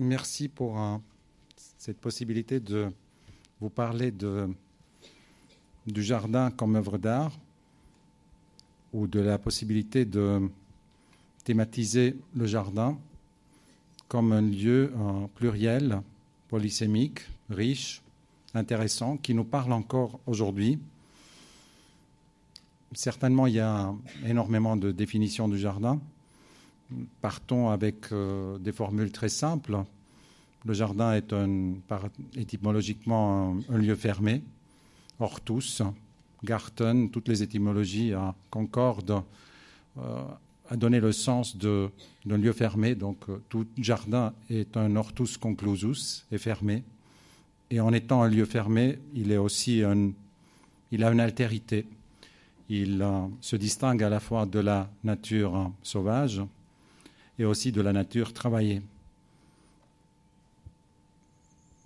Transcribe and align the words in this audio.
merci 0.00 0.48
pour 0.48 0.80
euh, 0.80 0.96
cette 1.78 1.98
possibilité 1.98 2.58
de 2.58 2.90
vous 3.60 3.70
parler 3.70 4.12
du 5.86 6.02
jardin 6.02 6.50
comme 6.50 6.76
œuvre 6.76 6.98
d'art 6.98 7.32
ou 8.92 9.06
de 9.06 9.20
la 9.20 9.38
possibilité 9.38 10.04
de 10.04 10.50
thématiser 11.44 12.16
le 12.34 12.46
jardin 12.46 12.98
comme 14.08 14.32
un 14.32 14.42
lieu 14.42 14.92
pluriel, 15.36 16.02
polysémique, 16.48 17.20
riche, 17.48 18.02
intéressant, 18.54 19.16
qui 19.16 19.34
nous 19.34 19.44
parle 19.44 19.72
encore 19.72 20.18
aujourd'hui. 20.26 20.80
Certainement, 22.92 23.46
il 23.46 23.54
y 23.54 23.60
a 23.60 23.94
énormément 24.26 24.76
de 24.76 24.90
définitions 24.90 25.48
du 25.48 25.58
jardin. 25.58 26.00
Partons 27.20 27.70
avec 27.70 28.12
euh, 28.12 28.58
des 28.58 28.72
formules 28.72 29.12
très 29.12 29.28
simples. 29.28 29.78
Le 30.64 30.74
jardin 30.74 31.14
est 31.14 31.32
un, 31.32 31.74
étymologiquement 32.36 33.56
un, 33.68 33.78
lieu 33.78 33.94
fermé. 33.94 34.42
Hortus, 35.18 35.82
Garten, 36.42 37.10
toutes 37.10 37.28
les 37.28 37.42
étymologies 37.42 38.12
concordent 38.50 39.22
euh, 39.98 40.24
à 40.68 40.76
donner 40.76 41.00
le 41.00 41.12
sens 41.12 41.56
d'un 41.56 41.90
lieu 42.24 42.52
fermé. 42.52 42.94
Donc 42.94 43.28
euh, 43.28 43.40
tout 43.48 43.66
jardin 43.78 44.32
est 44.48 44.76
un 44.76 44.96
hortus 44.96 45.36
conclusus, 45.36 46.26
est 46.32 46.38
fermé. 46.38 46.82
Et 47.70 47.80
en 47.80 47.92
étant 47.92 48.22
un 48.22 48.28
lieu 48.28 48.46
fermé, 48.46 48.98
il 49.14 49.30
est 49.30 49.36
aussi 49.36 49.82
il 50.90 51.04
a 51.04 51.12
une 51.12 51.20
altérité. 51.20 51.86
Il 52.68 53.06
se 53.40 53.54
distingue 53.54 54.02
à 54.02 54.08
la 54.08 54.18
fois 54.18 54.44
de 54.44 54.58
la 54.58 54.90
nature 55.04 55.70
sauvage 55.82 56.42
et 57.40 57.44
aussi 57.46 57.72
de 57.72 57.80
la 57.80 57.94
nature 57.94 58.34
travaillée. 58.34 58.82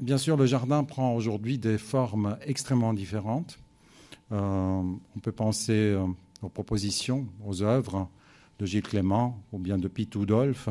Bien 0.00 0.18
sûr, 0.18 0.36
le 0.36 0.46
jardin 0.46 0.82
prend 0.82 1.14
aujourd'hui 1.14 1.58
des 1.58 1.78
formes 1.78 2.36
extrêmement 2.44 2.92
différentes. 2.92 3.60
Euh, 4.32 4.82
on 5.16 5.20
peut 5.22 5.32
penser 5.32 5.96
aux 6.42 6.48
propositions, 6.48 7.28
aux 7.46 7.62
œuvres, 7.62 8.08
de 8.58 8.66
Gilles 8.66 8.82
Clément 8.82 9.40
ou 9.52 9.58
bien 9.58 9.78
de 9.78 9.86
Pete 9.86 10.16
Udolph. 10.16 10.68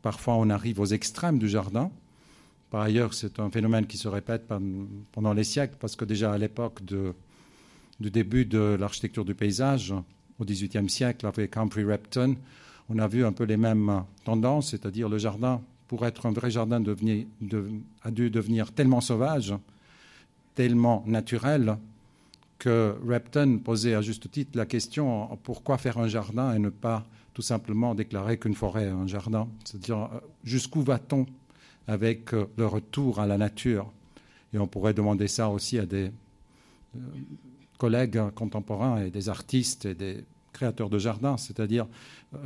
Parfois, 0.00 0.36
on 0.36 0.48
arrive 0.48 0.80
aux 0.80 0.86
extrêmes 0.86 1.38
du 1.38 1.48
jardin. 1.48 1.90
Par 2.70 2.80
ailleurs, 2.80 3.12
c'est 3.12 3.38
un 3.40 3.50
phénomène 3.50 3.86
qui 3.86 3.98
se 3.98 4.08
répète 4.08 4.50
pendant 5.12 5.34
les 5.34 5.44
siècles, 5.44 5.76
parce 5.78 5.96
que 5.96 6.06
déjà 6.06 6.32
à 6.32 6.38
l'époque 6.38 6.82
du 6.82 8.10
début 8.10 8.46
de 8.46 8.74
l'architecture 8.80 9.26
du 9.26 9.34
paysage, 9.34 9.94
au 10.38 10.44
XVIIIe 10.46 10.88
siècle, 10.88 11.26
avec 11.26 11.56
Humphrey 11.58 11.84
Repton, 11.84 12.36
on 12.88 12.98
a 12.98 13.06
vu 13.06 13.24
un 13.24 13.32
peu 13.32 13.44
les 13.44 13.56
mêmes 13.56 14.04
tendances, 14.24 14.70
c'est-à-dire 14.70 15.08
le 15.08 15.18
jardin, 15.18 15.60
pour 15.88 16.06
être 16.06 16.26
un 16.26 16.32
vrai 16.32 16.50
jardin, 16.50 16.82
a 18.02 18.10
dû 18.10 18.30
devenir 18.30 18.72
tellement 18.72 19.00
sauvage, 19.00 19.54
tellement 20.54 21.02
naturel, 21.06 21.76
que 22.58 22.96
Repton 23.06 23.58
posait 23.58 23.94
à 23.94 24.02
juste 24.02 24.30
titre 24.30 24.56
la 24.56 24.66
question 24.66 25.38
pourquoi 25.44 25.78
faire 25.78 25.98
un 25.98 26.08
jardin 26.08 26.54
et 26.54 26.58
ne 26.58 26.70
pas 26.70 27.06
tout 27.32 27.42
simplement 27.42 27.94
déclarer 27.94 28.36
qu'une 28.36 28.54
forêt 28.54 28.86
est 28.86 28.90
un 28.90 29.06
jardin? 29.06 29.48
C'est-à-dire 29.64 30.08
jusqu'où 30.42 30.82
va-t-on 30.82 31.26
avec 31.86 32.34
euh, 32.34 32.46
le 32.56 32.66
retour 32.66 33.20
à 33.20 33.26
la 33.26 33.38
nature? 33.38 33.92
Et 34.52 34.58
on 34.58 34.66
pourrait 34.66 34.94
demander 34.94 35.28
ça 35.28 35.48
aussi 35.48 35.78
à 35.78 35.86
des 35.86 36.10
euh, 36.96 37.00
collègues 37.78 38.20
contemporains 38.34 39.04
et 39.04 39.10
des 39.10 39.28
artistes 39.28 39.84
et 39.84 39.94
des 39.94 40.24
créateurs 40.52 40.90
de 40.90 40.98
jardins, 40.98 41.36
c'est-à-dire 41.36 41.86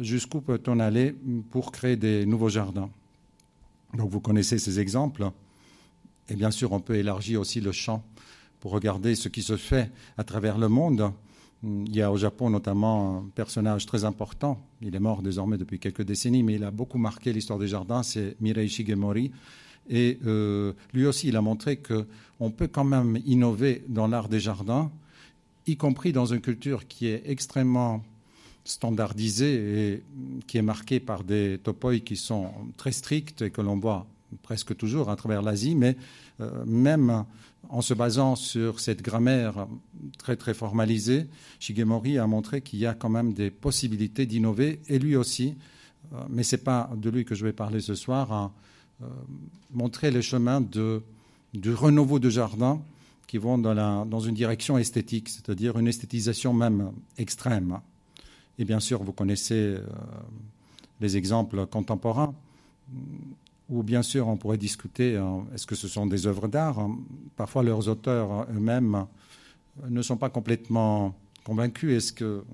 jusqu'où 0.00 0.40
peut-on 0.40 0.78
aller 0.80 1.14
pour 1.50 1.72
créer 1.72 1.96
des 1.96 2.26
nouveaux 2.26 2.48
jardins 2.48 2.90
Donc 3.94 4.10
vous 4.10 4.20
connaissez 4.20 4.58
ces 4.58 4.80
exemples. 4.80 5.30
Et 6.28 6.34
bien 6.34 6.50
sûr, 6.50 6.72
on 6.72 6.80
peut 6.80 6.96
élargir 6.96 7.40
aussi 7.40 7.60
le 7.60 7.72
champ 7.72 8.04
pour 8.60 8.72
regarder 8.72 9.14
ce 9.14 9.28
qui 9.28 9.42
se 9.42 9.56
fait 9.56 9.90
à 10.16 10.24
travers 10.24 10.56
le 10.56 10.68
monde. 10.68 11.12
Il 11.64 11.94
y 11.94 12.02
a 12.02 12.10
au 12.10 12.16
Japon 12.16 12.50
notamment 12.50 13.18
un 13.18 13.28
personnage 13.34 13.86
très 13.86 14.04
important, 14.04 14.60
il 14.80 14.94
est 14.96 15.00
mort 15.00 15.22
désormais 15.22 15.58
depuis 15.58 15.78
quelques 15.78 16.02
décennies, 16.02 16.42
mais 16.42 16.54
il 16.54 16.64
a 16.64 16.70
beaucoup 16.70 16.98
marqué 16.98 17.32
l'histoire 17.32 17.58
des 17.58 17.68
jardins, 17.68 18.02
c'est 18.02 18.36
Mirei 18.40 18.68
Shigemori. 18.68 19.30
Et 19.88 20.18
euh, 20.26 20.72
lui 20.92 21.06
aussi, 21.06 21.28
il 21.28 21.36
a 21.36 21.40
montré 21.40 21.76
qu'on 21.76 22.50
peut 22.50 22.68
quand 22.68 22.84
même 22.84 23.18
innover 23.26 23.84
dans 23.88 24.06
l'art 24.06 24.28
des 24.28 24.40
jardins, 24.40 24.90
y 25.66 25.76
compris 25.76 26.12
dans 26.12 26.26
une 26.26 26.40
culture 26.40 26.86
qui 26.88 27.06
est 27.06 27.22
extrêmement 27.26 28.02
standardisée 28.64 29.54
et 29.92 30.02
qui 30.46 30.58
est 30.58 30.62
marquée 30.62 31.00
par 31.00 31.24
des 31.24 31.58
topoi 31.62 31.98
qui 31.98 32.16
sont 32.16 32.52
très 32.76 32.92
stricts 32.92 33.42
et 33.42 33.50
que 33.50 33.60
l'on 33.60 33.78
voit 33.78 34.06
presque 34.42 34.76
toujours 34.76 35.10
à 35.10 35.16
travers 35.16 35.42
l'Asie, 35.42 35.74
mais 35.74 35.96
euh, 36.40 36.64
même 36.64 37.24
en 37.68 37.82
se 37.82 37.94
basant 37.94 38.36
sur 38.36 38.80
cette 38.80 39.02
grammaire 39.02 39.66
très 40.18 40.36
très 40.36 40.54
formalisée, 40.54 41.26
Shigemori 41.58 42.18
a 42.18 42.26
montré 42.26 42.60
qu'il 42.60 42.78
y 42.78 42.86
a 42.86 42.94
quand 42.94 43.08
même 43.08 43.32
des 43.32 43.50
possibilités 43.50 44.26
d'innover, 44.26 44.80
et 44.88 44.98
lui 44.98 45.16
aussi, 45.16 45.54
euh, 46.12 46.16
mais 46.28 46.42
ce 46.42 46.56
n'est 46.56 46.62
pas 46.62 46.90
de 46.96 47.10
lui 47.10 47.24
que 47.24 47.34
je 47.34 47.44
vais 47.44 47.52
parler 47.52 47.80
ce 47.80 47.94
soir, 47.94 48.32
a 48.32 48.52
euh, 49.02 49.06
montré 49.72 50.10
les 50.10 50.22
chemins 50.22 50.60
de, 50.60 51.02
du 51.54 51.74
renouveau 51.74 52.18
de 52.18 52.30
jardin 52.30 52.80
qui 53.26 53.38
vont 53.38 53.58
dans, 53.58 54.20
une 54.20 54.34
direction 54.34 54.78
esthétique, 54.78 55.28
c'est-à-dire 55.28 55.78
une 55.78 55.88
esthétisation 55.88 56.52
même 56.52 56.92
extrême. 57.18 57.80
Et 58.58 58.64
bien 58.64 58.80
sûr, 58.80 59.02
vous 59.02 59.12
connaissez 59.12 59.76
les 61.00 61.16
exemples 61.16 61.66
contemporains 61.66 62.34
ou 63.68 63.82
bien 63.82 64.02
sûr 64.02 64.28
on 64.28 64.36
pourrait 64.36 64.58
discuter, 64.58 65.16
hein, 65.16 65.46
est-ce 65.54 65.66
que 65.66 65.74
ce 65.74 65.88
sont 65.88 66.06
des 66.06 66.26
œuvres 66.26 66.46
d'art? 66.46 66.86
Parfois 67.36 67.62
leurs 67.62 67.88
auteurs 67.88 68.46
eux-mêmes 68.54 69.06
ne 69.88 70.02
sont 70.02 70.18
pas 70.18 70.28
complètement 70.28 71.14
convaincus. 71.44 71.96
Est-ce 71.96 72.12
que 72.12 72.44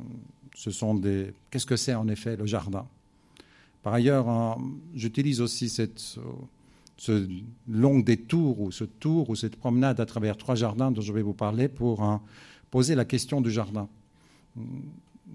ce 0.54 0.70
sont 0.70 0.94
des... 0.94 1.32
Qu'est-ce 1.50 1.66
que 1.66 1.76
c'est 1.76 1.94
en 1.94 2.08
effet 2.08 2.36
le 2.36 2.46
jardin? 2.46 2.86
Par 3.82 3.94
ailleurs, 3.94 4.28
hein, 4.28 4.58
j'utilise 4.94 5.40
aussi 5.40 5.68
cette, 5.68 6.18
ce 6.98 7.26
long 7.66 8.00
détour 8.00 8.60
ou 8.60 8.70
ce 8.70 8.84
tour 8.84 9.30
ou 9.30 9.36
cette 9.36 9.56
promenade 9.56 10.00
à 10.00 10.06
travers 10.06 10.36
trois 10.36 10.54
jardins 10.54 10.90
dont 10.90 11.00
je 11.00 11.12
vais 11.12 11.22
vous 11.22 11.32
parler 11.32 11.68
pour 11.68 12.20
poser 12.70 12.94
la 12.94 13.04
question 13.04 13.40
du 13.40 13.50
jardin. 13.50 13.88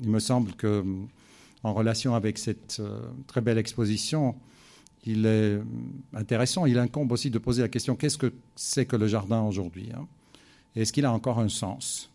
Il 0.02 0.10
me 0.10 0.20
semble 0.20 0.54
que 0.54 0.84
en 1.64 1.74
relation 1.74 2.14
avec 2.14 2.38
cette 2.38 2.78
euh, 2.80 3.00
très 3.26 3.42
belle 3.42 3.58
exposition, 3.58 4.36
il 5.06 5.26
est 5.26 5.60
intéressant, 6.14 6.66
il 6.66 6.78
incombe 6.78 7.12
aussi 7.12 7.30
de 7.30 7.40
poser 7.40 7.62
la 7.62 7.70
question 7.70 7.96
qu'est-ce 7.96 8.18
que 8.18 8.34
c'est 8.56 8.86
que 8.86 8.96
le 8.96 9.08
jardin 9.08 9.42
aujourd'hui 9.42 9.90
hein? 9.96 10.06
Est-ce 10.76 10.92
qu'il 10.92 11.06
a 11.06 11.14
encore 11.14 11.40
un 11.40 11.50
sens? 11.50 12.10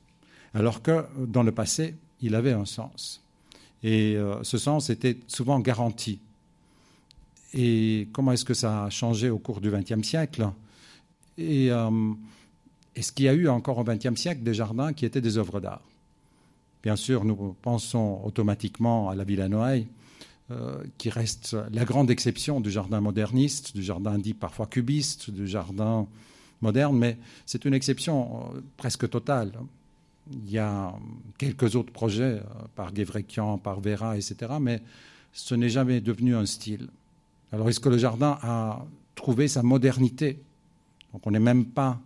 Alors 0.52 0.82
que 0.82 1.04
dans 1.26 1.44
le 1.44 1.52
passé, 1.52 1.94
il 2.20 2.34
avait 2.34 2.52
un 2.52 2.64
sens. 2.64 3.22
Et 3.84 4.16
euh, 4.16 4.42
ce 4.42 4.58
sens 4.58 4.90
était 4.90 5.16
souvent 5.28 5.60
garanti. 5.60 6.18
Et 7.54 8.08
comment 8.12 8.32
est-ce 8.32 8.44
que 8.44 8.54
ça 8.54 8.84
a 8.84 8.90
changé 8.90 9.30
au 9.30 9.38
cours 9.38 9.60
du 9.60 9.70
XXe 9.70 10.06
siècle? 10.06 10.48
Et 11.38 11.70
euh, 11.70 11.90
est-ce 12.94 13.12
qu'il 13.12 13.24
y 13.24 13.28
a 13.28 13.34
eu 13.34 13.48
encore 13.48 13.78
au 13.78 13.84
XXe 13.84 14.16
siècle 14.16 14.42
des 14.42 14.54
jardins 14.54 14.92
qui 14.92 15.06
étaient 15.06 15.20
des 15.20 15.38
œuvres 15.38 15.60
d'art? 15.60 15.82
Bien 16.82 16.96
sûr, 16.96 17.24
nous 17.24 17.56
pensons 17.62 18.20
automatiquement 18.24 19.08
à 19.08 19.14
la 19.14 19.24
Villa 19.24 19.48
Noailles, 19.48 19.86
euh, 20.50 20.82
qui 20.98 21.10
reste 21.10 21.56
la 21.72 21.84
grande 21.84 22.10
exception 22.10 22.60
du 22.60 22.70
jardin 22.70 23.00
moderniste, 23.00 23.74
du 23.74 23.82
jardin 23.82 24.18
dit 24.18 24.34
parfois 24.34 24.66
cubiste, 24.66 25.30
du 25.30 25.46
jardin 25.46 26.06
moderne, 26.60 26.96
mais 26.96 27.18
c'est 27.46 27.64
une 27.64 27.74
exception 27.74 28.50
euh, 28.54 28.60
presque 28.76 29.08
totale. 29.08 29.52
Il 30.30 30.50
y 30.50 30.58
a 30.58 30.94
quelques 31.38 31.74
autres 31.76 31.92
projets 31.92 32.42
par 32.74 32.92
Guévrekian, 32.92 33.56
par 33.56 33.80
Vera, 33.80 34.16
etc., 34.16 34.36
mais 34.60 34.82
ce 35.32 35.54
n'est 35.54 35.70
jamais 35.70 36.02
devenu 36.02 36.36
un 36.36 36.44
style. 36.44 36.88
Alors 37.52 37.68
est-ce 37.68 37.80
que 37.80 37.88
le 37.88 37.98
jardin 37.98 38.38
a 38.42 38.84
trouvé 39.14 39.48
sa 39.48 39.62
modernité? 39.62 40.38
Donc 41.12 41.26
on 41.26 41.30
n'est 41.30 41.38
même 41.38 41.66
pas 41.66 41.98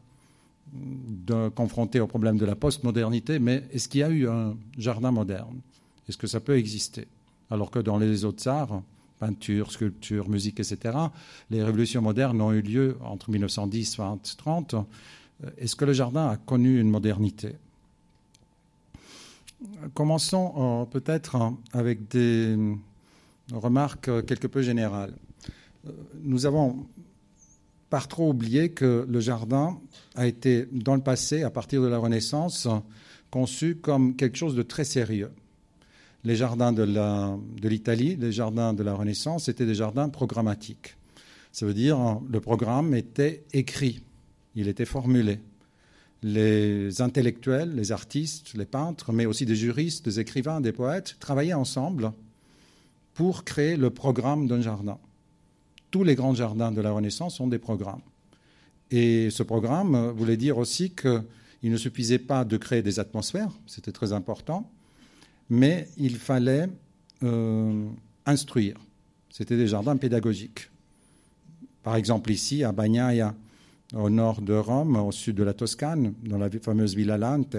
confronté 1.54 2.00
au 2.00 2.06
problème 2.06 2.38
de 2.38 2.46
la 2.46 2.54
postmodernité, 2.54 3.38
mais 3.38 3.64
est-ce 3.72 3.88
qu'il 3.88 4.00
y 4.00 4.04
a 4.04 4.08
eu 4.08 4.28
un 4.28 4.56
jardin 4.78 5.10
moderne? 5.10 5.60
Est-ce 6.08 6.16
que 6.16 6.26
ça 6.26 6.40
peut 6.40 6.56
exister? 6.56 7.06
Alors 7.50 7.70
que 7.70 7.78
dans 7.78 7.98
les 7.98 8.24
autres 8.24 8.48
arts, 8.48 8.82
peinture, 9.18 9.70
sculpture, 9.70 10.28
musique, 10.28 10.60
etc., 10.60 10.96
les 11.50 11.62
révolutions 11.62 12.00
modernes 12.00 12.40
ont 12.40 12.52
eu 12.52 12.62
lieu 12.62 12.96
entre 13.02 13.30
1910 13.30 13.98
et 13.98 14.02
1930. 14.02 14.74
Est-ce 15.58 15.76
que 15.76 15.84
le 15.84 15.92
jardin 15.92 16.28
a 16.28 16.36
connu 16.36 16.80
une 16.80 16.88
modernité? 16.88 17.54
Commençons 19.94 20.54
euh, 20.56 20.84
peut-être 20.86 21.36
avec 21.72 22.08
des 22.08 22.56
remarques 23.52 24.24
quelque 24.26 24.46
peu 24.46 24.62
générales. 24.62 25.14
Nous 26.22 26.46
avons 26.46 26.86
par 27.90 28.08
trop 28.08 28.30
oublié 28.30 28.70
que 28.70 29.06
le 29.08 29.20
jardin 29.20 29.78
a 30.14 30.26
été, 30.26 30.66
dans 30.72 30.94
le 30.94 31.02
passé, 31.02 31.42
à 31.42 31.50
partir 31.50 31.82
de 31.82 31.88
la 31.88 31.98
Renaissance, 31.98 32.68
conçu 33.30 33.76
comme 33.76 34.16
quelque 34.16 34.38
chose 34.38 34.54
de 34.54 34.62
très 34.62 34.84
sérieux 34.84 35.30
les 36.24 36.36
jardins 36.36 36.72
de 36.72 37.68
l'Italie, 37.68 38.16
les 38.16 38.32
jardins 38.32 38.72
de 38.72 38.82
la 38.82 38.94
Renaissance, 38.94 39.48
étaient 39.48 39.66
des 39.66 39.74
jardins 39.74 40.08
programmatiques. 40.08 40.96
Ça 41.50 41.66
veut 41.66 41.74
dire 41.74 42.20
le 42.30 42.40
programme 42.40 42.94
était 42.94 43.44
écrit, 43.52 44.02
il 44.54 44.68
était 44.68 44.84
formulé. 44.84 45.40
Les 46.22 47.02
intellectuels, 47.02 47.74
les 47.74 47.90
artistes, 47.90 48.54
les 48.54 48.64
peintres, 48.64 49.12
mais 49.12 49.26
aussi 49.26 49.44
des 49.44 49.56
juristes, 49.56 50.04
des 50.04 50.20
écrivains, 50.20 50.60
des 50.60 50.70
poètes, 50.70 51.16
travaillaient 51.18 51.52
ensemble 51.52 52.12
pour 53.14 53.42
créer 53.42 53.76
le 53.76 53.90
programme 53.90 54.46
d'un 54.46 54.60
jardin. 54.60 54.98
Tous 55.92 56.04
les 56.04 56.14
grands 56.14 56.34
jardins 56.34 56.72
de 56.72 56.80
la 56.80 56.90
Renaissance 56.90 57.38
ont 57.38 57.46
des 57.46 57.58
programmes. 57.58 58.00
Et 58.90 59.28
ce 59.28 59.42
programme 59.42 60.10
voulait 60.16 60.38
dire 60.38 60.56
aussi 60.56 60.90
qu'il 60.90 61.70
ne 61.70 61.76
suffisait 61.76 62.18
pas 62.18 62.46
de 62.46 62.56
créer 62.56 62.80
des 62.80 62.98
atmosphères, 62.98 63.50
c'était 63.66 63.92
très 63.92 64.14
important, 64.14 64.70
mais 65.50 65.88
il 65.98 66.16
fallait 66.16 66.66
euh, 67.22 67.86
instruire. 68.24 68.78
C'était 69.28 69.58
des 69.58 69.66
jardins 69.66 69.98
pédagogiques. 69.98 70.70
Par 71.82 71.96
exemple, 71.96 72.32
ici, 72.32 72.64
à 72.64 72.72
Bagnaia, 72.72 73.34
au 73.94 74.08
nord 74.08 74.40
de 74.40 74.54
Rome, 74.54 74.96
au 74.96 75.12
sud 75.12 75.36
de 75.36 75.42
la 75.42 75.52
Toscane, 75.52 76.14
dans 76.22 76.38
la 76.38 76.48
fameuse 76.48 76.96
Villa 76.96 77.18
Lante, 77.18 77.56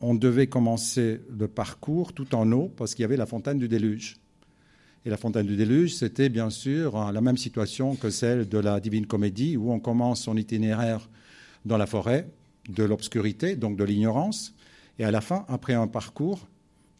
on 0.00 0.14
devait 0.14 0.46
commencer 0.46 1.20
le 1.38 1.46
parcours 1.46 2.14
tout 2.14 2.34
en 2.34 2.50
eau 2.52 2.72
parce 2.74 2.94
qu'il 2.94 3.02
y 3.02 3.04
avait 3.04 3.18
la 3.18 3.26
fontaine 3.26 3.58
du 3.58 3.68
déluge. 3.68 4.16
Et 5.08 5.10
la 5.10 5.16
fontaine 5.16 5.46
du 5.46 5.56
déluge, 5.56 5.94
c'était 5.94 6.28
bien 6.28 6.50
sûr 6.50 7.10
la 7.10 7.22
même 7.22 7.38
situation 7.38 7.96
que 7.96 8.10
celle 8.10 8.46
de 8.46 8.58
la 8.58 8.78
Divine 8.78 9.06
Comédie, 9.06 9.56
où 9.56 9.72
on 9.72 9.80
commence 9.80 10.20
son 10.20 10.36
itinéraire 10.36 11.08
dans 11.64 11.78
la 11.78 11.86
forêt 11.86 12.28
de 12.68 12.84
l'obscurité, 12.84 13.56
donc 13.56 13.78
de 13.78 13.84
l'ignorance, 13.84 14.52
et 14.98 15.04
à 15.04 15.10
la 15.10 15.22
fin, 15.22 15.46
après 15.48 15.72
un 15.72 15.86
parcours 15.86 16.46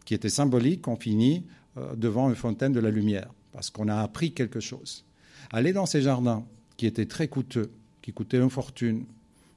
qui 0.06 0.14
était 0.14 0.30
symbolique, 0.30 0.88
on 0.88 0.96
finit 0.96 1.44
euh, 1.76 1.94
devant 1.96 2.30
une 2.30 2.34
fontaine 2.34 2.72
de 2.72 2.80
la 2.80 2.90
lumière, 2.90 3.28
parce 3.52 3.68
qu'on 3.68 3.88
a 3.88 4.00
appris 4.00 4.32
quelque 4.32 4.58
chose. 4.58 5.04
Aller 5.52 5.74
dans 5.74 5.84
ces 5.84 6.00
jardins 6.00 6.46
qui 6.78 6.86
étaient 6.86 7.04
très 7.04 7.28
coûteux, 7.28 7.70
qui 8.00 8.14
coûtaient 8.14 8.38
une 8.38 8.48
fortune, 8.48 9.04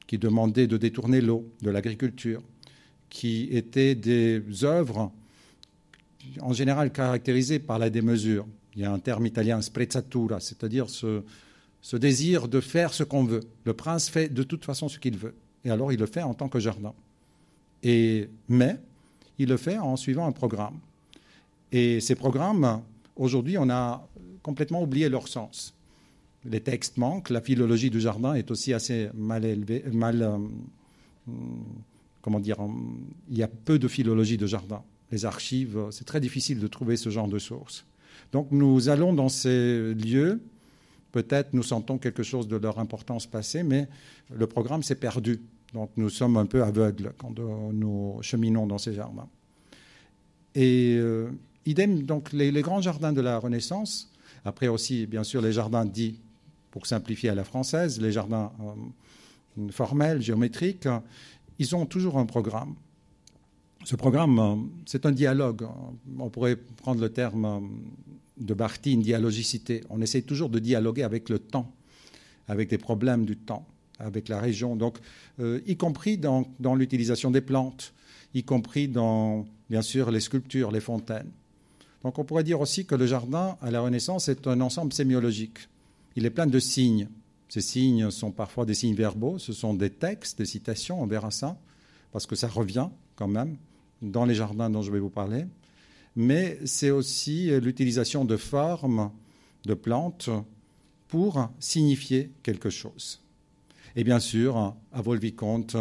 qui 0.07 0.17
demandaient 0.17 0.67
de 0.67 0.75
détourner 0.75 1.21
l'eau 1.21 1.49
de 1.61 1.69
l'agriculture, 1.69 2.43
qui 3.09 3.47
étaient 3.49 3.95
des 3.95 4.43
œuvres 4.65 5.13
en 6.41 6.53
général 6.53 6.91
caractérisées 6.91 7.59
par 7.59 7.79
la 7.79 7.89
démesure. 7.89 8.45
Il 8.75 8.81
y 8.81 8.85
a 8.85 8.91
un 8.91 8.99
terme 8.99 9.25
italien, 9.25 9.61
sprezzatura, 9.61 10.39
c'est-à-dire 10.39 10.89
ce, 10.89 11.23
désir 11.93 12.47
de 12.47 12.59
faire 12.59 12.93
ce 12.93 13.03
qu'on 13.03 13.23
veut. 13.23 13.41
Le 13.65 13.73
prince 13.73 14.09
fait 14.09 14.29
de 14.29 14.43
toute 14.43 14.65
façon 14.65 14.87
ce 14.89 14.99
qu'il 14.99 15.17
veut. 15.17 15.35
Et 15.65 15.71
alors 15.71 15.91
il 15.91 15.99
le 15.99 16.05
fait 16.05 16.23
en 16.23 16.33
tant 16.33 16.47
que 16.47 16.59
jardin. 16.59 16.93
Et, 17.83 18.29
mais 18.47 18.77
il 19.37 19.49
le 19.49 19.57
fait 19.57 19.77
en 19.77 19.95
suivant 19.97 20.25
un 20.25 20.31
programme. 20.31 20.79
Et 21.71 21.99
ces 21.99 22.15
programmes, 22.15 22.81
aujourd'hui, 23.15 23.57
on 23.57 23.69
a 23.69 24.07
complètement 24.43 24.83
oublié 24.83 25.09
leur 25.09 25.27
sens 25.27 25.73
les 26.45 26.61
textes 26.61 26.97
manquent. 26.97 27.29
La 27.29 27.41
philologie 27.41 27.89
du 27.89 27.99
jardin 27.99 28.33
est 28.33 28.51
aussi 28.51 28.73
assez 28.73 29.09
mal 29.13 29.45
élevée, 29.45 29.83
mal, 29.91 30.21
euh, 30.21 31.31
comment 32.21 32.39
dire, 32.39 32.57
il 33.29 33.37
y 33.37 33.43
a 33.43 33.47
peu 33.47 33.79
de 33.79 33.87
philologie 33.87 34.37
de 34.37 34.47
jardin. 34.47 34.83
Les 35.11 35.25
archives, 35.25 35.77
c'est 35.91 36.05
très 36.05 36.19
difficile 36.19 36.59
de 36.59 36.67
trouver 36.67 36.97
ce 36.97 37.09
genre 37.09 37.27
de 37.27 37.39
sources. 37.39 37.85
Donc 38.31 38.47
nous 38.51 38.89
allons 38.89 39.13
dans 39.13 39.29
ces 39.29 39.93
lieux, 39.93 40.41
peut-être 41.11 41.53
nous 41.53 41.63
sentons 41.63 41.97
quelque 41.97 42.23
chose 42.23 42.47
de 42.47 42.55
leur 42.55 42.79
importance 42.79 43.27
passée, 43.27 43.63
mais 43.63 43.87
le 44.33 44.47
programme 44.47 44.83
s'est 44.83 44.95
perdu. 44.95 45.41
Donc 45.73 45.91
nous 45.97 46.09
sommes 46.09 46.37
un 46.37 46.45
peu 46.45 46.63
aveugles 46.63 47.13
quand 47.17 47.33
nous 47.37 48.17
cheminons 48.21 48.67
dans 48.67 48.77
ces 48.77 48.93
jardins. 48.93 49.27
Et 50.55 50.95
euh, 50.97 51.29
idem, 51.65 52.03
donc 52.03 52.33
les, 52.33 52.51
les, 52.51 52.61
grands 52.61 52.81
jardins 52.81 53.13
de 53.13 53.21
la 53.21 53.37
Renaissance, 53.37 54.11
après 54.43 54.67
aussi 54.67 55.05
bien 55.07 55.23
sûr 55.23 55.41
les 55.41 55.53
jardins 55.53 55.85
dits 55.85 56.19
pour 56.71 56.87
simplifier 56.87 57.29
à 57.29 57.35
la 57.35 57.43
française, 57.43 58.01
les 58.01 58.11
jardins 58.11 58.51
euh, 59.57 59.69
formels, 59.71 60.21
géométriques, 60.21 60.87
ils 61.59 61.75
ont 61.75 61.85
toujours 61.85 62.17
un 62.17 62.25
programme. 62.25 62.75
Ce 63.83 63.95
programme, 63.95 64.39
euh, 64.39 64.55
c'est 64.85 65.05
un 65.05 65.11
dialogue. 65.11 65.67
On 66.19 66.29
pourrait 66.29 66.55
prendre 66.55 67.01
le 67.01 67.09
terme 67.09 67.45
euh, 67.45 67.59
de 68.37 68.53
Barthes, 68.53 68.85
une 68.85 69.01
dialogicité. 69.01 69.83
On 69.89 70.01
essaie 70.01 70.21
toujours 70.21 70.49
de 70.49 70.59
dialoguer 70.59 71.03
avec 71.03 71.29
le 71.29 71.39
temps, 71.39 71.73
avec 72.47 72.69
des 72.69 72.77
problèmes 72.77 73.25
du 73.25 73.37
temps, 73.37 73.67
avec 73.99 74.29
la 74.29 74.39
région. 74.39 74.75
Donc, 74.75 74.97
y 75.39 75.77
compris 75.77 76.17
dans, 76.17 76.45
dans 76.59 76.73
l'utilisation 76.73 77.29
des 77.29 77.41
plantes, 77.41 77.93
y 78.33 78.43
compris 78.43 78.87
dans, 78.87 79.45
bien 79.69 79.81
sûr, 79.81 80.09
les 80.09 80.19
sculptures, 80.19 80.71
les 80.71 80.79
fontaines. 80.79 81.29
Donc, 82.03 82.17
on 82.17 82.23
pourrait 82.23 82.43
dire 82.43 82.61
aussi 82.61 82.85
que 82.85 82.95
le 82.95 83.05
jardin, 83.05 83.57
à 83.61 83.69
la 83.69 83.81
Renaissance, 83.81 84.27
est 84.27 84.47
un 84.47 84.59
ensemble 84.61 84.91
sémiologique 84.91 85.67
il 86.15 86.25
est 86.25 86.29
plein 86.29 86.47
de 86.47 86.59
signes. 86.59 87.07
Ces 87.49 87.61
signes 87.61 88.11
sont 88.11 88.31
parfois 88.31 88.65
des 88.65 88.73
signes 88.73 88.95
verbaux, 88.95 89.37
ce 89.37 89.53
sont 89.53 89.73
des 89.73 89.89
textes, 89.89 90.37
des 90.37 90.45
citations, 90.45 91.01
on 91.01 91.07
verra 91.07 91.31
ça, 91.31 91.57
parce 92.11 92.25
que 92.25 92.35
ça 92.35 92.47
revient 92.47 92.89
quand 93.15 93.27
même 93.27 93.57
dans 94.01 94.25
les 94.25 94.35
jardins 94.35 94.69
dont 94.69 94.81
je 94.81 94.91
vais 94.91 94.99
vous 94.99 95.09
parler. 95.09 95.45
Mais 96.15 96.59
c'est 96.65 96.91
aussi 96.91 97.49
l'utilisation 97.59 98.25
de 98.25 98.37
formes, 98.37 99.11
de 99.65 99.73
plantes, 99.73 100.29
pour 101.07 101.49
signifier 101.59 102.31
quelque 102.43 102.69
chose. 102.69 103.21
Et 103.95 104.03
bien 104.03 104.19
sûr, 104.19 104.75
à 104.91 105.01
Volvicomte, 105.01 105.75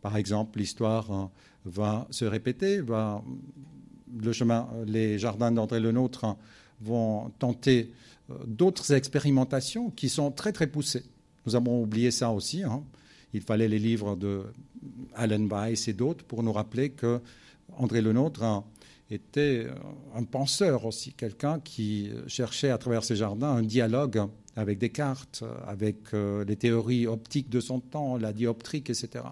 par 0.00 0.16
exemple, 0.16 0.58
l'histoire 0.58 1.30
va 1.64 2.06
se 2.10 2.24
répéter, 2.24 2.80
va, 2.80 3.22
le 4.22 4.32
chemin, 4.32 4.68
les 4.86 5.18
jardins 5.18 5.52
d'André 5.52 5.80
Le 5.80 5.92
Nôtre 5.92 6.36
vont 6.80 7.30
tenter 7.38 7.92
euh, 8.30 8.34
d'autres 8.46 8.92
expérimentations 8.92 9.90
qui 9.90 10.08
sont 10.08 10.30
très 10.30 10.52
très 10.52 10.66
poussées. 10.66 11.04
Nous 11.46 11.56
avons 11.56 11.82
oublié 11.82 12.10
ça 12.10 12.30
aussi. 12.30 12.62
Hein. 12.62 12.82
Il 13.32 13.40
fallait 13.40 13.68
les 13.68 13.78
livres 13.78 14.16
de 14.16 14.42
Alan 15.14 15.46
Weiss 15.46 15.88
et 15.88 15.92
d'autres 15.92 16.24
pour 16.24 16.42
nous 16.42 16.52
rappeler 16.52 16.90
que 16.90 17.20
André 17.76 18.00
Lenôtre 18.00 18.64
était 19.10 19.66
un 20.14 20.24
penseur 20.24 20.84
aussi, 20.84 21.12
quelqu'un 21.12 21.60
qui 21.60 22.10
cherchait 22.26 22.70
à 22.70 22.78
travers 22.78 23.04
ses 23.04 23.16
jardins 23.16 23.50
un 23.50 23.62
dialogue 23.62 24.26
avec 24.56 24.78
Descartes, 24.78 25.44
avec 25.66 26.14
euh, 26.14 26.44
les 26.44 26.56
théories 26.56 27.06
optiques 27.06 27.50
de 27.50 27.60
son 27.60 27.78
temps, 27.80 28.16
la 28.16 28.32
dioptrique, 28.32 28.88
etc. 28.90 29.24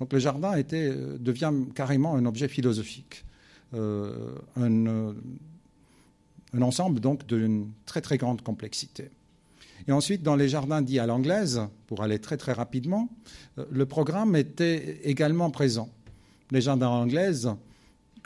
Donc 0.00 0.12
le 0.12 0.18
jardin 0.18 0.54
était, 0.56 0.92
devient 1.18 1.52
carrément 1.74 2.16
un 2.16 2.26
objet 2.26 2.48
philosophique, 2.48 3.24
euh, 3.74 4.34
un, 4.56 5.14
ensemble 6.60 7.00
donc 7.00 7.26
d'une 7.26 7.70
très 7.86 8.00
très 8.00 8.18
grande 8.18 8.42
complexité. 8.42 9.10
Et 9.86 9.92
ensuite, 9.92 10.22
dans 10.22 10.36
les 10.36 10.48
jardins 10.48 10.82
dits 10.82 10.98
à 10.98 11.06
l'anglaise, 11.06 11.62
pour 11.86 12.02
aller 12.02 12.18
très 12.18 12.36
très 12.36 12.52
rapidement, 12.52 13.08
euh, 13.58 13.64
le 13.70 13.86
programme 13.86 14.34
était 14.34 15.00
également 15.04 15.50
présent. 15.50 15.88
Les 16.50 16.60
jardins 16.60 16.88
anglaises, 16.88 17.50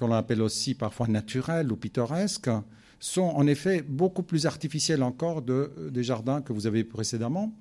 qu'on 0.02 0.12
appelle 0.12 0.42
aussi 0.42 0.75
parfois 0.75 1.06
naturels 1.06 1.71
ou 1.71 1.76
pittoresques, 1.76 2.50
sont 2.99 3.23
en 3.23 3.47
effet 3.47 3.82
beaucoup 3.82 4.25
plus 4.25 4.47
artificiels 4.47 5.02
encore 5.02 5.42
de, 5.42 5.90
des 5.92 6.02
jardins 6.02 6.42
que 6.42 6.52
vous 6.52 6.66
avez 6.66 6.82
précédemment, 6.82 7.52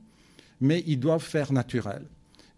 mais 0.59 0.83
ils 0.87 0.99
doivent 0.99 1.23
faire 1.23 1.53
naturel. 1.53 2.03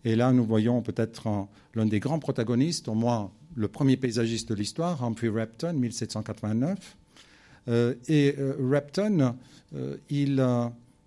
Et 0.06 0.16
là, 0.16 0.32
nous 0.32 0.46
voyons 0.46 0.82
peut-être 0.82 1.48
l'un 1.76 1.86
des 1.86 2.00
grands 2.00 2.20
protagonistes, 2.20 2.88
au 2.88 2.94
moins 2.94 3.32
le 3.56 3.68
premier 3.68 3.98
paysagiste 3.98 4.50
de 4.50 4.56
l'histoire, 4.56 5.04
Humphrey 5.04 5.28
Repton, 5.30 5.74
1789, 5.74 6.98
euh, 7.68 7.96
et 8.08 8.36
euh, 8.38 8.56
Repton, 8.60 9.36
euh, 9.76 9.98
il 10.10 10.36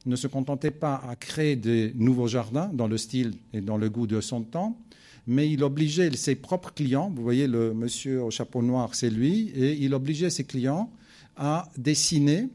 ne 0.06 0.16
se 0.16 0.26
contentait 0.26 0.70
pas 0.70 1.02
à 1.08 1.16
créer 1.16 1.56
des 1.56 1.92
nouveaux 1.94 2.28
jardins 2.28 2.70
dans 2.72 2.88
le 2.88 2.98
style 2.98 3.34
et 3.54 3.62
dans 3.62 3.78
le 3.78 3.88
goût 3.88 4.06
de 4.06 4.20
son 4.20 4.42
temps, 4.42 4.78
mais 5.26 5.50
il 5.50 5.64
obligeait 5.64 6.14
ses 6.16 6.36
propres 6.36 6.72
clients, 6.72 7.10
vous 7.14 7.22
voyez 7.22 7.46
le 7.46 7.74
monsieur 7.74 8.22
au 8.22 8.30
chapeau 8.30 8.62
noir, 8.62 8.94
c'est 8.94 9.10
lui, 9.10 9.48
et 9.50 9.72
il 9.74 9.92
obligeait 9.94 10.30
ses 10.30 10.44
clients 10.44 10.90
à 11.36 11.68
dessiner 11.76 12.48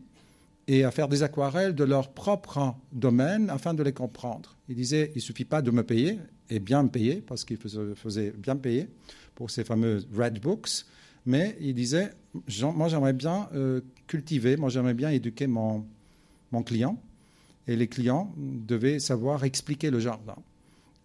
et 0.68 0.84
à 0.84 0.92
faire 0.92 1.08
des 1.08 1.24
aquarelles 1.24 1.76
de 1.76 1.84
leur 1.84 2.12
propre 2.12 2.76
domaine 2.94 3.50
afin 3.50 3.74
de 3.74 3.84
les 3.84 3.92
comprendre. 3.92 4.56
Il 4.70 4.76
disait, 4.76 5.12
il 5.16 5.22
suffit 5.22 5.46
pas 5.46 5.62
de 5.62 5.72
me 5.72 5.84
payer, 5.84 6.20
et 6.50 6.60
bien 6.60 6.84
me 6.84 6.90
payer, 6.90 7.16
parce 7.16 7.44
qu'il 7.44 7.58
faisait 7.58 8.34
bien 8.38 8.56
payer 8.56 8.88
pour 9.36 9.50
ces 9.50 9.64
fameux 9.64 10.04
Red 10.16 10.40
Books, 10.40 10.86
mais 11.26 11.58
il 11.60 11.76
disait, 11.76 12.12
moi 12.74 12.88
j'aimerais 12.88 13.14
bien 13.14 13.50
euh, 13.54 13.82
cultiver, 14.08 14.58
moi 14.58 14.70
j'aimerais 14.70 14.94
bien 14.94 15.10
éduquer 15.10 15.48
mon, 15.48 15.86
mon 16.52 16.64
client. 16.64 17.02
Et 17.68 17.76
les 17.76 17.88
clients 17.88 18.34
devaient 18.38 19.00
savoir 19.00 19.44
expliquer 19.44 19.92
le 19.92 20.00
jardin 20.00 20.36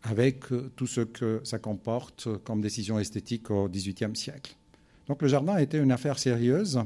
avec 0.07 0.53
euh, 0.53 0.71
tout 0.77 0.87
ce 0.87 1.03
que 1.03 1.41
ça 1.45 1.59
comporte 1.59 2.29
comme 2.45 2.61
décision 2.61 2.99
esthétique 2.99 3.51
au 3.51 3.69
XVIIIe 3.69 4.15
siècle. 4.15 4.57
Donc 5.09 5.23
le 5.23 5.29
jardin 5.29 5.59
était 5.59 5.79
une 5.79 5.93
affaire 5.93 6.19
sérieuse. 6.19 6.81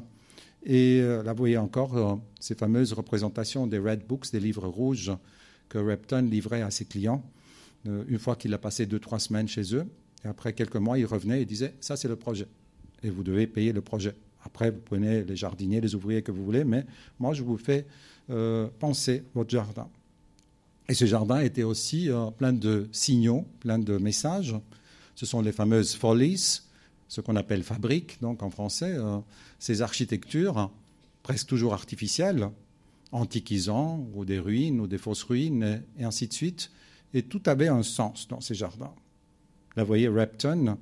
Et 0.62 1.00
euh, 1.00 1.22
là, 1.22 1.32
vous 1.32 1.38
voyez 1.38 1.56
encore 1.56 2.20
ces 2.38 2.54
fameuses 2.54 2.92
représentations 2.92 3.66
des 3.66 3.78
Red 3.78 4.06
Books, 4.06 4.30
des 4.32 4.40
livres 4.40 4.68
rouges 4.68 5.12
que 5.68 5.78
Repton 5.78 6.22
livrait 6.22 6.62
à 6.62 6.70
ses 6.70 6.84
clients 6.84 7.24
une 7.86 8.18
fois 8.18 8.36
qu'il 8.36 8.52
a 8.52 8.58
passé 8.58 8.84
deux, 8.84 8.98
trois 8.98 9.18
semaines 9.18 9.48
chez 9.48 9.74
eux. 9.74 9.86
Et 10.22 10.28
après 10.28 10.52
quelques 10.52 10.76
mois, 10.76 10.98
il 10.98 11.06
revenait 11.06 11.40
et 11.40 11.46
disait 11.46 11.72
Ça, 11.80 11.96
c'est 11.96 12.08
le 12.08 12.16
projet 12.16 12.46
et 13.02 13.10
vous 13.10 13.22
devez 13.22 13.46
payer 13.46 13.72
le 13.72 13.80
projet. 13.80 14.14
Après, 14.42 14.70
vous 14.70 14.80
prenez 14.80 15.22
les 15.22 15.36
jardiniers, 15.36 15.80
les 15.80 15.94
ouvriers 15.94 16.22
que 16.22 16.32
vous 16.32 16.44
voulez, 16.44 16.64
mais 16.64 16.86
moi, 17.18 17.34
je 17.34 17.42
vous 17.42 17.58
fais 17.58 17.86
euh, 18.30 18.68
penser 18.78 19.22
votre 19.34 19.50
jardin. 19.50 19.88
Et 20.90 20.94
ce 20.94 21.04
jardin 21.04 21.38
était 21.38 21.62
aussi 21.62 22.10
euh, 22.10 22.32
plein 22.32 22.52
de 22.52 22.88
signaux, 22.90 23.46
plein 23.60 23.78
de 23.78 23.96
messages. 23.96 24.56
Ce 25.14 25.24
sont 25.24 25.40
les 25.40 25.52
fameuses 25.52 25.94
follies, 25.94 26.62
ce 27.06 27.20
qu'on 27.20 27.36
appelle 27.36 27.62
fabriques, 27.62 28.18
donc 28.20 28.42
en 28.42 28.50
français, 28.50 28.94
euh, 28.96 29.18
ces 29.60 29.82
architectures 29.82 30.68
presque 31.22 31.46
toujours 31.46 31.74
artificielles, 31.74 32.50
antiquisant, 33.12 34.04
ou 34.14 34.24
des 34.24 34.40
ruines, 34.40 34.80
ou 34.80 34.88
des 34.88 34.98
fausses 34.98 35.22
ruines, 35.22 35.80
et, 35.96 36.02
ainsi 36.02 36.26
de 36.26 36.32
suite. 36.32 36.72
Et 37.14 37.22
tout 37.22 37.42
avait 37.46 37.68
un 37.68 37.84
sens 37.84 38.26
dans 38.26 38.40
ces 38.40 38.56
jardins. 38.56 38.92
Là, 39.76 39.84
vous 39.84 39.88
voyez 39.88 40.08
Repton, 40.08 40.76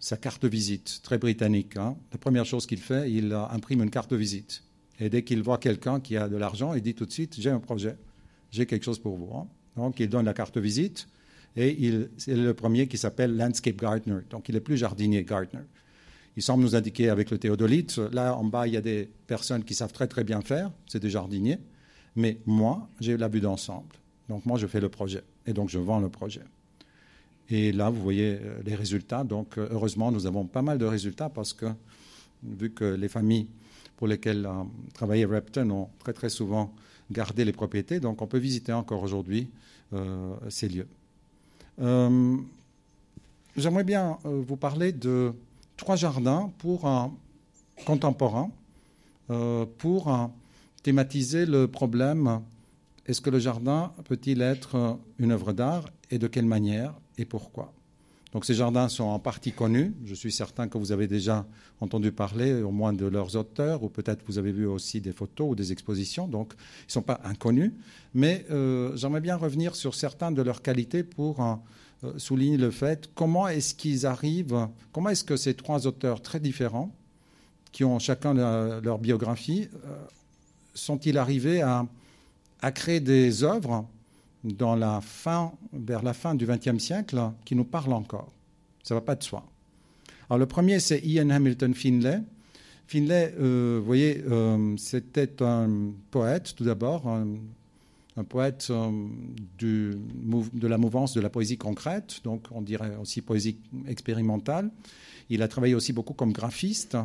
sa 0.00 0.16
carte 0.16 0.42
de 0.42 0.48
visite, 0.48 1.02
très 1.04 1.18
britannique. 1.18 1.76
Hein. 1.76 1.96
La 2.10 2.18
première 2.18 2.46
chose 2.46 2.66
qu'il 2.66 2.80
fait, 2.80 3.12
il 3.12 3.32
imprime 3.32 3.84
une 3.84 3.90
carte 3.90 4.10
de 4.10 4.16
visite. 4.16 4.64
Et 4.98 5.08
dès 5.08 5.22
qu'il 5.22 5.40
voit 5.40 5.58
quelqu'un 5.58 6.00
qui 6.00 6.16
a 6.16 6.28
de 6.28 6.36
l'argent, 6.36 6.74
il 6.74 6.82
dit 6.82 6.96
tout 6.96 7.06
de 7.06 7.12
suite 7.12 7.36
J'ai 7.38 7.50
un 7.50 7.60
projet, 7.60 7.96
j'ai 8.52 8.66
quelque 8.66 8.84
chose 8.84 9.00
pour 9.00 9.16
vous. 9.16 9.34
Hein. 9.34 9.48
Donc, 9.76 9.98
il 9.98 10.08
donne 10.08 10.26
la 10.26 10.34
carte 10.34 10.58
visite. 10.58 11.08
Et 11.56 11.92
c'est 12.16 12.34
le 12.34 12.54
premier 12.54 12.86
qui 12.86 12.96
s'appelle 12.96 13.36
Landscape 13.36 13.76
Gardener. 13.76 14.20
Donc, 14.30 14.48
il 14.48 14.56
est 14.56 14.60
plus 14.60 14.76
jardinier 14.76 15.24
Gardener. 15.24 15.64
Il 16.36 16.42
semble 16.42 16.62
nous 16.62 16.74
indiquer 16.74 17.10
avec 17.10 17.30
le 17.30 17.38
théodolite, 17.38 17.98
là 17.98 18.34
en 18.34 18.44
bas, 18.44 18.66
il 18.66 18.72
y 18.72 18.76
a 18.78 18.80
des 18.80 19.10
personnes 19.26 19.64
qui 19.64 19.74
savent 19.74 19.92
très 19.92 20.06
très 20.06 20.24
bien 20.24 20.40
faire, 20.40 20.70
c'est 20.86 21.00
des 21.00 21.10
jardiniers. 21.10 21.58
Mais 22.16 22.38
moi, 22.46 22.88
j'ai 23.00 23.18
la 23.18 23.28
vue 23.28 23.40
d'ensemble. 23.40 23.94
Donc 24.30 24.46
moi, 24.46 24.58
je 24.58 24.66
fais 24.66 24.80
le 24.80 24.88
projet. 24.88 25.22
Et 25.46 25.52
donc, 25.52 25.68
je 25.68 25.78
vends 25.78 26.00
le 26.00 26.08
projet. 26.08 26.42
Et 27.50 27.72
là, 27.72 27.90
vous 27.90 28.00
voyez 28.00 28.38
euh, 28.40 28.62
les 28.64 28.74
résultats. 28.74 29.24
Donc, 29.24 29.58
euh, 29.58 29.68
heureusement, 29.70 30.10
nous 30.10 30.26
avons 30.26 30.46
pas 30.46 30.62
mal 30.62 30.78
de 30.78 30.86
résultats 30.86 31.28
parce 31.28 31.52
que, 31.52 31.66
vu 32.42 32.70
que 32.70 32.84
les 32.84 33.08
familles 33.08 33.48
pour 33.96 34.06
lesquelles 34.06 34.46
euh, 34.46 34.62
travaillait 34.94 35.26
Repton 35.26 35.68
ont 35.70 35.88
très, 35.98 36.14
très 36.14 36.30
souvent 36.30 36.72
gardé 37.12 37.44
les 37.44 37.52
propriétés, 37.52 38.00
donc 38.00 38.22
on 38.22 38.26
peut 38.26 38.38
visiter 38.38 38.72
encore 38.72 39.02
aujourd'hui 39.02 39.48
ces 40.48 40.68
lieux. 40.68 40.88
J'aimerais 43.56 43.84
bien 43.84 44.18
vous 44.24 44.56
parler 44.56 44.92
de 44.92 45.32
trois 45.76 45.96
jardins 45.96 46.50
pour 46.58 46.86
un 46.86 47.12
contemporain, 47.86 48.50
pour 49.78 50.30
thématiser 50.82 51.46
le 51.46 51.68
problème 51.68 52.40
est-ce 53.06 53.20
que 53.20 53.30
le 53.30 53.40
jardin 53.40 53.92
peut-il 54.04 54.42
être 54.42 54.98
une 55.18 55.32
œuvre 55.32 55.52
d'art 55.52 55.88
et 56.10 56.18
de 56.18 56.28
quelle 56.28 56.46
manière 56.46 56.94
et 57.18 57.24
pourquoi? 57.24 57.72
Donc 58.32 58.46
ces 58.46 58.54
jardins 58.54 58.88
sont 58.88 59.04
en 59.04 59.18
partie 59.18 59.52
connus. 59.52 59.94
Je 60.04 60.14
suis 60.14 60.32
certain 60.32 60.66
que 60.66 60.78
vous 60.78 60.90
avez 60.90 61.06
déjà 61.06 61.46
entendu 61.80 62.12
parler 62.12 62.62
au 62.62 62.70
moins 62.70 62.94
de 62.94 63.04
leurs 63.04 63.36
auteurs, 63.36 63.82
ou 63.82 63.90
peut-être 63.90 64.22
vous 64.26 64.38
avez 64.38 64.52
vu 64.52 64.66
aussi 64.66 65.02
des 65.02 65.12
photos 65.12 65.50
ou 65.50 65.54
des 65.54 65.70
expositions. 65.70 66.26
Donc 66.26 66.54
ils 66.54 66.86
ne 66.88 66.92
sont 66.92 67.02
pas 67.02 67.20
inconnus. 67.24 67.72
Mais 68.14 68.46
euh, 68.50 68.96
j'aimerais 68.96 69.20
bien 69.20 69.36
revenir 69.36 69.76
sur 69.76 69.94
certaines 69.94 70.34
de 70.34 70.40
leurs 70.40 70.62
qualités 70.62 71.02
pour 71.02 71.42
euh, 71.42 72.12
souligner 72.16 72.56
le 72.56 72.70
fait 72.70 73.10
comment 73.14 73.48
est-ce 73.48 73.74
qu'ils 73.74 74.06
arrivent, 74.06 74.66
comment 74.92 75.10
est-ce 75.10 75.24
que 75.24 75.36
ces 75.36 75.52
trois 75.52 75.86
auteurs 75.86 76.22
très 76.22 76.40
différents, 76.40 76.90
qui 77.70 77.84
ont 77.84 77.98
chacun 77.98 78.32
leur 78.80 78.98
biographie, 78.98 79.68
euh, 79.84 79.96
sont-ils 80.74 81.18
arrivés 81.18 81.60
à 81.62 82.72
créé 82.72 83.00
des 83.00 83.44
œuvres 83.44 83.86
dans 84.44 84.74
la 84.74 85.00
fin, 85.00 85.52
vers 85.72 86.02
la 86.02 86.12
fin 86.12 86.34
du 86.34 86.46
XXe 86.46 86.78
siècle 86.78 87.20
qui 87.44 87.54
nous 87.54 87.64
parlent 87.64 87.92
encore. 87.92 88.32
Ça 88.82 88.94
ne 88.94 89.00
va 89.00 89.04
pas 89.04 89.14
de 89.14 89.22
soi. 89.22 89.44
Alors 90.28 90.38
le 90.38 90.46
premier, 90.46 90.80
c'est 90.80 91.00
Ian 91.00 91.30
Hamilton 91.30 91.74
Finlay. 91.74 92.20
Finlay, 92.86 93.34
euh, 93.38 93.78
vous 93.78 93.86
voyez, 93.86 94.22
euh, 94.28 94.76
c'était 94.76 95.42
un 95.42 95.92
poète 96.10 96.54
tout 96.56 96.64
d'abord, 96.64 97.06
un, 97.06 98.24
poète 98.24 98.68
euh, 98.70 98.90
de 99.58 100.66
la 100.66 100.78
mouvance 100.78 101.14
de 101.14 101.20
la 101.20 101.30
poésie 101.30 101.56
concrète, 101.56 102.20
donc 102.24 102.46
on 102.50 102.60
dirait 102.60 102.96
aussi 102.96 103.22
poésie 103.22 103.56
expérimentale. 103.86 104.70
Il 105.30 105.42
a 105.42 105.48
travaillé 105.48 105.74
aussi 105.74 105.92
beaucoup 105.92 106.12
comme 106.12 106.32
graphiste. 106.32 106.96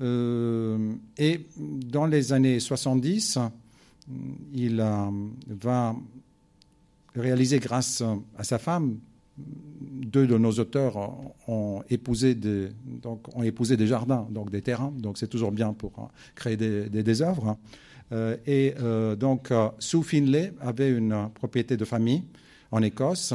et 0.00 1.40
dans 1.58 2.06
les 2.06 2.32
années 2.32 2.60
70, 2.60 3.38
il 4.54 4.76
va 5.48 5.96
réaliser 7.20 7.58
grâce 7.58 8.02
à 8.36 8.44
sa 8.44 8.58
femme. 8.58 8.98
Deux 9.38 10.26
de 10.26 10.38
nos 10.38 10.52
auteurs 10.52 10.96
ont 11.46 11.82
épousé 11.90 12.34
des, 12.34 12.68
donc, 13.02 13.36
ont 13.36 13.42
épousé 13.42 13.76
des 13.76 13.86
jardins, 13.86 14.26
donc 14.30 14.50
des 14.50 14.62
terrains. 14.62 14.92
Donc 14.96 15.18
c'est 15.18 15.28
toujours 15.28 15.52
bien 15.52 15.72
pour 15.72 16.10
créer 16.34 16.56
des, 16.56 17.22
œuvres. 17.22 17.58
Euh, 18.12 18.36
et 18.46 18.74
euh, 18.80 19.16
donc 19.16 19.52
Sue 19.78 20.02
Finlay 20.02 20.52
avait 20.60 20.90
une 20.90 21.28
propriété 21.34 21.76
de 21.76 21.84
famille 21.84 22.22
en 22.70 22.82
Écosse. 22.82 23.34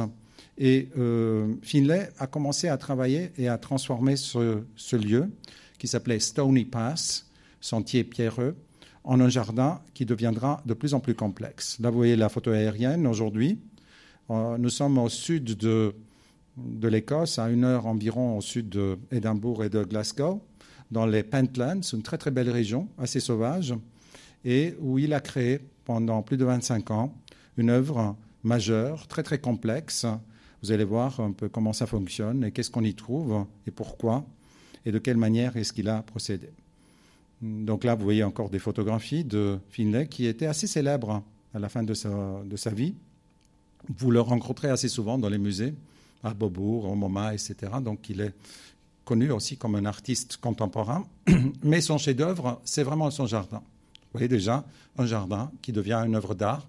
Et 0.58 0.88
euh, 0.98 1.54
Finlay 1.62 2.10
a 2.18 2.26
commencé 2.26 2.68
à 2.68 2.76
travailler 2.76 3.32
et 3.38 3.48
à 3.48 3.58
transformer 3.58 4.16
ce, 4.16 4.62
ce 4.76 4.96
lieu 4.96 5.30
qui 5.78 5.88
s'appelait 5.88 6.20
Stony 6.20 6.64
Pass, 6.64 7.26
sentier 7.60 8.04
pierreux, 8.04 8.54
en 9.04 9.20
un 9.20 9.28
jardin 9.28 9.80
qui 9.94 10.04
deviendra 10.04 10.62
de 10.66 10.74
plus 10.74 10.94
en 10.94 11.00
plus 11.00 11.14
complexe. 11.14 11.78
Là, 11.80 11.90
vous 11.90 11.96
voyez 11.96 12.16
la 12.16 12.28
photo 12.28 12.52
aérienne 12.52 13.06
aujourd'hui. 13.06 13.58
Nous 14.28 14.70
sommes 14.70 14.98
au 14.98 15.08
sud 15.08 15.56
de, 15.56 15.94
de 16.56 16.88
l'Écosse, 16.88 17.38
à 17.38 17.50
une 17.50 17.64
heure 17.64 17.86
environ 17.86 18.38
au 18.38 18.40
sud 18.40 18.68
d'Édimbourg 19.10 19.64
et 19.64 19.68
de 19.68 19.84
Glasgow, 19.84 20.42
dans 20.90 21.06
les 21.06 21.22
Pentlands, 21.22 21.80
une 21.92 22.02
très 22.02 22.18
très 22.18 22.30
belle 22.30 22.50
région, 22.50 22.88
assez 22.98 23.20
sauvage, 23.20 23.74
et 24.44 24.74
où 24.80 24.98
il 24.98 25.12
a 25.12 25.20
créé 25.20 25.60
pendant 25.84 26.22
plus 26.22 26.36
de 26.36 26.44
25 26.44 26.90
ans 26.90 27.14
une 27.56 27.70
œuvre 27.70 28.16
majeure, 28.42 29.06
très 29.06 29.22
très 29.22 29.38
complexe. 29.38 30.06
Vous 30.62 30.72
allez 30.72 30.84
voir 30.84 31.20
un 31.20 31.32
peu 31.32 31.48
comment 31.48 31.72
ça 31.72 31.86
fonctionne 31.86 32.44
et 32.44 32.52
qu'est-ce 32.52 32.70
qu'on 32.70 32.84
y 32.84 32.94
trouve 32.94 33.46
et 33.66 33.70
pourquoi 33.70 34.24
et 34.84 34.92
de 34.92 34.98
quelle 34.98 35.16
manière 35.16 35.56
est-ce 35.56 35.72
qu'il 35.72 35.88
a 35.88 36.02
procédé. 36.02 36.50
Donc 37.40 37.84
là, 37.84 37.94
vous 37.94 38.04
voyez 38.04 38.24
encore 38.24 38.50
des 38.50 38.58
photographies 38.58 39.24
de 39.24 39.58
Finlay 39.68 40.06
qui 40.06 40.26
était 40.26 40.46
assez 40.46 40.66
célèbre 40.66 41.22
à 41.54 41.58
la 41.58 41.68
fin 41.68 41.82
de 41.82 41.94
sa, 41.94 42.70
vie. 42.70 42.94
Vous 43.88 44.10
le 44.10 44.20
rencontrez 44.20 44.68
assez 44.68 44.88
souvent 44.88 45.18
dans 45.18 45.28
les 45.28 45.38
musées, 45.38 45.74
à 46.22 46.34
Beaubourg, 46.34 46.84
au 46.84 46.94
MoMA, 46.94 47.34
etc. 47.34 47.54
Donc 47.82 48.08
il 48.08 48.20
est 48.20 48.34
connu 49.04 49.30
aussi 49.30 49.56
comme 49.56 49.74
un 49.74 49.84
artiste 49.84 50.36
contemporain. 50.36 51.04
Mais 51.62 51.80
son 51.80 51.98
chef-d'œuvre, 51.98 52.60
c'est 52.64 52.82
vraiment 52.82 53.10
son 53.10 53.26
jardin. 53.26 53.58
Vous 53.58 54.18
voyez 54.18 54.28
déjà 54.28 54.64
un 54.98 55.06
jardin 55.06 55.50
qui 55.62 55.72
devient 55.72 56.02
une 56.06 56.14
œuvre 56.14 56.34
d'art, 56.34 56.68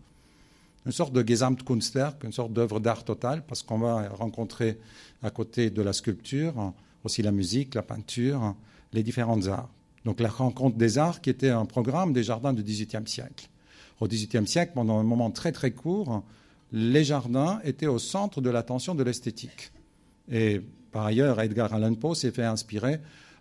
une 0.85 0.91
sorte 0.91 1.13
de 1.13 1.25
Gesamtkunstwerk, 1.25 2.23
une 2.23 2.31
sorte 2.31 2.51
d'œuvre 2.51 2.79
d'art 2.79 3.05
totale, 3.05 3.43
parce 3.45 3.61
qu'on 3.61 3.79
va 3.79 4.09
rencontrer 4.09 4.79
à 5.21 5.29
côté 5.29 5.69
de 5.69 5.81
la 5.81 5.93
sculpture 5.93 6.73
aussi 7.03 7.21
la 7.21 7.31
musique, 7.31 7.75
la 7.75 7.83
peinture, 7.83 8.55
les 8.93 9.03
différentes 9.03 9.47
arts. 9.47 9.69
Donc 10.05 10.19
la 10.19 10.29
rencontre 10.29 10.77
des 10.77 10.97
arts 10.97 11.21
qui 11.21 11.29
était 11.29 11.49
un 11.49 11.65
programme 11.65 12.13
des 12.13 12.23
jardins 12.23 12.53
du 12.53 12.63
XVIIIe 12.63 13.07
siècle. 13.07 13.49
Au 13.99 14.07
XVIIIe 14.07 14.47
siècle, 14.47 14.71
pendant 14.75 14.99
un 14.99 15.03
moment 15.03 15.31
très 15.31 15.51
très 15.51 15.71
court, 15.71 16.23
les 16.73 17.03
jardins 17.03 17.61
étaient 17.63 17.87
au 17.87 17.99
centre 17.99 18.41
de 18.41 18.49
l'attention 18.49 18.95
de 18.95 19.03
l'esthétique. 19.03 19.71
Et 20.29 20.59
par 20.91 21.05
ailleurs, 21.05 21.39
Edgar 21.39 21.73
Allan 21.73 21.93
Poe 21.93 22.15
s'est 22.15 22.31
fait 22.31 22.43
inspirer 22.43 22.99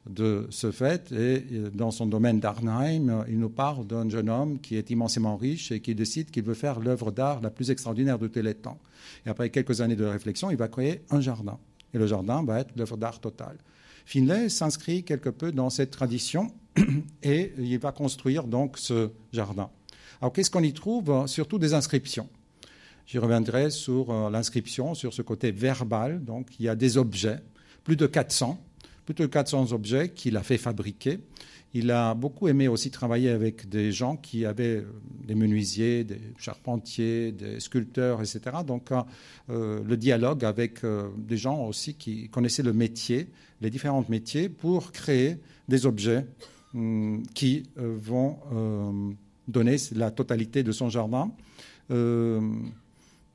de 0.08 0.46
ce 0.50 0.70
fait 0.70 1.12
et 1.12 1.44
dans 1.72 1.92
son 1.92 2.06
domaine 2.06 2.40
d'Arnheim, 2.40 3.24
il 3.28 3.38
nous 3.38 3.48
parle 3.48 3.86
d'un 3.86 4.08
jeune 4.08 4.28
homme 4.28 4.58
qui 4.60 4.76
est 4.76 4.90
immensément 4.90 5.36
riche 5.36 5.70
et 5.72 5.80
qui 5.80 5.94
décide 5.94 6.30
qu'il 6.30 6.42
veut 6.42 6.54
faire 6.54 6.80
l'œuvre 6.80 7.10
d'art 7.12 7.40
la 7.40 7.50
plus 7.50 7.70
extraordinaire 7.70 8.18
de 8.18 8.26
tous 8.26 8.42
les 8.42 8.54
temps. 8.54 8.78
Et 9.24 9.30
après 9.30 9.48
quelques 9.50 9.80
années 9.80 9.96
de 9.96 10.04
réflexion, 10.04 10.50
il 10.50 10.56
va 10.56 10.68
créer 10.68 11.02
un 11.10 11.20
jardin. 11.20 11.58
Et 11.94 11.98
le 11.98 12.06
jardin 12.06 12.42
va 12.42 12.60
être 12.60 12.76
l'œuvre 12.76 12.96
d'art 12.96 13.20
totale. 13.20 13.56
Finlay 14.04 14.48
s'inscrit 14.48 15.04
quelque 15.04 15.28
peu 15.28 15.52
dans 15.52 15.70
cette 15.70 15.92
tradition 15.92 16.48
et 17.22 17.52
il 17.56 17.78
va 17.78 17.92
construire 17.92 18.44
donc 18.44 18.78
ce 18.78 19.10
jardin. 19.32 19.70
Alors 20.20 20.32
qu'est-ce 20.32 20.50
qu'on 20.50 20.62
y 20.62 20.72
trouve 20.72 21.26
Surtout 21.26 21.58
des 21.58 21.74
inscriptions? 21.74 22.28
J'y 23.06 23.18
reviendrai 23.18 23.70
sur 23.70 24.10
euh, 24.10 24.30
l'inscription, 24.30 24.94
sur 24.94 25.12
ce 25.12 25.22
côté 25.22 25.50
verbal. 25.50 26.24
Donc 26.24 26.48
il 26.58 26.66
y 26.66 26.68
a 26.68 26.76
des 26.76 26.96
objets, 26.96 27.40
plus 27.84 27.96
de 27.96 28.06
400, 28.06 28.62
plus 29.04 29.14
de 29.14 29.26
400 29.26 29.72
objets 29.72 30.10
qu'il 30.10 30.36
a 30.36 30.42
fait 30.42 30.58
fabriquer. 30.58 31.20
Il 31.74 31.90
a 31.90 32.14
beaucoup 32.14 32.48
aimé 32.48 32.68
aussi 32.68 32.90
travailler 32.90 33.30
avec 33.30 33.68
des 33.68 33.92
gens 33.92 34.16
qui 34.16 34.44
avaient 34.44 34.76
euh, 34.76 34.86
des 35.26 35.34
menuisiers, 35.34 36.04
des 36.04 36.20
charpentiers, 36.38 37.32
des 37.32 37.60
sculpteurs, 37.60 38.20
etc. 38.20 38.40
Donc 38.66 38.90
euh, 38.92 39.82
le 39.84 39.96
dialogue 39.96 40.44
avec 40.44 40.80
des 41.16 41.36
gens 41.36 41.66
aussi 41.66 41.94
qui 41.94 42.28
connaissaient 42.28 42.62
le 42.62 42.72
métier, 42.72 43.28
les 43.60 43.70
différents 43.70 44.04
métiers, 44.08 44.48
pour 44.48 44.92
créer 44.92 45.38
des 45.68 45.86
objets 45.86 46.26
hum, 46.74 47.22
qui 47.34 47.64
vont 47.76 48.38
donner 49.48 49.76
la 49.94 50.10
totalité 50.10 50.62
de 50.62 50.72
son 50.72 50.88
jardin. 50.88 51.32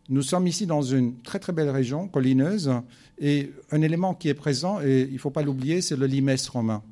Euh, 0.10 0.14
nous 0.14 0.22
sommes 0.22 0.48
ici 0.48 0.66
dans 0.66 0.82
une 0.82 1.22
très 1.22 1.40
très 1.40 1.54
belle 1.54 1.70
région 1.70 2.08
collineuse 2.08 2.72
et 3.20 3.52
un 3.72 3.82
élément 3.82 4.14
qui 4.14 4.30
est 4.30 4.34
présent, 4.34 4.82
et 4.82 5.04
il 5.04 5.14
ne 5.14 5.20
faut 5.20 5.32
pas 5.32 5.44
l'oublier, 5.44 5.82
c'est 5.82 5.98
le 5.98 6.06
limès 6.06 6.48
romain. 6.50 6.84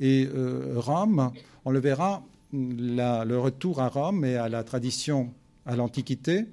Et 0.00 0.28
Rome, 0.74 1.32
on 1.64 1.70
le 1.70 1.78
verra, 1.80 2.22
le 2.52 3.36
retour 3.36 3.80
à 3.80 3.88
Rome 3.88 4.24
et 4.26 4.36
à 4.36 4.48
la 4.48 4.62
tradition, 4.62 5.32
à 5.64 5.74
l'Antiquité, 5.74 6.46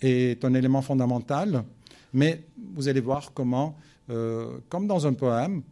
est 0.00 0.44
un 0.44 0.54
élément 0.54 0.80
fondamental. 0.80 1.64
Mais 2.14 2.44
vous 2.74 2.88
allez 2.88 3.00
voir 3.00 3.32
comment, 3.34 3.76
comme 4.70 4.86
dans 4.86 5.06
un 5.06 5.12
poème, 5.12 5.62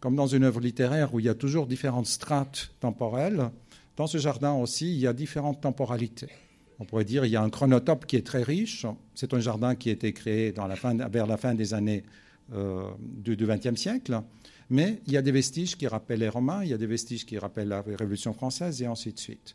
comme 0.00 0.16
dans 0.16 0.26
une 0.26 0.42
œuvre 0.44 0.60
littéraire 0.60 1.14
où 1.14 1.20
il 1.20 1.26
y 1.26 1.28
a 1.28 1.34
toujours 1.34 1.66
différentes 1.68 2.06
strates 2.06 2.72
temporelles, 2.80 3.50
dans 3.96 4.08
ce 4.08 4.18
jardin 4.18 4.54
aussi, 4.54 4.92
il 4.92 4.98
y 4.98 5.06
a 5.06 5.12
différentes 5.12 5.60
temporalités. 5.60 6.28
On 6.80 6.84
pourrait 6.84 7.04
dire 7.04 7.22
qu'il 7.22 7.32
y 7.32 7.36
a 7.36 7.42
un 7.42 7.50
chronotope 7.50 8.06
qui 8.06 8.16
est 8.16 8.26
très 8.26 8.42
riche. 8.42 8.86
C'est 9.14 9.34
un 9.34 9.40
jardin 9.40 9.74
qui 9.74 9.88
a 9.88 9.92
été 9.92 10.12
créé 10.12 10.52
vers 10.52 11.26
la 11.26 11.36
fin 11.36 11.54
des 11.54 11.74
années 11.74 12.04
euh, 12.54 12.90
du 13.00 13.36
XXe 13.36 13.74
siècle. 13.74 14.20
Mais 14.70 15.00
il 15.06 15.12
y 15.12 15.16
a 15.16 15.22
des 15.22 15.32
vestiges 15.32 15.76
qui 15.76 15.86
rappellent 15.86 16.20
les 16.20 16.28
Romains, 16.28 16.62
il 16.62 16.70
y 16.70 16.74
a 16.74 16.78
des 16.78 16.86
vestiges 16.86 17.24
qui 17.24 17.38
rappellent 17.38 17.68
la 17.68 17.82
Révolution 17.82 18.32
française 18.32 18.80
et 18.82 18.86
ainsi 18.86 19.12
de 19.12 19.18
suite. 19.18 19.54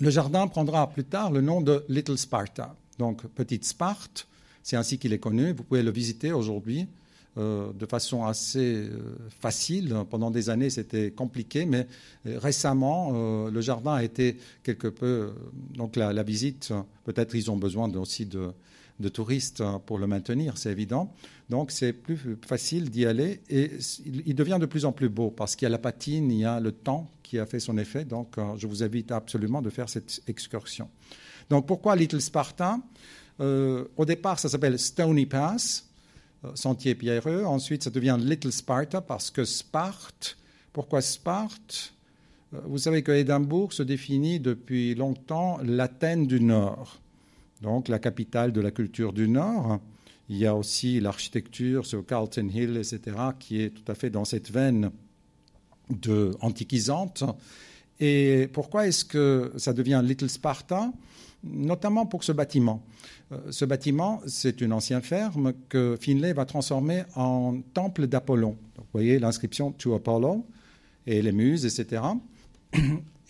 Le 0.00 0.10
jardin 0.10 0.46
prendra 0.46 0.88
plus 0.88 1.04
tard 1.04 1.32
le 1.32 1.40
nom 1.40 1.60
de 1.60 1.84
Little 1.88 2.18
Sparta, 2.18 2.76
donc 2.98 3.26
Petite 3.26 3.64
Sparte. 3.64 4.28
C'est 4.62 4.76
ainsi 4.76 4.98
qu'il 4.98 5.12
est 5.12 5.18
connu. 5.18 5.52
Vous 5.52 5.64
pouvez 5.64 5.82
le 5.82 5.90
visiter 5.90 6.32
aujourd'hui. 6.32 6.86
Euh, 7.38 7.72
de 7.72 7.86
façon 7.86 8.24
assez 8.24 8.74
euh, 8.74 9.16
facile. 9.28 9.94
Pendant 10.10 10.32
des 10.32 10.50
années, 10.50 10.70
c'était 10.70 11.12
compliqué, 11.12 11.66
mais 11.66 11.86
euh, 12.26 12.36
récemment, 12.38 13.12
le 13.48 13.60
jardin 13.60 13.94
a 13.94 14.02
été 14.02 14.38
quelque 14.64 14.88
peu. 14.88 15.32
donc 15.74 15.94
la, 15.94 16.22
visite, 16.24 16.72
peut-être 17.04 17.36
ils 17.36 17.50
ont 17.50 17.56
besoin 17.56 17.92
aussi 17.94 18.26
de, 18.26 18.52
touristes 19.10 19.62
pour 19.86 19.98
le 19.98 20.08
maintenir, 20.08 20.58
c'est 20.58 20.72
évident. 20.72 21.14
Donc 21.48 21.70
c'est 21.70 21.92
plus 21.92 22.18
facile 22.44 22.90
d'y 22.90 23.06
aller 23.06 23.40
et 23.48 23.70
il 24.26 24.34
devient 24.34 24.58
de 24.60 24.66
plus 24.66 24.84
en 24.84 24.92
plus 24.92 25.08
beau 25.08 25.30
parce 25.30 25.54
qu'il 25.54 25.66
y 25.66 25.66
a 25.66 25.70
la 25.70 25.78
patine, 25.78 26.32
il 26.32 26.40
y 26.40 26.44
a 26.44 26.58
le 26.58 26.72
temps 26.72 27.08
qui 27.22 27.38
a 27.38 27.46
fait 27.46 27.60
son 27.60 27.78
effet. 27.78 28.04
Donc 28.04 28.34
je 28.56 28.66
vous 28.66 28.82
invite 28.82 29.12
absolument 29.12 29.62
de 29.62 29.70
faire 29.70 29.88
cette 29.88 30.22
excursion. 30.26 30.88
Donc 31.50 31.66
pourquoi 31.66 31.94
Little 31.94 32.20
Sparta? 32.20 32.80
Au 33.38 34.04
départ, 34.04 34.40
ça 34.40 34.48
s'appelle 34.48 34.78
Stony 34.78 35.26
Pass. 35.26 35.87
Euh, 36.44 36.50
sentier 36.54 36.94
pierreux. 36.94 37.44
Ensuite, 37.44 37.82
ça 37.82 37.90
devient 37.90 38.16
Little 38.20 38.52
Sparta 38.52 39.00
parce 39.00 39.30
que 39.30 39.44
Sparte, 39.44 40.38
pourquoi 40.72 41.00
Sparte? 41.00 41.94
Euh, 42.54 42.60
Vous 42.66 42.78
savez 42.78 43.02
que 43.02 43.10
Édimbourg 43.10 43.72
se 43.72 43.82
définit 43.82 44.38
depuis 44.38 44.94
longtemps 44.94 45.58
l'Athènes 45.64 46.28
du 46.28 46.40
Nord, 46.40 47.00
donc 47.60 47.88
la 47.88 47.98
capitale 47.98 48.52
de 48.52 48.60
la 48.60 48.70
culture 48.70 49.12
du 49.12 49.28
Nord. 49.28 49.80
Il 50.28 50.36
y 50.36 50.46
a 50.46 50.54
aussi 50.54 51.00
l'architecture 51.00 51.86
sur 51.86 52.06
Carlton 52.06 52.48
Hill, 52.54 52.76
etc., 52.76 53.16
qui 53.38 53.62
est 53.62 53.70
tout 53.70 53.90
à 53.90 53.96
fait 53.96 54.10
dans 54.10 54.24
cette 54.24 54.52
veine 54.52 54.92
de 55.90 56.36
antiquisante. 56.40 57.24
Et 57.98 58.48
pourquoi 58.52 58.86
est-ce 58.86 59.04
que 59.04 59.52
ça 59.56 59.72
devient 59.72 60.02
Little 60.04 60.30
Sparta? 60.30 60.92
Notamment 61.44 62.04
pour 62.06 62.24
ce 62.24 62.32
bâtiment. 62.32 62.82
Euh, 63.30 63.38
ce 63.50 63.64
bâtiment, 63.64 64.20
c'est 64.26 64.60
une 64.60 64.72
ancienne 64.72 65.02
ferme 65.02 65.52
que 65.68 65.96
Finlay 66.00 66.32
va 66.32 66.44
transformer 66.44 67.04
en 67.14 67.60
temple 67.74 68.06
d'Apollon. 68.06 68.56
Vous 68.76 68.84
voyez 68.92 69.18
l'inscription 69.18 69.70
To 69.72 69.94
Apollo 69.94 70.44
et 71.06 71.22
les 71.22 71.32
muses, 71.32 71.64
etc. 71.64 72.02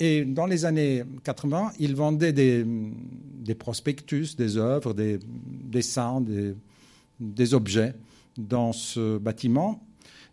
Et 0.00 0.25
dans 0.25 0.47
les 0.47 0.65
années 0.65 1.03
80, 1.25 1.73
il 1.81 1.97
vendait 1.97 2.33
des, 2.33 3.55
prospectus, 3.57 4.37
des 4.37 4.57
œuvres, 4.57 4.95
des 4.95 5.19
dessins, 5.27 6.21
des, 7.19 7.55
objets 7.55 7.95
dans 8.37 8.73
ce 8.73 9.19
bâtiment. 9.19 9.85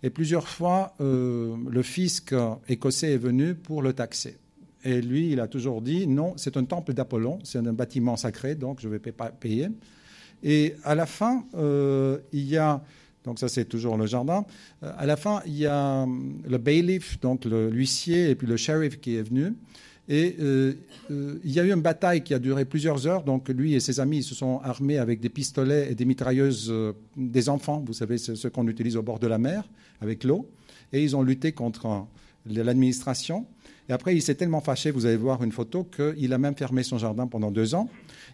Et 0.04 0.12
plusieurs 0.12 0.48
fois, 0.48 0.94
euh, 1.02 1.56
le 1.68 1.82
fisc 1.82 2.36
écossais 2.68 3.14
est 3.14 3.18
venu 3.18 3.56
pour 3.56 3.82
le 3.82 3.94
taxer. 3.94 4.38
Et 4.86 5.02
lui, 5.02 5.32
il 5.32 5.40
a 5.40 5.48
toujours 5.48 5.82
dit 5.82 6.08
non, 6.08 6.34
c'est 6.38 6.56
un 6.58 6.64
temple 6.64 6.94
d'Apollon, 6.94 7.40
c'est 7.44 7.58
un 7.58 7.74
bâtiment 7.74 8.16
sacré, 8.16 8.54
donc 8.54 8.80
je 8.80 8.88
ne 8.88 8.94
vais 8.94 9.12
pas 9.12 9.30
payer. 9.32 9.68
Et 10.44 10.76
à 10.84 10.94
la 10.94 11.08
fin, 11.08 11.44
euh, 11.56 12.20
il 12.32 12.48
y 12.48 12.56
a, 12.56 12.84
donc 13.24 13.40
ça 13.40 13.50
c'est 13.50 13.66
toujours 13.66 13.98
le 13.98 14.06
jardin, 14.06 14.46
euh, 14.84 14.92
à 14.96 15.08
la 15.08 15.18
fin, 15.18 15.42
il 15.48 15.58
y 15.58 15.66
a 15.66 16.04
euh, 16.04 16.06
le 16.48 16.58
bailiff, 16.60 17.20
donc 17.20 17.46
l'huissier, 17.46 18.30
et 18.30 18.36
puis 18.36 18.46
le 18.46 18.58
sheriff 18.58 19.02
qui 19.02 19.16
est 19.16 19.24
venu. 19.24 19.56
Et 20.08 20.36
il 21.10 21.52
y 21.52 21.60
a 21.60 21.64
eu 21.64 21.74
une 21.74 21.82
bataille 21.82 22.24
qui 22.24 22.36
a 22.36 22.38
duré 22.38 22.64
plusieurs 22.64 23.08
heures. 23.08 23.24
Donc 23.24 23.50
lui 23.50 23.74
et 23.74 23.80
ses 23.80 24.00
amis 24.00 24.22
se 24.22 24.36
sont 24.36 24.60
armés 24.64 25.00
avec 25.00 25.20
des 25.20 25.30
pistolets 25.30 25.92
et 25.92 25.96
des 25.96 26.06
mitrailleuses 26.06 26.72
des 27.18 27.50
enfants, 27.50 27.84
vous 27.84 27.94
savez, 27.94 28.20
ce 28.20 28.48
qu'on 28.48 28.68
utilise 28.68 28.98
au 28.98 29.02
bord 29.02 29.18
de 29.18 29.26
la 29.26 29.40
mer, 29.40 29.68
avec 30.02 30.24
l'eau. 30.24 30.48
Et 30.94 31.04
ils 31.04 31.16
ont 31.16 31.24
lutté 31.24 31.54
contre 31.54 32.06
l'administration. 32.46 33.48
Et 33.88 33.94
après, 33.94 34.16
il 34.16 34.22
s'est 34.22 34.36
tellement 34.36 34.62
fâché, 34.62 34.92
vous 34.92 35.06
allez 35.06 35.18
voir 35.18 35.44
une 35.44 35.52
photo, 35.52 35.84
qu'il 35.84 36.34
a 36.34 36.38
même 36.38 36.56
fermé 36.56 36.82
son 36.84 36.98
jardin 36.98 37.28
pendant 37.28 37.52
deux 37.52 37.76
ans. 37.76 37.88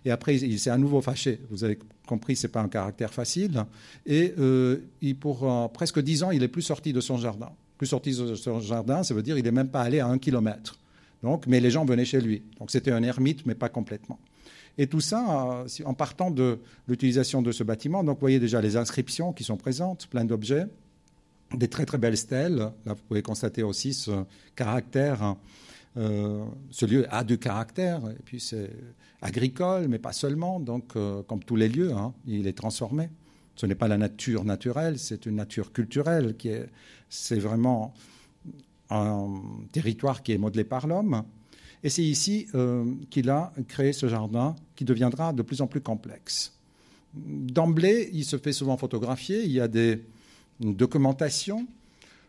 Et 0.06 0.12
après, 0.12 0.36
il 0.36 0.60
s'est 0.60 0.70
à 0.70 0.78
nouveau 0.78 1.02
fâché. 1.02 1.42
Vous 1.50 1.64
avez 1.64 1.78
compris, 2.08 2.36
ce 2.36 2.48
n'est 2.48 2.52
pas 2.52 2.62
un 2.62 2.70
caractère 2.70 3.14
facile. 3.14 3.66
Et 4.06 4.34
euh, 4.40 4.78
pour 5.20 5.50
euh, 5.50 5.68
presque 5.68 6.00
dix 6.00 6.24
ans, 6.24 6.32
il 6.32 6.40
n'est 6.40 6.48
plus 6.48 6.62
sorti 6.62 6.94
de 6.94 7.02
son 7.02 7.18
jardin. 7.18 7.52
Plus 7.78 7.88
sorti 7.88 8.16
de 8.16 8.36
son 8.36 8.60
jardin, 8.62 9.04
ça 9.04 9.14
veut 9.14 9.24
dire 9.24 9.36
qu'il 9.36 9.44
n'est 9.44 9.52
même 9.52 9.70
pas 9.70 9.82
allé 9.82 10.00
à 10.00 10.08
un 10.08 10.18
kilomètre. 10.18 10.80
Donc, 11.22 11.48
mais 11.48 11.60
les 11.60 11.70
gens 11.70 11.86
venaient 11.86 12.06
chez 12.06 12.22
lui. 12.22 12.42
Donc 12.60 12.72
c'était 12.72 12.92
un 12.92 13.04
ermite, 13.04 13.46
mais 13.46 13.56
pas 13.56 13.70
complètement. 13.70 14.20
Et 14.78 14.88
tout 14.88 15.02
ça, 15.02 15.64
euh, 15.64 15.84
en 15.86 15.94
partant 15.94 16.32
de 16.32 16.60
l'utilisation 16.88 17.42
de 17.42 17.52
ce 17.52 17.64
bâtiment, 17.64 18.04
donc 18.04 18.18
vous 18.18 18.22
voyez 18.22 18.40
déjà 18.40 18.62
les 18.62 18.78
inscriptions 18.78 19.34
qui 19.34 19.44
sont 19.44 19.58
présentes, 19.58 20.08
plein 20.08 20.24
d'objets 20.24 20.66
des 21.54 21.68
très 21.68 21.86
très 21.86 21.98
belles 21.98 22.18
stèles. 22.18 22.72
Vous 22.86 22.96
pouvez 23.08 23.22
constater 23.22 23.64
aussi 23.64 23.94
ce 23.94 24.24
caractère. 24.56 25.36
Euh, 25.98 26.46
ce 26.70 26.86
lieu 26.86 27.06
a 27.14 27.24
du 27.24 27.38
caractère, 27.38 28.02
et 28.10 28.22
puis 28.24 28.40
c'est 28.40 28.72
agricole, 29.22 29.88
mais 29.88 30.00
pas 30.00 30.14
seulement. 30.14 30.60
Donc, 30.60 30.96
euh, 30.96 31.22
comme 31.24 31.44
tous 31.44 31.56
les 31.56 31.68
lieux, 31.68 31.92
hein, 31.92 32.14
il 32.26 32.48
est 32.48 32.58
transformé. 32.58 33.10
Ce 33.56 33.66
n'est 33.66 33.76
pas 33.76 33.88
la 33.88 33.98
nature 33.98 34.46
naturelle, 34.46 34.98
c'est 34.98 35.26
une 35.26 35.36
nature 35.36 35.74
culturelle 35.74 36.36
qui 36.38 36.50
est. 36.50 36.70
C'est 37.10 37.40
vraiment 37.40 37.94
un 38.90 39.42
territoire 39.72 40.24
qui 40.24 40.32
est 40.32 40.38
modelé 40.38 40.64
par 40.64 40.88
l'homme. 40.88 41.24
Et 41.84 41.90
c'est 41.90 42.04
ici 42.04 42.48
euh, 42.56 42.86
qu'il 43.10 43.30
a 43.30 43.52
créé 43.68 43.92
ce 43.92 44.08
jardin 44.08 44.56
qui 44.76 44.86
deviendra 44.86 45.34
de 45.34 45.42
plus 45.42 45.62
en 45.62 45.68
plus 45.68 45.82
complexe. 45.82 46.54
D'emblée, 47.14 48.10
il 48.14 48.24
se 48.24 48.38
fait 48.38 48.54
souvent 48.54 48.78
photographier. 48.78 49.44
Il 49.44 49.52
y 49.52 49.60
a 49.60 49.68
des 49.68 50.02
une 50.62 50.76
documentation. 50.76 51.68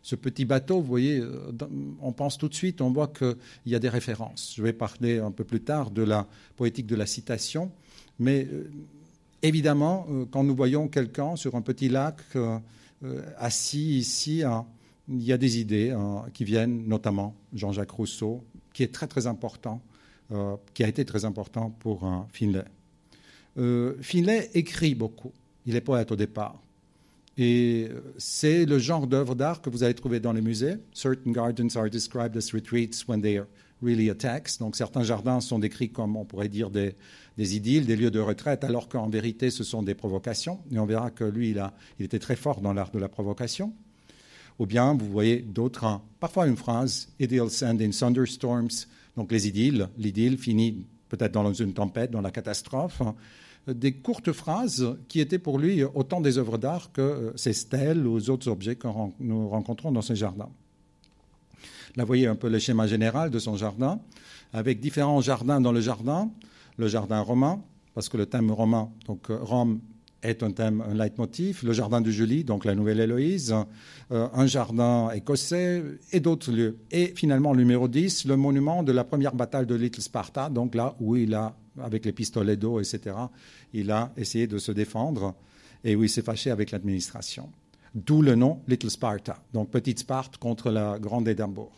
Ce 0.03 0.17
petit 0.17 0.45
bateau, 0.45 0.81
vous 0.81 0.87
voyez, 0.87 1.21
euh, 1.21 1.53
on 2.01 2.13
pense 2.13 2.37
tout 2.37 2.49
de 2.49 2.55
suite, 2.55 2.81
on 2.81 2.91
voit 2.91 3.07
qu'il 3.07 3.37
y 3.67 3.77
a 3.77 3.79
des 3.79 3.89
références. 3.89 4.53
Je 4.57 4.63
vais 4.63 4.73
parler 4.73 5.19
un 5.19 5.31
peu 5.31 5.45
plus 5.45 5.61
tard 5.61 5.93
de 5.93 6.03
la 6.03 6.27
poétique 6.57 6.87
de 6.87 6.97
la 6.97 7.07
citation, 7.07 7.71
mais 8.19 8.49
euh, 8.51 8.69
évidemment, 9.43 10.07
euh, 10.11 10.25
quand 10.29 10.43
nous 10.43 10.57
voyons 10.57 10.89
quelqu'un 10.89 11.37
sur 11.37 11.55
un 11.55 11.63
petit 11.63 11.89
lac 11.89 12.17
assis 13.37 13.99
ici, 13.99 14.45
hein, 14.45 14.65
il 15.09 15.23
y 15.23 15.33
a 15.33 15.39
des 15.39 15.59
idées 15.59 15.91
hein, 15.91 16.25
qui 16.33 16.45
viennent, 16.45 16.87
notamment 16.87 17.35
Jean-Jacques 17.53 17.91
Rousseau, 17.91 18.45
qui 18.73 18.85
est 18.85 18.93
très 18.93 19.09
très 19.09 19.27
important, 19.27 19.83
qui 20.73 20.85
a 20.85 20.89
été 20.89 21.05
très 21.05 21.25
important 21.25 21.71
pour 21.81 22.09
Finlay. 22.33 22.65
Finlay 24.01 24.51
écrit 24.55 24.95
beaucoup. 24.95 25.33
Il 25.67 25.75
est 25.75 25.81
poète 25.83 26.13
au 26.13 26.17
départ. 26.17 26.63
Et 27.39 27.89
c'est 28.19 28.67
le 28.67 28.79
genre 28.79 29.07
d'œuvre 29.07 29.35
d'art 29.35 29.63
que 29.63 29.71
vous 29.71 29.83
allez 29.83 29.95
trouver 29.95 30.21
dans 30.21 30.33
les 30.33 30.43
musées. 30.43 30.77
Certain 30.93 31.33
gardens 31.33 31.77
are 31.77 31.89
described 31.89 32.37
as 32.37 32.53
retreats 32.53 33.07
when 33.09 33.23
they 33.23 33.39
are 33.39 33.47
really 33.83 34.11
attacks. 34.11 34.59
Donc 34.59 34.77
certains 34.77 35.03
jardins 35.03 35.41
sont 35.41 35.59
décrits 35.59 35.91
comme, 35.91 36.17
on 36.17 36.25
pourrait 36.25 36.51
dire, 36.51 36.71
des, 36.71 36.95
idylles, 37.39 37.87
des 37.87 37.97
lieux 37.97 38.11
de 38.11 38.21
retraite, 38.21 38.65
alors 38.65 38.89
qu'en 38.89 39.09
vérité, 39.09 39.51
ce 39.51 39.65
sont 39.65 39.83
des 39.83 39.95
provocations. 39.95 40.61
Et 40.71 40.79
on 40.79 40.87
verra 40.87 41.11
que 41.11 41.25
lui, 41.25 41.51
il, 41.99 42.05
était 42.05 42.19
très 42.19 42.37
fort 42.37 42.61
dans 42.61 42.75
l'art 42.75 42.91
de 42.91 42.99
la 42.99 43.09
provocation. 43.09 43.73
Ou 44.59 44.67
bien, 44.67 44.95
vous 44.95 45.11
voyez 45.11 45.39
d'autres, 45.41 45.85
hein, 45.85 46.03
parfois 46.21 46.47
une 46.47 46.57
phrase, 46.57 47.09
Idylls 47.19 47.65
end 47.65 47.79
in 47.81 47.91
thunderstorms. 47.91 48.87
Donc 49.17 49.33
les 49.33 49.49
idylles, 49.49 49.89
l'idylle 49.97 50.37
finit 50.37 50.87
peut-être 51.09 51.33
dans 51.33 51.53
une 51.53 51.73
tempête, 51.73 52.11
dans 52.11 52.21
la 52.21 52.31
catastrophe 52.31 53.03
des 53.67 53.93
courtes 53.93 54.33
phrases 54.33 54.97
qui 55.09 55.21
étaient 55.21 55.39
pour 55.39 55.59
lui 55.59 55.85
autant 55.85 56.21
des 56.21 56.39
œuvres 56.39 56.59
d'art 56.59 56.91
que 56.93 57.01
euh, 57.01 57.33
ces 57.37 57.53
stèles 57.53 58.07
ou 58.07 58.19
autres 58.31 58.49
objets 58.49 58.77
que 58.77 58.89
nous 59.21 59.49
rencontrons 59.49 59.93
dans 59.93 60.03
ses 60.03 60.17
jardins. 60.17 60.51
Là, 61.97 62.05
vous 62.05 62.09
voyez 62.09 62.27
un 62.27 62.37
peu 62.37 62.49
le 62.49 62.59
schéma 62.59 62.87
général 62.87 63.31
de 63.31 63.39
son 63.39 63.57
jardin, 63.57 64.01
avec 64.53 64.81
différents 64.81 65.21
jardins 65.21 65.61
dans 65.61 65.73
le 65.73 65.81
jardin. 65.81 66.31
Le 66.79 66.89
jardin 66.89 67.21
romain, 67.21 67.63
parce 67.95 68.09
que 68.09 68.17
le 68.17 68.25
thème 68.25 68.51
romain, 68.51 68.91
donc 69.07 69.29
euh, 69.29 69.39
Rome 69.43 69.81
est 70.23 70.43
un 70.43 70.53
thème, 70.53 70.83
un 70.89 70.95
leitmotiv, 70.95 71.61
le 71.65 71.73
jardin 71.73 72.01
de 72.01 72.11
Julie, 72.11 72.45
donc 72.45 72.65
la 72.65 72.75
Nouvelle 72.75 73.01
Héloïse, 73.01 73.55
euh, 74.11 74.29
un 74.33 74.47
jardin 74.47 75.11
écossais 75.11 75.85
et 76.13 76.21
d'autres 76.21 76.51
lieux. 76.51 76.79
Et 76.91 77.13
finalement, 77.15 77.53
le 77.53 77.59
numéro 77.59 77.89
10, 77.89 78.25
le 78.25 78.37
monument 78.37 78.83
de 78.83 78.93
la 78.93 79.05
première 79.05 79.35
bataille 79.35 79.67
de 79.67 79.75
Little 79.75 80.01
Sparta, 80.01 80.49
donc 80.49 80.75
là 80.75 80.95
où 80.99 81.17
il 81.17 81.35
a 81.35 81.55
avec 81.81 82.05
les 82.05 82.13
pistolets 82.13 82.57
d'eau, 82.57 82.81
etc., 82.81 83.17
il 83.73 83.91
a 83.91 84.13
essayé 84.17 84.47
de 84.47 84.59
se 84.59 84.73
défendre 84.73 85.35
et 85.85 85.97
où 85.97 86.05
il 86.05 86.11
s'est 86.11 86.23
fâché 86.23 86.51
avec 86.51 86.71
l'administration. 86.71 87.51
d'où 87.95 88.23
le 88.23 88.35
nom 88.35 88.63
Little 88.69 88.91
Sparta, 88.91 89.43
donc 89.53 89.71
Petite 89.71 89.99
Sparte 89.99 90.39
contre 90.39 90.71
la 90.71 90.99
Grande 90.99 91.29
Édimbourg. 91.29 91.73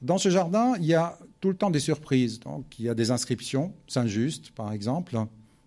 Dans 0.00 0.16
ce 0.16 0.30
jardin, 0.30 0.74
il 0.78 0.86
y 0.86 0.94
a 0.94 1.18
tout 1.40 1.48
le 1.48 1.56
temps 1.56 1.70
des 1.70 1.80
surprises. 1.80 2.38
Donc, 2.40 2.78
il 2.78 2.84
y 2.84 2.88
a 2.88 2.94
des 2.94 3.10
inscriptions, 3.10 3.74
Saint-Just, 3.88 4.52
par 4.52 4.72
exemple, 4.72 5.18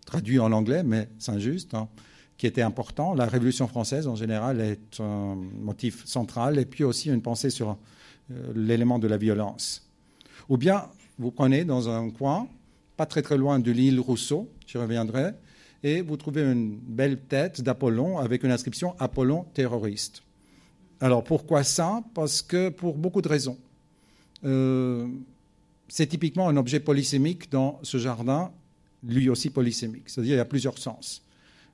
traduit 0.06 0.40
en 0.40 0.52
anglais, 0.52 0.84
mais 0.84 1.10
Saint-Just, 1.20 1.74
hein, 1.74 1.90
qui 2.38 2.48
était 2.48 2.62
important. 2.62 3.14
La 3.14 3.26
Révolution 3.26 3.68
française, 3.68 4.08
en 4.08 4.16
général, 4.16 4.62
est 4.62 5.00
un 5.00 5.36
motif 5.36 6.06
central, 6.06 6.58
et 6.60 6.66
puis 6.66 6.84
aussi 6.84 7.10
une 7.10 7.22
pensée 7.22 7.50
sur 7.50 7.78
euh, 8.32 8.54
l'élément 8.56 9.00
de 9.00 9.08
la 9.08 9.18
violence. 9.18 9.88
Ou 10.50 10.58
bien, 10.58 10.86
vous 11.20 11.32
prenez 11.32 11.66
dans 11.66 11.90
un 11.90 12.10
coin, 12.10 12.48
pas 13.02 13.08
très 13.08 13.24
très 13.24 13.38
loin 13.38 13.58
de 13.58 13.72
l'île 13.72 14.00
Rousseau, 14.00 14.48
j'y 14.68 14.78
reviendrai, 14.78 15.32
et 15.82 16.02
vous 16.04 16.18
trouvez 16.18 16.44
une 16.44 16.78
belle 16.78 17.18
tête 17.18 17.60
d'Apollon 17.60 18.20
avec 18.20 18.44
une 18.44 18.52
inscription 18.52 18.94
Apollon 19.00 19.48
terroriste. 19.56 20.22
Alors 21.00 21.24
pourquoi 21.24 21.64
ça? 21.64 22.04
Parce 22.14 22.44
que 22.44 22.70
pour 22.70 23.00
beaucoup 23.00 23.24
de 23.24 23.28
raisons. 23.28 23.58
Euh, 24.44 25.08
c'est 25.88 26.06
typiquement 26.06 26.48
un 26.48 26.58
objet 26.58 26.80
polysémique 26.80 27.50
dans 27.50 27.80
ce 27.82 27.98
jardin, 27.98 28.52
lui 29.04 29.30
aussi 29.30 29.50
polysémique, 29.50 30.08
c'est-à-dire 30.08 30.36
il 30.36 30.38
y 30.38 30.42
a 30.42 30.46
plusieurs 30.46 30.78
sens. 30.78 31.24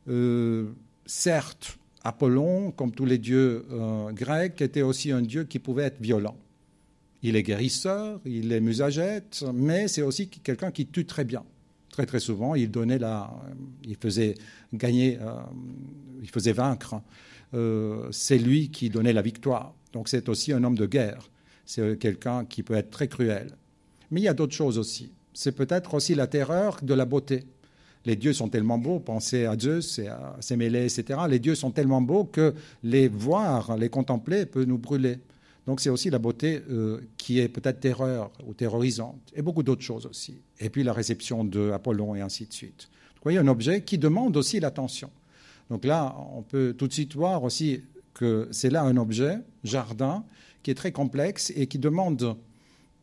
Euh, 0.07 0.71
certes, 1.05 1.77
Apollon, 2.05 2.71
comme 2.71 2.93
tous 2.93 3.03
les 3.03 3.17
dieux 3.17 3.65
euh, 3.69 4.13
grecs, 4.13 4.61
était 4.61 4.81
aussi 4.81 5.11
un 5.11 5.21
dieu 5.21 5.43
qui 5.43 5.59
pouvait 5.59 5.83
être 5.83 6.01
violent. 6.01 6.37
Il 7.27 7.35
est 7.35 7.43
guérisseur, 7.43 8.19
il 8.25 8.51
est 8.51 8.61
musagète, 8.61 9.43
mais 9.53 9.87
c'est 9.87 10.01
aussi 10.01 10.29
quelqu'un 10.29 10.71
qui 10.71 10.87
tue 10.87 11.05
très 11.05 11.25
bien. 11.25 11.43
Très 11.89 12.05
très 12.05 12.19
souvent, 12.19 12.55
il 12.55 12.69
donnait 12.69 12.99
la, 12.99 13.31
il 13.83 13.95
faisait 13.95 14.35
gagner, 14.73 15.17
il 16.21 16.29
faisait 16.29 16.53
vaincre. 16.53 17.01
c'est 18.11 18.37
lui 18.37 18.69
qui 18.69 18.89
donnait 18.89 19.13
la 19.13 19.21
victoire. 19.21 19.73
Donc 19.93 20.07
c'est 20.09 20.29
aussi 20.29 20.53
un 20.53 20.63
homme 20.63 20.77
de 20.77 20.85
guerre 20.85 21.29
c'est 21.67 21.99
quelqu'un 21.99 22.45
qui 22.45 22.63
peut 22.63 22.73
être 22.73 22.89
très 22.89 23.07
cruel. 23.07 23.51
Mais 24.09 24.21
il 24.21 24.23
y 24.23 24.29
a 24.29 24.33
d'autres 24.33 24.55
choses 24.55 24.79
aussi. 24.79 25.11
C'est 25.33 25.51
peut-être 25.51 25.93
aussi 25.93 26.15
la 26.15 26.25
terreur 26.25 26.79
de 26.81 26.93
la 26.93 27.05
beauté. 27.05 27.43
Les 28.05 28.15
dieux 28.15 28.31
sont 28.31 28.47
tellement 28.47 28.77
beaux, 28.77 28.99
pensez 28.99 29.45
à 29.45 29.59
Zeus 29.59 29.99
et 29.99 30.07
à 30.07 30.37
Sémélé, 30.39 30.85
etc. 30.85 31.19
Les 31.29 31.39
dieux 31.39 31.55
sont 31.55 31.71
tellement 31.71 32.01
beaux 32.01 32.23
que 32.23 32.55
les 32.83 33.09
voir, 33.09 33.75
les 33.75 33.89
contempler 33.89 34.45
peut 34.45 34.63
nous 34.63 34.77
brûler. 34.77 35.19
Donc 35.67 35.81
c'est 35.81 35.89
aussi 35.89 36.09
la 36.09 36.17
beauté 36.17 36.61
euh, 36.69 37.01
qui 37.17 37.39
est 37.39 37.49
peut-être 37.49 37.81
terreur 37.81 38.31
ou 38.47 38.53
terrorisante, 38.53 39.21
et 39.35 39.41
beaucoup 39.41 39.63
d'autres 39.63 39.83
choses 39.83 40.05
aussi. 40.05 40.37
Et 40.59 40.69
puis 40.69 40.81
la 40.81 40.93
réception 40.93 41.43
de 41.43 41.71
Apollon 41.71 42.15
et 42.15 42.21
ainsi 42.21 42.45
de 42.45 42.53
suite. 42.53 42.89
Vous 43.15 43.23
voyez, 43.23 43.37
un 43.37 43.47
objet 43.47 43.81
qui 43.83 43.97
demande 43.97 44.37
aussi 44.37 44.61
l'attention. 44.61 45.11
Donc 45.69 45.83
là, 45.83 46.15
on 46.33 46.41
peut 46.41 46.73
tout 46.77 46.87
de 46.87 46.93
suite 46.93 47.15
voir 47.15 47.43
aussi 47.43 47.81
que 48.13 48.47
c'est 48.51 48.69
là 48.69 48.83
un 48.83 48.95
objet, 48.95 49.39
jardin, 49.65 50.23
qui 50.63 50.71
est 50.71 50.75
très 50.75 50.93
complexe 50.93 51.51
et 51.55 51.67
qui 51.67 51.79
demande 51.79 52.37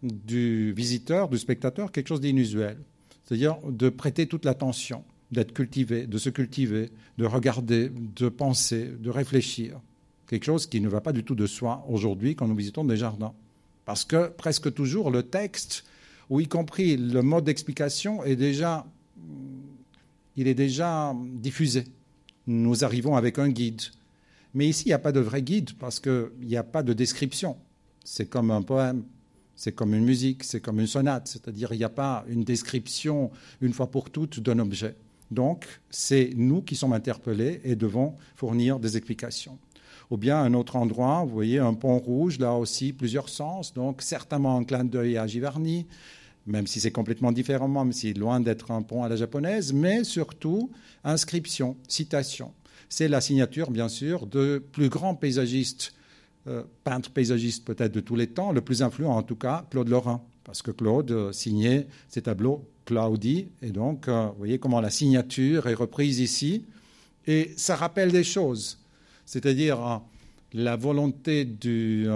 du 0.02 0.72
visiteur, 0.72 1.28
du 1.28 1.38
spectateur, 1.38 1.92
quelque 1.92 2.08
chose 2.08 2.22
d'inusuel. 2.22 2.78
C'est-à-dire 3.24 3.58
de 3.68 3.90
prêter 3.90 4.26
toute 4.26 4.46
l'attention, 4.46 5.04
d'être 5.30 5.52
cultivé, 5.52 6.06
de 6.06 6.16
se 6.16 6.30
cultiver, 6.30 6.90
de 7.18 7.26
regarder, 7.26 7.90
de 7.90 8.28
penser, 8.30 8.90
de 8.98 9.10
réfléchir. 9.10 9.80
Quelque 10.26 10.44
chose 10.44 10.66
qui 10.66 10.80
ne 10.80 10.88
va 10.88 11.00
pas 11.00 11.12
du 11.12 11.24
tout 11.24 11.34
de 11.34 11.46
soi 11.46 11.84
aujourd'hui 11.88 12.34
quand 12.34 12.48
nous 12.48 12.56
visitons 12.56 12.84
des 12.84 12.96
jardins. 12.96 13.34
Parce 13.84 14.04
que 14.04 14.28
presque 14.28 14.72
toujours 14.72 15.10
le 15.10 15.22
texte, 15.22 15.84
ou 16.30 16.40
y 16.40 16.48
compris 16.48 16.96
le 16.96 17.22
mode 17.22 17.44
d'explication, 17.44 18.24
est 18.24 18.36
déjà, 18.36 18.86
il 20.36 20.48
est 20.48 20.54
déjà 20.54 21.14
diffusé. 21.34 21.84
Nous 22.46 22.84
arrivons 22.84 23.16
avec 23.16 23.38
un 23.38 23.48
guide, 23.48 23.82
mais 24.54 24.68
ici, 24.68 24.84
il 24.86 24.88
n'y 24.88 24.94
a 24.94 25.00
pas 25.00 25.12
de 25.12 25.20
vrai 25.20 25.42
guide 25.42 25.72
parce 25.78 25.98
qu'il 25.98 26.30
n'y 26.42 26.56
a 26.56 26.62
pas 26.62 26.82
de 26.82 26.92
description. 26.92 27.56
C'est 28.04 28.26
comme 28.26 28.52
un 28.52 28.62
poème, 28.62 29.04
c'est 29.56 29.72
comme 29.72 29.94
une 29.94 30.04
musique, 30.04 30.44
c'est 30.44 30.60
comme 30.60 30.78
une 30.78 30.86
sonate. 30.86 31.26
C'est-à-dire, 31.26 31.72
il 31.72 31.78
n'y 31.78 31.84
a 31.84 31.88
pas 31.90 32.24
une 32.28 32.44
description 32.44 33.30
une 33.60 33.72
fois 33.72 33.90
pour 33.90 34.10
toutes 34.10 34.40
d'un 34.40 34.60
objet. 34.60 34.94
Donc, 35.30 35.66
c'est 35.90 36.30
nous 36.36 36.62
qui 36.62 36.76
sommes 36.76 36.92
interpellés 36.92 37.60
et 37.64 37.74
devons 37.74 38.14
fournir 38.36 38.78
des 38.78 38.96
explications. 38.96 39.58
Ou 40.10 40.16
bien 40.16 40.38
un 40.38 40.54
autre 40.54 40.76
endroit, 40.76 41.24
vous 41.24 41.32
voyez, 41.32 41.58
un 41.58 41.74
pont 41.74 41.98
rouge, 41.98 42.38
là 42.38 42.54
aussi, 42.54 42.92
plusieurs 42.92 43.28
sens. 43.28 43.72
Donc, 43.72 44.02
certainement 44.02 44.56
un 44.56 44.64
clin 44.64 44.84
d'œil 44.84 45.16
à 45.16 45.26
Giverny, 45.26 45.86
même 46.46 46.66
si 46.66 46.80
c'est 46.80 46.90
complètement 46.90 47.32
différent, 47.32 47.68
même 47.68 47.92
si 47.92 48.12
loin 48.12 48.40
d'être 48.40 48.70
un 48.70 48.82
pont 48.82 49.02
à 49.02 49.08
la 49.08 49.16
japonaise, 49.16 49.72
mais 49.72 50.04
surtout 50.04 50.70
inscription, 51.02 51.76
citation. 51.88 52.52
C'est 52.88 53.08
la 53.08 53.20
signature, 53.20 53.70
bien 53.70 53.88
sûr, 53.88 54.26
de 54.26 54.62
plus 54.72 54.88
grands 54.88 55.14
paysagistes, 55.14 55.94
euh, 56.46 56.62
peintres 56.84 57.10
paysagistes 57.10 57.64
peut-être 57.64 57.92
de 57.92 58.00
tous 58.00 58.16
les 58.16 58.26
temps, 58.26 58.52
le 58.52 58.60
plus 58.60 58.82
influent 58.82 59.16
en 59.16 59.22
tout 59.22 59.36
cas, 59.36 59.66
Claude 59.70 59.88
Lorrain, 59.88 60.22
parce 60.44 60.60
que 60.60 60.70
Claude 60.70 61.10
euh, 61.10 61.32
signait 61.32 61.86
ses 62.08 62.22
tableaux 62.22 62.68
Claudie, 62.84 63.48
et 63.62 63.70
donc 63.70 64.08
euh, 64.08 64.26
vous 64.26 64.38
voyez 64.38 64.58
comment 64.58 64.80
la 64.80 64.90
signature 64.90 65.66
est 65.66 65.74
reprise 65.74 66.20
ici, 66.20 66.66
et 67.26 67.52
ça 67.56 67.76
rappelle 67.76 68.12
des 68.12 68.24
choses, 68.24 68.78
c'est-à-dire 69.26 70.02
la 70.52 70.76
volonté 70.76 71.44
des 71.44 72.08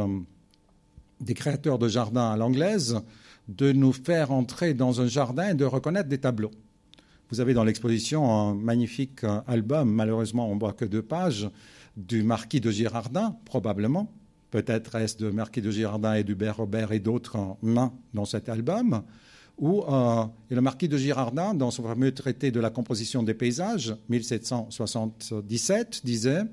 créateurs 1.35 1.79
de 1.79 1.88
jardins 1.88 2.31
à 2.31 2.37
l'anglaise 2.37 3.01
de 3.49 3.73
nous 3.73 3.92
faire 3.92 4.31
entrer 4.31 4.75
dans 4.75 5.01
un 5.01 5.07
jardin 5.07 5.51
et 5.51 5.55
de 5.55 5.64
reconnaître 5.64 6.09
des 6.09 6.18
tableaux. 6.18 6.51
Vous 7.31 7.40
avez 7.40 7.55
dans 7.55 7.64
l'exposition 7.64 8.31
un 8.31 8.55
magnifique 8.55 9.25
album, 9.47 9.90
malheureusement 9.90 10.51
on 10.51 10.55
ne 10.55 10.61
voit 10.61 10.73
que 10.73 10.85
deux 10.85 11.03
pages, 11.03 11.49
du 11.97 12.23
marquis 12.23 12.61
de 12.61 12.71
Girardin, 12.71 13.37
probablement. 13.44 14.12
Peut-être 14.51 14.94
est-ce 14.94 15.18
de 15.18 15.31
marquis 15.31 15.61
de 15.61 15.71
Girardin 15.71 16.14
et 16.14 16.25
d'Hubert 16.25 16.57
Robert 16.57 16.92
et 16.92 17.01
d'autres 17.01 17.57
mains 17.61 17.92
dans 18.14 18.25
cet 18.25 18.49
album. 18.49 19.03
Euh, 19.61 20.25
le 20.49 20.61
marquis 20.61 20.88
de 20.88 20.97
Girardin, 20.97 21.53
dans 21.53 21.71
son 21.71 21.83
fameux 21.83 22.12
traité 22.12 22.51
de 22.51 22.61
la 22.61 22.71
composition 22.71 23.23
des 23.23 23.35
paysages, 23.35 23.94
1777, 24.09 26.03
disait 26.05 26.44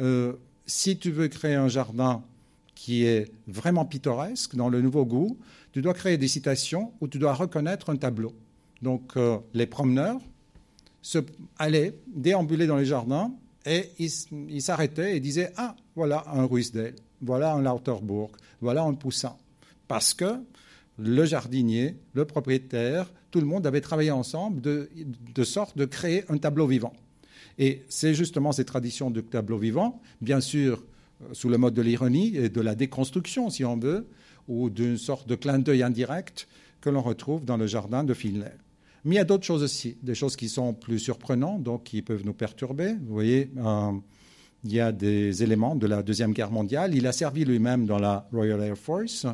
euh, 0.00 0.34
Si 0.66 0.98
tu 0.98 1.10
veux 1.10 1.28
créer 1.28 1.54
un 1.54 1.68
jardin 1.68 2.22
qui 2.74 3.04
est 3.04 3.30
vraiment 3.46 3.84
pittoresque, 3.84 4.54
dans 4.56 4.68
le 4.68 4.80
nouveau 4.80 5.04
goût, 5.04 5.38
tu 5.72 5.82
dois 5.82 5.94
créer 5.94 6.16
des 6.16 6.28
citations 6.28 6.92
où 7.00 7.08
tu 7.08 7.18
dois 7.18 7.34
reconnaître 7.34 7.90
un 7.90 7.96
tableau. 7.96 8.34
Donc 8.82 9.16
euh, 9.16 9.38
les 9.52 9.66
promeneurs 9.66 10.20
allaient 11.58 11.94
déambuler 12.08 12.66
dans 12.66 12.76
les 12.76 12.86
jardins 12.86 13.32
et 13.66 13.90
ils 13.98 14.62
s'arrêtaient 14.62 15.16
et 15.16 15.20
disaient 15.20 15.52
Ah, 15.56 15.76
voilà 15.94 16.24
un 16.32 16.46
Ruisdael, 16.46 16.94
voilà 17.20 17.52
un 17.52 17.62
Lauterbourg, 17.62 18.32
voilà 18.60 18.82
un 18.82 18.94
Poussin. 18.94 19.36
Parce 19.86 20.14
que 20.14 20.40
le 20.98 21.24
jardinier, 21.24 21.96
le 22.14 22.24
propriétaire, 22.24 23.12
tout 23.30 23.40
le 23.40 23.46
monde 23.46 23.66
avait 23.66 23.80
travaillé 23.80 24.10
ensemble 24.10 24.60
de 24.62 25.44
sorte 25.44 25.76
de 25.76 25.84
créer 25.84 26.24
un 26.30 26.38
tableau 26.38 26.66
vivant. 26.66 26.94
Et 27.60 27.84
c'est 27.88 28.14
justement 28.14 28.52
ces 28.52 28.64
traditions 28.64 29.10
de 29.10 29.20
tableau 29.20 29.58
vivant, 29.58 30.00
bien 30.22 30.40
sûr 30.40 30.82
euh, 31.22 31.26
sous 31.32 31.50
le 31.50 31.58
mode 31.58 31.74
de 31.74 31.82
l'ironie 31.82 32.34
et 32.34 32.48
de 32.48 32.60
la 32.60 32.74
déconstruction, 32.74 33.50
si 33.50 33.66
on 33.66 33.76
veut, 33.76 34.08
ou 34.48 34.70
d'une 34.70 34.96
sorte 34.96 35.28
de 35.28 35.34
clin 35.34 35.58
d'œil 35.58 35.82
indirect 35.82 36.48
que 36.80 36.88
l'on 36.88 37.02
retrouve 37.02 37.44
dans 37.44 37.58
le 37.58 37.66
jardin 37.66 38.02
de 38.02 38.14
Finlay. 38.14 38.54
Mais 39.04 39.16
il 39.16 39.18
y 39.18 39.20
a 39.20 39.24
d'autres 39.24 39.44
choses 39.44 39.62
aussi, 39.62 39.98
des 40.02 40.14
choses 40.14 40.36
qui 40.36 40.48
sont 40.48 40.72
plus 40.72 40.98
surprenantes, 40.98 41.62
donc 41.62 41.84
qui 41.84 42.00
peuvent 42.00 42.24
nous 42.24 42.32
perturber. 42.32 42.94
Vous 42.94 43.12
voyez, 43.12 43.50
euh, 43.58 43.92
il 44.64 44.72
y 44.72 44.80
a 44.80 44.90
des 44.90 45.42
éléments 45.42 45.76
de 45.76 45.86
la 45.86 46.02
Deuxième 46.02 46.32
Guerre 46.32 46.50
mondiale. 46.50 46.94
Il 46.94 47.06
a 47.06 47.12
servi 47.12 47.44
lui-même 47.44 47.84
dans 47.84 47.98
la 47.98 48.26
Royal 48.32 48.62
Air 48.62 48.78
Force. 48.78 49.26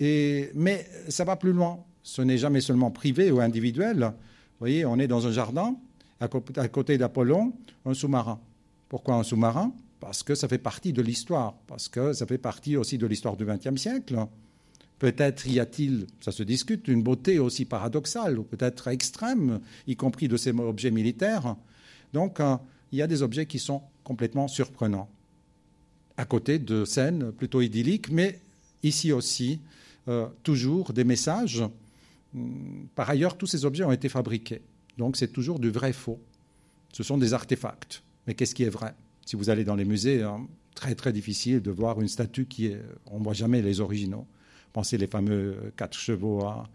Et, 0.00 0.50
mais 0.54 0.86
ça 1.08 1.22
va 1.22 1.36
plus 1.36 1.52
loin. 1.52 1.78
Ce 2.02 2.20
n'est 2.20 2.38
jamais 2.38 2.60
seulement 2.60 2.90
privé 2.90 3.30
ou 3.30 3.40
individuel. 3.40 3.98
Vous 4.00 4.58
voyez, 4.58 4.84
on 4.84 4.98
est 4.98 5.08
dans 5.08 5.26
un 5.26 5.32
jardin, 5.32 5.76
à 6.24 6.68
côté 6.68 6.98
d'Apollon, 6.98 7.52
un 7.84 7.94
sous-marin. 7.94 8.40
Pourquoi 8.88 9.16
un 9.16 9.22
sous-marin? 9.22 9.72
Parce 10.00 10.22
que 10.22 10.34
ça 10.34 10.48
fait 10.48 10.58
partie 10.58 10.92
de 10.92 11.02
l'histoire, 11.02 11.54
parce 11.66 11.88
que 11.88 12.12
ça 12.12 12.26
fait 12.26 12.38
partie 12.38 12.76
aussi 12.76 12.98
de 12.98 13.06
l'histoire 13.06 13.36
du 13.36 13.44
XXe 13.44 13.80
siècle. 13.80 14.26
Peut-être 14.98 15.46
y 15.46 15.60
a-t-il, 15.60 16.06
ça 16.20 16.32
se 16.32 16.42
discute, 16.42 16.88
une 16.88 17.02
beauté 17.02 17.38
aussi 17.38 17.64
paradoxale 17.64 18.38
ou 18.38 18.42
peut-être 18.42 18.88
extrême, 18.88 19.60
y 19.86 19.96
compris 19.96 20.28
de 20.28 20.36
ces 20.36 20.50
objets 20.50 20.90
militaires. 20.90 21.56
Donc, 22.12 22.40
euh, 22.40 22.56
il 22.92 22.98
y 22.98 23.02
a 23.02 23.06
des 23.06 23.22
objets 23.22 23.46
qui 23.46 23.58
sont 23.58 23.82
complètement 24.04 24.46
surprenants, 24.46 25.08
à 26.16 26.24
côté 26.24 26.58
de 26.58 26.84
scènes 26.84 27.32
plutôt 27.32 27.60
idylliques, 27.60 28.10
mais 28.10 28.40
ici 28.82 29.10
aussi, 29.10 29.60
euh, 30.06 30.28
toujours 30.42 30.92
des 30.92 31.04
messages. 31.04 31.64
Hmm, 32.32 32.86
par 32.94 33.10
ailleurs, 33.10 33.36
tous 33.36 33.46
ces 33.46 33.64
objets 33.64 33.84
ont 33.84 33.92
été 33.92 34.08
fabriqués, 34.08 34.62
donc 34.98 35.16
c'est 35.16 35.32
toujours 35.32 35.58
du 35.58 35.70
vrai 35.70 35.92
faux. 35.92 36.20
Ce 36.92 37.02
sont 37.02 37.18
des 37.18 37.34
artefacts. 37.34 38.02
Mais 38.26 38.34
qu'est-ce 38.34 38.54
qui 38.54 38.62
est 38.62 38.70
vrai? 38.70 38.94
Si 39.26 39.36
vous 39.36 39.50
allez 39.50 39.64
dans 39.64 39.74
les 39.74 39.84
musées, 39.84 40.22
hein, 40.22 40.46
très 40.74 40.94
très 40.94 41.12
difficile 41.12 41.60
de 41.60 41.70
voir 41.70 42.00
une 42.00 42.08
statue 42.08 42.46
qui 42.46 42.66
est. 42.66 42.80
On 43.06 43.18
ne 43.18 43.24
voit 43.24 43.32
jamais 43.32 43.62
les 43.62 43.80
originaux. 43.80 44.26
Pensez 44.72 44.98
les 44.98 45.06
fameux 45.06 45.72
quatre 45.76 45.98
chevaux 45.98 46.44
à 46.44 46.68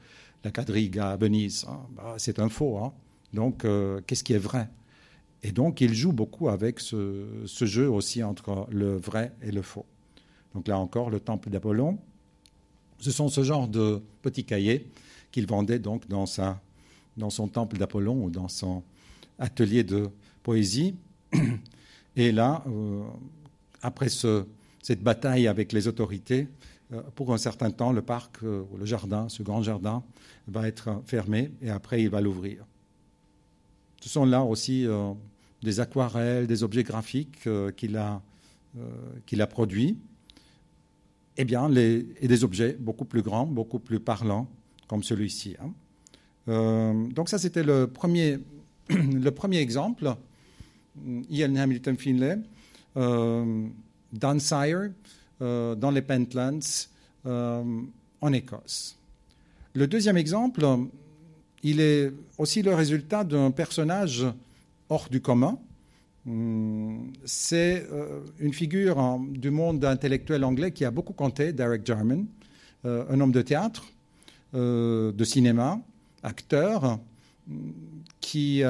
la 0.44 0.52
quadrigue 0.52 1.00
à 1.00 1.16
Venise. 1.18 1.66
Hein. 1.68 1.80
Bah, 1.96 2.16
c'est 2.18 2.40
un 2.40 2.50
faux. 2.50 2.78
Hein. 2.78 2.94
Donc, 3.34 3.66
euh, 3.66 4.02
qu'est-ce 4.08 4.24
qui 4.24 4.34
est 4.34 4.40
vrai? 4.40 4.70
Et 5.44 5.52
donc, 5.52 5.82
il 5.82 5.94
joue 5.94 6.12
beaucoup 6.12 6.50
avec 6.50 6.80
ce, 6.80 7.46
jeu 7.46 7.90
aussi 7.90 8.24
entre 8.24 8.68
le 8.72 8.98
vrai 8.98 9.34
et 9.42 9.52
le 9.52 9.62
faux. 9.62 9.86
Donc 10.54 10.68
là 10.68 10.78
encore, 10.78 11.10
le 11.10 11.20
temple 11.20 11.50
d'Apollon. 11.50 11.98
Ce 13.00 13.12
sont 13.12 13.30
ce 13.30 13.44
genre 13.44 13.68
de 13.68 14.02
petits 14.22 14.44
cahiers 14.44 14.88
qu'il 15.32 15.48
vendait 15.48 15.80
donc 15.80 16.08
dans, 16.08 16.26
sa, 16.26 16.62
dans 17.20 17.30
son 17.30 17.48
temple 17.48 17.78
d'Apollon 17.78 18.24
ou 18.24 18.30
dans 18.32 18.48
son 18.48 18.82
atelier 19.38 19.84
de 19.84 20.10
poésie. 20.42 20.96
Et 22.16 22.32
là, 22.32 22.64
euh, 22.68 23.04
après 23.82 24.10
ce, 24.10 24.46
cette 24.82 25.04
bataille 25.04 25.48
avec 25.48 25.72
les 25.72 25.88
autorités, 25.88 26.48
euh, 26.94 27.02
pour 27.16 27.34
un 27.34 27.38
certain 27.38 27.72
temps, 27.72 27.92
le 27.92 28.02
parc, 28.02 28.44
euh, 28.44 28.64
le 28.78 28.86
jardin, 28.86 29.30
ce 29.30 29.44
grand 29.44 29.62
jardin, 29.62 30.04
va 30.48 30.68
être 30.68 31.02
fermé 31.06 31.52
et 31.62 31.70
après 31.70 32.02
il 32.02 32.10
va 32.10 32.22
l'ouvrir. 32.22 32.66
Ce 34.02 34.10
sont 34.10 34.26
là 34.26 34.44
aussi 34.44 34.88
euh, 34.88 35.14
des 35.62 35.80
aquarelles, 35.80 36.48
des 36.48 36.64
objets 36.64 36.84
graphiques 36.84 37.48
qu'il 37.76 37.98
a, 37.98 38.22
produits, 39.48 39.98
et, 41.38 41.42
eh 41.44 41.46
bien, 41.46 41.74
et 41.74 42.28
des 42.28 42.44
objets 42.44 42.76
beaucoup 42.80 43.06
plus 43.06 43.22
grands, 43.22 43.46
beaucoup 43.46 43.80
plus 43.80 44.00
parlants, 44.00 44.50
comme 44.88 45.04
celui-ci. 45.04 45.56
Hein. 45.62 45.72
Donc 46.50 47.30
ça, 47.30 47.38
c'était 47.38 47.64
le 47.64 47.88
premier, 47.88 48.40
le 48.90 49.30
premier 49.30 49.58
exemple. 49.60 50.16
Ian 51.30 51.56
Hamilton 51.56 51.96
Finlay, 51.98 52.40
Dan 52.96 54.40
Sire, 54.40 54.92
euh, 55.42 55.74
dans 55.74 55.92
les 55.92 56.02
Pentlands 56.02 56.60
euh, 57.26 57.64
en 58.20 58.34
Écosse. 58.34 58.98
Le 59.74 59.88
deuxième 59.88 60.18
exemple, 60.18 60.68
il 61.64 61.80
est 61.80 62.12
aussi 62.38 62.62
le 62.62 62.76
résultat 62.76 63.24
d'un 63.24 63.50
personnage 63.52 64.26
hors 64.90 65.08
du 65.10 65.22
commun. 65.22 65.58
Hmm, 66.26 67.12
c'est 67.24 67.88
euh, 67.90 68.20
une 68.40 68.52
figure 68.52 69.18
du 69.30 69.50
monde 69.50 69.86
intellectuel 69.86 70.44
anglais 70.44 70.72
qui 70.72 70.84
a 70.84 70.92
beaucoup 70.92 71.14
compté, 71.14 71.54
Derek 71.54 71.86
Jarman, 71.86 72.26
un 72.84 73.20
homme 73.20 73.32
de 73.32 73.42
théâtre, 73.42 73.86
de 74.54 75.24
cinéma, 75.24 75.82
acteur, 76.24 77.00
qui 78.20 78.64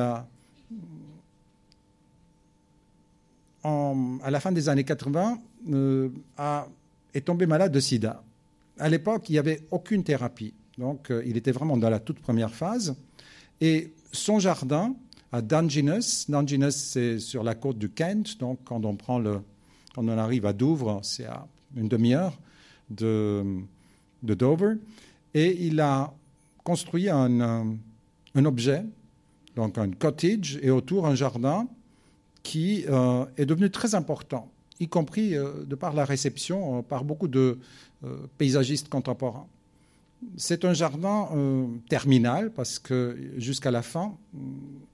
à 3.63 4.29
la 4.29 4.39
fin 4.39 4.51
des 4.51 4.69
années 4.69 4.83
80 4.83 5.39
euh, 5.71 6.09
est 7.13 7.21
tombé 7.21 7.45
malade 7.45 7.71
de 7.71 7.79
sida. 7.79 8.23
À 8.77 8.89
l'époque, 8.89 9.29
il 9.29 9.33
n'y 9.33 9.39
avait 9.39 9.61
aucune 9.71 10.03
thérapie. 10.03 10.53
Donc, 10.77 11.11
euh, 11.11 11.21
il 11.25 11.35
était 11.35 11.51
vraiment 11.51 11.75
dans 11.75 11.89
la 11.89 11.99
toute 11.99 12.19
première 12.19 12.53
phase. 12.53 12.95
Et 13.59 13.93
son 14.13 14.39
jardin, 14.39 14.95
à 15.31 15.41
Dungeness, 15.41 16.29
Dungeness, 16.29 16.75
c'est 16.75 17.19
sur 17.19 17.43
la 17.43 17.55
côte 17.55 17.77
du 17.77 17.89
Kent. 17.89 18.37
Donc, 18.39 18.59
quand 18.63 18.85
on, 18.85 18.95
prend 18.95 19.21
arrive 20.07 20.45
à 20.45 20.53
Douvres, 20.53 21.01
c'est 21.03 21.25
à 21.25 21.45
une 21.75 21.89
demi-heure 21.89 22.39
de, 22.89 23.43
de, 24.23 24.33
Dover. 24.33 24.75
Et 25.33 25.67
il 25.67 25.81
a 25.81 26.13
construit 26.63 27.09
un, 27.09 27.77
un 28.35 28.45
objet, 28.45 28.85
donc 29.55 29.77
un 29.77 29.91
cottage, 29.91 30.59
et 30.61 30.69
autour 30.69 31.07
un 31.07 31.15
jardin 31.15 31.67
qui 32.43 32.85
euh, 32.87 33.25
est 33.37 33.45
devenu 33.45 33.69
très 33.69 33.95
important 33.95 34.51
y 34.79 34.87
compris 34.87 35.35
euh, 35.35 35.65
de 35.65 35.75
par 35.75 35.93
la 35.93 36.05
réception 36.05 36.79
euh, 36.79 36.81
par 36.81 37.03
beaucoup 37.03 37.27
de 37.27 37.59
paysagistes 38.37 38.87
contemporains. 38.87 39.45
C'est 40.35 40.65
un 40.65 40.73
jardin 40.73 41.29
terminal 41.89 42.51
parce 42.51 42.77
que 42.79 43.17
jusqu'à 43.37 43.71
la 43.71 43.81
fin, 43.81 44.17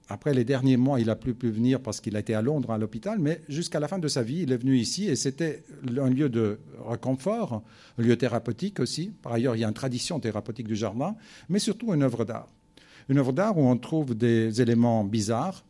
après 0.08 0.34
les 0.34 0.44
derniers 0.44 0.76
mois, 0.76 1.00
il 1.00 1.06
n'a 1.06 1.16
plus 1.16 1.34
pu 1.34 1.50
venir 1.50 1.80
parce 1.80 2.00
qu'il 2.00 2.16
a 2.16 2.20
été 2.20 2.34
à 2.34 2.42
Londres 2.42 2.70
à 2.70 2.78
l'hôpital, 2.78 3.18
mais 3.18 3.42
jusqu'à 3.48 3.80
la 3.80 3.88
fin 3.88 3.98
de 3.98 4.06
sa 4.06 4.22
vie, 4.22 4.42
il 4.42 4.52
est 4.52 4.56
venu 4.56 4.76
ici 4.76 5.08
et 5.08 5.16
c'était 5.16 5.64
un 5.98 6.10
lieu 6.10 6.28
de 6.28 6.60
réconfort, 6.86 7.64
un 7.98 8.02
lieu 8.02 8.16
thérapeutique 8.16 8.78
aussi. 8.78 9.10
Par 9.22 9.32
ailleurs, 9.32 9.56
il 9.56 9.60
y 9.60 9.64
a 9.64 9.68
une 9.68 9.74
tradition 9.74 10.20
thérapeutique 10.20 10.68
du 10.68 10.76
jardin, 10.76 11.16
mais 11.48 11.58
surtout 11.58 11.92
une 11.92 12.02
œuvre 12.02 12.24
d'art. 12.24 12.48
Une 13.08 13.18
œuvre 13.18 13.32
d'art 13.32 13.58
où 13.58 13.62
on 13.62 13.76
trouve 13.76 14.14
des 14.14 14.60
éléments 14.60 15.04
bizarres, 15.04 15.64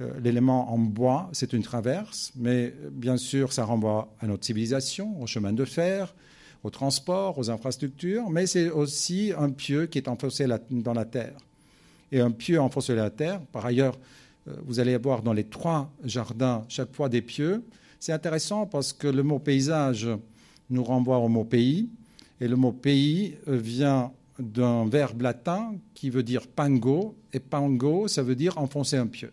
euh, 0.00 0.12
l'élément 0.22 0.72
en 0.72 0.78
bois, 0.78 1.28
c'est 1.32 1.52
une 1.52 1.62
traverse, 1.62 2.32
mais 2.36 2.74
bien 2.92 3.16
sûr, 3.16 3.52
ça 3.52 3.64
renvoie 3.64 4.14
à 4.20 4.26
notre 4.26 4.44
civilisation, 4.44 5.20
au 5.20 5.26
chemin 5.26 5.52
de 5.52 5.64
fer, 5.64 6.14
au 6.64 6.70
transport, 6.70 7.38
aux 7.38 7.50
infrastructures, 7.50 8.30
mais 8.30 8.46
c'est 8.46 8.70
aussi 8.70 9.32
un 9.36 9.50
pieu 9.50 9.86
qui 9.86 9.98
est 9.98 10.08
enfoncé 10.08 10.46
dans 10.70 10.94
la 10.94 11.04
terre. 11.04 11.36
Et 12.12 12.20
un 12.20 12.30
pieu 12.30 12.60
enfoncé 12.60 12.94
dans 12.94 13.02
la 13.02 13.10
terre, 13.10 13.40
par 13.52 13.66
ailleurs, 13.66 13.98
euh, 14.48 14.54
vous 14.64 14.80
allez 14.80 14.96
voir 14.96 15.22
dans 15.22 15.32
les 15.32 15.44
trois 15.44 15.90
jardins 16.04 16.64
chaque 16.68 16.94
fois 16.94 17.08
des 17.08 17.22
pieux. 17.22 17.64
C'est 17.98 18.12
intéressant 18.12 18.66
parce 18.66 18.92
que 18.92 19.08
le 19.08 19.22
mot 19.22 19.38
paysage 19.38 20.08
nous 20.70 20.84
renvoie 20.84 21.18
au 21.18 21.28
mot 21.28 21.44
pays, 21.44 21.88
et 22.40 22.48
le 22.48 22.56
mot 22.56 22.72
pays 22.72 23.34
euh, 23.48 23.56
vient 23.56 24.12
d'un 24.38 24.86
verbe 24.86 25.22
latin 25.22 25.74
qui 25.94 26.10
veut 26.10 26.22
dire 26.22 26.46
pango, 26.46 27.16
et 27.32 27.40
pango, 27.40 28.08
ça 28.08 28.22
veut 28.22 28.36
dire 28.36 28.58
enfoncer 28.58 28.96
un 28.96 29.06
pieu. 29.06 29.32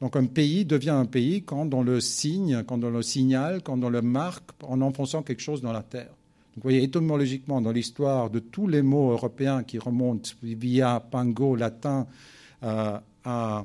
Donc 0.00 0.16
un 0.16 0.26
pays 0.26 0.64
devient 0.64 0.90
un 0.90 1.06
pays 1.06 1.42
quand 1.42 1.72
on 1.74 1.82
le 1.82 2.00
signe, 2.00 2.64
quand 2.64 2.82
on 2.82 2.90
le 2.90 3.02
signale, 3.02 3.62
quand 3.62 3.82
on 3.84 3.88
le 3.88 4.02
marque 4.02 4.50
en 4.62 4.80
enfonçant 4.80 5.22
quelque 5.22 5.42
chose 5.42 5.62
dans 5.62 5.72
la 5.72 5.82
terre. 5.82 6.12
Vous 6.56 6.62
voyez, 6.62 6.82
étymologiquement, 6.82 7.62
dans 7.62 7.72
l'histoire 7.72 8.28
de 8.28 8.38
tous 8.38 8.68
les 8.68 8.82
mots 8.82 9.12
européens 9.12 9.62
qui 9.62 9.78
remontent 9.78 10.30
via 10.42 11.00
pango 11.00 11.56
latin 11.56 12.06
euh, 12.62 12.98
à 13.24 13.64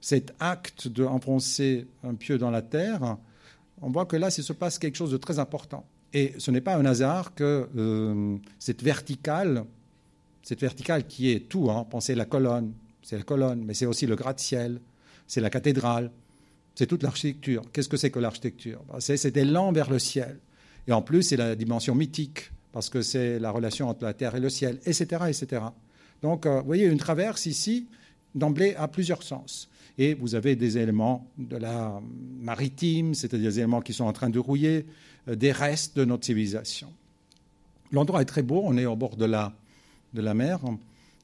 cet 0.00 0.32
acte 0.38 0.86
d'enfoncer 0.86 1.86
un 2.04 2.14
pieu 2.14 2.38
dans 2.38 2.50
la 2.50 2.62
terre, 2.62 3.16
on 3.82 3.90
voit 3.90 4.06
que 4.06 4.16
là, 4.16 4.28
il 4.36 4.44
se 4.44 4.52
passe 4.52 4.78
quelque 4.78 4.96
chose 4.96 5.10
de 5.10 5.16
très 5.16 5.38
important. 5.40 5.84
Et 6.14 6.34
ce 6.38 6.50
n'est 6.50 6.60
pas 6.60 6.76
un 6.76 6.84
hasard 6.84 7.34
que 7.34 7.68
euh, 7.76 8.36
cette 8.58 8.82
verticale, 8.82 9.64
cette 10.42 10.60
verticale 10.60 11.06
qui 11.06 11.30
est 11.30 11.48
tout, 11.48 11.70
hein, 11.70 11.86
pensez 11.90 12.14
la 12.14 12.24
colonne, 12.24 12.72
c'est 13.02 13.16
la 13.16 13.24
colonne, 13.24 13.64
mais 13.64 13.74
c'est 13.74 13.86
aussi 13.86 14.06
le 14.06 14.16
gratte-ciel, 14.16 14.80
c'est 15.26 15.40
la 15.40 15.50
cathédrale, 15.50 16.10
c'est 16.74 16.86
toute 16.86 17.02
l'architecture. 17.02 17.64
Qu'est-ce 17.72 17.88
que 17.88 17.96
c'est 17.96 18.10
que 18.10 18.20
l'architecture? 18.20 18.80
Bah, 18.88 18.96
C'est 19.00 19.16
cet 19.16 19.36
élan 19.36 19.72
vers 19.72 19.90
le 19.90 19.98
ciel. 19.98 20.38
Et 20.88 20.92
en 20.92 21.02
plus, 21.02 21.22
c'est 21.22 21.36
la 21.36 21.54
dimension 21.54 21.94
mythique, 21.94 22.50
parce 22.72 22.88
que 22.88 23.02
c'est 23.02 23.38
la 23.38 23.50
relation 23.50 23.88
entre 23.88 24.04
la 24.04 24.14
terre 24.14 24.34
et 24.34 24.40
le 24.40 24.48
ciel, 24.48 24.80
etc. 24.86 25.24
etc. 25.28 25.62
Donc, 26.22 26.46
euh, 26.46 26.60
vous 26.60 26.66
voyez, 26.66 26.86
une 26.86 26.96
traverse 26.96 27.44
ici, 27.44 27.86
d'emblée, 28.34 28.74
a 28.74 28.88
plusieurs 28.88 29.22
sens. 29.22 29.68
Et 29.98 30.14
vous 30.14 30.34
avez 30.34 30.56
des 30.56 30.78
éléments 30.78 31.28
de 31.36 31.56
la 31.56 32.00
maritime, 32.40 33.14
c'est-à-dire 33.14 33.50
des 33.50 33.58
éléments 33.58 33.82
qui 33.82 33.92
sont 33.92 34.04
en 34.04 34.14
train 34.14 34.30
de 34.30 34.38
rouiller, 34.38 34.86
euh, 35.28 35.34
des 35.34 35.52
restes 35.52 35.94
de 35.94 36.06
notre 36.06 36.24
civilisation. 36.24 36.88
L'endroit 37.92 38.22
est 38.22 38.26
très 38.26 38.42
beau, 38.42 38.62
on 38.64 38.78
est 38.78 38.86
au 38.86 38.96
bord 38.96 39.16
de 39.16 39.26
la, 39.26 39.52
de 40.14 40.22
la 40.22 40.32
mer, 40.32 40.60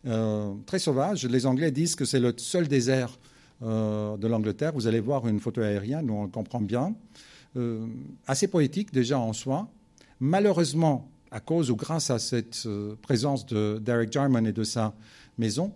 euh, 0.06 0.52
très 0.66 0.78
sauvage. 0.78 1.24
Les 1.24 1.46
Anglais 1.46 1.70
disent 1.70 1.94
que 1.96 2.04
c'est 2.04 2.20
le 2.20 2.34
seul 2.36 2.68
désert 2.68 3.18
de 3.62 4.26
l'Angleterre. 4.26 4.72
Vous 4.74 4.88
allez 4.88 5.00
voir 5.00 5.26
une 5.26 5.40
photo 5.40 5.62
aérienne 5.62 6.10
où 6.10 6.14
on 6.14 6.28
comprend 6.28 6.60
bien. 6.60 6.94
Euh, 7.56 7.86
assez 8.26 8.48
poétique 8.48 8.92
déjà 8.92 9.18
en 9.18 9.32
soi. 9.32 9.68
Malheureusement, 10.20 11.08
à 11.30 11.40
cause 11.40 11.70
ou 11.70 11.76
grâce 11.76 12.10
à 12.10 12.18
cette 12.18 12.64
euh, 12.66 12.96
présence 13.00 13.46
de 13.46 13.80
Derek 13.80 14.12
Jarman 14.12 14.46
et 14.46 14.52
de 14.52 14.64
sa 14.64 14.94
maison, 15.38 15.72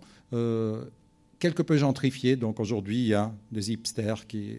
quelque 1.40 1.62
peu 1.62 1.76
gentrifié. 1.76 2.36
Donc 2.36 2.60
aujourd'hui, 2.60 2.98
il 2.98 3.06
y 3.06 3.14
a 3.14 3.32
des 3.50 3.72
hipsters 3.72 4.26
qui 4.26 4.56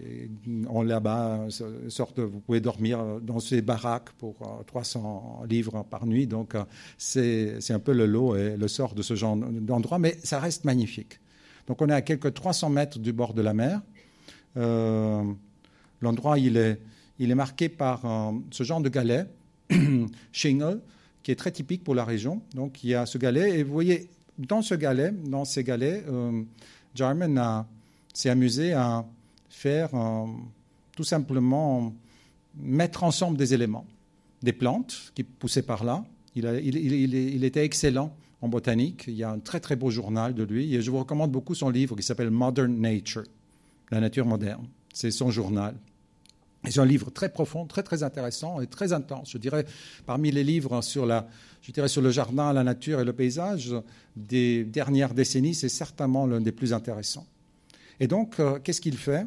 ont 0.67 0.81
là-bas 0.81 1.47
sorte. 1.89 2.19
Vous 2.19 2.39
pouvez 2.39 2.59
dormir 2.59 3.21
dans 3.21 3.39
ces 3.39 3.61
baraques 3.61 4.11
pour 4.17 4.35
300 4.65 5.43
livres 5.47 5.85
par 5.89 6.05
nuit. 6.05 6.27
Donc 6.27 6.55
c'est 6.97 7.59
un 7.69 7.79
peu 7.79 7.93
le 7.93 8.05
lot 8.05 8.35
et 8.35 8.57
le 8.57 8.67
sort 8.67 8.93
de 8.93 9.01
ce 9.01 9.15
genre 9.15 9.37
d'endroit, 9.37 9.99
mais 9.99 10.17
ça 10.23 10.39
reste 10.39 10.65
magnifique. 10.65 11.19
Donc 11.69 11.83
on 11.83 11.87
est 11.87 11.93
à 11.93 12.01
quelques 12.01 12.33
300 12.33 12.71
mètres 12.71 12.99
du 12.99 13.13
bord 13.13 13.33
de 13.33 13.43
la 13.43 13.53
mer. 13.53 13.81
Euh, 14.57 15.23
l'endroit, 16.01 16.39
il 16.39 16.57
est, 16.57 16.81
il 17.19 17.31
est 17.31 17.35
marqué 17.35 17.69
par 17.69 18.05
euh, 18.05 18.31
ce 18.51 18.63
genre 18.63 18.81
de 18.81 18.89
galet, 18.89 19.25
shingle, 20.31 20.81
qui 21.21 21.31
est 21.31 21.35
très 21.35 21.51
typique 21.51 21.83
pour 21.83 21.95
la 21.95 22.05
région. 22.05 22.41
Donc 22.55 22.83
il 22.83 22.91
y 22.91 22.95
a 22.95 23.05
ce 23.05 23.17
galet, 23.17 23.59
et 23.59 23.63
vous 23.63 23.73
voyez, 23.73 24.09
dans 24.37 24.61
ce 24.61 24.73
galet, 24.73 25.11
dans 25.11 25.45
ces 25.45 25.63
galets, 25.63 26.03
euh, 26.07 26.41
Jarman 26.95 27.65
s'est 28.13 28.29
amusé 28.29 28.73
à 28.73 29.05
faire 29.49 29.89
tout 30.95 31.03
simplement 31.03 31.93
mettre 32.55 33.03
ensemble 33.03 33.37
des 33.37 33.53
éléments, 33.53 33.85
des 34.41 34.53
plantes 34.53 35.11
qui 35.13 35.23
poussaient 35.23 35.61
par 35.61 35.83
là. 35.83 36.03
Il, 36.35 36.45
il 36.45 37.43
était 37.43 37.63
excellent 37.63 38.15
en 38.41 38.47
botanique. 38.47 39.05
Il 39.07 39.15
y 39.15 39.23
a 39.23 39.31
un 39.31 39.39
très 39.39 39.59
très 39.59 39.75
beau 39.75 39.89
journal 39.89 40.33
de 40.33 40.43
lui 40.43 40.75
et 40.75 40.81
je 40.81 40.91
vous 40.91 40.99
recommande 40.99 41.31
beaucoup 41.31 41.55
son 41.55 41.69
livre 41.69 41.95
qui 41.95 42.03
s'appelle 42.03 42.31
Modern 42.31 42.73
Nature, 42.73 43.23
la 43.91 43.99
nature 43.99 44.25
moderne. 44.25 44.67
C'est 44.93 45.11
son 45.11 45.29
journal. 45.31 45.75
C'est 46.65 46.79
un 46.79 46.85
livre 46.85 47.09
très 47.09 47.29
profond, 47.29 47.65
très 47.65 47.83
très 47.83 48.03
intéressant 48.03 48.59
et 48.59 48.67
très 48.67 48.91
intense. 48.91 49.31
Je 49.31 49.37
dirais 49.37 49.65
parmi 50.05 50.29
les 50.29 50.43
livres 50.43 50.81
sur 50.81 51.05
la, 51.05 51.27
je 51.61 51.71
dirais 51.71 51.87
sur 51.87 52.01
le 52.01 52.11
jardin, 52.11 52.51
la 52.51 52.63
nature 52.63 52.99
et 52.99 53.05
le 53.05 53.13
paysage 53.13 53.73
des 54.15 54.65
dernières 54.65 55.13
décennies, 55.13 55.55
c'est 55.55 55.69
certainement 55.69 56.27
l'un 56.27 56.41
des 56.41 56.51
plus 56.51 56.73
intéressants. 56.73 57.25
Et 58.01 58.07
donc, 58.07 58.39
euh, 58.39 58.59
qu'est-ce 58.59 58.81
qu'il 58.81 58.97
fait? 58.97 59.25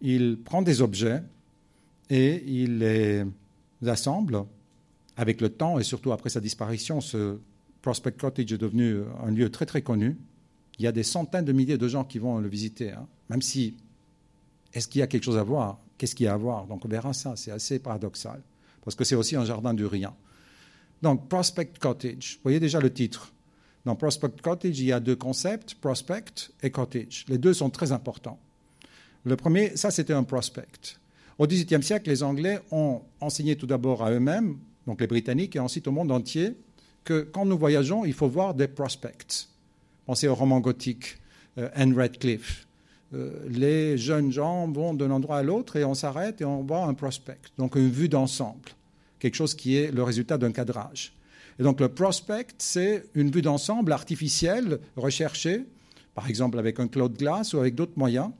Il 0.00 0.38
prend 0.42 0.62
des 0.62 0.80
objets 0.80 1.22
et 2.08 2.42
il 2.46 2.78
les 2.78 3.24
assemble 3.86 4.44
avec 5.16 5.42
le 5.42 5.50
temps 5.50 5.78
et 5.78 5.82
surtout 5.82 6.12
après 6.12 6.30
sa 6.30 6.40
disparition. 6.40 7.02
Ce 7.02 7.38
Prospect 7.82 8.12
Cottage 8.12 8.52
est 8.52 8.58
devenu 8.58 9.00
un 9.22 9.30
lieu 9.30 9.50
très 9.50 9.66
très 9.66 9.82
connu. 9.82 10.16
Il 10.78 10.84
y 10.84 10.86
a 10.86 10.92
des 10.92 11.02
centaines 11.02 11.44
de 11.44 11.52
milliers 11.52 11.76
de 11.76 11.88
gens 11.88 12.04
qui 12.04 12.18
vont 12.18 12.38
le 12.38 12.48
visiter, 12.48 12.92
hein. 12.92 13.06
même 13.28 13.42
si 13.42 13.74
est-ce 14.72 14.88
qu'il 14.88 15.00
y 15.00 15.02
a 15.02 15.06
quelque 15.06 15.24
chose 15.24 15.36
à 15.36 15.42
voir? 15.42 15.78
Qu'est-ce 16.00 16.14
qu'il 16.14 16.24
y 16.24 16.28
a 16.30 16.32
à 16.32 16.38
voir? 16.38 16.66
Donc 16.66 16.82
on 16.86 16.88
verra 16.88 17.12
ça, 17.12 17.34
c'est 17.36 17.50
assez 17.50 17.78
paradoxal, 17.78 18.40
parce 18.82 18.94
que 18.94 19.04
c'est 19.04 19.16
aussi 19.16 19.36
un 19.36 19.44
jardin 19.44 19.74
du 19.74 19.84
rien. 19.84 20.14
Donc 21.02 21.28
Prospect 21.28 21.74
Cottage, 21.78 22.36
vous 22.36 22.42
voyez 22.42 22.58
déjà 22.58 22.80
le 22.80 22.90
titre. 22.90 23.34
Dans 23.84 23.94
Prospect 23.94 24.40
Cottage, 24.42 24.80
il 24.80 24.86
y 24.86 24.92
a 24.92 25.00
deux 25.00 25.16
concepts, 25.16 25.74
prospect 25.74 26.52
et 26.62 26.70
cottage. 26.70 27.26
Les 27.28 27.36
deux 27.36 27.52
sont 27.52 27.68
très 27.68 27.92
importants. 27.92 28.40
Le 29.24 29.36
premier, 29.36 29.76
ça 29.76 29.90
c'était 29.90 30.14
un 30.14 30.22
prospect. 30.22 30.96
Au 31.36 31.46
XVIIIe 31.46 31.82
siècle, 31.82 32.08
les 32.08 32.22
Anglais 32.22 32.60
ont 32.70 33.02
enseigné 33.20 33.56
tout 33.56 33.66
d'abord 33.66 34.02
à 34.02 34.10
eux-mêmes, 34.10 34.56
donc 34.86 35.02
les 35.02 35.06
Britanniques, 35.06 35.54
et 35.54 35.60
ensuite 35.60 35.86
au 35.86 35.92
monde 35.92 36.12
entier, 36.12 36.56
que 37.04 37.28
quand 37.30 37.44
nous 37.44 37.58
voyageons, 37.58 38.06
il 38.06 38.14
faut 38.14 38.28
voir 38.28 38.54
des 38.54 38.68
prospects. 38.68 39.50
Pensez 40.06 40.28
au 40.28 40.34
roman 40.34 40.60
gothique, 40.60 41.18
euh, 41.58 41.68
Anne 41.74 41.94
Radcliffe. 41.94 42.66
Euh, 43.12 43.32
les 43.48 43.98
jeunes 43.98 44.30
gens 44.30 44.70
vont 44.70 44.94
d'un 44.94 45.10
endroit 45.10 45.38
à 45.38 45.42
l'autre 45.42 45.76
et 45.76 45.84
on 45.84 45.94
s'arrête 45.94 46.40
et 46.40 46.44
on 46.44 46.62
voit 46.62 46.84
un 46.84 46.94
prospect, 46.94 47.40
donc 47.58 47.74
une 47.74 47.90
vue 47.90 48.08
d'ensemble, 48.08 48.70
quelque 49.18 49.34
chose 49.34 49.54
qui 49.54 49.76
est 49.76 49.90
le 49.90 50.02
résultat 50.02 50.38
d'un 50.38 50.52
cadrage. 50.52 51.12
Et 51.58 51.62
donc 51.62 51.80
le 51.80 51.88
prospect, 51.88 52.46
c'est 52.58 53.04
une 53.14 53.30
vue 53.30 53.42
d'ensemble 53.42 53.92
artificielle, 53.92 54.78
recherchée, 54.96 55.64
par 56.14 56.28
exemple 56.28 56.58
avec 56.58 56.78
un 56.78 56.86
cloud 56.86 57.16
glass 57.16 57.52
ou 57.52 57.58
avec 57.58 57.74
d'autres 57.74 57.96
moyens, 57.98 58.30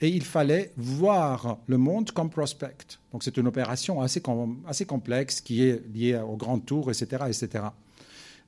et 0.00 0.08
il 0.08 0.24
fallait 0.24 0.72
voir 0.76 1.58
le 1.66 1.76
monde 1.76 2.10
comme 2.10 2.30
prospect. 2.30 2.98
Donc 3.12 3.22
c'est 3.22 3.36
une 3.36 3.46
opération 3.46 4.00
assez, 4.00 4.20
complexe 4.20 5.40
qui 5.40 5.62
est 5.62 5.82
liée 5.94 6.16
au 6.16 6.36
grand 6.36 6.58
tour, 6.58 6.90
etc. 6.90 7.24
etc. 7.28 7.64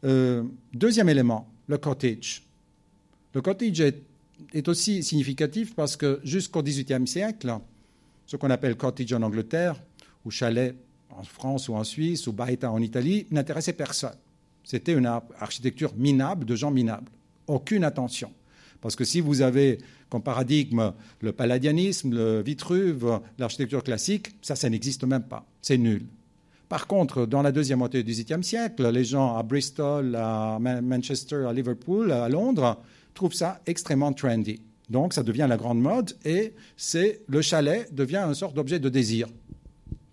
Euh, 0.05 0.45
deuxième 0.73 1.09
élément, 1.09 1.49
le 1.67 1.79
cottage. 1.79 2.43
Le 3.35 3.41
cottage 3.43 3.81
est 3.81 4.03
est 4.53 4.69
aussi 4.69 5.03
significatif 5.03 5.75
parce 5.75 5.97
que 5.97 6.21
jusqu'au 6.25 6.63
XVIIIe 6.63 7.07
siècle, 7.07 7.59
ce 8.27 8.37
qu'on 8.37 8.51
appelle 8.51 8.77
cottage 8.77 9.13
en 9.13 9.23
Angleterre, 9.23 9.81
ou 10.25 10.31
chalet 10.31 10.75
en 11.11 11.23
France 11.23 11.69
ou 11.69 11.75
en 11.75 11.85
Suisse, 11.85 12.27
ou 12.27 12.33
baita 12.33 12.71
en 12.71 12.81
Italie, 12.81 13.27
n'intéressait 13.31 13.73
personne. 13.73 14.15
C'était 14.65 14.93
une 14.93 15.07
architecture 15.07 15.93
minable 15.97 16.45
de 16.45 16.55
gens 16.55 16.71
minables. 16.71 17.11
Aucune 17.47 17.85
attention. 17.85 18.33
Parce 18.81 18.97
que 18.97 19.05
si 19.05 19.21
vous 19.21 19.43
avez 19.43 19.79
comme 20.09 20.23
paradigme 20.23 20.93
le 21.21 21.33
palladianisme, 21.33 22.15
le 22.15 22.43
Vitruve, 22.43 23.21
l'architecture 23.39 23.83
classique, 23.83 24.35
ça, 24.43 24.57
ça 24.57 24.69
n'existe 24.71 25.05
même 25.05 25.25
pas. 25.25 25.45
C'est 25.61 25.79
nul. 25.79 26.07
Par 26.69 26.87
contre, 26.87 27.27
dans 27.27 27.43
la 27.43 27.51
deuxième 27.51 27.81
moitié 27.81 28.03
du 28.03 28.13
XVIIIe 28.13 28.45
siècle, 28.45 28.89
les 28.91 29.05
gens 29.05 29.37
à 29.37 29.43
Bristol, 29.43 30.15
à 30.15 30.59
Manchester, 30.61 31.47
à 31.49 31.53
Liverpool, 31.53 32.13
à 32.13 32.29
Londres, 32.29 32.81
trouve 33.21 33.35
ça 33.35 33.61
extrêmement 33.67 34.15
trendy. 34.15 34.63
Donc 34.89 35.13
ça 35.13 35.23
devient 35.23 35.45
la 35.47 35.59
grande 35.59 35.79
mode 35.79 36.17
et 36.25 36.55
c'est 36.79 37.21
le 37.29 37.43
chalet 37.43 37.95
devient 37.95 38.25
une 38.27 38.35
sorte 38.35 38.55
d'objet 38.55 38.79
de 38.79 38.89
désir. 38.89 39.29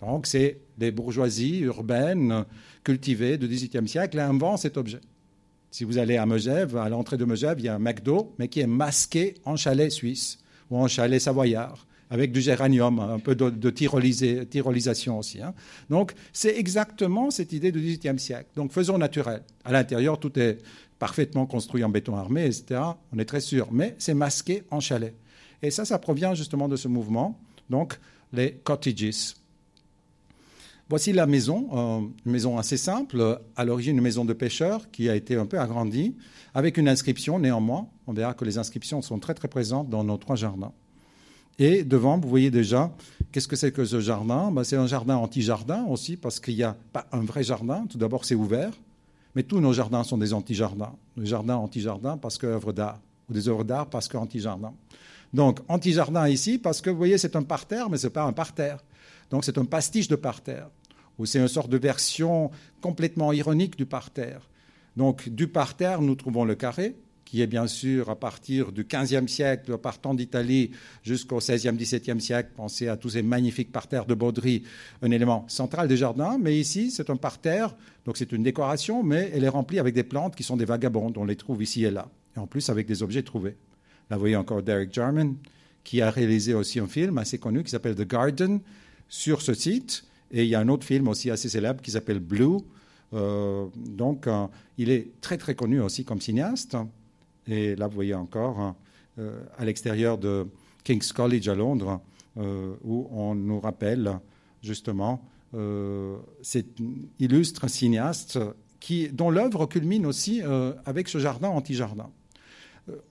Donc 0.02 0.28
c'est 0.28 0.60
des 0.78 0.92
bourgeoisies 0.92 1.60
urbaines 1.60 2.44
cultivées 2.84 3.38
du 3.38 3.48
XVIIIe 3.48 3.88
siècle 3.88 4.18
qui 4.18 4.20
inventent 4.20 4.60
cet 4.60 4.76
objet. 4.76 5.00
Si 5.72 5.86
vous 5.86 5.98
allez 5.98 6.18
à 6.18 6.26
Megève, 6.26 6.76
à 6.76 6.90
l'entrée 6.90 7.16
de 7.16 7.24
Megève, 7.24 7.60
il 7.60 7.66
y 7.66 7.70
a 7.70 7.76
un 7.76 7.80
McDo, 7.80 8.36
mais 8.40 8.50
qui 8.50 8.60
est 8.60 8.68
masqué 8.68 9.36
en 9.46 9.56
chalet 9.56 9.90
suisse 9.90 10.40
ou 10.70 10.78
en 10.78 10.90
chalet 10.90 11.22
savoyard, 11.22 11.88
avec 12.10 12.34
du 12.34 12.42
géranium, 12.42 13.00
un 13.00 13.20
peu 13.20 13.36
de, 13.36 13.70
tyrolisation 13.70 15.18
aussi. 15.18 15.42
Hein. 15.42 15.54
Donc 15.90 16.14
c'est 16.34 16.58
exactement 16.58 17.32
cette 17.32 17.54
idée 17.54 17.72
du 17.72 17.80
XVIIIe 17.80 18.20
siècle. 18.20 18.50
Donc 18.58 18.74
faisons 18.74 18.98
naturel. 18.98 19.44
À 19.64 19.72
l'intérieur, 19.72 20.20
tout 20.20 20.38
est 20.38 20.60
parfaitement 21.00 21.46
construit 21.46 21.84
en 21.84 21.90
béton 21.90 22.16
armé, 22.16 22.46
etc. 22.46 22.82
On 23.14 23.20
est 23.20 23.26
très 23.26 23.42
sûr. 23.42 23.68
Mais 23.72 23.96
c'est 23.98 24.14
masqué 24.14 24.64
en 24.72 24.80
chalet. 24.80 25.16
Et 25.62 25.72
ça, 25.72 25.86
ça 25.86 26.00
provient 26.00 26.34
justement 26.34 26.68
de 26.68 26.76
ce 26.76 26.88
mouvement, 26.88 27.40
donc 27.70 28.00
les 28.34 28.54
cottages. 28.64 29.36
Voici 30.90 31.12
la 31.12 31.28
maison, 31.28 31.68
euh, 31.74 32.00
une 32.26 32.32
maison 32.32 32.58
assez 32.58 32.78
simple, 32.78 33.42
à 33.58 33.66
l'origine 33.66 33.98
une 33.98 34.04
maison 34.04 34.24
de 34.24 34.32
pêcheurs 34.34 34.90
qui 34.90 35.10
a 35.10 35.16
été 35.16 35.36
un 35.36 35.46
peu 35.46 35.60
agrandie, 35.60 36.16
avec 36.54 36.78
une 36.78 36.88
inscription 36.88 37.40
néanmoins. 37.40 37.88
On 38.08 38.14
verra 38.14 38.34
que 38.34 38.46
les 38.46 38.58
inscriptions 38.58 39.02
sont 39.02 39.20
très 39.20 39.34
très 39.34 39.50
présentes 39.50 39.90
dans 39.90 40.06
nos 40.06 40.18
trois 40.18 40.38
jardins. 40.38 40.72
Et 41.60 41.84
devant, 41.84 42.20
vous 42.20 42.30
voyez 42.30 42.52
déjà, 42.52 42.92
qu'est-ce 43.32 43.48
que 43.48 43.56
c'est 43.56 43.72
que 43.72 43.84
ce 43.84 44.00
jardin? 44.00 44.52
Ben, 44.52 44.64
C'est 44.64 44.76
un 44.78 44.88
jardin 44.88 45.18
anti-jardin 45.18 45.86
aussi, 45.86 46.16
parce 46.16 46.40
qu'il 46.40 46.56
n'y 46.56 46.64
a 46.64 46.78
pas 46.94 47.08
un 47.12 47.22
vrai 47.22 47.44
jardin. 47.44 47.86
Tout 47.90 47.98
d'abord, 47.98 48.26
c'est 48.26 48.36
ouvert. 48.36 48.72
Mais 49.36 49.44
tous 49.44 49.60
nos 49.60 49.74
jardins 49.74 50.04
sont 50.04 50.18
des 50.18 50.34
anti-jardins. 50.34 50.94
Des 51.16 51.26
jardins 51.26 51.56
anti-jardins 51.56 52.18
parce 52.18 52.38
que 52.38 52.48
œuvres 52.48 52.74
d'art, 52.74 53.00
ou 53.30 53.34
des 53.34 53.48
œuvres 53.48 53.64
d'art 53.64 53.88
parce 53.88 54.08
que 54.08 54.18
anti-jardin. 54.18 54.74
Donc, 55.34 55.60
anti-jardin 55.68 56.28
ici 56.28 56.58
parce 56.58 56.82
que, 56.82 56.90
vous 56.90 56.98
voyez, 56.98 57.18
c'est 57.18 57.36
un 57.36 57.44
parterre, 57.44 57.90
mais 57.90 57.98
ce 57.98 58.08
n'est 58.08 58.14
pas 58.14 58.24
un 58.24 58.34
parterre. 58.34 58.84
Donc, 59.30 59.44
c'est 59.44 59.58
un 59.58 59.66
pastiche 59.66 60.08
de 60.08 60.16
parterre, 60.16 60.70
ou 61.18 61.26
c'est 61.26 61.40
une 61.40 61.48
sorte 61.48 61.70
de 61.70 61.78
version 61.78 62.50
complètement 62.82 63.34
ironique 63.34 63.78
du 63.78 63.86
parterre. 63.86 64.50
Donc, 64.96 65.30
du 65.30 65.48
parterre, 65.48 66.02
nous 66.02 66.16
trouvons 66.16 66.46
le 66.46 66.56
carré, 66.56 66.96
qui 67.28 67.42
est 67.42 67.48
bien 67.48 67.68
sûr 67.68 68.10
à 68.10 68.16
partir 68.16 68.72
du 68.72 68.86
XVe 68.86 69.28
siècle, 69.28 69.78
partant 69.78 70.14
d'Italie 70.14 70.72
jusqu'au 71.04 71.40
XVIe, 71.40 71.74
XVIIe 71.74 72.22
siècle, 72.22 72.52
pensez 72.56 72.88
à 72.88 72.96
tous 72.96 73.10
ces 73.10 73.22
magnifiques 73.22 73.72
parterres 73.72 74.06
de 74.06 74.14
Baudry, 74.14 74.64
un 75.02 75.12
élément 75.12 75.44
central 75.50 75.90
des 75.90 75.98
jardins. 75.98 76.38
Mais 76.40 76.58
ici, 76.58 76.90
c'est 76.90 77.10
un 77.10 77.18
parterre, 77.18 77.76
donc 78.06 78.16
c'est 78.16 78.32
une 78.32 78.44
décoration, 78.44 79.04
mais 79.04 79.30
elle 79.34 79.44
est 79.44 79.50
remplie 79.50 79.78
avec 79.78 79.94
des 79.94 80.04
plantes 80.04 80.38
qui 80.38 80.44
sont 80.44 80.56
des 80.56 80.64
vagabondes, 80.64 81.18
on 81.18 81.26
les 81.26 81.36
trouve 81.36 81.62
ici 81.62 81.84
et 81.84 81.92
là. 81.92 82.08
Et 82.38 82.40
en 82.40 82.48
plus 82.48 82.70
avec 82.70 82.88
des 82.88 83.04
objets 83.04 83.24
trouvés. 83.24 83.58
Là, 84.10 84.16
vous 84.16 84.22
voyez 84.22 84.38
encore 84.38 84.64
Derek 84.64 84.94
Jarman, 84.94 85.36
qui 85.84 86.02
a 86.02 86.10
réalisé 86.10 86.54
aussi 86.54 86.80
un 86.80 86.88
film 86.88 87.18
assez 87.18 87.40
connu 87.40 87.62
qui 87.64 87.72
s'appelle 87.72 87.96
The 87.96 88.08
Garden 88.08 88.62
sur 89.10 89.42
ce 89.42 89.54
site. 89.54 90.06
Et 90.32 90.44
il 90.44 90.50
y 90.50 90.56
a 90.56 90.62
un 90.62 90.70
autre 90.70 90.86
film 90.86 91.10
aussi 91.10 91.30
assez 91.30 91.50
célèbre 91.50 91.82
qui 91.82 91.92
s'appelle 91.92 92.20
Blue. 92.20 92.60
Euh, 93.14 93.66
donc, 93.76 94.28
euh, 94.28 94.48
il 94.78 94.90
est 94.90 95.20
très 95.20 95.38
très 95.38 95.56
connu 95.56 95.82
aussi 95.82 96.06
comme 96.06 96.22
cinéaste. 96.22 96.78
Et 97.48 97.76
là, 97.76 97.88
vous 97.88 97.96
voyez 97.96 98.14
encore, 98.14 98.60
hein, 98.60 98.76
euh, 99.20 99.40
à 99.58 99.66
l'extérieur 99.66 100.18
de 100.18 100.48
King's 100.84 101.12
College 101.12 101.48
à 101.48 101.56
Londres, 101.56 102.02
euh, 102.38 102.76
où 102.84 103.08
on 103.12 103.36
nous 103.36 103.60
rappelle 103.60 104.20
justement 104.62 105.22
euh, 105.54 106.18
cet 106.42 106.68
illustre 107.20 107.68
cinéaste 107.68 108.40
dont 109.12 109.30
l'œuvre 109.30 109.66
culmine 109.66 110.06
aussi 110.06 110.42
avec 110.86 111.10
ce 111.10 111.18
jardin 111.18 111.50
anti-jardin. 111.50 112.10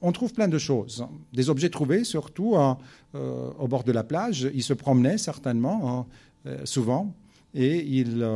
On 0.00 0.10
trouve 0.10 0.32
plein 0.32 0.48
de 0.48 0.56
choses, 0.56 1.02
hein. 1.02 1.10
des 1.34 1.50
objets 1.50 1.68
trouvés 1.68 2.02
surtout 2.02 2.54
au 3.12 3.68
bord 3.68 3.84
de 3.84 3.92
la 3.92 4.02
plage. 4.02 4.48
Il 4.54 4.62
se 4.62 4.72
promenait 4.72 5.18
certainement, 5.18 6.06
hein, 6.46 6.56
souvent, 6.64 7.12
et 7.52 7.84
il 7.84 8.26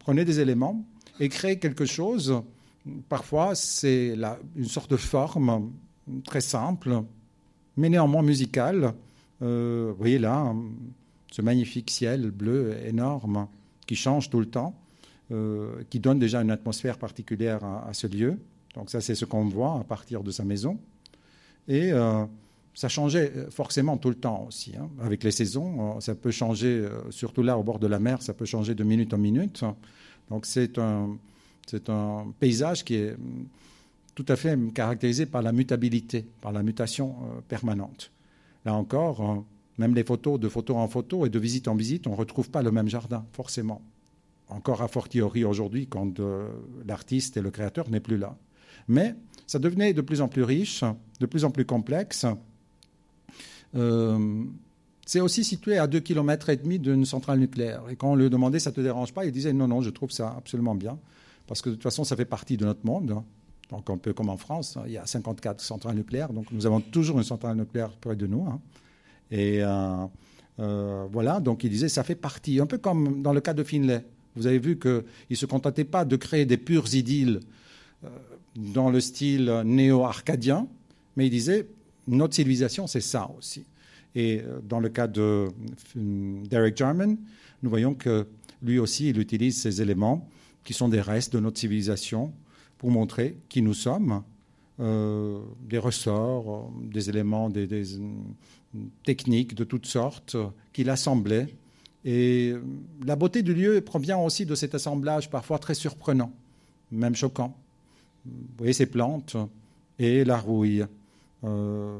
prenait 0.00 0.24
des 0.24 0.40
éléments 0.40 0.84
et 1.20 1.28
créait 1.28 1.60
quelque 1.60 1.84
chose 1.84 2.42
Parfois, 3.08 3.54
c'est 3.54 4.16
une 4.56 4.64
sorte 4.64 4.90
de 4.90 4.96
forme 4.96 5.72
très 6.24 6.40
simple, 6.40 7.02
mais 7.76 7.88
néanmoins 7.88 8.22
musicale. 8.22 8.94
Euh, 9.40 9.88
vous 9.90 9.96
voyez 9.96 10.18
là, 10.18 10.54
ce 11.30 11.42
magnifique 11.42 11.90
ciel 11.90 12.30
bleu 12.30 12.76
énorme 12.84 13.46
qui 13.86 13.94
change 13.94 14.30
tout 14.30 14.40
le 14.40 14.46
temps, 14.46 14.74
euh, 15.30 15.82
qui 15.90 16.00
donne 16.00 16.18
déjà 16.18 16.42
une 16.42 16.50
atmosphère 16.50 16.98
particulière 16.98 17.64
à, 17.64 17.92
ce 17.92 18.06
lieu. 18.06 18.38
Donc 18.74 18.90
ça, 18.90 19.00
c'est 19.00 19.14
ce 19.14 19.24
qu'on 19.24 19.44
voit 19.44 19.78
à 19.78 19.84
partir 19.84 20.22
de 20.22 20.30
sa 20.30 20.44
maison. 20.44 20.78
Et 21.68 21.92
euh, 21.92 22.24
ça 22.74 22.88
changeait 22.88 23.32
forcément 23.50 23.96
tout 23.96 24.08
le 24.08 24.16
temps 24.16 24.46
aussi. 24.48 24.74
Hein. 24.76 24.88
Avec 25.00 25.22
les 25.22 25.30
saisons, 25.30 26.00
ça 26.00 26.16
peut 26.16 26.32
changer, 26.32 26.84
surtout 27.10 27.42
là 27.42 27.56
au 27.58 27.62
bord 27.62 27.78
de 27.78 27.86
la 27.86 28.00
mer, 28.00 28.22
ça 28.22 28.34
peut 28.34 28.44
changer 28.44 28.74
de 28.74 28.82
minute 28.82 29.14
en 29.14 29.18
minute. 29.18 29.64
Donc 30.30 30.46
c'est 30.46 30.78
un, 30.78 31.16
c'est 31.66 31.88
un 31.88 32.32
paysage 32.38 32.84
qui 32.84 32.94
est 32.96 33.12
mm, 33.12 33.46
tout 34.14 34.26
à 34.28 34.36
fait 34.36 34.58
caractérisé 34.74 35.26
par 35.26 35.42
la 35.42 35.52
mutabilité, 35.52 36.26
par 36.40 36.52
la 36.52 36.62
mutation 36.62 37.14
euh, 37.22 37.40
permanente. 37.48 38.10
Là 38.64 38.74
encore, 38.74 39.20
euh, 39.20 39.36
même 39.78 39.94
les 39.94 40.04
photos, 40.04 40.38
de 40.38 40.48
photo 40.48 40.76
en 40.76 40.88
photo 40.88 41.24
et 41.26 41.30
de 41.30 41.38
visite 41.38 41.68
en 41.68 41.74
visite, 41.74 42.06
on 42.06 42.10
ne 42.10 42.16
retrouve 42.16 42.50
pas 42.50 42.62
le 42.62 42.70
même 42.70 42.88
jardin, 42.88 43.24
forcément. 43.32 43.82
Encore 44.48 44.82
à 44.82 44.88
fortiori 44.88 45.44
aujourd'hui, 45.44 45.86
quand 45.86 46.20
euh, 46.20 46.48
l'artiste 46.86 47.36
et 47.36 47.40
le 47.40 47.50
créateur 47.50 47.88
n'est 47.88 48.00
plus 48.00 48.18
là. 48.18 48.36
Mais 48.88 49.14
ça 49.46 49.58
devenait 49.58 49.94
de 49.94 50.02
plus 50.02 50.20
en 50.20 50.28
plus 50.28 50.42
riche, 50.42 50.84
de 51.20 51.26
plus 51.26 51.44
en 51.44 51.50
plus 51.50 51.64
complexe. 51.64 52.26
c'est 55.06 55.20
aussi 55.20 55.44
situé 55.44 55.78
à 55.78 55.86
2,5 55.86 56.00
km 56.02 56.54
d'une 56.78 57.06
centrale 57.06 57.38
nucléaire. 57.38 57.84
Et 57.90 57.96
quand 57.96 58.12
on 58.12 58.16
lui 58.16 58.28
demandait 58.28 58.58
ça 58.58 58.70
ne 58.70 58.74
te 58.74 58.80
dérange 58.82 59.14
pas, 59.14 59.24
il 59.24 59.32
disait 59.32 59.52
non, 59.52 59.68
non, 59.68 59.80
je 59.80 59.90
trouve 59.90 60.10
ça 60.10 60.34
absolument 60.36 60.74
bien 60.74 60.98
parce 61.52 61.60
que 61.60 61.68
de 61.68 61.74
toute 61.74 61.82
façon, 61.82 62.02
ça 62.02 62.16
fait 62.16 62.24
partie 62.24 62.56
de 62.56 62.64
notre 62.64 62.86
monde. 62.86 63.10
Hein. 63.10 63.24
Donc, 63.68 63.90
un 63.90 63.98
peu 63.98 64.14
comme 64.14 64.30
en 64.30 64.38
France, 64.38 64.78
hein, 64.78 64.84
il 64.86 64.92
y 64.92 64.96
a 64.96 65.04
54 65.04 65.60
centrales 65.60 65.96
nucléaires, 65.96 66.32
donc 66.32 66.50
nous 66.50 66.64
avons 66.64 66.80
toujours 66.80 67.18
une 67.18 67.24
centrale 67.24 67.58
nucléaire 67.58 67.90
près 67.90 68.16
de 68.16 68.26
nous. 68.26 68.46
Hein. 68.46 68.58
Et 69.30 69.60
voilà, 70.56 71.40
donc 71.40 71.62
il 71.62 71.68
disait 71.68 71.90
ça 71.90 72.04
fait 72.04 72.14
partie, 72.14 72.58
un 72.58 72.64
peu 72.64 72.78
comme 72.78 73.20
dans 73.20 73.34
le 73.34 73.42
cas 73.42 73.52
de 73.52 73.62
Finlay. 73.64 74.02
Vous 74.34 74.46
avez 74.46 74.58
vu 74.58 74.78
qu'il 74.78 75.04
ne 75.28 75.36
se 75.36 75.44
contentait 75.44 75.84
pas 75.84 76.06
de 76.06 76.16
créer 76.16 76.46
des 76.46 76.56
pures 76.56 76.94
idylles 76.94 77.40
dans 78.56 78.88
le 78.88 79.00
style 79.00 79.60
néo-arcadien, 79.66 80.66
mais 81.16 81.26
il 81.26 81.30
disait 81.30 81.68
notre 82.08 82.34
civilisation, 82.34 82.86
c'est 82.86 83.02
ça 83.02 83.30
aussi. 83.36 83.66
Et 84.14 84.40
dans 84.66 84.80
le 84.80 84.88
cas 84.88 85.06
de 85.06 85.48
Derek 85.94 86.78
Jarman, 86.78 87.18
nous 87.62 87.68
voyons 87.68 87.92
que 87.92 88.26
lui 88.62 88.78
aussi, 88.78 89.10
il 89.10 89.18
utilise 89.18 89.60
ces 89.60 89.82
éléments 89.82 90.26
qui 90.64 90.72
sont 90.72 90.88
des 90.88 91.00
restes 91.00 91.32
de 91.32 91.40
notre 91.40 91.58
civilisation 91.58 92.32
pour 92.78 92.90
montrer 92.90 93.36
qui 93.48 93.62
nous 93.62 93.74
sommes, 93.74 94.22
euh, 94.80 95.40
des 95.68 95.78
ressorts, 95.78 96.70
des 96.82 97.08
éléments, 97.08 97.50
des, 97.50 97.84
techniques 99.04 99.54
de 99.54 99.64
toutes 99.64 99.86
sortes 99.86 100.36
qu'il 100.72 100.88
assemblait. 100.90 101.54
Et 102.04 102.54
la 103.04 103.16
beauté 103.16 103.42
du 103.42 103.54
lieu 103.54 103.80
provient 103.80 104.18
aussi 104.18 104.46
de 104.46 104.54
cet 104.54 104.74
assemblage 104.74 105.30
parfois 105.30 105.58
très 105.58 105.74
surprenant, 105.74 106.32
même 106.90 107.14
choquant. 107.14 107.56
Vous 108.24 108.32
voyez 108.58 108.72
ces 108.72 108.86
plantes 108.86 109.36
et 109.98 110.24
la 110.24 110.38
rouille. 110.38 110.84
Euh, 111.44 111.98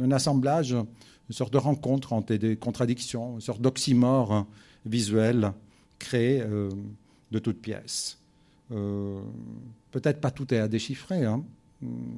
un 0.00 0.10
assemblage, 0.10 0.72
une 0.72 0.86
sorte 1.30 1.52
de 1.52 1.58
rencontre 1.58 2.12
entre 2.12 2.34
des 2.34 2.56
contradictions, 2.56 3.34
une 3.34 3.40
sorte 3.40 3.60
d'oxymore 3.60 4.46
visuel 4.84 5.52
créé 5.98 6.40
euh, 6.40 6.70
de 7.30 7.38
toutes 7.38 7.60
pièces. 7.60 8.18
Euh, 8.72 9.20
peut-être 9.90 10.20
pas 10.20 10.30
tout 10.30 10.52
est 10.52 10.58
à 10.58 10.68
déchiffrer. 10.68 11.24
Hein. 11.24 11.44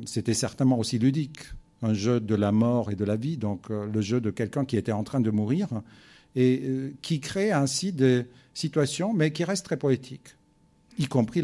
C'était 0.05 0.35
certainement 0.35 0.79
aussi 0.79 0.99
ludique, 0.99 1.41
un 1.83 1.95
jeu 1.95 2.21
de 2.21 2.35
la 2.35 2.53
mort 2.53 2.91
et 2.91 2.97
de 2.97 3.05
la 3.05 3.17
vie, 3.17 3.37
donc 3.37 3.71
euh, 3.71 3.87
le 3.87 4.01
jeu 4.01 4.21
de 4.21 4.31
quelqu'un 4.31 4.65
qui 4.65 4.77
était 4.77 4.93
en 4.93 5.05
train 5.05 5.21
de 5.21 5.31
mourir 5.31 5.69
et 6.37 6.93
qui 7.03 7.21
crée 7.21 7.51
ainsi 7.51 7.93
des 7.93 8.27
situations, 8.55 9.13
mais 9.13 9.33
qui 9.33 9.43
restent 9.45 9.65
très 9.65 9.79
poétiques, 9.79 10.37
y 10.99 11.07
compris 11.07 11.43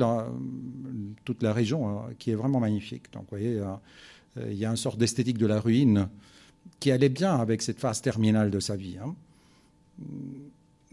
toute 1.25 1.43
la 1.43 1.53
région 1.53 1.89
hein, 1.89 2.11
qui 2.19 2.31
est 2.31 2.35
vraiment 2.35 2.61
magnifique. 2.61 3.13
Donc, 3.13 3.23
vous 3.23 3.39
voyez, 3.39 3.61
il 4.37 4.55
y 4.55 4.65
a 4.65 4.71
une 4.71 4.77
sorte 4.77 4.99
d'esthétique 4.99 5.39
de 5.39 5.47
la 5.47 5.59
ruine 5.59 6.09
qui 6.79 6.93
allait 6.93 7.09
bien 7.09 7.35
avec 7.35 7.63
cette 7.63 7.81
phase 7.81 8.03
terminale 8.03 8.51
de 8.51 8.61
sa 8.61 8.77
vie. 8.77 8.99
Hein 9.03 9.17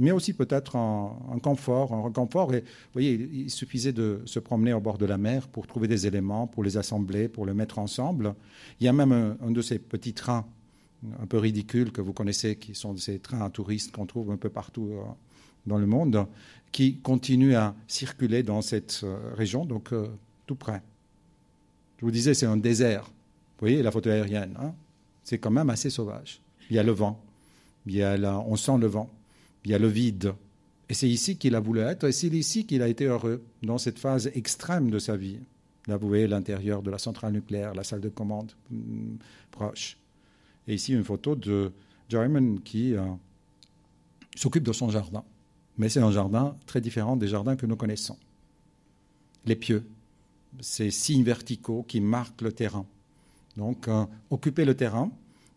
mais 0.02 0.12
aussi 0.12 0.34
peut-être 0.34 0.76
un, 0.76 1.40
confort, 1.44 1.94
un 1.94 2.02
reconfort. 2.02 2.56
Et 2.56 2.62
vous 2.62 2.94
voyez, 2.94 3.30
il, 3.32 3.52
suffisait 3.52 3.94
de 3.94 4.22
se 4.26 4.40
promener 4.40 4.74
au 4.74 4.82
bord 4.82 4.98
de 4.98 5.06
la 5.06 5.20
mer 5.20 5.48
pour 5.48 5.68
trouver 5.68 5.88
des 5.88 6.08
éléments, 6.08 6.48
pour 6.48 6.64
les 6.64 6.76
assembler, 6.76 7.30
pour 7.30 7.46
les 7.46 7.54
mettre 7.54 7.78
ensemble. 7.78 8.34
Il 8.80 8.86
y 8.86 8.88
a 8.88 8.94
même 8.94 9.38
un, 9.40 9.52
de 9.52 9.62
ces 9.62 9.78
petits 9.78 10.14
trains 10.14 10.46
un 11.22 11.26
peu 11.28 11.38
ridicules 11.38 11.92
que 11.92 12.02
vous 12.02 12.14
connaissez, 12.14 12.56
qui 12.56 12.74
sont 12.74 12.98
ces 12.98 13.20
trains 13.20 13.46
à 13.46 13.50
touristes 13.52 13.92
qu'on 13.92 14.08
trouve 14.08 14.32
un 14.32 14.38
peu 14.38 14.50
partout 14.50 14.90
euh, 14.92 15.04
dans 15.68 15.78
le 15.78 15.86
monde, 15.86 16.26
qui 16.72 16.98
continuent 16.98 17.56
à 17.56 17.76
circuler 17.88 18.42
dans 18.42 18.62
cette 18.62 19.02
euh, 19.04 19.18
région, 19.36 19.66
donc 19.66 19.94
euh, 19.94 20.08
tout 20.48 20.56
près. 20.56 20.82
Je 21.98 22.06
vous 22.06 22.12
disais, 22.12 22.34
c'est 22.34 22.48
un 22.48 22.58
désert. 22.58 23.04
Vous 23.04 23.68
voyez 23.68 23.84
la 23.84 23.92
photo 23.92 24.10
aérienne, 24.10 24.56
hein 24.60 24.74
c'est 25.24 25.38
quand 25.38 25.52
même 25.52 25.70
assez 25.70 25.92
sauvage. 25.92 26.42
Il 26.72 26.76
y 26.76 26.80
a 26.80 26.84
le 26.84 26.92
vent, 26.92 27.20
il 27.86 27.96
y 27.96 28.04
a 28.04 28.18
on 28.48 28.56
sent 28.56 28.78
le 28.80 28.88
vent 28.88 29.10
il 29.66 29.72
y 29.72 29.74
a 29.74 29.80
le 29.80 29.88
vide. 29.88 30.34
Et 30.90 30.94
c'est 30.94 31.10
ici 31.10 31.38
qu'il 31.38 31.56
a 31.56 31.60
voulu 31.60 31.80
être, 31.80 32.04
et 32.06 32.12
c'est 32.12 32.28
ici 32.28 32.66
qu'il 32.66 32.82
a 32.82 32.88
été 32.88 33.06
heureux, 33.06 33.44
dans 33.64 33.78
cette 33.78 34.00
phase 34.00 34.30
extrême 34.34 34.90
de 34.90 35.00
sa 35.00 35.16
vie. 35.16 35.40
Voyez 35.88 36.28
l'intérieur 36.28 36.84
de 36.84 36.92
la 36.92 36.98
centrale 36.98 37.34
nucléaire, 37.34 37.74
la 37.74 37.84
salle 37.84 38.02
de 38.02 38.10
commande 38.10 38.52
hmm, 38.70 39.16
proche. 39.52 39.98
Et 40.68 40.76
ici, 40.76 40.94
une 40.94 41.04
photo 41.04 41.36
de 41.36 41.72
Jarman 42.10 42.62
qui 42.62 42.94
euh, 42.94 43.02
s'occupe 44.36 44.64
de 44.64 44.74
son 44.74 44.90
jardin. 44.90 45.24
Mais 45.78 45.90
c'est 45.90 46.02
un 46.02 46.12
jardin 46.12 46.56
très 46.66 46.82
différent 46.82 47.16
des 47.16 47.28
jardins 47.28 47.56
que 47.56 47.66
nous 47.66 47.76
connaissons. 47.76 48.18
Les 49.46 49.56
pieux, 49.56 49.88
ces 50.60 50.92
signes 50.92 51.24
verticaux 51.24 51.84
qui 51.84 52.00
marquent 52.00 52.42
le 52.42 52.52
terrain. 52.52 52.86
Donc, 53.58 53.88
euh, 53.88 54.06
occuper 54.30 54.66
le 54.66 54.76
terrain 54.76 55.12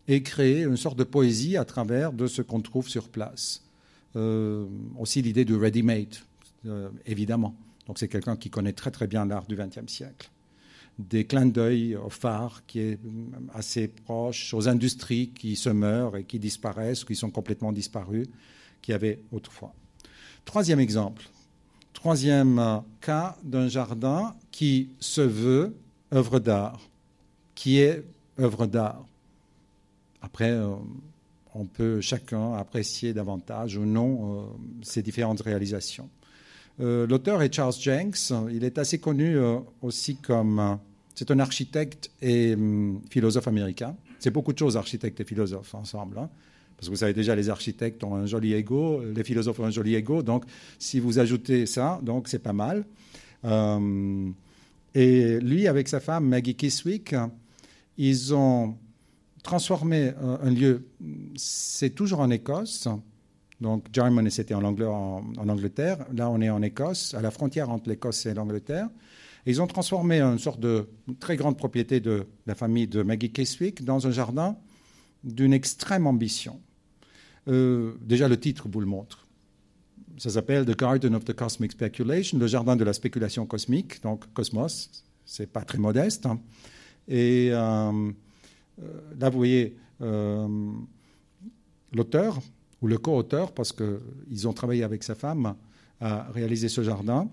et 0.07 0.23
créer 0.23 0.63
une 0.63 0.77
sorte 0.77 0.97
de 0.97 1.03
poésie 1.03 1.57
à 1.57 1.65
travers 1.65 2.13
de 2.13 2.27
ce 2.27 2.41
qu'on 2.41 2.61
trouve 2.61 2.87
sur 2.87 3.09
place. 3.09 3.64
Euh, 4.15 4.65
aussi 4.97 5.21
l'idée 5.21 5.43
du 5.43 5.55
ready-made, 5.55 6.15
euh, 6.65 6.89
évidemment. 7.05 7.55
Donc 7.87 7.99
c'est 7.99 8.07
quelqu'un 8.07 8.37
qui 8.37 8.49
connaît 8.49 8.73
très 8.73 8.91
très 8.91 9.07
bien 9.07 9.25
l'art 9.25 9.45
du 9.45 9.55
XXe 9.55 9.91
siècle. 9.91 10.31
Des 10.97 11.25
clins 11.25 11.45
d'œil 11.45 11.97
au 11.97 12.09
phare 12.09 12.63
qui 12.65 12.79
est 12.79 12.99
assez 13.53 13.89
proche, 13.89 14.53
aux 14.53 14.69
industries 14.69 15.29
qui 15.29 15.57
se 15.57 15.69
meurent 15.69 16.15
et 16.15 16.23
qui 16.23 16.39
disparaissent, 16.39 17.03
qui 17.03 17.15
sont 17.15 17.29
complètement 17.29 17.73
disparues, 17.73 18.27
qu'il 18.81 18.93
y 18.93 18.95
avait 18.95 19.19
autrefois. 19.33 19.73
Troisième 20.45 20.79
exemple, 20.79 21.27
troisième 21.91 22.81
cas 23.01 23.35
d'un 23.43 23.67
jardin 23.67 24.35
qui 24.51 24.89
se 24.99 25.21
veut 25.21 25.75
œuvre 26.13 26.39
d'art, 26.39 26.79
qui 27.55 27.79
est 27.79 28.05
œuvre 28.39 28.65
d'art. 28.65 29.05
Après, 30.21 30.51
euh, 30.51 30.75
on 31.55 31.65
peut 31.65 32.01
chacun 32.01 32.53
apprécier 32.53 33.13
davantage 33.13 33.77
ou 33.77 33.85
non 33.85 34.43
euh, 34.43 34.45
ces 34.83 35.01
différentes 35.01 35.41
réalisations. 35.41 36.09
Euh, 36.81 37.07
l'auteur 37.07 37.41
est 37.41 37.53
Charles 37.53 37.73
Jenks. 37.79 38.33
Il 38.51 38.65
est 38.65 38.77
assez 38.77 38.99
connu 38.99 39.37
euh, 39.37 39.57
aussi 39.81 40.17
comme. 40.17 40.77
c'est 41.15 41.31
un 41.31 41.39
architecte 41.39 42.11
et 42.21 42.53
hum, 42.53 43.01
philosophe 43.09 43.47
américain. 43.47 43.95
C'est 44.19 44.31
beaucoup 44.31 44.51
de 44.51 44.59
choses, 44.59 44.75
architectes 44.75 45.19
et 45.21 45.23
philosophes 45.23 45.73
ensemble. 45.73 46.17
Hein. 46.19 46.29
parce 46.75 46.87
que 46.87 46.91
vous 46.91 46.99
savez 46.99 47.13
déjà, 47.13 47.35
les 47.35 47.49
architectes 47.49 48.03
ont 48.03 48.15
un 48.15 48.25
joli 48.25 48.53
ego, 48.53 49.01
les 49.15 49.23
philosophes 49.23 49.59
ont 49.61 49.65
un 49.65 49.71
joli 49.71 49.95
ego. 49.95 50.23
Donc, 50.23 50.43
si 50.77 50.99
vous 50.99 51.19
ajoutez 51.19 51.65
ça, 51.65 52.01
donc 52.03 52.27
c'est 52.27 52.39
pas 52.39 52.53
mal. 52.53 52.85
et 54.93 55.39
lui, 55.39 55.67
avec 55.67 55.87
sa 55.87 56.01
femme 56.01 56.27
Maggie 56.27 56.55
Kiswick, 56.55 57.15
ils 57.97 58.33
ont 58.33 58.75
transformer 59.45 60.11
un 60.41 60.49
lieu, 60.49 60.87
c'est 61.35 61.91
toujours 61.91 62.19
en 62.19 62.29
Écosse. 62.29 62.87
Donc, 63.61 63.87
Jarman, 63.91 64.29
c'était 64.29 64.53
en, 64.53 64.63
Angleterre. 64.63 66.05
Là, 66.13 66.29
on 66.29 66.41
est 66.41 66.49
en 66.49 66.61
Écosse, 66.61 67.13
à 67.13 67.21
la 67.21 67.31
frontière 67.31 67.69
entre 67.69 67.89
l'Écosse 67.89 68.25
et 68.25 68.33
l'Angleterre. 68.33 68.89
Ils 69.45 69.61
ont 69.61 69.67
transformé 69.67 70.21
une 70.21 70.39
sorte 70.39 70.59
de 70.59 70.87
très 71.19 71.35
grande 71.35 71.57
propriété 71.57 71.99
de 71.99 72.25
la 72.47 72.55
famille 72.55 72.87
de 72.87 73.03
Maggie 73.03 73.31
Keswick 73.31 73.85
dans 73.85 74.07
un 74.07 74.11
jardin 74.11 74.57
d'une 75.23 75.53
extrême 75.53 76.07
ambition. 76.07 76.59
Euh, 77.47 77.93
déjà, 78.01 78.27
le 78.27 78.39
titre 78.39 78.67
vous 78.69 78.79
le 78.79 78.87
montre. 78.87 79.27
Ça 80.17 80.29
s'appelle 80.29 80.65
The 80.65 80.77
Garden 80.77 81.13
of 81.13 81.25
the 81.25 81.33
Cosmic 81.33 81.73
Speculation, 81.73 82.39
le 82.39 82.47
jardin 82.47 82.75
de 82.75 82.83
la 82.83 82.93
spéculation 82.93 83.45
cosmique, 83.45 84.01
donc 84.01 84.31
cosmos. 84.33 85.03
C'est 85.25 85.51
pas 85.51 85.61
très 85.61 85.77
modeste. 85.77 86.25
Hein. 86.25 86.39
Et 87.07 87.49
euh, 87.51 88.11
euh, 88.81 89.01
là, 89.19 89.29
vous 89.29 89.37
voyez 89.37 89.77
l'auteur 91.95 92.39
ou 92.81 92.87
le 92.87 92.97
co-auteur, 92.97 93.53
parce 93.53 93.71
qu'ils 93.71 94.47
ont 94.47 94.53
travaillé 94.53 94.83
avec 94.83 95.03
sa 95.03 95.15
femme 95.15 95.55
à 96.01 96.29
réaliser 96.31 96.69
ce 96.69 96.83
jardin. 96.83 97.29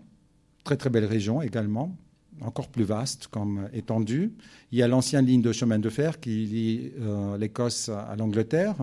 Très 0.65 0.77
très 0.77 0.89
belle 0.89 1.05
région 1.05 1.43
également, 1.43 1.97
encore 2.41 2.69
plus 2.69 2.85
vaste 2.85 3.27
comme 3.27 3.69
étendue. 3.73 4.33
Il 4.71 4.79
y 4.79 4.83
a 4.83 4.89
l'ancienne 4.89 5.27
ligne 5.27 5.43
de 5.43 5.53
chemin 5.53 5.79
de 5.81 5.91
fer 5.91 6.21
qui 6.21 6.47
lie 6.47 6.93
euh, 7.01 7.37
l'Écosse 7.37 7.89
à 7.89 8.15
l'Angleterre, 8.17 8.77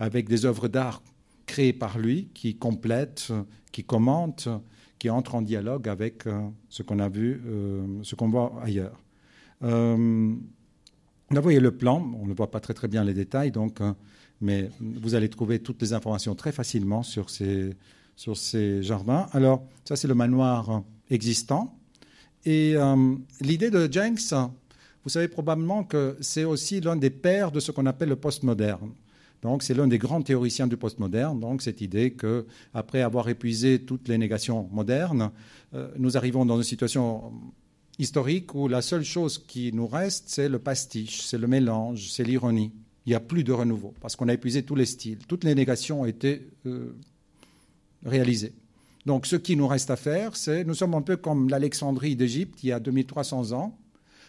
avec 0.00 0.28
des 0.28 0.44
œuvres 0.44 0.68
d'art 0.68 1.02
créées 1.46 1.72
par 1.72 1.98
lui, 1.98 2.28
qui 2.34 2.56
complètent, 2.56 3.32
qui 3.70 3.84
commentent, 3.84 4.48
qui 4.98 5.10
entrent 5.10 5.34
en 5.34 5.42
dialogue 5.42 5.88
avec 5.88 6.24
ce 6.68 6.82
qu'on 6.82 6.98
a 7.00 7.08
vu, 7.08 7.42
ce 8.02 8.14
qu'on 8.14 8.28
voit 8.28 8.52
ailleurs. 8.62 9.02
Là, 9.60 11.40
vous 11.40 11.42
voyez 11.42 11.60
le 11.60 11.76
plan, 11.76 12.12
on 12.20 12.26
ne 12.26 12.34
voit 12.34 12.50
pas 12.50 12.60
très 12.60 12.74
très 12.74 12.88
bien 12.88 13.02
les 13.04 13.14
détails, 13.14 13.50
donc, 13.50 13.80
mais 14.42 14.68
vous 14.80 15.14
allez 15.14 15.28
trouver 15.28 15.60
toutes 15.60 15.80
les 15.80 15.92
informations 15.92 16.34
très 16.34 16.52
facilement 16.52 17.02
sur 17.02 17.30
ces, 17.30 17.70
sur 18.16 18.36
ces 18.36 18.82
jardins. 18.82 19.26
Alors, 19.32 19.64
ça 19.84 19.96
c'est 19.96 20.08
le 20.08 20.14
manoir 20.14 20.82
existant. 21.10 21.78
Et 22.44 22.74
euh, 22.76 23.14
l'idée 23.40 23.70
de 23.70 23.90
Jenks, 23.90 24.34
vous 25.04 25.10
savez 25.10 25.28
probablement 25.28 25.84
que 25.84 26.16
c'est 26.20 26.44
aussi 26.44 26.80
l'un 26.80 26.96
des 26.96 27.10
pères 27.10 27.52
de 27.52 27.60
ce 27.60 27.72
qu'on 27.72 27.86
appelle 27.86 28.08
le 28.08 28.16
postmoderne. 28.16 28.92
Donc, 29.42 29.64
c'est 29.64 29.74
l'un 29.74 29.88
des 29.88 29.98
grands 29.98 30.22
théoriciens 30.22 30.68
du 30.68 30.76
postmoderne. 30.76 31.40
Donc, 31.40 31.62
cette 31.62 31.80
idée 31.80 32.12
que, 32.12 32.46
après 32.74 33.02
avoir 33.02 33.28
épuisé 33.28 33.80
toutes 33.80 34.06
les 34.06 34.16
négations 34.16 34.68
modernes, 34.70 35.32
euh, 35.74 35.90
nous 35.98 36.16
arrivons 36.16 36.46
dans 36.46 36.56
une 36.56 36.62
situation 36.62 37.32
historique 37.98 38.54
où 38.54 38.68
la 38.68 38.82
seule 38.82 39.02
chose 39.02 39.38
qui 39.38 39.72
nous 39.72 39.88
reste, 39.88 40.24
c'est 40.28 40.48
le 40.48 40.60
pastiche, 40.60 41.22
c'est 41.22 41.38
le 41.38 41.48
mélange, 41.48 42.08
c'est 42.10 42.24
l'ironie. 42.24 42.72
Il 43.06 43.10
n'y 43.10 43.14
a 43.14 43.20
plus 43.20 43.44
de 43.44 43.52
renouveau 43.52 43.94
parce 44.00 44.16
qu'on 44.16 44.28
a 44.28 44.34
épuisé 44.34 44.62
tous 44.62 44.74
les 44.74 44.86
styles. 44.86 45.18
Toutes 45.26 45.44
les 45.44 45.54
négations 45.54 46.02
ont 46.02 46.06
été 46.06 46.46
euh, 46.66 46.94
réalisées. 48.04 48.52
Donc 49.06 49.26
ce 49.26 49.36
qui 49.36 49.56
nous 49.56 49.66
reste 49.66 49.90
à 49.90 49.96
faire, 49.96 50.36
c'est, 50.36 50.64
nous 50.64 50.74
sommes 50.74 50.94
un 50.94 51.02
peu 51.02 51.16
comme 51.16 51.48
l'Alexandrie 51.48 52.14
d'Égypte 52.14 52.62
il 52.62 52.68
y 52.68 52.72
a 52.72 52.78
2300 52.78 53.52
ans. 53.52 53.76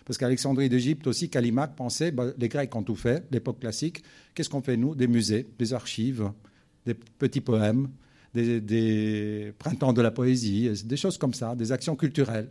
Parce 0.06 0.18
qu'Alexandrie 0.18 0.68
d'Égypte 0.68 1.08
aussi, 1.08 1.30
Callimaque 1.30 1.76
pensait, 1.76 2.12
bah, 2.12 2.26
les 2.38 2.50
Grecs 2.50 2.76
ont 2.76 2.84
tout 2.84 2.96
fait, 2.96 3.26
l'époque 3.32 3.60
classique, 3.60 4.04
qu'est-ce 4.36 4.50
qu'on 4.50 4.62
fait 4.62 4.76
nous? 4.76 4.96
Des 4.96 5.08
musées, 5.08 5.48
des 5.58 5.74
archives, 5.74 6.30
des 6.86 6.94
petits 6.94 7.40
poèmes, 7.40 7.88
des, 8.34 9.54
printemps 9.58 9.94
de 9.94 10.02
la 10.02 10.12
poésie, 10.12 10.70
des 10.84 10.98
choses 10.98 11.18
comme 11.18 11.34
ça, 11.34 11.56
des 11.56 11.72
actions 11.72 11.96
culturelles. 11.96 12.50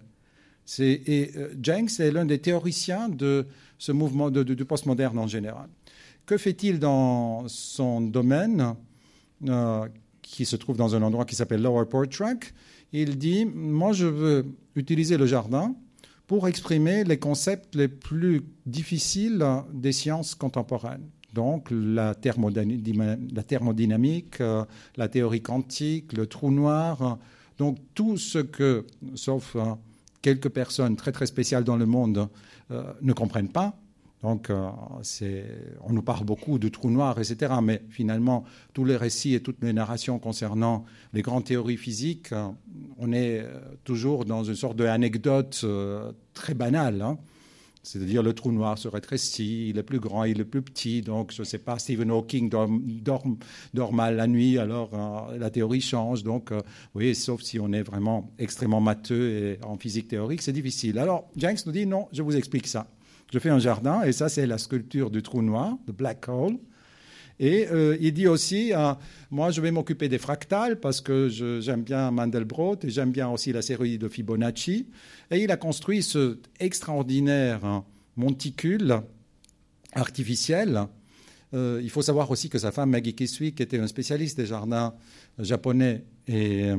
Et 0.79 1.33
euh, 1.37 1.53
Jenks 1.61 1.99
est 1.99 2.13
l'un 2.13 2.25
des 2.25 2.39
théoriciens 2.39 3.09
de 3.09 3.47
ce 3.79 3.93
mouvement 3.93 4.31
du 4.31 4.65
postmoderne 4.65 5.19
en 5.19 5.27
général. 5.27 5.69
Que 6.27 6.37
fait-il 6.37 6.79
dans 6.79 7.47
son 7.49 8.01
domaine, 8.01 8.75
euh, 9.49 9.89
qui 10.23 10.45
se 10.45 10.57
trouve 10.57 10.77
dans 10.77 10.95
un 10.95 11.03
endroit 11.03 11.25
qui 11.25 11.35
s'appelle 11.35 11.63
Lower 11.63 11.87
Port 11.87 12.09
Track? 12.09 12.55
Il 12.93 13.19
dit 13.19 13.45
Moi, 13.45 13.93
je 13.93 14.07
veux 14.07 14.47
utiliser 14.77 15.17
le 15.17 15.27
jardin 15.27 15.75
pour 16.27 16.49
exprimer 16.49 17.05
les 17.05 17.19
concepts 17.19 17.75
les 17.75 17.89
plus 17.89 18.43
difficiles 18.67 19.45
des 19.73 19.93
sciences 19.93 20.35
contemporaines 20.35 21.09
donc 21.33 21.69
la, 21.71 22.15
thermodynamique, 22.15 24.41
euh, 24.41 24.65
la 24.97 25.09
théorie 25.09 25.43
quantique, 25.43 26.13
le 26.13 26.27
trou 26.27 26.51
noir, 26.51 27.19
donc 27.59 27.79
tout 27.95 28.19
ce 28.19 28.39
que, 28.39 28.87
sauf 29.15 29.57
euh, 29.57 29.65
quelques 30.21 30.51
personnes 30.51 30.97
très 30.97 31.13
très 31.13 31.27
spéciales 31.27 31.65
dans 31.65 31.77
le 31.77 31.87
monde, 31.87 32.29
euh, 32.71 32.93
ne 33.01 33.13
comprennent 33.13 33.51
pas. 33.51 33.79
Donc 34.23 34.51
on 34.51 35.93
nous 35.93 36.03
parle 36.03 36.25
beaucoup 36.25 36.59
de 36.59 36.69
trou 36.69 36.91
noir, 36.91 37.19
etc. 37.19 37.55
Mais 37.63 37.83
finalement, 37.91 38.45
tous 38.73 38.85
les 38.85 38.97
récits 38.97 39.35
et 39.35 39.41
toutes 39.41 39.63
les 39.63 39.73
narrations 39.73 40.19
concernant 40.19 40.85
les 41.13 41.23
grandes 41.23 41.45
théories 41.45 41.77
physiques, 41.77 42.33
on 42.99 43.13
est 43.13 43.45
toujours 43.85 44.25
dans 44.25 44.45
une 44.45 44.55
sorte 44.55 44.77
d'anecdote 44.77 45.65
très 46.35 46.55
banale. 46.55 47.03
Hein. 47.03 47.19
C'est-à-dire 47.83 48.23
le 48.23 48.33
trou 48.33 48.53
noir 48.53 48.79
se 48.79 48.87
rétrécit, 48.87 49.71
il 49.71 49.79
est 49.79 49.83
plus 49.83 49.99
grand, 49.99 50.25
il 50.25 50.41
est 50.41 50.45
plus 50.45 50.63
petit. 50.63 51.03
Donc, 51.03 51.33
je 51.33 51.43
ne 51.43 51.45
sais 51.45 51.59
pas, 51.59 51.79
Stephen 51.79 52.11
Hawking 52.11 52.49
dort, 52.49 53.93
mal 53.93 54.17
la 54.17 54.27
nuit, 54.29 54.59
alors 54.59 54.91
euh, 54.95 55.37
la 55.39 55.51
théorie 55.51 55.81
change. 55.81 56.23
Donc, 56.23 56.53
euh, 56.53 56.61
oui, 56.95 57.15
sauf 57.15 57.43
si 57.43 57.59
on 57.59 57.73
est 57.73 57.83
vraiment 57.83 58.31
extrêmement 58.39 58.81
matheux 58.81 59.59
en 59.65 59.77
physique 59.77 60.09
théorique, 60.09 60.43
c'est 60.43 60.53
difficile. 60.53 60.99
Alors, 60.99 61.29
Jenks 61.37 61.67
nous 61.67 61.73
dit 61.73 61.87
non, 61.87 62.09
je 62.13 62.23
vous 62.23 62.37
explique 62.37 62.69
ça. 62.69 62.87
Je 63.33 63.39
fais 63.39 63.49
un 63.49 63.59
jardin 63.59 64.03
et 64.03 64.13
ça, 64.13 64.29
c'est 64.29 64.47
la 64.47 64.59
sculpture 64.59 65.11
du 65.11 65.23
trou 65.23 65.41
noir, 65.41 65.79
the 65.87 65.91
black 65.91 66.29
hole. 66.29 66.59
Et 67.41 67.67
euh, 67.73 67.97
il 67.99 68.13
dit 68.13 68.27
aussi, 68.27 68.75
euh, 68.75 68.93
moi 69.31 69.51
je 69.51 69.63
vais 69.63 69.71
m'occuper 69.71 70.11
des 70.11 70.19
fractales 70.19 70.79
parce 70.79 71.01
que 71.01 71.29
j'aime 71.29 71.83
bien 71.83 72.11
Mandelbrot 72.11 72.77
et 72.83 72.91
j'aime 72.91 73.11
bien 73.11 73.31
aussi 73.31 73.53
la 73.53 73.63
série 73.63 73.97
de 73.97 74.07
Fibonacci. 74.07 74.87
Et 75.31 75.43
il 75.43 75.51
a 75.51 75.57
construit 75.57 76.03
ce 76.03 76.39
extraordinaire 76.61 77.65
hein, 77.65 77.85
monticule 78.17 79.01
artificiel. 79.95 80.83
Euh, 81.55 81.81
il 81.83 81.89
faut 81.89 82.03
savoir 82.03 82.31
aussi 82.31 82.51
que 82.51 82.59
sa 82.59 82.71
femme 82.71 82.91
Maggie 82.91 83.15
Kisui, 83.15 83.49
était 83.49 83.79
un 83.79 83.87
spécialiste 83.87 84.37
des 84.37 84.47
jardins 84.47 84.95
japonais 85.39 86.05
et 86.29 86.71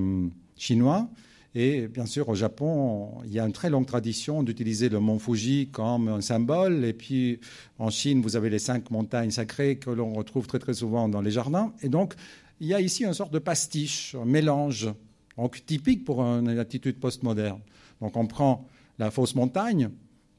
chinois, 0.55 1.09
et 1.55 1.87
bien 1.87 2.07
sûr, 2.07 2.29
au 2.29 2.35
Japon, 2.35 3.21
il 3.25 3.31
y 3.31 3.39
a 3.39 3.45
une 3.45 3.51
très 3.51 3.69
longue 3.69 3.85
tradition 3.85 4.41
d'utiliser 4.41 4.89
le 4.89 4.99
mont 4.99 5.19
Fuji 5.19 5.69
comme 5.71 6.07
un 6.07 6.21
symbole. 6.21 6.83
Et 6.83 6.93
puis, 6.93 7.39
en 7.77 7.91
Chine, 7.91 8.21
vous 8.21 8.35
avez 8.35 8.49
les 8.49 8.59
cinq 8.59 8.89
montagnes 8.89 9.29
sacrées 9.29 9.77
que 9.77 9.91
l'on 9.91 10.13
retrouve 10.13 10.47
très 10.47 10.57
très 10.57 10.73
souvent 10.73 11.07
dans 11.07 11.21
les 11.21 11.29
jardins. 11.29 11.71
Et 11.83 11.89
donc, 11.89 12.15
il 12.59 12.67
y 12.67 12.73
a 12.73 12.81
ici 12.81 13.05
une 13.05 13.13
sorte 13.13 13.31
de 13.31 13.39
pastiche, 13.39 14.15
un 14.19 14.25
mélange, 14.25 14.89
donc 15.37 15.63
typique 15.65 16.05
pour 16.05 16.21
une 16.21 16.49
attitude 16.57 16.99
postmoderne. 16.99 17.61
Donc, 18.01 18.17
on 18.17 18.25
prend 18.25 18.67
la 18.97 19.11
fausse 19.11 19.35
montagne, 19.35 19.89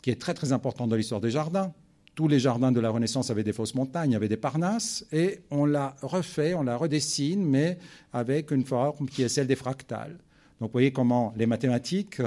qui 0.02 0.10
est 0.10 0.20
très 0.20 0.34
très 0.34 0.52
importante 0.52 0.88
dans 0.88 0.96
l'histoire 0.96 1.20
des 1.20 1.30
jardins. 1.30 1.72
Tous 2.16 2.28
les 2.28 2.38
jardins 2.38 2.72
de 2.72 2.80
la 2.80 2.90
Renaissance 2.90 3.30
avaient 3.30 3.44
des 3.44 3.52
fausses 3.52 3.74
montagnes, 3.74 4.16
avaient 4.16 4.28
des 4.28 4.36
parnasses, 4.36 5.06
et 5.12 5.40
on 5.50 5.64
la 5.64 5.94
refait, 6.02 6.54
on 6.54 6.62
la 6.62 6.76
redessine, 6.76 7.44
mais 7.44 7.78
avec 8.12 8.50
une 8.50 8.64
forme 8.64 9.08
qui 9.08 9.22
est 9.22 9.28
celle 9.28 9.46
des 9.46 9.56
fractales. 9.56 10.18
Donc 10.61 10.70
vous 10.70 10.74
voyez 10.74 10.92
comment 10.92 11.32
les 11.36 11.46
mathématiques 11.46 12.20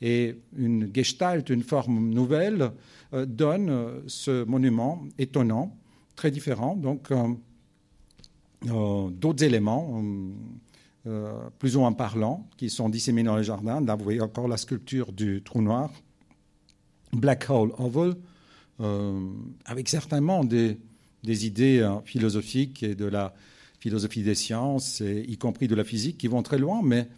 et 0.00 0.36
une 0.56 0.90
gestalt, 0.92 1.48
une 1.48 1.62
forme 1.62 2.10
nouvelle, 2.10 2.72
euh, 3.14 3.24
donnent 3.24 3.70
euh, 3.70 4.00
ce 4.06 4.44
monument 4.44 5.04
étonnant, 5.18 5.76
très 6.16 6.30
différent. 6.30 6.76
Donc 6.76 7.10
euh, 7.10 9.10
d'autres 9.10 9.44
éléments, 9.44 10.02
plus 11.58 11.76
ou 11.76 11.80
moins 11.80 11.92
parlants, 11.92 12.48
qui 12.56 12.70
sont 12.70 12.88
disséminés 12.88 13.26
dans 13.26 13.36
les 13.36 13.42
jardins. 13.42 13.80
Là, 13.80 13.96
vous 13.96 14.04
voyez 14.04 14.20
encore 14.20 14.46
la 14.46 14.56
sculpture 14.56 15.12
du 15.12 15.42
trou 15.42 15.62
noir, 15.62 15.90
Black 17.12 17.50
Hole 17.50 17.72
Oval, 17.78 18.14
avec 19.64 19.88
certainement 19.88 20.44
des, 20.44 20.78
des 21.24 21.44
idées 21.44 21.84
philosophiques 22.04 22.84
et 22.84 22.94
de 22.94 23.06
la 23.06 23.34
philosophie 23.80 24.22
des 24.22 24.36
sciences, 24.36 25.00
y 25.00 25.36
compris 25.38 25.66
de 25.66 25.74
la 25.74 25.82
physique, 25.82 26.18
qui 26.18 26.28
vont 26.28 26.44
très 26.44 26.58
loin, 26.58 26.82
mais 26.84 27.08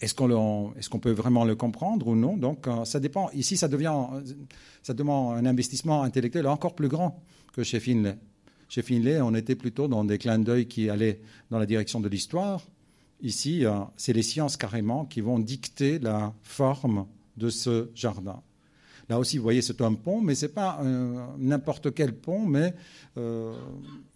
est-ce 0.00 0.14
qu'on 0.14 0.98
peut 1.00 1.12
vraiment 1.12 1.44
le 1.44 1.54
comprendre 1.54 2.06
ou 2.06 2.16
non? 2.16 2.36
Donc, 2.36 2.66
euh, 2.66 2.84
ça 2.84 3.00
dépend. 3.00 3.30
Ici, 3.30 3.56
ça, 3.56 3.68
devient, 3.68 3.94
ça 4.82 4.94
demande 4.94 5.36
un 5.36 5.46
investissement 5.46 6.02
intellectuel 6.02 6.46
encore 6.46 6.74
plus 6.74 6.88
grand 6.88 7.22
que 7.52 7.62
chez 7.62 7.80
Finlay. 7.80 8.16
Chez 8.68 8.82
Finlay, 8.82 9.20
on 9.20 9.34
était 9.34 9.54
plutôt 9.54 9.88
dans 9.88 10.04
des 10.04 10.18
clins 10.18 10.38
d'œil 10.38 10.66
qui 10.66 10.90
allaient 10.90 11.20
dans 11.50 11.58
la 11.58 11.66
direction 11.66 12.00
de 12.00 12.08
l'histoire. 12.08 12.62
Ici, 13.22 13.64
euh, 13.64 13.72
c'est 13.96 14.12
les 14.12 14.22
sciences 14.22 14.56
carrément 14.56 15.04
qui 15.04 15.20
vont 15.20 15.38
dicter 15.38 15.98
la 15.98 16.34
forme 16.42 17.06
de 17.36 17.50
ce 17.50 17.88
jardin. 17.94 18.42
Là 19.08 19.18
aussi, 19.18 19.36
vous 19.36 19.42
voyez, 19.42 19.60
c'est 19.60 19.80
un 19.82 19.94
pont, 19.94 20.20
mais 20.22 20.34
ce 20.34 20.46
n'est 20.46 20.52
pas 20.52 20.80
n'importe 21.38 21.92
quel 21.92 22.14
pont, 22.14 22.46
mais 22.46 22.74
euh, 23.18 23.54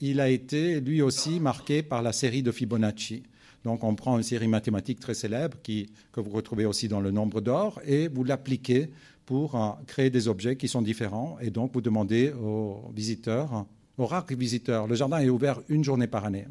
il 0.01 0.19
a 0.19 0.31
été 0.31 0.81
lui 0.81 1.03
aussi 1.03 1.41
marqué 1.41 1.83
par 1.83 2.01
la 2.01 2.13
série 2.13 2.43
de 2.43 2.51
Fibonacci. 2.51 3.23
Donc 3.69 3.85
on 3.85 3.95
prend 3.95 4.17
une 4.17 4.23
série 4.23 4.49
mathématique 4.49 4.99
très 4.99 5.13
célèbre 5.13 5.59
qui, 5.63 5.91
que 6.11 6.21
vous 6.21 6.31
retrouvez 6.31 6.65
aussi 6.65 6.89
dans 6.89 7.01
le 7.01 7.11
nombre 7.11 7.43
d'or 7.43 7.83
et 7.85 8.09
vous 8.09 8.25
l'appliquez 8.25 8.89
pour 9.27 9.57
euh, 9.57 9.73
créer 9.87 10.09
des 10.09 10.27
objets 10.27 10.57
qui 10.57 10.69
sont 10.69 10.81
différents. 10.81 11.37
Et 11.43 11.51
donc 11.51 11.75
vous 11.75 11.83
demandez 11.83 12.33
aux 12.33 12.91
visiteurs, 12.97 13.67
aux 13.99 14.07
rares 14.07 14.25
visiteurs, 14.31 14.87
le 14.87 14.95
jardin 14.95 15.19
est 15.19 15.29
ouvert 15.29 15.61
une 15.69 15.85
journée 15.85 16.07
par 16.07 16.25
année. 16.25 16.47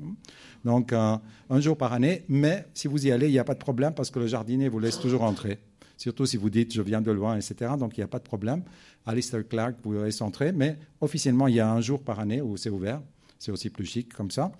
Donc 0.64 0.94
euh, 0.94 1.18
un 1.50 1.60
jour 1.60 1.76
par 1.76 1.92
année, 1.92 2.24
mais 2.30 2.68
si 2.76 2.88
vous 2.88 3.08
y 3.08 3.12
allez, 3.12 3.30
il 3.30 3.32
n'y 3.32 3.40
a 3.40 3.44
pas 3.44 3.56
de 3.56 3.60
problème 3.60 3.96
parce 3.96 4.12
que 4.12 4.20
le 4.20 4.28
jardinier 4.28 4.70
vous 4.70 4.78
laisse 4.78 5.00
toujours 5.00 5.24
entrer. 5.24 5.58
Surtout 5.98 6.28
si 6.28 6.38
vous 6.38 6.52
dites 6.52 6.72
je 6.72 6.84
viens 6.84 7.02
de 7.02 7.10
loin, 7.10 7.36
etc. 7.36 7.72
Donc 7.80 7.98
il 7.98 8.02
n'y 8.02 8.04
a 8.04 8.08
pas 8.08 8.20
de 8.20 8.26
problème. 8.26 8.62
Alistair 9.08 9.42
Clark 9.48 9.78
vous 9.82 9.94
laisse 9.94 10.22
entrer, 10.22 10.52
mais 10.52 10.78
officiellement 11.02 11.48
il 11.48 11.56
y 11.56 11.60
a 11.60 11.72
un 11.72 11.82
jour 11.82 12.04
par 12.04 12.20
année 12.20 12.44
où 12.44 12.58
c'est 12.58 12.70
ouvert. 12.70 13.02
C'est 13.40 13.52
aussi 13.52 13.72
plus 13.72 13.86
chic 13.86 14.14
comme 14.14 14.30
ça. 14.30 14.52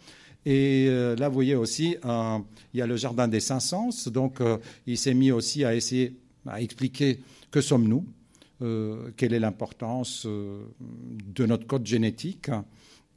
Et 0.50 0.88
euh, 0.88 1.14
là, 1.18 1.28
vous 1.28 1.34
voyez 1.34 1.56
aussi, 1.56 1.98
euh, 2.06 2.40
il 2.74 2.78
y 2.80 2.82
a 2.82 2.88
le 2.88 2.96
jardin 2.96 3.28
des 3.28 3.42
cinq 3.42 3.60
sens. 3.60 4.08
Donc, 4.08 4.40
euh, 4.40 4.58
il 4.86 4.98
s'est 4.98 5.14
mis 5.14 5.30
aussi 5.30 5.66
à 5.66 5.76
essayer 5.76 6.16
à 6.46 6.62
expliquer 6.62 7.20
que 7.52 7.60
sommes-nous, 7.60 8.06
quelle 9.18 9.34
est 9.34 9.40
l'importance 9.40 10.26
de 10.26 11.46
notre 11.46 11.68
code 11.68 11.86
génétique. 11.86 12.50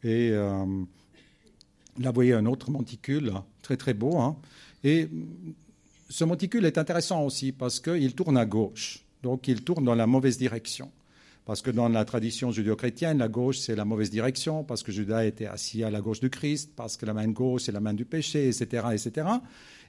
Et 0.03 0.31
là, 0.31 0.65
vous 0.67 2.13
voyez 2.13 2.33
un 2.33 2.47
autre 2.47 2.73
monticule, 2.73 3.33
très 3.63 3.77
très 3.77 3.95
beau. 3.95 4.19
Hein. 4.19 4.37
Et 4.83 5.09
ce 6.09 6.25
monticule 6.25 6.65
est 6.65 6.79
intéressant 6.79 7.25
aussi 7.25 7.53
parce 7.53 7.79
qu'il 7.79 8.15
tourne 8.17 8.37
à 8.37 8.45
gauche. 8.45 9.05
Donc, 9.23 9.47
il 9.47 9.63
tourne 9.63 9.85
dans 9.85 9.95
la 9.95 10.09
mauvaise 10.09 10.37
direction. 10.37 10.91
Parce 11.45 11.63
que 11.63 11.71
dans 11.71 11.89
la 11.89 12.05
tradition 12.05 12.53
judéo-chrétienne, 12.53 13.19
la 13.19 13.29
gauche, 13.29 13.59
c'est 13.59 13.75
la 13.75 13.85
mauvaise 13.85 14.11
direction, 14.11 14.63
parce 14.63 14.83
que 14.83 14.93
Judas 14.93 15.25
était 15.25 15.47
assis 15.47 15.83
à 15.83 15.91
la 15.91 16.01
gauche 16.01 16.21
du 16.21 16.31
Christ, 16.31 16.73
parce 16.77 16.97
que 16.97 17.07
la 17.07 17.15
main 17.15 17.29
gauche, 17.29 17.63
c'est 17.63 17.73
la 17.73 17.81
main 17.81 17.95
du 17.95 18.05
péché, 18.05 18.49
etc., 18.49 18.87
etc. 18.93 19.27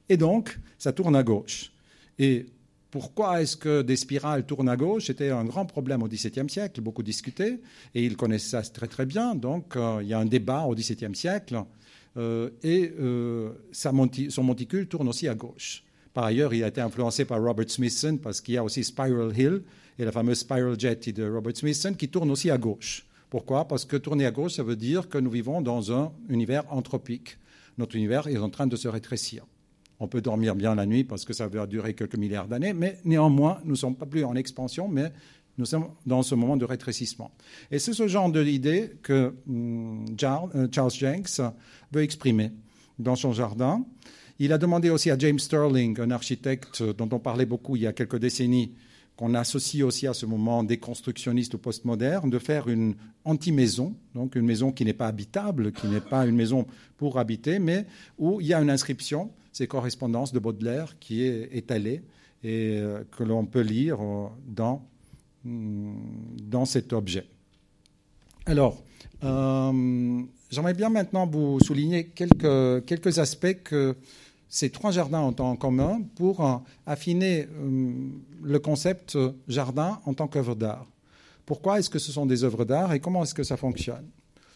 Et 0.09 0.17
donc, 0.17 0.57
ça 0.77 0.91
tourne 0.91 1.15
à 1.15 1.23
gauche. 1.23 1.71
Et 2.17 2.45
pourquoi 2.91 3.41
est-ce 3.41 3.55
que 3.55 3.81
des 3.81 3.95
spirales 3.95 4.45
tournent 4.45 4.69
à 4.69 4.75
gauche? 4.75 5.05
C'était 5.05 5.29
un 5.29 5.45
grand 5.45 5.65
problème 5.65 6.03
au 6.03 6.07
XVIIe 6.07 6.49
siècle, 6.49 6.81
beaucoup 6.81 7.03
discuté, 7.03 7.61
et 7.95 8.05
ils 8.05 8.17
connaissaient 8.17 8.61
ça 8.61 8.69
très 8.69 8.87
très 8.87 9.05
bien. 9.05 9.33
Donc, 9.33 9.75
euh, 9.75 9.99
il 10.01 10.09
y 10.09 10.13
a 10.13 10.19
un 10.19 10.25
débat 10.25 10.63
au 10.63 10.75
XVIIe 10.75 11.15
siècle, 11.15 11.63
euh, 12.17 12.49
et 12.63 12.91
euh, 12.99 13.51
son 13.71 14.43
monticule 14.43 14.87
tourne 14.87 15.07
aussi 15.07 15.27
à 15.29 15.35
gauche. 15.35 15.83
Par 16.13 16.25
ailleurs, 16.25 16.53
il 16.53 16.63
a 16.63 16.67
été 16.67 16.81
influencé 16.81 17.23
par 17.23 17.41
Robert 17.41 17.69
Smithson, 17.69 18.17
parce 18.21 18.41
qu'il 18.41 18.55
y 18.55 18.57
a 18.57 18.63
aussi 18.63 18.83
Spiral 18.83 19.31
Hill, 19.37 19.61
et 20.01 20.05
la 20.05 20.11
fameuse 20.11 20.39
Spiral 20.39 20.79
Jetty 20.79 21.13
de 21.13 21.29
Robert 21.29 21.55
Smithson 21.55 21.93
qui 21.93 22.09
tourne 22.09 22.31
aussi 22.31 22.49
à 22.49 22.57
gauche. 22.57 23.05
Pourquoi? 23.29 23.67
Parce 23.67 23.85
que 23.85 23.95
tourner 23.95 24.25
à 24.25 24.31
gauche, 24.31 24.53
ça 24.53 24.63
veut 24.63 24.75
dire 24.75 25.07
que 25.07 25.19
nous 25.19 25.29
vivons 25.29 25.61
dans 25.61 25.93
un 25.93 26.11
univers 26.27 26.63
anthropique. 26.73 27.37
Notre 27.77 27.95
univers 27.95 28.27
est 28.27 28.37
en 28.37 28.49
train 28.49 28.65
de 28.65 28.75
se 28.75 28.87
rétrécir. 28.87 29.45
On 29.99 30.07
peut 30.07 30.21
dormir 30.21 30.55
bien 30.55 30.73
la 30.73 30.87
nuit 30.87 31.03
parce 31.03 31.23
que 31.23 31.33
ça 31.33 31.47
va 31.47 31.67
durer 31.67 31.93
quelques 31.93 32.17
milliards 32.17 32.47
d'années, 32.47 32.73
mais 32.73 32.97
néanmoins, 33.05 33.61
nous 33.63 33.71
ne 33.71 33.75
sommes 33.75 33.95
pas 33.95 34.07
plus 34.07 34.23
en 34.23 34.35
expansion, 34.35 34.87
mais 34.87 35.13
nous 35.59 35.65
sommes 35.65 35.89
dans 36.07 36.23
ce 36.23 36.33
moment 36.33 36.57
de 36.57 36.65
rétrécissement. 36.65 37.29
Et 37.69 37.77
c'est 37.77 37.93
ce 37.93 38.07
genre 38.07 38.31
d'idée 38.31 38.93
que 39.03 39.35
hum, 39.47 40.05
euh, 40.23 40.67
Charles 40.71 40.91
Jenks 40.91 41.41
veut 41.91 42.01
exprimer 42.01 42.51
dans 42.97 43.15
son 43.15 43.33
jardin. 43.33 43.85
Il 44.39 44.51
a 44.51 44.57
demandé 44.57 44.89
aussi 44.89 45.11
à 45.11 45.17
James 45.19 45.37
Sterling, 45.37 45.99
un 46.01 46.09
architecte 46.09 46.81
dont 46.81 47.09
on 47.11 47.19
parlait 47.19 47.45
beaucoup 47.45 47.75
il 47.75 47.83
y 47.83 47.87
a 47.87 47.93
quelques 47.93 48.17
décennies, 48.17 48.73
qu'on 49.15 49.33
associe 49.33 49.83
aussi 49.83 50.07
à 50.07 50.13
ce 50.13 50.25
moment 50.25 50.63
des 50.63 50.77
constructionnistes 50.77 51.53
ou 51.53 51.57
postmodernes, 51.57 52.29
de 52.29 52.39
faire 52.39 52.67
une 52.67 52.95
anti-maison, 53.25 53.95
donc 54.15 54.35
une 54.35 54.45
maison 54.45 54.71
qui 54.71 54.85
n'est 54.85 54.93
pas 54.93 55.07
habitable, 55.07 55.71
qui 55.71 55.87
n'est 55.87 56.01
pas 56.01 56.25
une 56.25 56.35
maison 56.35 56.65
pour 56.97 57.19
habiter, 57.19 57.59
mais 57.59 57.85
où 58.17 58.41
il 58.41 58.47
y 58.47 58.53
a 58.53 58.61
une 58.61 58.69
inscription, 58.69 59.31
c'est 59.51 59.67
correspondance 59.67 60.33
de 60.33 60.39
Baudelaire 60.39 60.97
qui 60.99 61.23
est 61.23 61.49
étalée 61.51 62.01
et 62.43 62.77
euh, 62.79 63.03
que 63.11 63.23
l'on 63.23 63.45
peut 63.45 63.61
lire 63.61 64.01
euh, 64.01 64.27
dans, 64.47 64.83
mm, 65.43 65.93
dans 66.49 66.65
cet 66.65 66.93
objet. 66.93 67.27
Alors, 68.45 68.81
euh, 69.23 70.23
j'aimerais 70.49 70.73
bien 70.73 70.89
maintenant 70.89 71.27
vous 71.27 71.59
souligner 71.59 72.07
quelques, 72.07 72.85
quelques 72.85 73.19
aspects 73.19 73.61
que 73.63 73.95
ces 74.51 74.69
trois 74.69 74.91
jardins 74.91 75.21
ont 75.21 75.35
en 75.39 75.55
commun 75.55 76.01
pour 76.15 76.45
euh, 76.45 76.57
affiner 76.85 77.47
euh, 77.49 77.93
le 78.43 78.59
concept 78.59 79.17
jardin 79.47 80.01
en 80.05 80.13
tant 80.13 80.27
qu'œuvre 80.27 80.55
d'art. 80.55 80.85
Pourquoi 81.45 81.79
est-ce 81.79 81.89
que 81.89 81.99
ce 81.99 82.11
sont 82.11 82.25
des 82.25 82.43
œuvres 82.43 82.65
d'art 82.65 82.91
et 82.91 82.99
comment 82.99 83.23
est-ce 83.23 83.33
que 83.33 83.43
ça 83.43 83.55
fonctionne? 83.55 84.05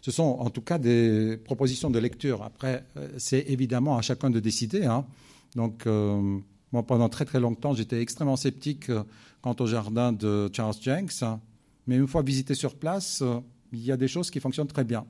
Ce 0.01 0.11
sont 0.11 0.37
en 0.39 0.49
tout 0.49 0.61
cas 0.61 0.77
des 0.77 1.37
propositions 1.37 1.89
de 1.89 1.97
lecture. 1.97 2.43
Après, 2.43 2.83
euh, 2.97 3.07
c'est 3.17 3.45
évidemment 3.47 3.97
à 3.97 4.01
chacun 4.01 4.29
de 4.29 4.41
décider. 4.41 4.83
Hein. 4.83 5.05
Donc, 5.55 5.85
moi, 5.85 6.83
pendant 6.83 7.07
très 7.07 7.23
très 7.23 7.39
longtemps, 7.39 7.73
j'étais 7.73 8.01
extrêmement 8.01 8.35
sceptique 8.35 8.91
quant 9.41 9.55
au 9.57 9.65
jardin 9.65 10.11
de 10.11 10.49
Charles 10.51 10.75
Jenks. 10.81 11.23
Mais 11.87 11.95
une 11.95 12.07
fois 12.07 12.21
visité 12.21 12.55
sur 12.55 12.75
place, 12.75 13.23
il 13.71 13.79
y 13.79 13.93
a 13.93 13.95
des 13.95 14.09
choses 14.09 14.29
qui 14.29 14.41
fonctionnent 14.41 14.67
très 14.67 14.83
bien 14.83 15.05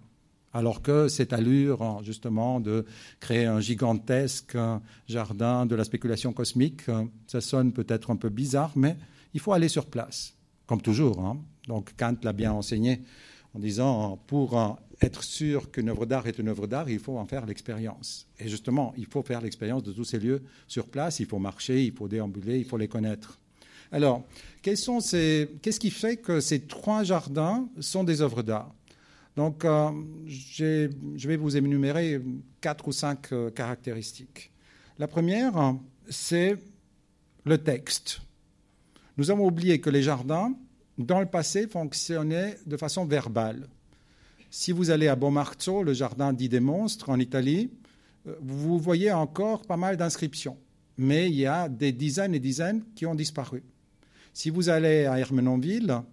alors 0.55 0.81
que 0.81 1.09
cette 1.09 1.33
allure, 1.33 2.01
justement, 2.01 2.61
de 2.61 2.85
créer 3.19 3.43
un 3.43 3.59
gigantesque 3.59 4.57
jardin 5.05 5.65
de 5.65 5.75
la 5.75 5.83
spéculation 5.83 6.31
cosmique, 6.31 6.83
ça 7.27 7.41
sonne 7.41 7.73
peut-être 7.73 8.09
un 8.09 8.15
peu 8.15 8.29
bizarre, 8.29 8.71
mais 8.77 8.95
il 9.33 9.41
faut 9.41 9.51
aller 9.51 9.67
sur 9.67 9.85
place, 9.87 10.33
comme 10.65 10.81
toujours. 10.81 11.19
Hein. 11.19 11.41
Donc 11.67 11.93
Kant 11.97 12.15
l'a 12.23 12.31
bien 12.31 12.53
enseigné 12.53 13.01
en 13.53 13.59
disant, 13.59 14.17
pour 14.27 14.79
être 15.01 15.25
sûr 15.25 15.71
qu'une 15.71 15.89
œuvre 15.89 16.05
d'art 16.05 16.25
est 16.25 16.39
une 16.39 16.47
œuvre 16.47 16.67
d'art, 16.67 16.89
il 16.89 16.99
faut 16.99 17.17
en 17.17 17.25
faire 17.25 17.45
l'expérience. 17.45 18.25
Et 18.39 18.47
justement, 18.47 18.93
il 18.95 19.07
faut 19.07 19.23
faire 19.23 19.41
l'expérience 19.41 19.83
de 19.83 19.91
tous 19.91 20.05
ces 20.05 20.19
lieux 20.19 20.41
sur 20.69 20.87
place, 20.87 21.19
il 21.19 21.25
faut 21.25 21.39
marcher, 21.39 21.83
il 21.83 21.91
faut 21.91 22.07
déambuler, 22.07 22.59
il 22.59 22.65
faut 22.65 22.77
les 22.77 22.87
connaître. 22.87 23.39
Alors, 23.91 24.23
qu'est-ce 24.61 25.79
qui 25.81 25.91
fait 25.91 26.15
que 26.15 26.39
ces 26.39 26.61
trois 26.61 27.03
jardins 27.03 27.67
sont 27.81 28.05
des 28.05 28.21
œuvres 28.21 28.41
d'art? 28.41 28.73
Donc, 29.35 29.65
euh, 29.65 29.91
je 30.27 31.27
vais 31.27 31.35
vous 31.35 31.57
énumérer 31.57 32.21
quatre 32.61 32.87
ou 32.87 32.91
cinq 32.91 33.33
euh, 33.33 33.51
caractéristiques. 33.51 34.51
La 34.97 35.07
première, 35.07 35.75
c'est 36.09 36.57
le 37.43 37.57
texte. 37.57 38.21
Nous 39.17 39.31
avons 39.31 39.45
oublié 39.45 39.81
que 39.81 39.89
les 39.89 40.01
jardins, 40.01 40.53
dans 40.97 41.19
le 41.19 41.25
passé, 41.25 41.67
fonctionnaient 41.67 42.57
de 42.65 42.77
façon 42.77 43.05
verbale. 43.05 43.67
Si 44.49 44.71
vous 44.71 44.89
allez 44.89 45.09
à 45.09 45.17
Bomarzo, 45.17 45.83
le 45.83 45.93
jardin 45.93 46.31
dit 46.31 46.47
des 46.47 46.61
monstres 46.61 47.09
en 47.09 47.19
Italie, 47.19 47.71
euh, 48.27 48.35
vous 48.41 48.79
voyez 48.79 49.11
encore 49.11 49.63
pas 49.63 49.75
mal 49.75 49.97
d'inscriptions, 49.97 50.57
mais 50.97 51.29
il 51.29 51.35
y 51.35 51.45
a 51.45 51.67
des 51.67 51.91
dizaines 51.91 52.33
et 52.33 52.39
dizaines 52.39 52.83
qui 52.95 53.05
ont 53.05 53.15
disparu. 53.15 53.63
Si 54.33 54.49
vous 54.49 54.69
allez 54.69 55.05
à 55.05 55.19
Hermenonville, 55.19 56.03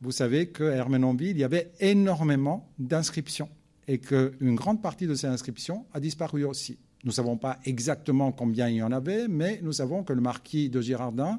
vous 0.00 0.12
savez 0.12 0.48
qu'à 0.48 0.64
Hermenonville, 0.64 1.30
il 1.30 1.38
y 1.38 1.44
avait 1.44 1.72
énormément 1.80 2.70
d'inscriptions 2.78 3.48
et 3.88 3.98
qu'une 3.98 4.54
grande 4.54 4.82
partie 4.82 5.06
de 5.06 5.14
ces 5.14 5.26
inscriptions 5.26 5.86
a 5.94 6.00
disparu 6.00 6.44
aussi. 6.44 6.78
Nous 7.04 7.10
ne 7.10 7.14
savons 7.14 7.36
pas 7.36 7.58
exactement 7.64 8.32
combien 8.32 8.68
il 8.68 8.76
y 8.76 8.82
en 8.82 8.92
avait, 8.92 9.28
mais 9.28 9.60
nous 9.62 9.72
savons 9.72 10.02
que 10.02 10.12
le 10.12 10.20
marquis 10.20 10.68
de 10.68 10.80
Girardin 10.80 11.38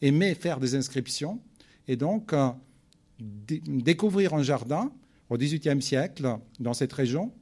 aimait 0.00 0.34
faire 0.34 0.58
des 0.58 0.74
inscriptions 0.74 1.40
et 1.86 1.96
donc 1.96 2.32
euh, 2.32 2.48
découvrir 3.20 4.34
un 4.34 4.42
jardin 4.42 4.90
au 5.28 5.36
XVIIIe 5.36 5.82
siècle 5.82 6.36
dans 6.60 6.74
cette 6.74 6.92
région, 6.92 7.32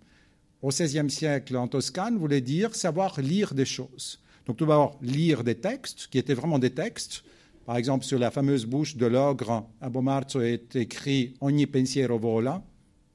au 0.63 0.69
XVIe 0.69 1.11
siècle 1.11 1.57
en 1.57 1.69
Toscane, 1.69 2.19
voulait 2.19 2.41
dire 2.41 2.75
savoir 2.75 3.21
lire 3.21 3.55
des 3.55 3.65
choses. 3.65 4.21
Donc 4.47 4.57
tout 4.57 4.67
d'abord 4.67 4.99
lire 5.01 5.45
des 5.45 5.55
textes, 5.55 6.09
qui 6.11 6.19
étaient 6.19 6.35
vraiment 6.35 6.59
des 6.59 6.71
textes, 6.71 7.23
par 7.71 7.77
exemple, 7.77 8.05
sur 8.05 8.19
la 8.19 8.33
fameuse 8.33 8.67
bouche 8.67 8.97
de 8.97 9.07
l'ogre 9.07 9.65
à 9.81 9.89
Bomarzo 9.89 10.41
est 10.41 10.75
écrit 10.75 11.35
Ogni 11.41 11.69
pensiero 11.69 12.19
vola. 12.19 12.65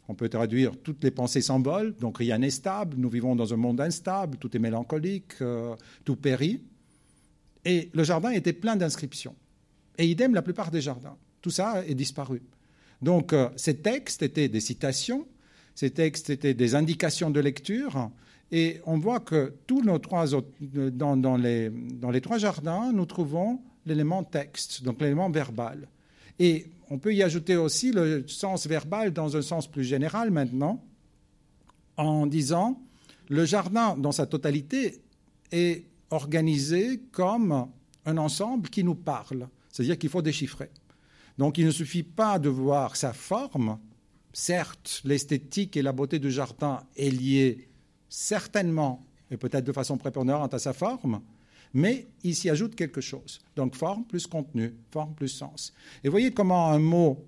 On 0.08 0.16
peut 0.16 0.30
traduire 0.30 0.78
toutes 0.82 1.04
les 1.04 1.12
pensées 1.12 1.42
s'envolent, 1.42 1.94
donc 1.98 2.20
rien 2.20 2.38
n'est 2.38 2.52
stable, 2.52 2.96
nous 2.98 3.10
vivons 3.10 3.36
dans 3.36 3.54
un 3.54 3.58
monde 3.58 3.82
instable, 3.82 4.38
tout 4.38 4.56
est 4.56 4.60
mélancolique, 4.60 5.34
euh, 5.42 5.76
tout 6.06 6.16
périt. 6.16 6.62
Et 7.66 7.90
le 7.94 8.06
jardin 8.06 8.30
était 8.30 8.54
plein 8.54 8.78
d'inscriptions. 8.78 9.36
Et 9.98 10.08
idem 10.08 10.34
la 10.34 10.42
plupart 10.42 10.72
des 10.72 10.80
jardins. 10.80 11.18
Tout 11.42 11.52
ça 11.52 11.86
est 11.86 11.94
disparu. 11.94 12.42
Donc 13.02 13.34
euh, 13.34 13.50
ces 13.58 13.76
textes 13.76 14.24
étaient 14.24 14.48
des 14.48 14.62
citations, 14.62 15.28
ces 15.74 15.90
textes 15.90 16.30
étaient 16.30 16.54
des 16.54 16.76
indications 16.76 17.30
de 17.30 17.42
lecture, 17.42 18.10
et 18.54 18.80
on 18.86 19.00
voit 19.00 19.20
que 19.20 19.54
tous 19.68 19.82
nos 19.82 20.00
trois, 20.00 20.28
les, 20.30 21.70
dans 21.70 22.10
les 22.10 22.22
trois 22.22 22.38
jardins, 22.38 22.94
nous 22.94 23.06
trouvons 23.06 23.60
l'élément 23.86 24.24
texte, 24.24 24.84
donc 24.84 25.02
l'élément 25.02 25.30
verbal. 25.30 25.88
Et 26.40 26.68
on 26.90 26.98
peut 26.98 27.14
y 27.14 27.24
ajouter 27.24 27.56
aussi 27.56 27.92
le 27.92 28.28
sens 28.28 28.68
verbal 28.68 29.12
dans 29.12 29.38
un 29.38 29.42
sens 29.42 29.68
plus 29.68 29.84
général 29.84 30.32
maintenant, 30.32 30.84
en 31.98 32.26
disant 32.28 32.82
le 33.30 33.46
jardin 33.46 33.98
dans 33.98 34.12
sa 34.12 34.26
totalité 34.26 35.02
est 35.52 35.86
organisé 36.12 37.00
comme 37.12 37.68
un 38.06 38.18
ensemble 38.18 38.70
qui 38.70 38.84
nous 38.84 38.96
parle, 38.96 39.48
c'est-à-dire 39.72 39.98
qu'il 39.98 40.10
faut 40.10 40.22
déchiffrer. 40.22 40.70
Donc 41.38 41.58
il 41.58 41.66
ne 41.66 41.72
suffit 41.72 42.04
pas 42.04 42.40
de 42.40 42.50
voir 42.50 42.96
sa 42.96 43.14
forme, 43.14 43.80
certes 44.34 45.02
l'esthétique 45.06 45.76
et 45.78 45.82
la 45.82 45.92
beauté 45.92 46.20
du 46.20 46.32
jardin 46.32 46.84
est 46.96 47.10
liée 47.10 47.68
certainement 48.10 49.06
et 49.32 49.38
peut-être 49.38 49.66
de 49.66 49.72
façon 49.72 49.98
prépondérante 49.98 50.54
à 50.54 50.60
sa 50.60 50.74
forme, 50.74 51.22
mais 51.76 52.08
il 52.24 52.34
s'y 52.36 52.50
ajoute 52.50 52.74
quelque 52.74 53.02
chose. 53.02 53.42
Donc 53.56 53.76
forme 53.76 54.06
plus 54.06 54.26
contenu, 54.26 54.74
forme 54.92 55.14
plus 55.14 55.28
sens. 55.28 55.74
Et 56.04 56.10
voyez 56.10 56.32
comment 56.32 56.72
un 56.72 56.80
mot, 56.80 57.24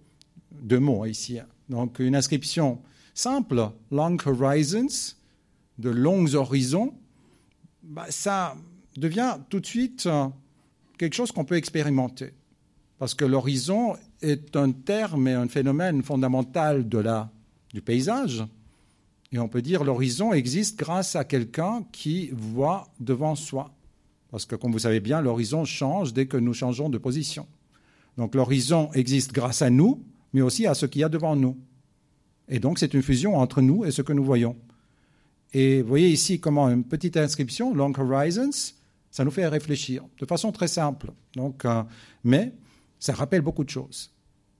deux 0.52 0.80
mots 0.80 1.06
ici, 1.06 1.38
hein. 1.38 1.45
donc 1.70 2.00
une 2.00 2.16
inscription 2.16 2.82
simple, 3.14 3.72
long 3.91 4.18
horizons, 4.26 5.16
de 5.78 5.89
longs 5.89 6.34
horizons, 6.34 6.93
bah, 7.84 8.06
ça 8.10 8.56
devient 8.95 9.38
tout 9.50 9.60
de 9.60 9.66
suite 9.66 10.06
euh, 10.06 10.28
quelque 10.98 11.14
chose 11.14 11.34
qu'on 11.34 11.45
peut 11.45 11.58
expérimenter. 11.58 12.34
Parce 13.00 13.14
que 13.14 13.26
l'horizon 13.26 13.95
est 14.22 14.56
un 14.56 14.72
terme 14.72 15.28
et 15.28 15.34
un 15.34 15.48
phénomène 15.50 16.04
fondamental 16.04 16.88
de 16.88 16.98
la, 17.00 17.30
du 17.74 17.82
paysage. 17.82 18.45
Et 19.34 19.39
on 19.39 19.50
peut 19.50 19.62
dire 19.62 19.84
l'horizon 19.84 20.32
existe 20.32 20.80
grâce 20.80 21.18
à 21.18 21.26
quelqu'un 21.26 21.84
qui 21.91 22.30
voit 22.32 22.88
devant 23.00 23.36
soi. 23.36 23.76
Parce 24.32 24.45
que, 24.45 24.55
comme 24.55 24.71
vous 24.71 24.80
savez 24.80 24.99
bien, 24.99 25.21
l'horizon 25.21 25.65
change 25.65 26.13
dès 26.13 26.25
que 26.25 26.38
nous 26.38 26.53
changeons 26.53 26.89
de 26.89 26.97
position. 26.97 27.47
Donc 28.17 28.36
l'horizon 28.36 28.89
existe 28.93 29.32
grâce 29.32 29.61
à 29.61 29.69
nous, 29.69 30.03
mais 30.34 30.41
aussi 30.41 30.67
à 30.67 30.73
ce 30.73 30.86
qu'il 30.86 31.01
y 31.01 31.03
a 31.03 31.09
devant 31.09 31.36
nous. 31.36 31.57
Et 32.49 32.59
donc 32.59 32.80
c'est 32.80 32.93
une 32.93 33.01
fusion 33.01 33.38
entre 33.38 33.61
nous 33.61 33.86
et 33.86 33.91
ce 33.91 34.01
que 34.01 34.13
nous 34.13 34.23
voyons. 34.23 34.55
Et 35.53 35.82
vous 35.82 35.88
voyez 35.88 36.09
ici 36.09 36.39
comment 36.39 36.67
une 36.69 36.84
petite 36.84 37.17
inscription, 37.17 37.73
Long 37.73 37.93
Horizons, 37.97 38.73
ça 39.11 39.23
nous 39.23 39.32
fait 39.32 39.47
réfléchir 39.47 40.03
de 40.19 40.25
façon 40.25 40.51
très 40.51 40.67
simple. 40.67 41.11
Donc, 41.36 41.63
euh, 41.65 41.84
mais 42.23 42.53
ça 42.99 43.13
rappelle 43.13 43.41
beaucoup 43.41 43.63
de 43.63 43.69
choses. 43.69 44.11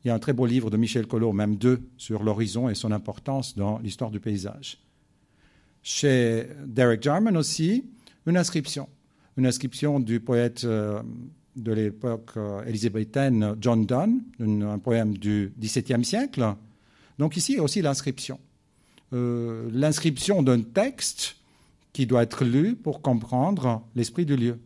Il 0.03 0.07
y 0.07 0.11
a 0.11 0.15
un 0.15 0.20
très 0.20 0.34
beau 0.34 0.45
livre 0.45 0.70
de 0.70 0.78
Michel 0.78 1.07
Collot, 1.07 1.34
même 1.34 1.57
deux, 1.57 1.82
sur 1.97 2.24
l'horizon 2.24 2.70
et 2.70 2.76
son 2.76 2.91
importance 2.91 3.55
dans 3.55 3.80
l'histoire 3.80 4.11
du 4.11 4.20
paysage. 4.20 4.80
Chez 5.84 6.47
Derek 6.65 7.01
Jarman 7.01 7.36
aussi, 7.36 7.86
une 8.26 8.38
inscription 8.38 8.88
une 9.38 9.46
inscription 9.46 10.00
du 10.00 10.20
poète 10.20 10.64
euh, 10.66 11.02
de 11.56 11.72
l'époque 11.72 12.32
euh, 12.38 12.66
élisabéthaine 12.66 13.56
John 13.62 13.86
Donne, 13.86 14.24
un 14.40 14.80
poème 14.80 15.18
du 15.18 15.54
XVIIe 15.60 16.04
siècle. 16.04 16.56
Donc 17.20 17.38
ici 17.38 17.60
aussi 17.60 17.82
l'inscription. 17.82 18.40
Euh, 19.14 19.70
l'inscription 19.72 20.44
d'un 20.44 20.62
texte 20.62 21.38
qui 21.94 22.06
doit 22.06 22.24
être 22.24 22.44
lu 22.44 22.76
pour 22.76 23.02
comprendre 23.02 23.84
l'esprit 23.96 24.26
du 24.26 24.36
lieu. 24.36 24.60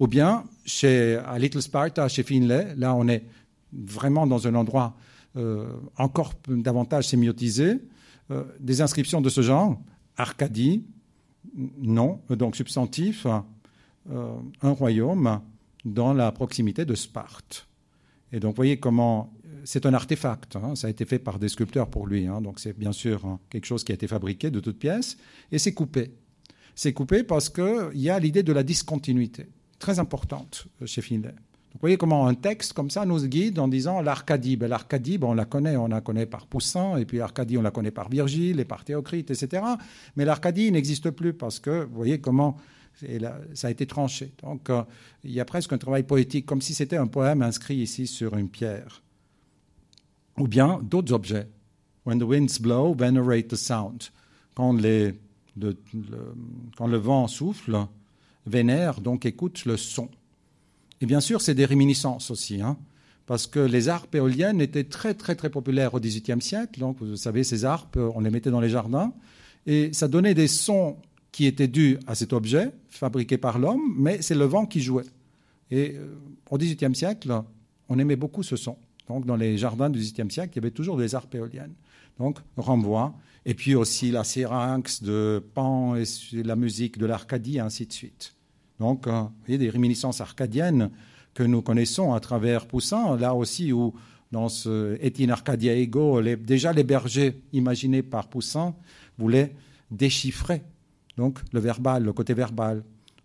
Ou 0.00 0.06
bien, 0.06 0.44
chez, 0.64 1.16
à 1.16 1.38
Little 1.38 1.62
Sparta, 1.62 2.08
chez 2.08 2.22
Finlay, 2.22 2.74
là 2.76 2.94
on 2.94 3.06
est 3.06 3.24
vraiment 3.72 4.26
dans 4.26 4.46
un 4.46 4.54
endroit 4.54 4.96
encore 5.96 6.34
davantage 6.46 7.08
sémiotisé, 7.08 7.80
des 8.60 8.80
inscriptions 8.82 9.20
de 9.20 9.28
ce 9.28 9.40
genre, 9.40 9.80
Arcadie, 10.16 10.84
nom, 11.80 12.20
donc 12.30 12.54
substantif, 12.54 13.26
euh, 14.10 14.34
un 14.62 14.70
royaume 14.70 15.40
dans 15.84 16.12
la 16.12 16.32
proximité 16.32 16.84
de 16.84 16.94
Sparte. 16.94 17.68
Et 18.32 18.40
donc, 18.40 18.52
vous 18.52 18.56
voyez 18.56 18.78
comment 18.78 19.32
c'est 19.64 19.86
un 19.86 19.94
artefact. 19.94 20.56
Hein. 20.56 20.74
ça 20.74 20.88
a 20.88 20.90
été 20.90 21.04
fait 21.04 21.18
par 21.18 21.38
des 21.38 21.48
sculpteurs 21.48 21.88
pour 21.88 22.06
lui. 22.06 22.26
Hein. 22.26 22.40
donc, 22.40 22.60
c'est 22.60 22.76
bien 22.78 22.92
sûr 22.92 23.24
hein, 23.24 23.40
quelque 23.50 23.66
chose 23.66 23.84
qui 23.84 23.92
a 23.92 23.94
été 23.94 24.06
fabriqué 24.06 24.50
de 24.50 24.60
toutes 24.60 24.78
pièces. 24.78 25.16
Et 25.50 25.58
c'est 25.58 25.72
coupé. 25.72 26.12
C'est 26.74 26.92
coupé 26.92 27.22
parce 27.22 27.48
qu'il 27.48 27.90
y 27.94 28.10
a 28.10 28.18
l'idée 28.18 28.42
de 28.42 28.52
la 28.52 28.62
discontinuité, 28.62 29.46
très 29.78 29.98
importante 29.98 30.66
euh, 30.82 30.86
chez 30.86 31.02
Finlay. 31.02 31.34
Vous 31.74 31.80
voyez 31.80 31.96
comment 31.96 32.28
un 32.28 32.34
texte 32.34 32.72
comme 32.72 32.88
ça 32.88 33.04
nous 33.04 33.26
guide 33.26 33.58
en 33.58 33.66
disant 33.66 34.00
l'Arcadie. 34.00 34.56
L'Arcadie, 34.56 35.18
on 35.20 35.34
la 35.34 35.44
connaît, 35.44 35.76
on 35.76 35.88
la 35.88 36.00
connaît 36.00 36.26
par 36.26 36.46
Poussin, 36.46 36.96
et 36.98 37.04
puis 37.04 37.18
l'Arcadie, 37.18 37.58
on 37.58 37.62
la 37.62 37.72
connaît 37.72 37.90
par 37.90 38.08
Virgile 38.08 38.60
et 38.60 38.64
par 38.64 38.84
Théocrite, 38.84 39.32
etc. 39.32 39.62
Mais 40.14 40.24
l'Arcadie 40.24 40.70
n'existe 40.70 41.10
plus 41.10 41.32
parce 41.32 41.58
que, 41.58 41.84
vous 41.84 41.94
voyez 41.94 42.20
comment 42.20 42.56
ça 43.54 43.68
a 43.68 43.70
été 43.70 43.86
tranché. 43.86 44.32
Donc, 44.42 44.70
euh, 44.70 44.82
il 45.24 45.32
y 45.32 45.40
a 45.40 45.44
presque 45.44 45.72
un 45.72 45.78
travail 45.78 46.04
poétique, 46.04 46.46
comme 46.46 46.60
si 46.60 46.74
c'était 46.74 46.96
un 46.96 47.06
poème 47.06 47.42
inscrit 47.42 47.76
ici 47.76 48.06
sur 48.06 48.36
une 48.36 48.48
pierre. 48.48 49.02
Ou 50.38 50.48
bien 50.48 50.80
d'autres 50.82 51.12
objets. 51.12 51.48
When 52.06 52.18
the 52.18 52.24
winds 52.24 52.60
blow, 52.60 52.94
venerate 52.94 53.48
the 53.48 53.56
sound. 53.56 54.04
Quand, 54.54 54.72
les, 54.72 55.14
le, 55.56 55.76
quand 56.76 56.86
le 56.86 56.98
vent 56.98 57.26
souffle, 57.28 57.86
vénère, 58.46 59.00
donc 59.00 59.26
écoute 59.26 59.64
le 59.64 59.76
son. 59.76 60.08
Et 61.00 61.06
bien 61.06 61.20
sûr, 61.20 61.40
c'est 61.40 61.54
des 61.54 61.64
réminiscences 61.64 62.30
aussi, 62.30 62.60
hein, 62.60 62.76
parce 63.26 63.46
que 63.46 63.60
les 63.60 63.88
harpes 63.88 64.14
éoliennes 64.14 64.60
étaient 64.60 64.84
très, 64.84 65.14
très, 65.14 65.34
très 65.34 65.50
populaires 65.50 65.94
au 65.94 66.00
XVIIIe 66.00 66.40
siècle. 66.40 66.80
Donc, 66.80 66.98
vous 67.00 67.16
savez, 67.16 67.42
ces 67.42 67.64
harpes, 67.64 67.96
on 67.96 68.20
les 68.20 68.30
mettait 68.30 68.50
dans 68.50 68.60
les 68.60 68.68
jardins, 68.68 69.12
et 69.66 69.92
ça 69.92 70.08
donnait 70.08 70.34
des 70.34 70.48
sons 70.48 70.96
qui 71.34 71.46
étaient 71.46 71.66
dus 71.66 71.98
à 72.06 72.14
cet 72.14 72.32
objet 72.32 72.70
fabriqué 72.88 73.38
par 73.38 73.58
l'homme, 73.58 73.92
mais 73.98 74.22
c'est 74.22 74.36
le 74.36 74.44
vent 74.44 74.66
qui 74.66 74.80
jouait. 74.80 75.10
Et 75.68 75.96
euh, 75.96 76.14
au 76.48 76.56
XVIIIe 76.56 76.94
siècle, 76.94 77.42
on 77.88 77.98
aimait 77.98 78.14
beaucoup 78.14 78.44
ce 78.44 78.54
son. 78.54 78.76
Donc, 79.08 79.26
dans 79.26 79.34
les 79.34 79.58
jardins 79.58 79.90
du 79.90 79.98
XVIIIe 79.98 80.30
siècle, 80.30 80.52
il 80.52 80.56
y 80.58 80.58
avait 80.60 80.70
toujours 80.70 80.96
des 80.96 81.16
harpes 81.16 81.34
éoliennes. 81.34 81.74
Donc, 82.20 82.38
renvoi. 82.56 83.16
Et 83.44 83.54
puis 83.54 83.74
aussi 83.74 84.12
la 84.12 84.22
syrinx 84.22 85.02
de 85.02 85.42
Pan 85.54 85.96
et 85.96 86.04
la 86.34 86.54
musique 86.54 86.98
de 86.98 87.06
l'Arcadie, 87.06 87.58
ainsi 87.58 87.84
de 87.84 87.92
suite. 87.92 88.36
Donc, 88.78 89.08
euh, 89.08 89.22
vous 89.22 89.30
voyez, 89.44 89.58
des 89.58 89.70
réminiscences 89.70 90.20
arcadiennes 90.20 90.92
que 91.34 91.42
nous 91.42 91.62
connaissons 91.62 92.12
à 92.14 92.20
travers 92.20 92.68
Poussin, 92.68 93.16
là 93.16 93.34
aussi 93.34 93.72
où, 93.72 93.92
dans 94.30 94.48
ce 94.48 95.04
Etienne 95.04 95.32
Arcadia 95.32 95.74
Ego, 95.74 96.22
déjà 96.22 96.72
les 96.72 96.84
bergers 96.84 97.40
imaginés 97.52 98.04
par 98.04 98.28
Poussin 98.28 98.76
voulaient 99.18 99.52
déchiffrer 99.90 100.62
donc 101.16 101.40
le 101.52 101.60
verbal, 101.60 102.04
le 102.04 102.12
côté 102.12 102.34
verbal. 102.34 102.82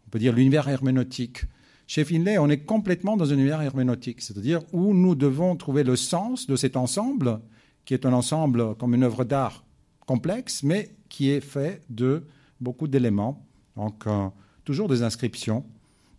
On 0.08 0.10
peut 0.10 0.20
dire 0.20 0.34
l'univers 0.34 0.68
herméneutique. 0.68 1.44
Chez 1.88 2.06
Finlay, 2.06 2.38
on 2.38 2.50
est 2.50 2.60
complètement 2.60 3.18
dans 3.18 3.32
un 3.32 3.36
univers 3.36 3.62
herméneutique, 3.62 4.22
c'est-à-dire 4.22 4.62
où 4.74 4.94
nous 4.94 5.16
devons 5.16 5.56
trouver 5.56 5.84
le 5.84 5.96
sens 5.96 6.46
de 6.46 6.56
cet 6.56 6.78
ensemble, 6.78 7.40
qui 7.86 7.96
est 7.96 8.06
un 8.06 8.14
ensemble 8.14 8.76
comme 8.76 8.94
une 8.94 9.04
œuvre 9.04 9.24
d'art 9.24 9.64
complexe, 10.06 10.62
mais 10.64 10.96
qui 11.10 11.30
est 11.30 11.42
fait 11.42 11.82
de 11.90 12.24
beaucoup 12.62 12.88
d'éléments. 12.88 13.44
Donc, 13.76 14.06
euh, 14.06 14.28
toujours 14.66 14.88
des 14.88 15.02
inscriptions 15.02 15.66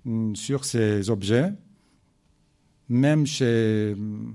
mm, 0.04 0.34
sur 0.34 0.64
ces 0.64 1.08
objets, 1.10 1.52
même 2.88 3.26
chez, 3.26 3.94
mm, 3.96 4.34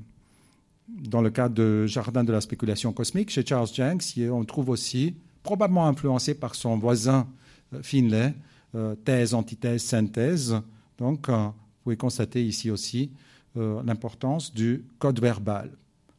dans 0.88 1.22
le 1.22 1.30
cas 1.30 1.50
de 1.50 1.86
Jardin 1.86 2.24
de 2.24 2.32
la 2.32 2.40
spéculation 2.40 2.94
cosmique, 2.94 3.30
chez 3.30 3.46
Charles 3.46 3.68
Jenks, 3.74 4.18
on 4.32 4.46
trouve 4.46 4.70
aussi, 4.70 5.16
probablement 5.46 5.88
influencé 5.88 6.34
par 6.34 6.56
son 6.56 6.78
voisin 6.78 7.28
euh, 7.74 7.84
Finlay, 7.84 8.34
euh, 8.74 8.96
thèse, 8.96 9.34
antithèse, 9.36 9.84
synthèse. 9.84 10.60
Donc, 10.98 11.30
euh, 11.30 11.46
vous 11.46 11.84
pouvez 11.84 11.98
constater 11.98 12.44
ici 12.44 12.70
aussi 12.72 13.12
l'importance 13.58 14.54
du 14.54 14.84
code 15.00 15.22
verbal. 15.22 15.72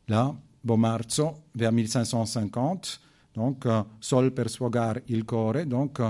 Là, 0.09 0.35
Bomarzo, 0.65 1.35
vers 1.55 1.71
1550, 1.71 2.99
donc 3.35 3.67
Sol 4.01 4.31
per 4.31 4.49
sfogar 4.49 5.01
il 5.07 5.25
core, 5.27 5.67
donc 5.67 6.01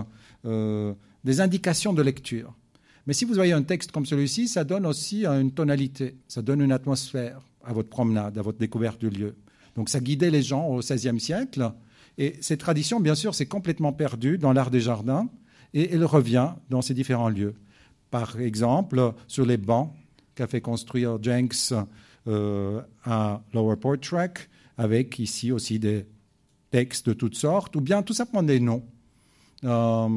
des 0.45 1.41
indications 1.41 1.93
de 1.93 2.03
lecture. 2.03 2.55
Mais 3.09 3.13
si 3.13 3.25
vous 3.25 3.35
voyez 3.35 3.55
un 3.55 3.65
texte 3.65 3.91
comme 3.91 4.07
celui-ci, 4.07 4.47
ça 4.47 4.63
donne 4.63 4.87
aussi 4.87 5.27
une 5.27 5.51
tonalité, 5.51 6.15
ça 6.29 6.43
donne 6.43 6.61
une 6.61 6.71
atmosphère 6.71 7.41
à 7.65 7.73
votre 7.73 7.89
promenade, 7.89 8.39
à 8.39 8.43
votre 8.43 8.59
découverte 8.59 9.01
du 9.01 9.11
lieu. 9.11 9.35
Donc 9.75 9.89
ça 9.89 9.99
guidait 9.99 10.31
les 10.31 10.43
gens 10.43 10.69
au 10.69 10.79
XVIe 10.79 11.19
siècle. 11.19 11.73
Et 12.19 12.37
cette 12.41 12.61
tradition, 12.61 13.01
bien 13.01 13.15
sûr, 13.15 13.35
s'est 13.35 13.47
complètement 13.47 13.93
perdue 13.93 14.39
dans 14.39 14.53
l'art 14.53 14.71
des 14.71 14.81
jardins 14.81 15.29
et 15.75 15.93
elle 15.93 16.05
revient 16.05 16.53
dans 16.71 16.83
ces 16.83 16.95
différents 16.95 17.29
lieux. 17.29 17.55
Par 18.11 18.41
exemple, 18.41 19.13
sur 19.27 19.45
les 19.45 19.57
bancs 19.57 19.93
qu'a 20.35 20.47
fait 20.47 20.61
construire 20.61 21.23
Jenks 21.23 21.73
euh, 22.29 22.81
à 23.05 23.43
Lower 23.53 23.77
Port 23.77 24.01
Track, 24.01 24.49
avec 24.79 25.19
ici 25.19 25.53
aussi 25.53 25.79
des 25.79 26.07
textes 26.71 27.09
de 27.09 27.13
toutes 27.13 27.37
sortes, 27.37 27.77
ou 27.77 27.81
bien 27.81 28.03
tout 28.03 28.15
simplement 28.15 28.43
des 28.43 28.61
noms. 28.61 28.85
Euh, 29.65 30.09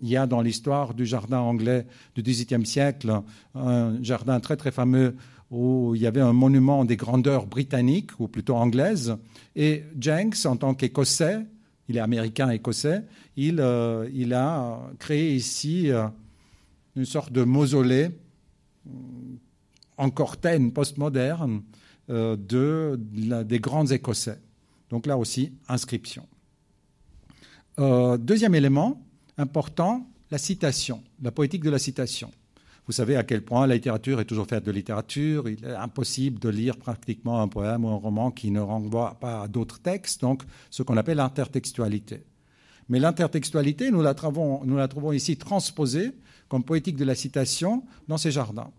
il 0.00 0.08
y 0.08 0.16
a 0.16 0.26
dans 0.26 0.42
l'histoire 0.42 0.94
du 0.94 1.06
jardin 1.06 1.38
anglais 1.38 1.86
du 2.14 2.22
XVIIIe 2.22 2.66
siècle 2.66 3.22
un 3.54 4.02
jardin 4.02 4.40
très 4.40 4.56
très 4.56 4.70
fameux 4.70 5.16
où 5.54 5.94
il 5.94 6.02
y 6.02 6.06
avait 6.06 6.20
un 6.20 6.32
monument 6.32 6.84
des 6.84 6.96
grandeurs 6.96 7.46
britanniques, 7.46 8.18
ou 8.18 8.26
plutôt 8.26 8.56
anglaises, 8.56 9.16
et 9.54 9.84
Jenks, 9.98 10.46
en 10.46 10.56
tant 10.56 10.74
qu'Écossais, 10.74 11.38
il 11.88 11.96
est 11.96 12.00
américain-écossais, 12.00 13.04
il, 13.36 13.60
euh, 13.60 14.08
il, 14.12 14.34
a 14.34 14.80
créé 14.98 15.34
ici 15.34 15.90
euh, 15.90 16.06
une 16.96 17.04
sorte 17.04 17.32
de 17.32 17.44
mausolée 17.44 18.10
en 19.96 20.10
cortaine 20.10 20.72
postmoderne 20.72 21.62
de, 22.08 22.98
des 22.98 23.60
grands 23.60 23.86
Écossais. 23.86 24.38
Donc 24.90 25.06
là 25.06 25.16
aussi, 25.16 25.52
inscription. 25.68 26.26
deuxième 27.78 28.54
élément, 28.54 29.02
important, 29.38 30.06
la 30.30 30.38
citation, 30.38 31.02
la 31.22 31.30
poétique 31.30 31.62
de 31.62 31.70
la 31.70 31.78
citation. 31.78 32.30
Vous 32.86 32.92
savez 32.92 33.16
à 33.16 33.22
quel 33.22 33.42
point 33.42 33.66
la 33.66 33.74
littérature 33.74 34.20
est 34.20 34.26
toujours 34.26 34.46
faite 34.46 34.64
de 34.64 34.70
littérature. 34.70 35.48
Il 35.48 35.64
est 35.64 35.74
impossible 35.74 36.38
de 36.38 36.50
lire 36.50 36.76
pratiquement 36.76 37.40
un 37.40 37.48
poème 37.48 37.84
ou 37.84 37.88
un 37.88 37.96
roman 37.96 38.30
qui 38.30 38.50
ne 38.50 38.60
renvoie 38.60 39.18
pas 39.20 39.42
à 39.42 39.48
d'autres 39.48 39.80
textes, 39.80 40.20
donc 40.20 40.42
ce 40.70 40.82
qu'on 40.82 40.98
appelle 40.98 41.16
l'intertextualité. 41.16 42.24
Mais 42.90 43.00
l'intertextualité, 43.00 43.90
nous, 43.90 44.02
la 44.02 44.12
trouvons, 44.12 45.12
ici 45.12 45.38
transposée 45.38 46.12
comme 46.48 46.62
poétique 46.62 46.96
de 46.96 47.04
la 47.06 47.14
citation 47.14 47.84
dans 48.08 48.18
ces 48.18 48.30
jardins. 48.30 48.70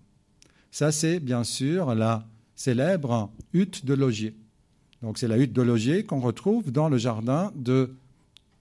Ça, 0.69 0.91
c'est 0.91 1.19
bien 1.19 1.43
sûr 1.43 1.95
la 1.95 2.27
célèbre 2.55 3.31
hutte 3.53 3.85
de 3.85 3.95
Logier. 3.95 4.35
Donc, 5.01 5.17
c'est 5.17 5.27
la 5.27 5.37
hutte 5.37 5.53
de 5.53 5.63
Logier 5.63 6.03
qu'on 6.03 6.19
retrouve 6.19 6.71
dans 6.71 6.89
le 6.89 6.99
jardin 6.99 7.51
de 7.55 7.95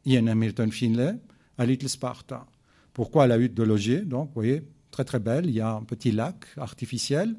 Ian 0.07 0.27
Hamilton 0.27 0.73
Finlay, 0.73 1.17
à 1.59 1.67
Little 1.67 1.89
Sparta. 1.89 2.47
Pourquoi 2.95 3.27
la 3.27 3.37
hutte 3.37 3.55
de 3.55 3.63
Logier? 3.63 4.01
Donc, 4.01 4.29
vous 4.29 4.35
voyez, 4.35 4.63
très 4.95 5.05
très 5.05 5.19
belle. 5.19 5.47
Il 5.47 5.55
y 5.55 5.61
a 5.61 5.73
un 5.73 5.83
petit 5.83 6.13
lac 6.13 6.47
artificiel. 6.57 7.37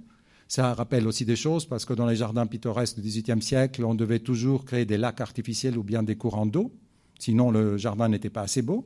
Ça 0.48 0.74
rappelle 0.74 1.08
aussi 1.08 1.24
des 1.24 1.38
choses 1.38 1.66
parce 1.66 1.86
que 1.86 1.94
dans 1.94 2.06
les 2.06 2.18
jardins 2.18 2.46
pittoresques 2.46 3.00
du 3.00 3.02
XVIIIe 3.02 3.42
siècle, 3.42 3.84
on 3.86 3.96
devait 3.96 4.20
toujours 4.20 4.66
créer 4.66 4.86
des 4.86 4.98
lacs 4.98 5.22
artificiels 5.22 5.78
ou 5.78 5.84
bien 5.84 6.04
des 6.04 6.18
courants 6.18 6.46
d'eau. 6.46 6.74
Sinon, 7.18 7.52
le 7.52 7.78
jardin 7.78 8.10
n'était 8.10 8.30
pas 8.30 8.42
assez 8.42 8.62
beau. 8.62 8.86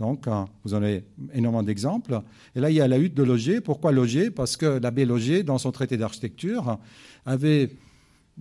Donc, 0.00 0.26
euh, 0.26 0.44
vous 0.64 0.72
en 0.74 0.78
avez 0.78 1.04
énormément 1.34 1.62
d'exemples. 1.62 2.22
Et 2.56 2.60
là, 2.60 2.70
il 2.70 2.76
y 2.76 2.80
a 2.80 2.88
la 2.88 2.98
hutte 2.98 3.14
de 3.14 3.22
Logier. 3.22 3.60
Pourquoi 3.60 3.92
Logier? 3.92 4.30
Parce 4.30 4.56
que 4.56 4.80
l'abbé 4.80 5.04
Logier, 5.04 5.42
dans 5.42 5.58
son 5.58 5.70
traité 5.70 5.96
d'architecture, 5.98 6.78
avait 7.26 7.70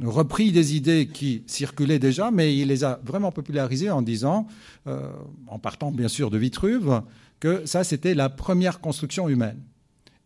repris 0.01 0.51
des 0.51 0.75
idées 0.75 1.07
qui 1.07 1.43
circulaient 1.47 1.99
déjà, 1.99 2.31
mais 2.31 2.55
il 2.55 2.67
les 2.67 2.83
a 2.83 2.99
vraiment 3.03 3.31
popularisées 3.31 3.89
en 3.89 4.01
disant, 4.01 4.47
euh, 4.85 5.09
en 5.47 5.59
partant 5.59 5.91
bien 5.91 6.07
sûr 6.07 6.29
de 6.29 6.37
Vitruve, 6.37 7.01
que 7.39 7.65
ça 7.65 7.83
c'était 7.83 8.13
la 8.13 8.29
première 8.29 8.79
construction 8.79 9.29
humaine. 9.29 9.61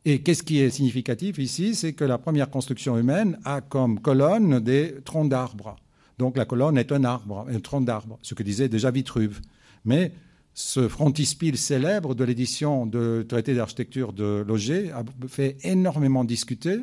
Et 0.03 0.21
qu'est-ce 0.21 0.41
qui 0.41 0.59
est 0.59 0.71
significatif 0.71 1.37
ici 1.37 1.75
C'est 1.75 1.93
que 1.93 2.03
la 2.03 2.17
première 2.17 2.49
construction 2.49 2.97
humaine 2.97 3.37
a 3.45 3.61
comme 3.61 3.99
colonne 3.99 4.59
des 4.59 4.95
troncs 5.05 5.29
d'arbres. 5.29 5.75
Donc 6.17 6.37
la 6.37 6.45
colonne 6.45 6.77
est 6.77 6.91
un 6.91 7.03
arbre, 7.03 7.45
un 7.49 7.59
tronc 7.59 7.81
d'arbre, 7.81 8.17
ce 8.21 8.33
que 8.33 8.43
disait 8.43 8.67
déjà 8.67 8.89
Vitruve. 8.89 9.41
Mais 9.85 10.11
ce 10.53 10.87
frontispice 10.87 11.59
célèbre 11.59 12.15
de 12.15 12.23
l'édition 12.23 12.85
de 12.85 13.25
traité 13.27 13.53
d'architecture 13.53 14.11
de 14.11 14.43
Loger 14.47 14.91
a 14.91 15.03
fait 15.27 15.57
énormément 15.63 16.23
discuter 16.23 16.79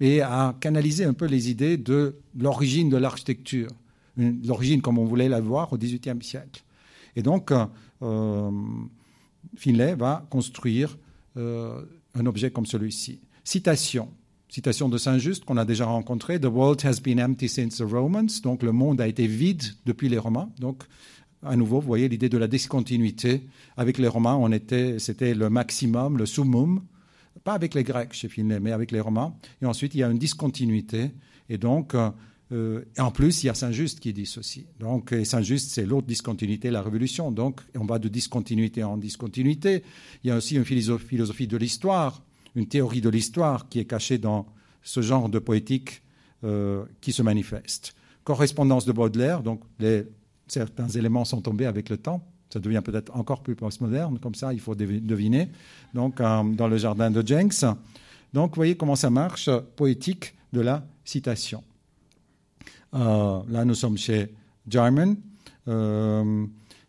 et 0.00 0.22
à 0.22 0.54
canaliser 0.60 1.04
un 1.04 1.12
peu 1.12 1.26
les 1.26 1.50
idées 1.50 1.76
de 1.76 2.16
l'origine 2.38 2.88
de 2.88 2.96
l'architecture, 2.96 3.68
l'origine 4.16 4.80
comme 4.80 4.98
on 4.98 5.04
voulait 5.04 5.28
la 5.28 5.40
voir 5.40 5.72
au 5.72 5.78
XVIIIe 5.78 6.22
siècle. 6.22 6.62
Et 7.16 7.22
donc, 7.22 7.52
euh, 8.02 8.50
Finlay 9.56 9.94
va 9.94 10.26
construire 10.30 10.98
euh, 11.36 11.82
un 12.14 12.26
objet 12.26 12.50
comme 12.50 12.66
celui-ci. 12.66 13.20
Citation. 13.44 14.08
Citation 14.48 14.88
de 14.88 14.98
Saint-Just 14.98 15.44
qu'on 15.44 15.56
a 15.56 15.64
déjà 15.64 15.86
rencontré. 15.86 16.40
The 16.40 16.46
world 16.46 16.84
has 16.84 17.00
been 17.00 17.20
empty 17.20 17.48
since 17.48 17.78
the 17.78 17.82
Romans. 17.82 18.40
Donc 18.42 18.62
le 18.62 18.72
monde 18.72 19.00
a 19.00 19.06
été 19.06 19.26
vide 19.26 19.62
depuis 19.86 20.08
les 20.08 20.18
Romains. 20.18 20.50
Donc 20.58 20.82
à 21.42 21.56
nouveau, 21.56 21.80
vous 21.80 21.86
voyez 21.86 22.08
l'idée 22.08 22.28
de 22.28 22.38
la 22.38 22.48
discontinuité. 22.48 23.46
Avec 23.76 23.98
les 23.98 24.08
Romains, 24.08 24.34
on 24.34 24.50
était, 24.52 24.98
c'était 24.98 25.34
le 25.34 25.48
maximum, 25.50 26.18
le 26.18 26.26
summum 26.26 26.82
pas 27.44 27.54
avec 27.54 27.74
les 27.74 27.84
Grecs 27.84 28.12
chez 28.12 28.28
Finlay, 28.28 28.60
mais 28.60 28.72
avec 28.72 28.90
les 28.90 29.00
Romains. 29.00 29.34
Et 29.62 29.66
ensuite, 29.66 29.94
il 29.94 29.98
y 29.98 30.02
a 30.02 30.10
une 30.10 30.18
discontinuité. 30.18 31.10
Et 31.48 31.58
donc, 31.58 31.94
euh, 32.52 32.84
en 32.98 33.10
plus, 33.10 33.42
il 33.42 33.46
y 33.46 33.50
a 33.50 33.54
Saint-Just 33.54 34.00
qui 34.00 34.12
dit 34.12 34.26
ceci. 34.26 34.66
Donc, 34.80 35.14
Saint-Just, 35.24 35.70
c'est 35.70 35.86
l'autre 35.86 36.06
discontinuité, 36.06 36.70
la 36.70 36.82
révolution. 36.82 37.30
Donc, 37.30 37.60
on 37.78 37.84
va 37.84 37.98
de 37.98 38.08
discontinuité 38.08 38.82
en 38.82 38.96
discontinuité. 38.96 39.84
Il 40.24 40.28
y 40.28 40.30
a 40.30 40.36
aussi 40.36 40.56
une 40.56 40.64
philosophie 40.64 41.46
de 41.46 41.56
l'histoire, 41.56 42.22
une 42.56 42.66
théorie 42.66 43.00
de 43.00 43.08
l'histoire 43.08 43.68
qui 43.68 43.78
est 43.78 43.84
cachée 43.84 44.18
dans 44.18 44.46
ce 44.82 45.00
genre 45.00 45.28
de 45.28 45.38
poétique 45.38 46.02
qui 47.02 47.12
se 47.12 47.22
manifeste. 47.22 47.94
Correspondance 48.24 48.86
de 48.86 48.92
Baudelaire, 48.92 49.42
donc 49.42 49.60
certains 50.48 50.88
éléments 50.88 51.26
sont 51.26 51.42
tombés 51.42 51.66
avec 51.66 51.90
le 51.90 51.98
temps. 51.98 52.26
Ça 52.52 52.58
devient 52.58 52.82
peut-être 52.84 53.14
encore 53.14 53.42
plus 53.42 53.54
postmoderne, 53.54 54.18
comme 54.18 54.34
ça, 54.34 54.52
il 54.52 54.60
faut 54.60 54.74
deviner. 54.74 55.50
Donc, 55.94 56.16
dans 56.16 56.68
le 56.68 56.76
jardin 56.78 57.10
de 57.10 57.24
Jenks. 57.26 57.64
Donc, 58.32 58.50
vous 58.50 58.56
voyez 58.56 58.76
comment 58.76 58.96
ça 58.96 59.10
marche, 59.10 59.50
poétique 59.76 60.34
de 60.52 60.60
la 60.60 60.84
citation. 61.04 61.62
Là, 62.92 63.64
nous 63.64 63.74
sommes 63.74 63.98
chez 63.98 64.34
Jarman. 64.68 65.16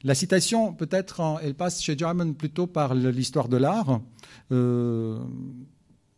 La 0.03 0.15
citation, 0.15 0.73
peut-être, 0.73 1.39
elle 1.43 1.53
passe 1.53 1.81
chez 1.81 1.95
Jarman 1.95 2.33
plutôt 2.33 2.65
par 2.65 2.95
l'histoire 2.95 3.47
de 3.47 3.57
l'art. 3.57 4.01
Euh, 4.51 5.19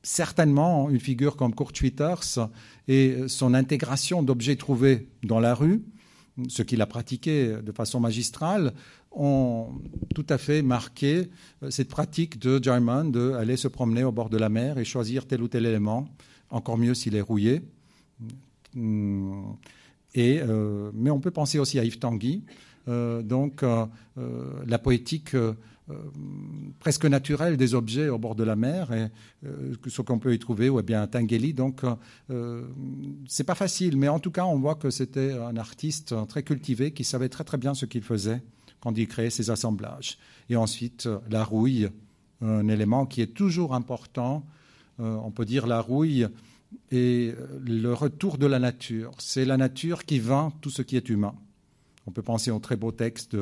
certainement, 0.03 0.89
une 0.89 1.01
figure 1.01 1.36
comme 1.36 1.53
Kurt 1.53 1.75
Schwitters 1.75 2.39
et 2.88 3.27
son 3.27 3.53
intégration 3.53 4.23
d'objets 4.23 4.55
trouvés 4.55 5.09
dans 5.23 5.41
la 5.41 5.53
rue, 5.53 5.84
ce 6.47 6.61
qu'il 6.61 6.81
a 6.81 6.86
pratiqué 6.86 7.57
de 7.61 7.71
façon 7.73 7.99
magistrale, 7.99 8.73
ont 9.11 9.67
tout 10.15 10.25
à 10.29 10.38
fait 10.38 10.61
marqué 10.61 11.29
euh, 11.61 11.69
cette 11.69 11.89
pratique 11.89 12.39
de 12.39 12.63
Jarman 12.63 13.11
d'aller 13.11 13.57
se 13.57 13.67
promener 13.67 14.03
au 14.03 14.11
bord 14.11 14.29
de 14.29 14.38
la 14.38 14.49
mer 14.49 14.79
et 14.79 14.86
choisir 14.86 15.27
tel 15.27 15.43
ou 15.43 15.47
tel 15.47 15.67
élément, 15.67 16.07
encore 16.49 16.79
mieux 16.79 16.95
s'il 16.95 17.15
est 17.15 17.21
rouillé. 17.21 17.61
Et, 20.15 20.39
euh, 20.41 20.91
mais 20.93 21.09
on 21.09 21.19
peut 21.19 21.32
penser 21.32 21.59
aussi 21.59 21.80
à 21.80 21.84
Yves 21.84 21.99
Tanguy, 21.99 22.43
euh, 22.88 23.21
donc 23.21 23.63
euh, 23.63 23.86
la 24.65 24.80
poétique 24.80 25.36
presque 26.80 27.05
naturelle 27.05 27.57
des 27.57 27.76
objets 27.76 28.07
au 28.07 28.17
bord 28.17 28.36
de 28.36 28.43
la 28.45 28.55
mer, 28.55 28.93
et 28.93 29.09
ce 29.88 30.01
qu'on 30.01 30.17
peut 30.17 30.34
y 30.34 30.39
trouver, 30.39 30.69
ou 30.69 30.82
bien 30.82 31.05
Tangeli. 31.07 31.53
Donc, 31.53 31.82
c'est 33.28 33.43
pas 33.43 33.53
facile, 33.53 33.97
mais 33.97 34.07
en 34.07 34.19
tout 34.19 34.32
cas, 34.32 34.45
on 34.45 34.57
voit 34.57 34.76
que 34.76 34.89
c'était 34.89 35.34
un 35.34 35.57
artiste 35.57 36.15
très 36.30 36.41
cultivé 36.41 36.93
qui 36.93 37.03
savait 37.03 37.28
très 37.28 37.43
très 37.43 37.57
bien 37.57 37.74
ce 37.74 37.86
qu'il 37.86 38.01
faisait 38.01 38.41
quand 38.80 38.97
il 38.97 39.09
créait 39.09 39.30
ses 39.30 39.49
assemblages. 39.49 40.17
Et 40.49 40.55
ensuite, 40.55 41.09
la 41.30 41.43
rouille, 41.43 41.89
un 42.39 42.69
élément 42.69 43.05
qui 43.05 43.21
est 43.21 43.34
toujours 43.34 43.76
important. 43.76 44.45
on 44.99 45.32
peut 45.32 45.45
dire 45.45 45.67
la 45.67 45.82
rouille 45.82 46.30
et 46.91 47.34
le 47.65 47.93
retour 47.93 48.38
de 48.38 48.45
la 48.45 48.59
nature. 48.59 49.11
C'est 49.17 49.45
la 49.45 49.57
nature 49.57 50.05
qui 50.05 50.19
vend 50.19 50.51
tout 50.61 50.69
ce 50.69 50.82
qui 50.82 50.95
est 50.95 51.09
humain. 51.09 51.36
On 52.05 52.11
peut 52.11 52.21
penser 52.21 52.51
au 52.51 52.59
très 52.59 52.76
beau 52.76 52.91
texte 52.91 53.36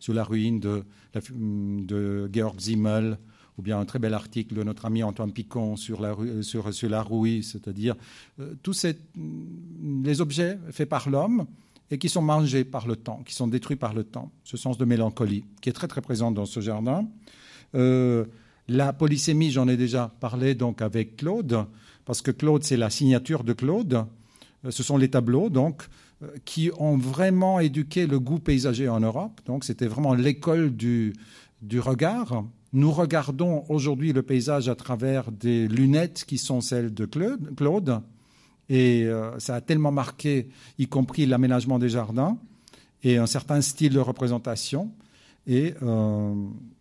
sur 0.00 0.14
la 0.14 0.24
ruine 0.24 0.60
de, 0.60 0.84
de, 1.14 2.28
Georg 2.32 2.60
Simmel, 2.60 3.18
ou 3.56 3.62
bien 3.62 3.78
un 3.78 3.84
très 3.84 3.98
bel 3.98 4.14
article 4.14 4.54
de 4.54 4.62
notre 4.62 4.86
ami 4.86 5.02
Antoine 5.02 5.32
Picon 5.32 5.76
sur 5.76 6.00
la, 6.00 6.16
sur, 6.42 6.72
sur 6.72 6.88
la 6.88 7.02
rouille, 7.02 7.42
c'est-à-dire 7.42 7.96
euh, 8.38 8.54
tous 8.62 8.72
ces, 8.72 8.96
les 9.16 10.20
objets 10.20 10.58
faits 10.70 10.88
par 10.88 11.08
l'homme 11.08 11.46
et 11.90 11.98
qui 11.98 12.08
sont 12.08 12.22
mangés 12.22 12.64
par 12.64 12.86
le 12.86 12.96
temps, 12.96 13.22
qui 13.24 13.34
sont 13.34 13.48
détruits 13.48 13.76
par 13.76 13.94
le 13.94 14.04
temps. 14.04 14.30
Ce 14.44 14.56
sens 14.56 14.78
de 14.78 14.84
mélancolie 14.84 15.44
qui 15.60 15.68
est 15.68 15.72
très 15.72 15.88
très 15.88 16.02
présent 16.02 16.30
dans 16.30 16.46
ce 16.46 16.60
jardin. 16.60 17.08
Euh, 17.74 18.26
la 18.68 18.92
polysémie, 18.92 19.50
j'en 19.50 19.66
ai 19.68 19.76
déjà 19.76 20.12
parlé 20.20 20.54
donc 20.54 20.82
avec 20.82 21.16
Claude, 21.16 21.66
parce 22.08 22.22
que 22.22 22.30
Claude, 22.30 22.64
c'est 22.64 22.78
la 22.78 22.88
signature 22.88 23.44
de 23.44 23.52
Claude. 23.52 24.06
Euh, 24.64 24.70
ce 24.70 24.82
sont 24.82 24.96
les 24.96 25.10
tableaux, 25.10 25.50
donc 25.50 25.82
qui 26.44 26.70
ont 26.78 26.96
vraiment 26.96 27.60
éduqué 27.60 28.08
le 28.08 28.18
goût 28.18 28.40
paysager 28.40 28.88
en 28.88 28.98
Europe. 28.98 29.40
Donc 29.44 29.62
c'était 29.62 29.86
vraiment 29.86 30.14
l'école 30.14 30.74
du, 30.74 31.12
du 31.62 31.80
regard. 31.80 32.44
Nous 32.72 32.90
regardons 32.90 33.64
aujourd'hui 33.68 34.12
le 34.12 34.22
paysage 34.22 34.68
à 34.68 34.74
travers 34.74 35.30
des 35.30 35.68
lunettes 35.68 36.24
qui 36.26 36.38
sont 36.38 36.60
celles 36.60 36.92
de 36.92 37.04
Claude. 37.04 38.00
Et 38.70 39.04
euh, 39.04 39.38
ça 39.38 39.56
a 39.56 39.60
tellement 39.60 39.92
marqué, 39.92 40.48
y 40.78 40.86
compris 40.86 41.26
l'aménagement 41.26 41.78
des 41.78 41.90
jardins 41.90 42.38
et 43.02 43.18
un 43.18 43.26
certain 43.26 43.60
style 43.60 43.92
de 43.92 44.00
représentation. 44.00 44.90
Et 45.46 45.74
euh, 45.82 46.34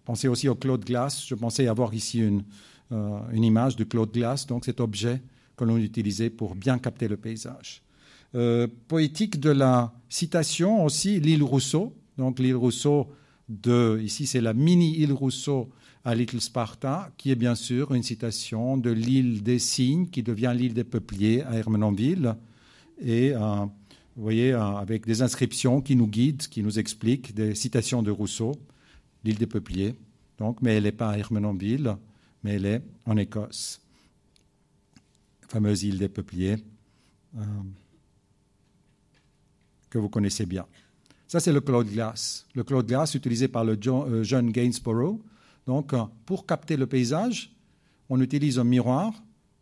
pensez 0.04 0.30
aussi 0.30 0.50
au 0.50 0.56
Claude 0.56 0.84
Glass. 0.84 1.26
Je 1.28 1.36
pensais 1.36 1.68
avoir 1.68 1.94
ici 1.94 2.20
une, 2.20 2.40
euh, 2.40 2.44
une 2.92 3.44
image 3.44 3.76
de 3.76 3.84
Claude 3.84 4.12
Glass, 4.12 4.48
donc 4.48 4.66
cet 4.66 4.80
objet 4.80 5.22
que 5.58 5.66
l'on 5.66 5.78
utilisait 5.78 6.30
pour 6.30 6.56
bien 6.56 6.78
capter 6.78 7.08
le 7.08 7.18
paysage. 7.18 7.82
Euh, 8.36 8.68
poétique 8.88 9.40
de 9.40 9.50
la 9.50 9.94
citation 10.10 10.84
aussi, 10.84 11.20
l'île 11.20 11.44
Rousseau. 11.44 11.94
Donc 12.18 12.40
l'île 12.40 12.56
Rousseau, 12.56 13.08
de, 13.50 14.00
ici 14.04 14.26
c'est 14.26 14.42
la 14.42 14.54
mini-île 14.54 15.14
Rousseau 15.14 15.70
à 16.04 16.14
Little 16.16 16.42
Sparta, 16.42 17.10
qui 17.18 17.32
est 17.32 17.36
bien 17.36 17.56
sûr 17.56 17.94
une 17.94 18.04
citation 18.04 18.78
de 18.78 18.92
l'île 18.92 19.44
des 19.44 19.60
Cygnes, 19.60 20.08
qui 20.08 20.24
devient 20.24 20.54
l'île 20.56 20.74
des 20.74 20.84
Peupliers 20.84 21.44
à 21.44 21.56
Hermenonville. 21.56 22.36
Et 23.02 23.32
euh, 23.34 23.66
vous 24.16 24.24
voyez, 24.24 24.54
euh, 24.54 24.62
avec 24.62 25.06
des 25.06 25.22
inscriptions 25.22 25.82
qui 25.82 25.96
nous 25.96 26.08
guident, 26.08 26.48
qui 26.48 26.64
nous 26.64 26.80
expliquent 26.80 27.34
des 27.34 27.56
citations 27.56 28.04
de 28.04 28.12
Rousseau, 28.12 28.54
l'île 29.24 29.38
des 29.38 29.48
Peupliers. 29.48 29.96
Donc, 30.38 30.62
mais 30.62 30.76
elle 30.76 30.84
n'est 30.84 30.92
pas 30.92 31.12
à 31.12 31.18
Hermenonville, 31.18 31.96
mais 32.44 32.56
elle 32.56 32.66
est 32.66 32.84
en 33.06 33.18
Écosse. 33.18 33.82
fameuse 35.48 35.84
île 35.84 35.98
des 35.98 36.10
Peupliers 36.10 36.58
que 39.90 39.98
vous 39.98 40.10
connaissez 40.10 40.46
bien. 40.46 40.66
Ça, 41.28 41.40
c'est 41.40 41.52
le 41.52 41.62
Claude 41.62 41.88
Glass. 41.88 42.46
Le 42.56 42.64
Claude 42.64 42.88
Glass 42.88 43.16
utilisé 43.16 43.48
par 43.48 43.66
le 43.66 43.78
euh, 43.88 44.24
jeune 44.24 44.52
Gainsborough. 44.52 45.20
Donc, 45.66 45.94
euh, 45.94 46.04
pour 46.26 46.46
capter 46.46 46.78
le 46.78 46.88
paysage, 46.88 47.54
on 48.10 48.22
utilise 48.22 48.60
un 48.60 48.64
miroir, 48.64 49.12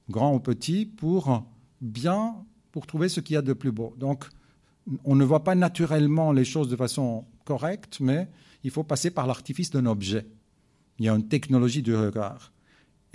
grand 0.10 0.36
ou 0.36 0.40
petit, 0.40 0.86
pour 0.86 1.44
bien, 1.82 2.36
pour 2.72 2.86
trouver 2.86 3.10
ce 3.10 3.20
qu'il 3.20 3.34
y 3.34 3.38
a 3.38 3.42
de 3.42 3.54
plus 3.54 3.72
beau. 3.72 3.96
Donc, 3.98 4.26
on 5.04 5.16
ne 5.16 5.26
voit 5.26 5.44
pas 5.44 5.56
naturellement 5.56 6.32
les 6.32 6.46
choses 6.46 6.70
de 6.70 6.76
façon 6.76 7.26
correcte, 7.44 8.00
mais 8.00 8.28
il 8.64 8.70
faut 8.70 8.84
passer 8.84 9.10
par 9.10 9.26
l'artifice 9.26 9.72
d'un 9.72 9.88
objet. 9.88 10.28
Il 11.00 11.06
y 11.06 11.10
a 11.10 11.16
une 11.16 11.28
technologie 11.28 11.82
du 11.82 11.96
regard. 11.96 12.52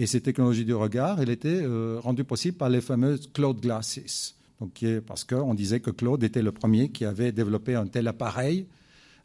Et 0.01 0.07
cette 0.07 0.23
technologie 0.23 0.65
du 0.65 0.73
regard, 0.73 1.21
elle 1.21 1.29
était 1.29 1.61
euh, 1.61 2.01
rendue 2.03 2.25
possible 2.25 2.57
par 2.57 2.71
les 2.71 2.81
fameuses 2.81 3.31
Claude 3.35 3.61
Glasses. 3.61 4.35
Donc, 4.59 4.83
parce 5.07 5.25
qu'on 5.25 5.53
disait 5.53 5.81
que 5.81 5.91
Claude 5.91 6.25
était 6.25 6.41
le 6.41 6.53
premier 6.53 6.89
qui 6.89 7.05
avait 7.05 7.33
développé 7.33 7.75
un 7.75 7.87
tel 7.87 8.09
appareil 8.09 8.67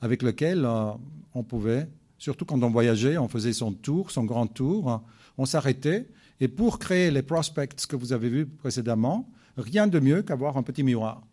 avec 0.01 0.21
lequel 0.21 0.65
euh, 0.65 0.91
on 1.33 1.43
pouvait, 1.43 1.87
surtout 2.17 2.43
quand 2.43 2.61
on 2.61 2.71
voyageait, 2.71 3.17
on 3.17 3.29
faisait 3.29 3.53
son 3.53 3.71
tour, 3.71 4.11
son 4.11 4.25
grand 4.25 4.47
tour, 4.47 4.91
hein, 4.91 5.01
on 5.37 5.45
s'arrêtait. 5.45 6.09
Et 6.41 6.49
pour 6.49 6.77
créer 6.77 7.09
les 7.09 7.21
prospects 7.21 7.87
que 7.87 7.95
vous 7.95 8.11
avez 8.11 8.27
vus 8.27 8.45
précédemment, 8.45 9.29
rien 9.55 9.87
de 9.87 10.01
mieux 10.01 10.23
qu'avoir 10.23 10.57
un 10.57 10.63
petit 10.63 10.83
miroir. 10.83 11.25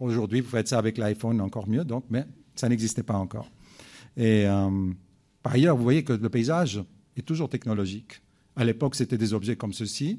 Aujourd'hui, 0.00 0.40
vous 0.40 0.48
faites 0.48 0.68
ça 0.68 0.78
avec 0.78 0.96
l'iPhone 0.96 1.42
encore 1.42 1.68
mieux, 1.68 1.84
donc, 1.84 2.06
mais 2.08 2.24
ça 2.54 2.66
n'existait 2.66 3.02
pas 3.02 3.18
encore. 3.18 3.50
Et 4.16 4.46
euh, 4.46 4.90
par 5.42 5.52
ailleurs, 5.52 5.76
vous 5.76 5.82
voyez 5.82 6.02
que 6.02 6.14
le 6.14 6.30
paysage 6.30 6.82
est 7.14 7.26
toujours 7.26 7.50
technologique. 7.50 8.22
À 8.56 8.64
l'époque, 8.64 8.94
c'était 8.94 9.18
des 9.18 9.34
objets 9.34 9.56
comme 9.56 9.74
ceci. 9.74 10.18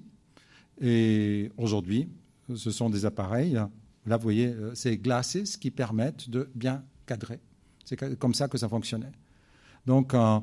Et 0.80 1.52
aujourd'hui, 1.58 2.08
ce 2.56 2.70
sont 2.70 2.90
des 2.90 3.06
appareils. 3.06 3.60
Là, 4.06 4.18
vous 4.18 4.24
voyez, 4.24 4.48
euh, 4.48 4.72
c'est 4.76 4.98
glasses 4.98 5.58
qui 5.58 5.72
permettent 5.72 6.30
de 6.30 6.50
bien 6.56 6.84
cadrer. 7.06 7.40
C'est 7.84 8.18
comme 8.20 8.34
ça 8.34 8.48
que 8.48 8.58
ça 8.58 8.70
fonctionnait. 8.70 9.12
Donc, 9.86 10.14
euh, 10.14 10.40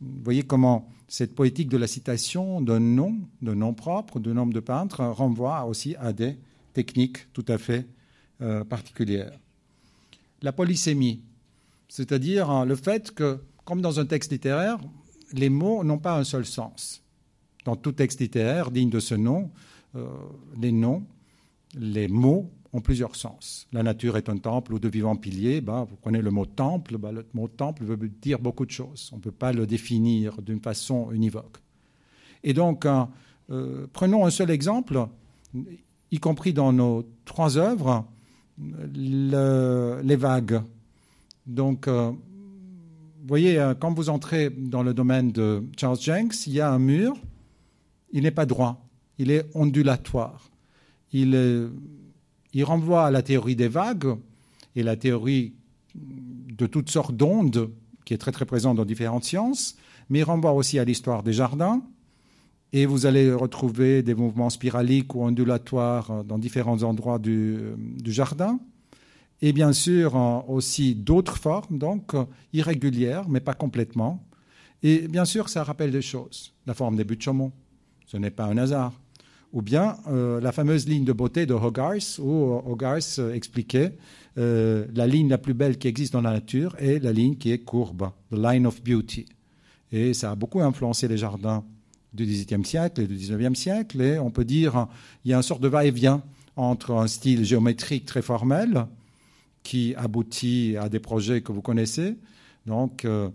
vous 0.00 0.22
voyez 0.24 0.42
comment 0.42 0.88
cette 1.06 1.34
poétique 1.34 1.68
de 1.68 1.76
la 1.76 1.86
citation 1.86 2.60
d'un 2.60 2.80
nom, 2.80 3.16
d'un 3.42 3.54
nom 3.54 3.74
propre, 3.74 4.20
d'un 4.20 4.34
nom 4.34 4.46
de 4.46 4.60
peintre, 4.60 5.04
renvoie 5.04 5.64
aussi 5.64 5.94
à 5.96 6.12
des 6.12 6.38
techniques 6.72 7.32
tout 7.32 7.44
à 7.48 7.58
fait 7.58 7.86
euh, 8.40 8.64
particulières. 8.64 9.38
La 10.42 10.52
polysémie, 10.52 11.22
c'est-à-dire 11.88 12.64
le 12.64 12.74
fait 12.74 13.12
que, 13.12 13.40
comme 13.64 13.80
dans 13.80 14.00
un 14.00 14.06
texte 14.06 14.32
littéraire, 14.32 14.78
les 15.32 15.50
mots 15.50 15.84
n'ont 15.84 15.98
pas 15.98 16.18
un 16.18 16.24
seul 16.24 16.46
sens. 16.46 17.03
Dans 17.64 17.76
tout 17.76 17.92
texte 17.92 18.20
littéraire 18.20 18.70
digne 18.70 18.90
de 18.90 19.00
ce 19.00 19.14
nom, 19.14 19.50
les 20.60 20.72
noms 20.72 21.04
les 21.78 22.08
mots 22.08 22.50
ont 22.72 22.80
plusieurs 22.80 23.14
sens. 23.14 23.66
La 23.72 23.82
nature 23.82 24.16
est 24.16 24.28
un 24.28 24.36
temple 24.36 24.74
ou 24.74 24.78
de 24.78 24.88
vivants 24.88 25.16
piliers. 25.16 25.60
Ben, 25.60 25.84
vous 25.84 25.96
prenez 25.96 26.20
le 26.20 26.30
mot 26.30 26.46
temple, 26.46 26.98
ben, 26.98 27.12
le 27.12 27.26
mot 27.34 27.48
temple 27.48 27.84
veut 27.84 27.96
dire 28.08 28.38
beaucoup 28.38 28.66
de 28.66 28.70
choses. 28.70 29.10
On 29.12 29.16
ne 29.16 29.20
peut 29.20 29.30
pas 29.30 29.52
le 29.52 29.66
définir 29.66 30.40
d'une 30.42 30.60
façon 30.60 31.10
univoque. 31.12 31.58
Et 32.42 32.52
donc, 32.52 32.84
euh, 32.84 33.04
euh, 33.50 33.86
prenons 33.92 34.26
un 34.26 34.30
seul 34.30 34.50
exemple, 34.50 35.06
y 36.10 36.18
compris 36.18 36.52
dans 36.52 36.72
nos 36.72 37.04
trois 37.24 37.58
œuvres, 37.58 38.04
les 38.58 40.16
vagues. 40.16 40.62
Donc, 41.46 41.88
euh, 41.88 42.10
vous 42.10 43.28
voyez, 43.28 43.72
quand 43.80 43.92
vous 43.94 44.10
entrez 44.10 44.50
dans 44.50 44.82
le 44.82 44.92
domaine 44.92 45.32
de 45.32 45.64
Charles 45.78 46.00
Jenks, 46.00 46.46
il 46.46 46.54
y 46.54 46.60
a 46.60 46.70
un 46.70 46.78
mur, 46.78 47.16
il 48.14 48.22
n'est 48.22 48.30
pas 48.30 48.46
droit, 48.46 48.88
il 49.18 49.30
est 49.30 49.44
ondulatoire 49.54 50.50
il, 51.14 52.64
renvoie 52.64 53.06
à 53.06 53.10
la 53.10 53.22
théorie 53.22 53.56
des 53.56 53.68
vagues 53.68 54.16
et 54.76 54.82
la 54.82 54.96
théorie 54.96 55.54
de 55.94 56.66
toutes 56.66 56.90
sortes 56.90 57.16
d'ondes 57.16 57.70
qui 58.04 58.14
est 58.14 58.18
très 58.18 58.32
très 58.32 58.44
présente 58.44 58.76
dans 58.76 58.84
différentes 58.84 59.24
sciences, 59.24 59.76
mais 60.10 60.20
il 60.20 60.24
renvoie 60.24 60.52
aussi 60.52 60.78
à 60.78 60.84
l'histoire 60.84 61.22
des 61.22 61.32
jardins 61.32 61.82
Et 62.72 62.84
vous 62.84 63.06
allez 63.06 63.32
retrouver 63.32 64.02
des 64.02 64.14
mouvements 64.14 64.50
spiraliques 64.50 65.14
ou 65.14 65.22
ondulatoires 65.22 66.24
dans 66.24 66.38
différents 66.38 66.82
endroits 66.82 67.18
du, 67.18 67.58
du 67.78 68.12
jardin. 68.12 68.58
Et 69.40 69.52
bien 69.52 69.72
sûr 69.72 70.14
aussi 70.48 70.94
d'autres 70.94 71.38
formes, 71.38 71.78
donc 71.78 72.12
irrégulières, 72.52 73.28
mais 73.28 73.40
pas 73.40 73.54
complètement. 73.54 74.26
Et 74.82 75.08
bien 75.08 75.24
sûr, 75.24 75.48
ça 75.48 75.64
rappelle 75.64 75.92
des 75.92 76.02
choses. 76.02 76.52
La 76.66 76.74
forme 76.74 76.96
des 76.96 77.04
buts 77.04 77.16
de 77.16 77.22
Chaumont, 77.22 77.52
ce 78.14 78.18
n'est 78.18 78.30
pas 78.30 78.44
un 78.44 78.56
hasard. 78.58 78.92
Ou 79.52 79.60
bien 79.60 79.96
euh, 80.06 80.40
la 80.40 80.52
fameuse 80.52 80.86
ligne 80.88 81.04
de 81.04 81.12
beauté 81.12 81.46
de 81.46 81.54
Hogarth, 81.54 82.20
où 82.22 82.60
Hogarth 82.64 83.20
expliquait 83.32 83.96
euh, 84.38 84.86
la 84.94 85.08
ligne 85.08 85.28
la 85.28 85.38
plus 85.38 85.54
belle 85.54 85.78
qui 85.78 85.88
existe 85.88 86.12
dans 86.12 86.20
la 86.20 86.30
nature 86.30 86.76
est 86.78 87.02
la 87.02 87.12
ligne 87.12 87.36
qui 87.36 87.50
est 87.50 87.58
courbe, 87.58 88.10
the 88.30 88.36
line 88.36 88.68
of 88.68 88.82
beauty. 88.84 89.26
Et 89.90 90.14
ça 90.14 90.30
a 90.30 90.34
beaucoup 90.36 90.60
influencé 90.60 91.08
les 91.08 91.16
jardins 91.16 91.64
du 92.12 92.24
XVIIIe 92.24 92.64
siècle 92.64 93.00
et 93.00 93.06
du 93.08 93.16
XIXe 93.16 93.58
siècle. 93.58 94.00
Et 94.00 94.18
on 94.20 94.30
peut 94.30 94.44
dire 94.44 94.86
il 95.24 95.32
y 95.32 95.34
a 95.34 95.36
une 95.36 95.42
sorte 95.42 95.60
de 95.60 95.68
va-et-vient 95.68 96.22
entre 96.54 96.92
un 96.92 97.08
style 97.08 97.44
géométrique 97.44 98.06
très 98.06 98.22
formel 98.22 98.86
qui 99.64 99.92
aboutit 99.96 100.76
à 100.78 100.88
des 100.88 101.00
projets 101.00 101.40
que 101.40 101.50
vous 101.50 101.62
connaissez, 101.62 102.16
donc 102.66 103.04
euh, 103.04 103.30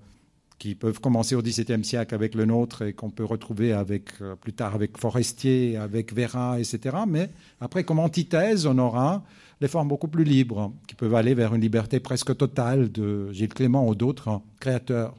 qui 0.59 0.75
peuvent 0.75 0.99
commencer 0.99 1.35
au 1.35 1.41
XVIIe 1.41 1.83
siècle 1.83 2.13
avec 2.13 2.35
le 2.35 2.45
nôtre 2.45 2.83
et 2.83 2.93
qu'on 2.93 3.09
peut 3.09 3.23
retrouver 3.23 3.73
euh, 3.73 4.35
plus 4.35 4.53
tard 4.53 4.75
avec 4.75 4.97
Forestier, 4.97 5.77
avec 5.77 6.13
Vera, 6.13 6.59
etc. 6.59 6.97
Mais 7.07 7.29
après, 7.61 7.85
comme 7.85 7.99
antithèse, 7.99 8.67
on 8.67 8.77
aura 8.77 9.23
les 9.61 9.67
formes 9.67 9.87
beaucoup 9.87 10.07
plus 10.07 10.25
libres, 10.25 10.73
qui 10.87 10.95
peuvent 10.95 11.15
aller 11.15 11.33
vers 11.33 11.55
une 11.55 11.61
liberté 11.61 11.99
presque 11.99 12.35
totale 12.37 12.91
de 12.91 13.31
Gilles 13.31 13.53
Clément 13.53 13.87
ou 13.87 13.95
d'autres 13.95 14.41
créateurs. 14.59 15.15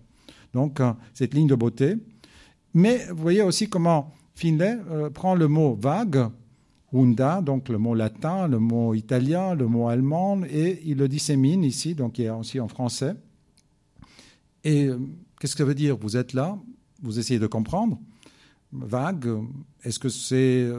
Donc, 0.55 0.81
euh, 0.81 0.93
cette 1.15 1.35
ligne 1.35 1.49
de 1.49 1.55
beauté. 1.55 1.97
Mais 2.75 3.07
vous 3.11 3.23
voyez 3.23 3.43
aussi 3.43 3.69
comment 3.69 4.13
Finlay 4.35 4.79
euh, 4.91 5.11
prend 5.11 5.35
le 5.35 5.49
mot 5.49 5.75
vague, 5.75 6.29
Unda, 6.93 7.41
donc 7.41 7.69
le 7.69 7.79
mot 7.79 7.95
latin, 7.95 8.49
le 8.49 8.59
mot 8.59 8.95
italien, 8.95 9.55
le 9.55 9.67
mot 9.67 9.89
allemand, 9.89 10.41
et 10.51 10.81
il 10.85 10.99
le 10.99 11.09
dissémine 11.09 11.63
ici, 11.63 11.95
donc 11.95 12.19
il 12.19 12.25
est 12.25 12.31
aussi 12.31 12.59
en 12.59 12.69
français. 12.69 13.15
Et 14.65 14.87
euh, 14.87 14.99
qu'est-ce 15.41 15.55
que 15.55 15.59
ça 15.59 15.65
veut 15.65 15.75
dire 15.75 15.97
Vous 15.97 16.17
êtes 16.17 16.33
là, 16.33 16.57
vous 17.03 17.19
essayez 17.19 17.41
de 17.41 17.49
comprendre. 17.49 17.99
Vague, 18.73 19.29
est-ce 19.83 19.99
que 19.99 20.09
c'est 20.09 20.71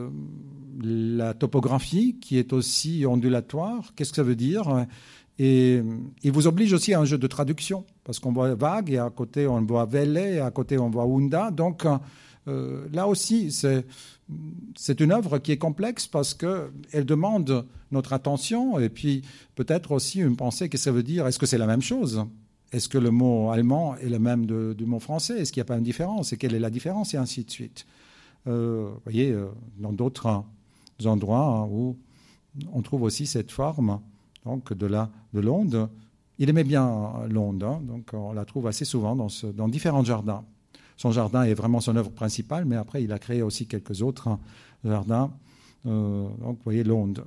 la 0.81 1.33
topographie 1.33 2.17
qui 2.21 2.37
est 2.37 2.53
aussi 2.53 3.05
ondulatoire 3.05 3.93
Qu'est-ce 3.95 4.11
que 4.11 4.15
ça 4.15 4.23
veut 4.23 4.37
dire 4.37 4.85
et 5.43 5.81
il 6.21 6.31
vous 6.31 6.45
oblige 6.45 6.71
aussi 6.71 6.93
à 6.93 6.99
un 6.99 7.05
jeu 7.05 7.17
de 7.17 7.25
traduction, 7.25 7.83
parce 8.03 8.19
qu'on 8.19 8.31
voit 8.31 8.53
vague 8.53 8.91
et 8.91 8.99
à 8.99 9.09
côté 9.09 9.47
on 9.47 9.61
voit 9.65 9.85
vele 9.85 10.17
et 10.17 10.39
à 10.39 10.51
côté 10.51 10.77
on 10.77 10.91
voit 10.91 11.05
unda. 11.05 11.49
Donc 11.49 11.87
euh, 12.47 12.87
là 12.93 13.07
aussi, 13.07 13.51
c'est 13.51 14.99
une 14.99 15.11
œuvre 15.11 15.39
qui 15.39 15.51
est 15.51 15.57
complexe 15.57 16.05
parce 16.05 16.35
qu'elle 16.35 17.05
demande 17.05 17.65
notre 17.91 18.13
attention 18.13 18.77
et 18.77 18.89
puis 18.89 19.23
peut-être 19.55 19.93
aussi 19.93 20.19
une 20.19 20.35
pensée, 20.35 20.69
qu'est-ce 20.69 20.83
que 20.83 20.89
ça 20.89 20.91
veut 20.91 21.03
dire 21.03 21.25
Est-ce 21.25 21.39
que 21.39 21.47
c'est 21.47 21.57
la 21.57 21.67
même 21.67 21.81
chose 21.81 22.23
Est-ce 22.71 22.87
que 22.87 22.97
le 22.97 23.11
mot 23.11 23.49
allemand 23.49 23.95
est 23.97 24.09
le 24.09 24.19
même 24.19 24.45
du 24.45 24.85
mot 24.85 24.99
français? 24.99 25.39
Est-ce 25.39 25.51
qu'il 25.51 25.59
n'y 25.59 25.65
a 25.65 25.71
pas 25.73 25.77
une 25.77 25.83
différence? 25.83 26.31
Et 26.31 26.37
quelle 26.37 26.55
est 26.55 26.59
la 26.59 26.69
différence? 26.69 27.13
Et 27.13 27.17
ainsi 27.17 27.43
de 27.43 27.51
suite. 27.51 27.85
Euh, 28.47 28.89
voyez, 29.03 29.31
euh, 29.31 29.49
dans 29.77 29.91
d'autres 29.91 30.43
endroits 31.05 31.45
hein, 31.45 31.67
où 31.69 31.97
on 32.73 32.81
trouve 32.81 33.03
aussi 33.03 33.27
cette 33.27 33.51
forme 33.51 33.99
donc 34.45 34.73
de 34.73 34.85
la 34.85 35.09
de 35.33 35.39
l'onde. 35.39 35.89
Il 36.39 36.49
aimait 36.49 36.63
bien 36.63 37.11
l'onde, 37.29 37.63
hein, 37.63 37.81
donc 37.83 38.09
on 38.13 38.33
la 38.33 38.45
trouve 38.45 38.65
assez 38.67 38.85
souvent 38.85 39.15
dans, 39.15 39.67
différents 39.67 40.03
jardins. 40.03 40.43
Son 40.97 41.11
jardin 41.11 41.43
est 41.43 41.53
vraiment 41.53 41.81
son 41.81 41.95
œuvre 41.95 42.11
principale, 42.11 42.65
mais 42.65 42.75
après 42.75 43.03
il 43.03 43.11
a 43.11 43.19
créé 43.19 43.43
aussi 43.43 43.67
quelques 43.67 44.01
autres 44.01 44.27
hein, 44.27 44.39
jardins. 44.83 45.31
Euh, 45.85 46.27
donc 46.39 46.57
vous 46.57 46.63
voyez 46.63 46.83
l'onde. 46.83 47.23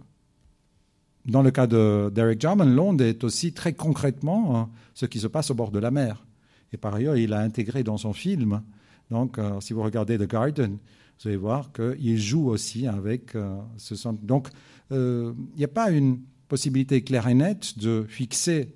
Dans 1.27 1.43
le 1.43 1.51
cas 1.51 1.67
de 1.67 2.11
Derek 2.15 2.41
Jarman, 2.41 2.75
l'onde 2.75 3.01
est 3.01 3.25
aussi 3.25 3.53
très 3.53 3.73
concrètement 3.73 4.57
hein, 4.57 4.69
ce 4.95 5.07
qui 5.07 5.21
se 5.21 5.27
passe 5.27 5.51
au 5.51 5.55
bord 5.55 5.71
de 5.71 5.79
la 5.79 5.91
mer. 5.91 6.27
Et 6.73 6.77
par 6.77 6.95
ailleurs, 6.95 7.17
il 7.17 7.33
a 7.33 7.41
intégré 7.41 7.83
dans 7.83 7.97
son 7.97 8.13
film. 8.13 8.63
Donc, 9.11 9.39
euh, 9.39 9.61
si 9.61 9.73
vous 9.73 9.83
regardez 9.83 10.19
The 10.19 10.29
Garden, 10.29 10.79
vous 11.21 11.29
allez 11.29 11.37
voir 11.37 11.71
qu'il 11.73 12.21
joue 12.21 12.49
aussi 12.49 12.87
avec 12.87 13.35
euh, 13.35 13.57
ce 13.77 13.95
son. 13.95 14.13
Donc, 14.15 14.49
il 14.91 15.35
n'y 15.57 15.65
a 15.65 15.69
pas 15.69 15.91
une 15.91 16.21
possibilité 16.49 17.03
claire 17.03 17.27
et 17.27 17.35
nette 17.35 17.79
de 17.79 18.05
fixer 18.09 18.75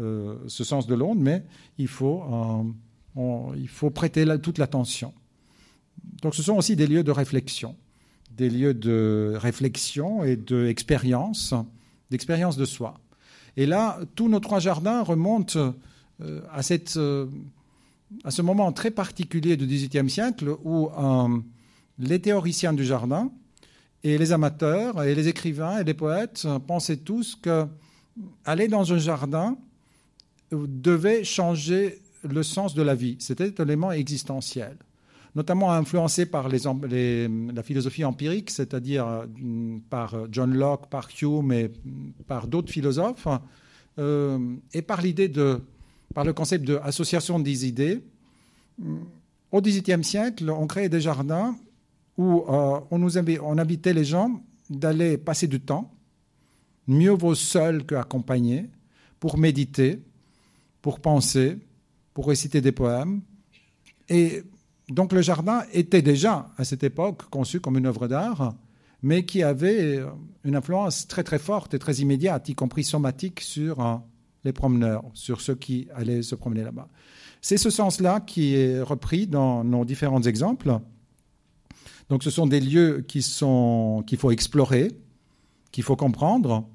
euh, 0.00 0.36
ce 0.46 0.64
sens 0.64 0.86
de 0.86 0.94
l'onde, 0.94 1.18
mais 1.18 1.44
il 1.76 1.88
faut, 1.88 2.22
euh, 3.16 3.54
il 3.56 3.68
faut 3.68 3.90
prêter 3.90 4.24
toute 4.40 4.58
l'attention. 4.58 5.12
Donc 6.22 6.34
ce 6.34 6.42
sont 6.42 6.56
aussi 6.56 6.76
des 6.76 6.86
lieux 6.86 7.02
de 7.02 7.10
réflexion, 7.10 7.76
des 8.30 8.48
lieux 8.48 8.72
de 8.72 9.34
réflexion 9.36 10.24
et 10.24 10.36
d'expérience, 10.36 11.54
d'expérience 12.10 12.56
de 12.56 12.64
soi. 12.64 12.94
Et 13.56 13.66
là, 13.66 13.98
tous 14.14 14.28
nos 14.28 14.40
trois 14.40 14.60
jardins 14.60 15.02
remontent 15.02 15.74
euh, 16.20 16.40
à, 16.52 16.62
cette, 16.62 16.98
à 18.24 18.30
ce 18.30 18.42
moment 18.42 18.72
très 18.72 18.90
particulier 18.90 19.56
du 19.56 19.66
XVIIIe 19.66 20.10
siècle 20.10 20.56
où 20.64 20.88
les 21.98 22.20
théoriciens 22.20 22.72
du 22.72 22.84
jardin 22.84 23.30
et 24.02 24.18
les 24.18 24.32
amateurs 24.32 25.02
et 25.02 25.14
les 25.14 25.28
écrivains 25.28 25.78
et 25.78 25.84
les 25.84 25.94
poètes 25.94 26.46
pensaient 26.66 26.96
tous 26.96 27.36
que 27.36 27.66
aller 28.44 28.68
dans 28.68 28.92
un 28.92 28.98
jardin 28.98 29.56
devait 30.52 31.24
changer 31.24 32.00
le 32.22 32.42
sens 32.42 32.74
de 32.74 32.82
la 32.82 32.94
vie. 32.94 33.16
C'était 33.18 33.60
un 33.60 33.64
élément 33.64 33.92
existentiel, 33.92 34.76
notamment 35.34 35.72
influencé 35.72 36.26
par 36.26 36.48
la 36.48 37.62
philosophie 37.62 38.04
empirique, 38.04 38.50
c'est-à-dire 38.50 39.06
euh, 39.06 39.26
par 39.88 40.16
John 40.30 40.54
Locke, 40.54 40.88
par 40.88 41.08
Hume 41.20 41.52
et 41.52 41.70
par 42.26 42.48
d'autres 42.48 42.72
philosophes, 42.72 43.28
euh, 43.98 44.56
et 44.72 44.82
par 44.82 45.02
l'idée 45.02 45.28
de, 45.28 45.60
par 46.14 46.24
le 46.24 46.32
concept 46.32 46.64
d'association 46.64 47.38
des 47.38 47.66
idées. 47.66 48.00
Au 49.52 49.60
XVIIIe 49.60 50.04
siècle, 50.04 50.50
on 50.50 50.66
créait 50.66 50.88
des 50.88 51.00
jardins 51.00 51.56
où 52.16 52.44
euh, 52.48 52.80
on, 52.90 52.98
nous 52.98 53.18
on 53.18 53.58
invitait 53.58 53.92
les 53.92 54.04
gens 54.04 54.42
d'aller 54.68 55.18
passer 55.18 55.48
du 55.48 55.60
temps, 55.60 55.92
mieux 56.86 57.10
vaut 57.10 57.34
seul 57.34 57.84
qu'accompagné, 57.84 58.70
pour 59.18 59.38
méditer, 59.38 60.00
pour 60.82 61.00
penser, 61.00 61.58
pour 62.14 62.28
réciter 62.28 62.60
des 62.60 62.72
poèmes. 62.72 63.20
Et 64.08 64.42
donc 64.90 65.12
le 65.12 65.22
jardin 65.22 65.62
était 65.72 66.02
déjà, 66.02 66.50
à 66.56 66.64
cette 66.64 66.82
époque, 66.82 67.22
conçu 67.30 67.60
comme 67.60 67.78
une 67.78 67.86
œuvre 67.86 68.08
d'art, 68.08 68.54
mais 69.02 69.24
qui 69.24 69.42
avait 69.42 70.00
une 70.44 70.56
influence 70.56 71.06
très 71.06 71.22
très 71.22 71.38
forte 71.38 71.74
et 71.74 71.78
très 71.78 71.94
immédiate, 71.96 72.48
y 72.48 72.54
compris 72.54 72.84
somatique, 72.84 73.40
sur 73.40 73.80
euh, 73.80 73.96
les 74.44 74.52
promeneurs, 74.52 75.04
sur 75.14 75.40
ceux 75.40 75.54
qui 75.54 75.88
allaient 75.94 76.22
se 76.22 76.34
promener 76.34 76.64
là-bas. 76.64 76.88
C'est 77.40 77.56
ce 77.56 77.70
sens-là 77.70 78.20
qui 78.20 78.54
est 78.54 78.82
repris 78.82 79.26
dans 79.26 79.64
nos 79.64 79.84
différents 79.84 80.22
exemples. 80.22 80.78
Donc 82.08 82.22
ce 82.22 82.30
sont 82.30 82.46
des 82.46 82.60
lieux 82.60 83.04
qui 83.06 83.22
sont 83.22 84.02
qu'il 84.06 84.18
faut 84.18 84.30
explorer, 84.30 84.90
qu'il 85.70 85.84
faut 85.84 85.96
comprendre. 85.96 86.68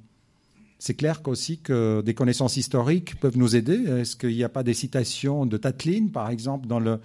C'est 0.80 0.94
clair 0.94 1.22
qu'aussi 1.22 1.60
que 1.60 2.02
des 2.02 2.14
connaissances 2.14 2.58
historiques 2.58 3.20
peuvent 3.20 3.38
nous 3.38 3.56
aider. 3.56 3.76
Est-ce 3.76 4.16
qu'il 4.16 4.36
n'y 4.36 4.44
a 4.44 4.50
pas 4.50 4.64
des 4.64 4.74
citations 4.74 5.46
de 5.46 5.58
Tatlin, 5.58 6.08
par 6.08 6.30
exemple, 6.30 6.68
dans 6.68 6.80
le, 6.80 6.92
euh, 6.92 6.98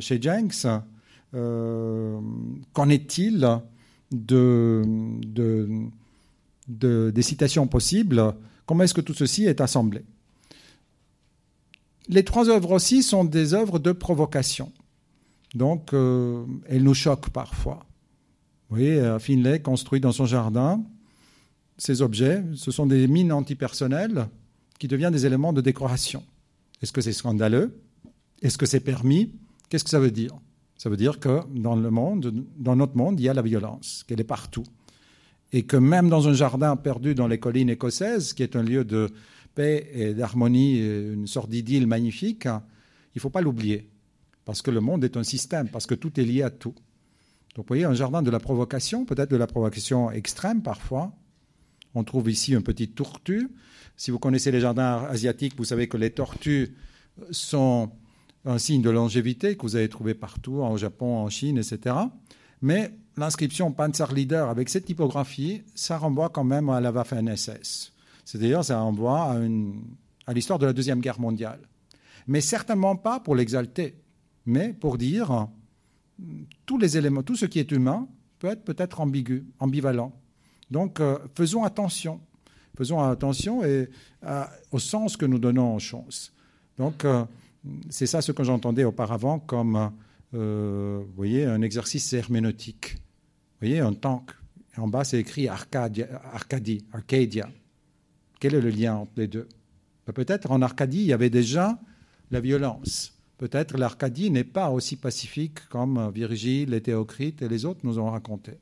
chez 0.00 0.20
Jenks 0.20 0.66
euh, 1.34 2.18
Qu'en 2.72 2.88
est-il 2.88 3.60
de, 4.10 4.82
de, 5.26 7.10
des 7.10 7.22
citations 7.22 7.66
possibles? 7.66 8.34
Comment 8.66 8.84
est-ce 8.84 8.94
que 8.94 9.00
tout 9.00 9.14
ceci 9.14 9.44
est 9.44 9.60
assemblé? 9.60 10.04
Les 12.08 12.24
trois 12.24 12.48
œuvres 12.48 12.72
aussi 12.72 13.02
sont 13.02 13.24
des 13.24 13.52
œuvres 13.52 13.78
de 13.78 13.92
provocation. 13.92 14.72
Donc, 15.54 15.92
euh, 15.92 16.44
elle 16.66 16.82
nous 16.82 16.94
choque 16.94 17.28
parfois. 17.30 17.84
Vous 18.68 18.76
voyez, 18.76 18.98
euh, 18.98 19.18
Finlay 19.18 19.60
construit 19.60 20.00
dans 20.00 20.12
son 20.12 20.24
jardin 20.24 20.82
ces 21.76 22.00
objets. 22.00 22.42
Ce 22.54 22.70
sont 22.70 22.86
des 22.86 23.06
mines 23.06 23.32
antipersonnelles 23.32 24.26
qui 24.78 24.88
deviennent 24.88 25.12
des 25.12 25.26
éléments 25.26 25.52
de 25.52 25.60
décoration. 25.60 26.24
Est-ce 26.82 26.92
que 26.92 27.02
c'est 27.02 27.12
scandaleux? 27.12 27.78
Est-ce 28.40 28.56
que 28.56 28.66
c'est 28.66 28.80
permis? 28.80 29.32
Qu'est-ce 29.68 29.84
que 29.84 29.90
ça 29.90 30.00
veut 30.00 30.10
dire? 30.10 30.32
Ça 30.76 30.88
veut 30.88 30.96
dire 30.96 31.18
que 31.18 31.40
dans 31.54 31.76
le 31.76 31.90
monde, 31.90 32.46
dans 32.56 32.76
notre 32.76 32.96
monde, 32.96 33.18
il 33.20 33.24
y 33.24 33.28
a 33.28 33.34
la 33.34 33.42
violence, 33.42 34.04
qu'elle 34.06 34.20
est 34.20 34.24
partout. 34.24 34.64
Et 35.52 35.64
que 35.64 35.76
même 35.76 36.08
dans 36.08 36.28
un 36.28 36.32
jardin 36.32 36.76
perdu 36.76 37.14
dans 37.14 37.26
les 37.26 37.38
collines 37.38 37.70
écossaises, 37.70 38.32
qui 38.32 38.42
est 38.42 38.54
un 38.54 38.62
lieu 38.62 38.84
de 38.84 39.10
paix 39.54 39.90
et 39.92 40.14
d'harmonie, 40.14 40.78
une 40.78 41.26
sorte 41.26 41.50
d'idylle 41.50 41.86
magnifique, 41.86 42.44
il 42.44 43.16
ne 43.16 43.20
faut 43.20 43.30
pas 43.30 43.40
l'oublier 43.40 43.90
parce 44.48 44.62
que 44.62 44.70
le 44.70 44.80
monde 44.80 45.04
est 45.04 45.18
un 45.18 45.24
système, 45.24 45.68
parce 45.68 45.84
que 45.84 45.94
tout 45.94 46.18
est 46.18 46.24
lié 46.24 46.42
à 46.42 46.48
tout. 46.48 46.74
Donc 47.54 47.66
vous 47.66 47.68
voyez, 47.68 47.84
un 47.84 47.92
jardin 47.92 48.22
de 48.22 48.30
la 48.30 48.40
provocation, 48.40 49.04
peut-être 49.04 49.30
de 49.30 49.36
la 49.36 49.46
provocation 49.46 50.10
extrême 50.10 50.62
parfois. 50.62 51.12
On 51.94 52.02
trouve 52.02 52.30
ici 52.30 52.54
une 52.54 52.62
petite 52.62 52.94
tortue. 52.94 53.50
Si 53.98 54.10
vous 54.10 54.18
connaissez 54.18 54.50
les 54.50 54.60
jardins 54.60 55.04
asiatiques, 55.10 55.52
vous 55.58 55.64
savez 55.64 55.86
que 55.86 55.98
les 55.98 56.08
tortues 56.08 56.74
sont 57.30 57.90
un 58.48 58.58
signe 58.58 58.80
de 58.80 58.90
longévité 58.90 59.56
que 59.56 59.62
vous 59.62 59.76
avez 59.76 59.88
trouvé 59.88 60.14
partout, 60.14 60.54
au 60.54 60.76
Japon, 60.78 61.18
en 61.18 61.28
Chine, 61.28 61.58
etc. 61.58 61.94
Mais 62.62 62.90
l'inscription 63.16 63.70
Panzerleader 63.72 64.48
avec 64.48 64.70
cette 64.70 64.86
typographie, 64.86 65.62
ça 65.74 65.98
renvoie 65.98 66.30
quand 66.30 66.44
même 66.44 66.70
à 66.70 66.80
la 66.80 66.90
Waffen-SS. 66.90 67.92
C'est-à-dire, 68.24 68.64
ça 68.64 68.80
renvoie 68.80 69.36
à, 70.26 70.32
l'histoire 70.32 70.58
de 70.58 70.64
la 70.64 70.72
Deuxième 70.72 71.00
Guerre 71.00 71.20
mondiale. 71.20 71.60
Mais 72.26 72.40
certainement 72.40 72.96
pas 72.96 73.20
pour 73.20 73.36
l'exalter, 73.36 73.96
mais 74.46 74.72
pour 74.72 74.96
dire 74.96 75.48
tous 76.64 76.78
les 76.78 76.96
éléments, 76.96 77.22
tout 77.22 77.36
ce 77.36 77.44
qui 77.46 77.58
est 77.58 77.70
humain 77.70 78.08
peut 78.38 78.48
être 78.48 78.64
peut-être 78.64 79.00
ambigu, 79.00 79.46
ambivalent. 79.58 80.12
Donc, 80.70 81.00
euh, 81.00 81.18
faisons 81.36 81.64
attention. 81.64 82.20
Faisons 82.76 83.00
attention 83.00 83.64
et, 83.64 83.88
au 84.70 84.78
sens 84.78 85.16
que 85.16 85.26
nous 85.26 85.38
donnons 85.38 85.74
aux 85.74 85.80
choses. 85.80 86.32
Donc, 86.78 87.04
euh, 87.04 87.24
c'est 87.90 88.06
ça 88.06 88.22
ce 88.22 88.32
que 88.32 88.44
j'entendais 88.44 88.84
auparavant 88.84 89.38
comme, 89.38 89.92
euh, 90.34 91.02
voyez, 91.16 91.44
un 91.44 91.62
exercice 91.62 92.12
herméneutique. 92.12 92.96
Voyez, 93.60 93.80
un. 93.80 93.94
En 94.76 94.86
bas, 94.86 95.04
c'est 95.04 95.18
écrit 95.18 95.48
Arcadia, 95.48 96.06
Arcadie, 96.32 96.84
Arcadia. 96.92 97.48
Quel 98.38 98.54
est 98.54 98.60
le 98.60 98.70
lien 98.70 98.94
entre 98.94 99.12
les 99.16 99.26
deux? 99.26 99.48
Ben, 100.06 100.12
Peut-être 100.12 100.50
en 100.50 100.62
Arcadie, 100.62 101.00
il 101.00 101.06
y 101.06 101.12
avait 101.12 101.30
déjà 101.30 101.78
la 102.30 102.40
violence. 102.40 103.14
Peut-être 103.38 103.76
l'Arcadie 103.76 104.30
n'est 104.30 104.44
pas 104.44 104.70
aussi 104.70 104.96
pacifique 104.96 105.68
comme 105.68 106.10
Virgile, 106.12 106.70
les 106.70 106.80
Théocrites 106.80 107.42
et 107.42 107.48
les 107.48 107.64
autres 107.64 107.80
nous 107.84 107.98
ont 107.98 108.10
raconté. 108.10 108.58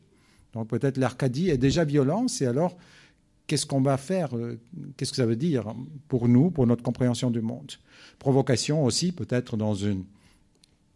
Donc 0.52 0.68
peut-être 0.68 0.96
l'Arcadie 0.96 1.50
est 1.50 1.58
déjà 1.58 1.84
violence 1.84 2.40
et 2.40 2.46
alors 2.46 2.76
qu'est-ce 3.46 3.66
qu'on 3.66 3.80
va 3.80 3.96
faire 3.96 4.30
Qu'est-ce 4.96 5.10
que 5.10 5.16
ça 5.16 5.26
veut 5.26 5.36
dire 5.36 5.74
pour 6.08 6.28
nous, 6.28 6.50
pour 6.50 6.66
notre 6.66 6.82
compréhension 6.82 7.30
du 7.30 7.40
monde? 7.40 7.72
Provocation 8.18 8.84
aussi, 8.84 9.12
peut-être 9.12 9.56
dans 9.56 9.74
une 9.74 10.04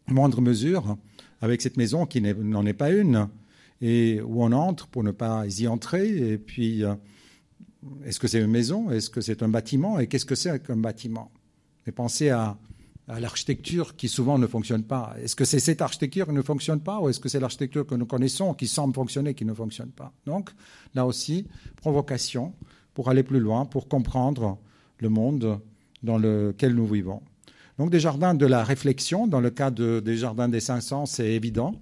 moindre 0.09 0.41
mesure, 0.41 0.97
avec 1.41 1.63
cette 1.63 1.77
maison 1.77 2.07
qui 2.07 2.21
n'en 2.21 2.67
est 2.67 2.75
pas 2.75 2.91
une, 2.91 3.29
et 3.81 4.21
où 4.21 4.43
on 4.43 4.53
entre 4.53 4.89
pour 4.89 5.05
ne 5.05 5.11
pas 5.11 5.47
y 5.47 5.67
entrer, 5.67 6.33
et 6.33 6.39
puis 6.39 6.85
euh, 6.85 6.95
est-ce 8.05 8.21
que 8.21 8.29
c'est 8.29 8.41
une 8.41 8.51
maison? 8.51 8.91
Est-ce 8.91 9.09
que 9.09 9.21
c'est 9.21 9.43
un 9.43 9.49
bâtiment? 9.49 9.99
Et 9.99 10.07
qu'est-ce 10.07 10.27
que 10.27 10.35
c'est 10.35 10.63
qu'un 10.63 10.77
bâtiment? 10.77 11.31
Mais 11.87 11.93
pensez 11.93 12.29
à, 12.29 12.59
l'architecture 13.19 13.97
qui 13.97 14.09
souvent 14.09 14.39
ne 14.39 14.47
fonctionne 14.47 14.85
pas. 14.85 15.15
Est-ce 15.21 15.35
que 15.35 15.45
c'est 15.45 15.59
cette 15.59 15.83
architecture 15.83 16.27
qui 16.27 16.33
ne 16.33 16.43
fonctionne 16.43 16.81
pas 16.81 17.01
ou 17.01 17.09
est-ce 17.09 17.19
que 17.19 17.29
c'est 17.29 17.41
l'architecture 17.41 17.87
que 17.87 17.95
nous 17.95 18.07
connaissons 18.07 18.55
qui 18.55 18.69
semble 18.69 18.95
fonctionner 18.95 19.35
qui 19.35 19.45
ne 19.45 19.55
fonctionne 19.55 19.91
pas? 19.91 20.13
Donc 20.27 20.51
là 20.95 21.07
aussi, 21.07 21.47
provocation 21.77 22.55
pour 22.95 23.09
aller 23.09 23.23
plus 23.23 23.41
loin, 23.41 23.65
pour 23.65 23.89
comprendre 23.89 24.59
le 24.99 25.09
monde 25.09 25.61
dans 26.03 26.19
lequel 26.19 26.75
nous 26.75 26.87
vivons. 26.87 27.23
Donc 27.79 27.91
des 27.91 28.01
jardins 28.01 28.35
de 28.35 28.47
la 28.47 28.63
réflexion, 28.63 29.27
dans 29.27 29.41
le 29.41 29.51
cas 29.51 29.71
des 29.71 30.17
jardins 30.17 30.49
des 30.49 30.61
500, 30.61 31.07
c'est 31.07 31.33
évident. 31.33 31.75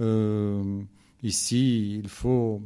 Euh, 0.00 0.82
ici, 1.22 1.98
il 1.98 2.08
faut 2.08 2.62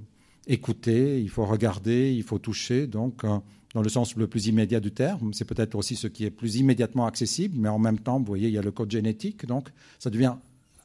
écouter, 0.46 1.20
il 1.20 1.30
faut 1.30 1.44
regarder, 1.44 2.12
il 2.12 2.22
faut 2.22 2.38
toucher, 2.38 2.86
donc 2.86 3.24
euh, 3.24 3.38
dans 3.74 3.82
le 3.82 3.88
sens 3.88 4.16
le 4.16 4.26
plus 4.26 4.46
immédiat 4.46 4.80
du 4.80 4.92
terme. 4.92 5.32
C'est 5.32 5.44
peut-être 5.44 5.74
aussi 5.74 5.96
ce 5.96 6.06
qui 6.06 6.24
est 6.24 6.30
plus 6.30 6.56
immédiatement 6.56 7.06
accessible, 7.06 7.56
mais 7.58 7.68
en 7.68 7.78
même 7.78 7.98
temps, 7.98 8.18
vous 8.18 8.26
voyez, 8.26 8.48
il 8.48 8.54
y 8.54 8.58
a 8.58 8.62
le 8.62 8.70
code 8.70 8.90
génétique, 8.90 9.46
donc 9.46 9.70
ça 9.98 10.10
devient 10.10 10.34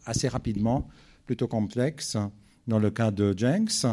assez 0.05 0.27
rapidement 0.27 0.87
plutôt 1.25 1.47
complexe 1.47 2.17
dans 2.67 2.79
le 2.79 2.89
cas 2.89 3.11
de 3.11 3.37
Jenks. 3.37 3.85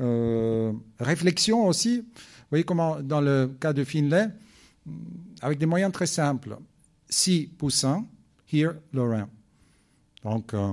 Euh, 0.00 0.72
réflexion 0.98 1.66
aussi, 1.66 2.00
vous 2.00 2.50
voyez 2.50 2.64
comment 2.64 3.00
dans 3.00 3.20
le 3.20 3.54
cas 3.60 3.72
de 3.72 3.84
Finlay, 3.84 4.28
avec 5.40 5.58
des 5.58 5.66
moyens 5.66 5.92
très 5.92 6.06
simples. 6.06 6.56
Si 7.08 7.50
Poussin, 7.58 8.06
here 8.52 8.72
Lorrain. 8.92 9.28
Donc, 10.24 10.54
euh, 10.54 10.72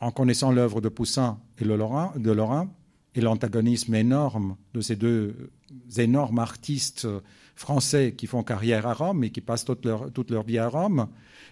en 0.00 0.10
connaissant 0.10 0.50
l'œuvre 0.50 0.80
de 0.80 0.88
Poussin 0.88 1.38
et 1.58 1.64
de 1.64 2.32
Lorrain, 2.32 2.70
et 3.14 3.20
l'antagonisme 3.20 3.94
énorme 3.94 4.56
de 4.74 4.80
ces 4.80 4.96
deux 4.96 5.50
énormes 5.96 6.38
artistes 6.38 7.06
français 7.54 8.14
qui 8.16 8.26
font 8.26 8.42
carrière 8.42 8.86
à 8.86 8.94
Rome 8.94 9.24
et 9.24 9.30
qui 9.30 9.40
passent 9.40 9.64
toute 9.64 9.84
leur, 9.84 10.12
toute 10.12 10.30
leur 10.30 10.44
vie 10.44 10.58
à 10.58 10.68
Rome, 10.68 11.08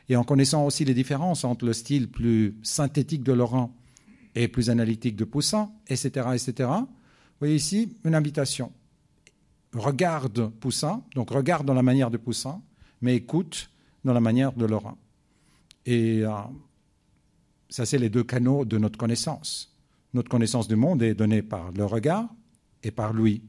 et 0.09 0.17
en 0.17 0.25
connaissant 0.25 0.65
aussi 0.65 0.85
les 0.85 0.95
différences 0.95 1.45
entre 1.45 1.67
le 1.67 1.73
style 1.73 2.11
plus 2.11 2.57
synthétique 2.63 3.23
de 3.23 3.33
Laurent 3.33 3.75
et 4.35 4.49
plus 4.49 4.71
analytique 4.71 5.17
de 5.17 5.25
Poussin, 5.25 5.71
etc., 5.89 6.29
etc., 6.33 6.71
vous 6.71 7.47
voyez 7.47 7.57
ici 7.57 7.95
une 8.05 8.17
invitation. 8.17 8.73
Regarde 9.73 10.51
Poussin, 10.61 11.05
donc 11.15 11.31
regarde 11.31 11.67
dans 11.67 11.75
la 11.75 11.83
manière 11.83 12.11
de 12.11 12.17
Poussin, 12.17 12.61
mais 13.01 13.15
écoute 13.15 13.71
dans 14.05 14.13
la 14.13 14.21
manière 14.21 14.53
de 14.53 14.65
Laurent. 14.65 14.97
Et 15.87 16.23
euh, 16.25 16.31
ça, 17.69 17.87
c'est 17.87 17.99
les 17.99 18.09
deux 18.09 18.25
canaux 18.25 18.65
de 18.65 18.79
notre 18.79 18.99
connaissance. 18.99 19.78
Notre 20.15 20.29
connaissance 20.29 20.69
du 20.69 20.77
monde 20.77 21.03
est 21.03 21.15
donnée 21.15 21.43
par 21.43 21.71
le 21.73 21.85
regard 21.85 22.29
et 22.83 22.91
par 22.91 23.13
l'ouïe. 23.13 23.43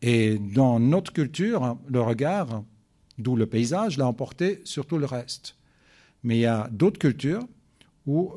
Et 0.00 0.38
dans 0.38 0.78
notre 0.80 1.12
culture, 1.12 1.76
le 1.88 2.00
regard, 2.00 2.62
d'où 3.18 3.36
le 3.36 3.46
paysage, 3.46 3.98
l'a 3.98 4.06
emporté 4.06 4.60
sur 4.64 4.86
tout 4.86 4.98
le 4.98 5.06
reste. 5.06 5.56
Mais 6.22 6.36
il 6.36 6.40
y 6.40 6.46
a 6.46 6.68
d'autres 6.72 6.98
cultures 6.98 7.46
où 8.06 8.32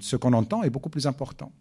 ce 0.00 0.16
qu'on 0.16 0.32
entend 0.32 0.62
est 0.62 0.70
beaucoup 0.70 0.90
plus 0.90 1.06
important. 1.06 1.52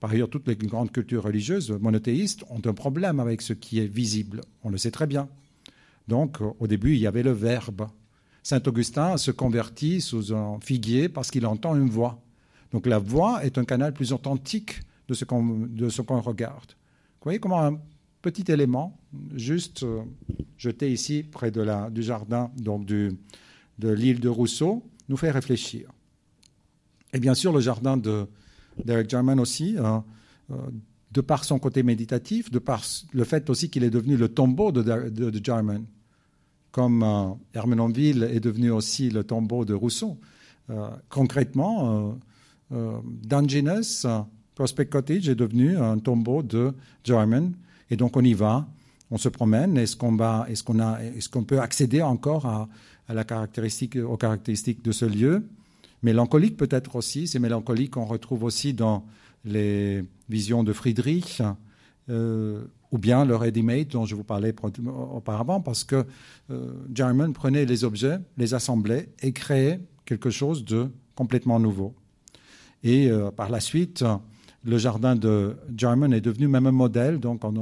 Par 0.00 0.10
ailleurs, 0.10 0.30
toutes 0.30 0.48
les 0.48 0.56
grandes 0.56 0.92
cultures 0.92 1.22
religieuses 1.22 1.70
monothéistes 1.70 2.44
ont 2.50 2.60
un 2.64 2.74
problème 2.74 3.20
avec 3.20 3.42
ce 3.42 3.52
qui 3.52 3.78
est 3.78 3.86
visible. 3.86 4.42
On 4.62 4.70
le 4.70 4.78
sait 4.78 4.90
très 4.90 5.06
bien. 5.06 5.28
Donc, 6.08 6.38
au 6.40 6.66
début, 6.66 6.94
il 6.94 7.00
y 7.00 7.06
avait 7.06 7.22
le 7.22 7.32
verbe. 7.32 7.86
Saint 8.42 8.62
Augustin 8.66 9.16
se 9.16 9.30
convertit 9.30 10.00
sous 10.00 10.34
un 10.34 10.60
figuier 10.60 11.08
parce 11.08 11.30
qu'il 11.30 11.46
entend 11.46 11.74
une 11.74 11.88
voix. 11.88 12.23
Donc 12.74 12.86
la 12.86 12.98
voix 12.98 13.44
est 13.44 13.56
un 13.56 13.64
canal 13.64 13.94
plus 13.94 14.12
authentique 14.12 14.80
de 15.06 15.14
ce 15.14 15.24
qu'on 15.24 16.20
regarde. 16.20 16.72
Vous 16.72 17.22
voyez 17.22 17.38
comment 17.38 17.62
un 17.62 17.78
petit 18.20 18.50
élément, 18.50 18.98
juste 19.32 19.84
euh, 19.84 20.02
jeté 20.58 20.90
ici 20.90 21.22
près 21.22 21.52
de 21.52 21.62
la, 21.62 21.88
du 21.88 22.02
jardin 22.02 22.50
donc 22.56 22.84
de 22.84 23.16
l'île 23.80 24.18
de 24.18 24.28
Rousseau, 24.28 24.82
nous 25.08 25.16
fait 25.16 25.30
réfléchir. 25.30 25.88
Et 27.12 27.20
bien 27.20 27.34
sûr, 27.34 27.52
le 27.52 27.60
jardin 27.60 27.96
de 27.96 28.26
d'Eric 28.84 29.08
Jarman 29.08 29.38
aussi, 29.38 29.76
euh, 29.78 30.00
euh, 30.50 30.56
de 31.12 31.20
par 31.20 31.44
son 31.44 31.60
côté 31.60 31.84
méditatif, 31.84 32.50
de 32.50 32.58
par 32.58 32.82
le 33.12 33.22
fait 33.22 33.50
aussi 33.50 33.70
qu'il 33.70 33.84
est 33.84 33.90
devenu 33.90 34.16
le 34.16 34.28
tombeau 34.28 34.72
de, 34.72 34.82
de, 34.82 35.44
Jarman, 35.44 35.84
comme 36.72 37.38
Hermenonville 37.54 38.24
est 38.24 38.40
devenu 38.40 38.72
aussi 38.72 39.10
le 39.10 39.22
tombeau 39.22 39.64
de 39.64 39.74
Rousseau. 39.74 40.18
concrètement, 41.08 42.18
euh, 42.74 42.98
Dungeness, 43.04 44.06
Prospect 44.54 44.86
Cottage 44.86 45.28
est 45.28 45.34
devenu 45.34 45.76
un 45.76 45.98
tombeau 45.98 46.42
de 46.42 46.72
German. 47.04 47.54
Et 47.90 47.96
donc 47.96 48.16
on 48.16 48.22
y 48.22 48.34
va, 48.34 48.66
on 49.10 49.18
se 49.18 49.28
promène. 49.28 49.76
Est-ce 49.76 49.96
qu'on 49.96 50.18
est-ce 50.46 50.64
est-ce 51.16 51.38
peut 51.38 51.60
accéder 51.60 52.02
encore 52.02 52.46
à, 52.46 52.68
la 53.08 53.24
caractéristique, 53.24 53.96
aux 53.96 54.16
caractéristiques 54.16 54.84
de 54.84 54.92
ce 54.92 55.04
lieu? 55.04 55.46
Mélancolique 56.02 56.56
peut-être 56.56 56.96
aussi. 56.96 57.26
C'est 57.26 57.38
mélancolique 57.38 57.92
qu'on 57.92 58.04
retrouve 58.04 58.44
aussi 58.44 58.74
dans 58.74 59.04
les 59.44 60.04
visions 60.28 60.62
de 60.62 60.72
Friedrich. 60.72 61.42
Euh, 62.10 62.64
ou 62.94 62.98
bien 62.98 63.24
le 63.24 63.34
ready-made 63.34 63.88
dont 63.88 64.06
je 64.06 64.14
vous 64.14 64.22
parlais 64.22 64.54
auparavant, 64.86 65.60
parce 65.60 65.82
que 65.82 66.06
euh, 66.50 66.72
German 66.94 67.32
prenait 67.32 67.64
les 67.64 67.82
objets, 67.82 68.20
les 68.36 68.54
assemblait 68.54 69.08
et 69.20 69.32
créait 69.32 69.80
quelque 70.04 70.30
chose 70.30 70.64
de 70.64 70.92
complètement 71.16 71.58
nouveau. 71.58 71.96
Et 72.84 73.10
euh, 73.10 73.30
par 73.30 73.48
la 73.48 73.60
suite, 73.60 74.04
le 74.62 74.78
jardin 74.78 75.16
de 75.16 75.56
Jarman 75.74 76.12
est 76.12 76.20
devenu 76.20 76.46
même 76.46 76.66
un 76.66 76.72
modèle. 76.72 77.18
Donc 77.18 77.44
en, 77.44 77.56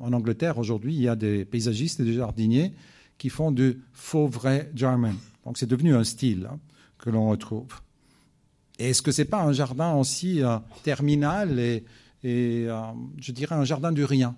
Angleterre, 0.00 0.58
aujourd'hui, 0.58 0.94
il 0.94 1.02
y 1.02 1.08
a 1.08 1.16
des 1.16 1.44
paysagistes 1.44 2.00
et 2.00 2.04
des 2.04 2.14
jardiniers 2.14 2.72
qui 3.18 3.28
font 3.28 3.50
du 3.50 3.82
faux 3.92 4.28
vrai 4.28 4.70
Jarman. 4.74 5.16
Donc 5.44 5.58
c'est 5.58 5.66
devenu 5.66 5.94
un 5.94 6.04
style 6.04 6.48
hein, 6.50 6.58
que 6.98 7.10
l'on 7.10 7.28
retrouve. 7.28 7.80
Est-ce 8.78 9.02
que 9.02 9.10
ce 9.10 9.22
n'est 9.22 9.28
pas 9.28 9.42
un 9.42 9.52
jardin 9.52 9.94
aussi 9.94 10.42
euh, 10.42 10.56
terminal 10.84 11.58
et, 11.58 11.84
euh, 12.24 12.80
je 13.18 13.32
dirais 13.32 13.56
un 13.56 13.64
jardin 13.64 13.90
du 13.92 14.04
rien? 14.04 14.36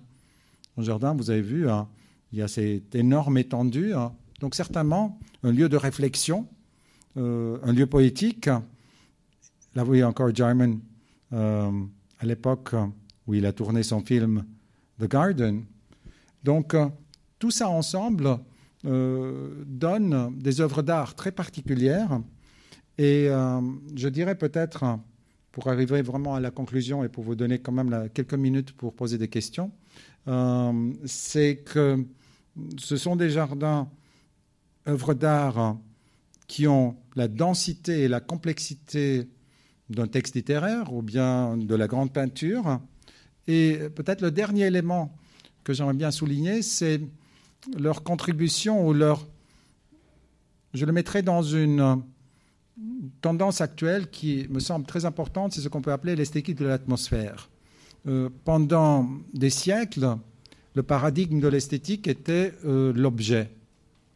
Un 0.77 0.81
jardin, 0.81 1.13
vous 1.13 1.29
avez 1.29 1.41
vu, 1.41 1.69
hein, 1.69 1.87
il 2.31 2.39
y 2.39 2.41
a 2.41 2.47
cette 2.47 2.95
énorme 2.95 3.37
étendue. 3.37 3.93
Hein. 3.93 4.11
donc 4.41 4.55
certainement 4.55 5.19
un 5.43 5.51
lieu 5.51 5.69
de 5.69 5.77
réflexion, 5.77 6.47
un 7.15 7.71
lieu 7.71 7.85
poétique 7.85 8.49
Là, 9.75 9.81
vous 9.81 9.87
voyez 9.87 10.03
encore 10.03 10.33
Jarman 10.33 10.79
euh, 11.33 11.71
à 12.19 12.25
l'époque 12.25 12.75
où 13.25 13.33
il 13.33 13.45
a 13.47 13.53
tourné 13.53 13.81
son 13.81 14.01
film 14.01 14.45
The 14.99 15.09
Garden. 15.09 15.65
Donc, 16.43 16.75
euh, 16.75 16.89
tout 17.39 17.49
ça 17.49 17.69
ensemble 17.69 18.37
euh, 18.85 19.63
donne 19.65 20.37
des 20.37 20.61
œuvres 20.61 20.83
d'art 20.83 21.15
très 21.15 21.31
particulières. 21.31 22.21
Et 22.99 23.25
je 23.95 24.07
dirais 24.07 24.35
peut-être, 24.35 24.99
pour 25.51 25.67
arriver 25.67 26.03
vraiment 26.03 26.35
à 26.35 26.39
la 26.39 26.51
conclusion 26.51 27.03
et 27.03 27.09
pour 27.09 27.23
vous 27.23 27.33
donner 27.33 27.57
quand 27.57 27.71
même 27.71 28.07
quelques 28.13 28.35
minutes 28.35 28.73
pour 28.73 28.93
poser 28.93 29.17
des 29.17 29.29
questions, 29.29 29.71
c'est 31.03 31.63
que 31.65 32.05
ce 32.77 32.95
sont 32.95 33.15
des 33.15 33.31
jardins, 33.31 33.89
œuvres 34.87 35.15
d'art 35.15 35.75
qui 36.45 36.67
ont 36.67 36.95
la 37.15 37.27
densité 37.27 38.01
et 38.01 38.07
la 38.07 38.19
complexité 38.19 39.27
d'un 39.95 40.07
texte 40.07 40.35
littéraire 40.35 40.93
ou 40.93 41.01
bien 41.01 41.57
de 41.57 41.75
la 41.75 41.87
grande 41.87 42.11
peinture. 42.11 42.79
Et 43.47 43.79
peut-être 43.95 44.21
le 44.21 44.31
dernier 44.31 44.67
élément 44.67 45.15
que 45.63 45.73
j'aimerais 45.73 45.93
bien 45.93 46.11
souligner, 46.11 46.61
c'est 46.61 47.01
leur 47.77 48.03
contribution 48.03 48.87
ou 48.87 48.93
leur... 48.93 49.27
Je 50.73 50.85
le 50.85 50.91
mettrai 50.91 51.21
dans 51.21 51.43
une 51.43 52.03
tendance 53.21 53.61
actuelle 53.61 54.09
qui 54.09 54.47
me 54.49 54.59
semble 54.59 54.85
très 54.85 55.05
importante, 55.05 55.53
c'est 55.53 55.61
ce 55.61 55.69
qu'on 55.69 55.81
peut 55.81 55.91
appeler 55.91 56.15
l'esthétique 56.15 56.57
de 56.57 56.65
l'atmosphère. 56.65 57.49
Euh, 58.07 58.29
pendant 58.43 59.09
des 59.33 59.49
siècles, 59.49 60.17
le 60.75 60.83
paradigme 60.83 61.39
de 61.39 61.47
l'esthétique 61.47 62.07
était 62.07 62.53
euh, 62.65 62.91
l'objet, 62.93 63.51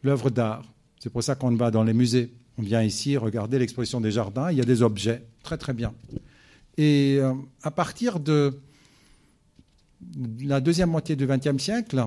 l'œuvre 0.03 0.29
d'art. 0.29 0.65
C'est 0.99 1.11
pour 1.11 1.23
ça 1.23 1.35
qu'on 1.35 1.55
va 1.55 1.71
dans 1.71 1.83
les 1.83 1.93
musées. 1.93 2.31
On 2.57 2.63
vient 2.63 2.81
ici 2.81 3.17
regarder 3.17 3.59
l'exposition 3.59 4.01
des 4.01 4.11
jardins, 4.11 4.51
il 4.51 4.57
y 4.57 4.61
a 4.61 4.65
des 4.65 4.81
objets. 4.81 5.23
Très 5.43 5.57
très 5.57 5.73
bien. 5.73 5.93
Et 6.77 7.17
euh, 7.19 7.33
à 7.63 7.71
partir 7.71 8.19
de 8.19 8.59
la 10.41 10.59
deuxième 10.59 10.89
moitié 10.89 11.15
du 11.15 11.27
XXe 11.27 11.61
siècle, 11.61 12.05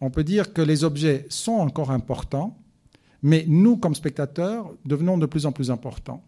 on 0.00 0.10
peut 0.10 0.24
dire 0.24 0.52
que 0.52 0.62
les 0.62 0.84
objets 0.84 1.26
sont 1.28 1.52
encore 1.52 1.90
importants, 1.90 2.58
mais 3.22 3.44
nous, 3.48 3.76
comme 3.76 3.94
spectateurs, 3.94 4.72
devenons 4.84 5.18
de 5.18 5.26
plus 5.26 5.46
en 5.46 5.52
plus 5.52 5.70
importants. 5.70 6.22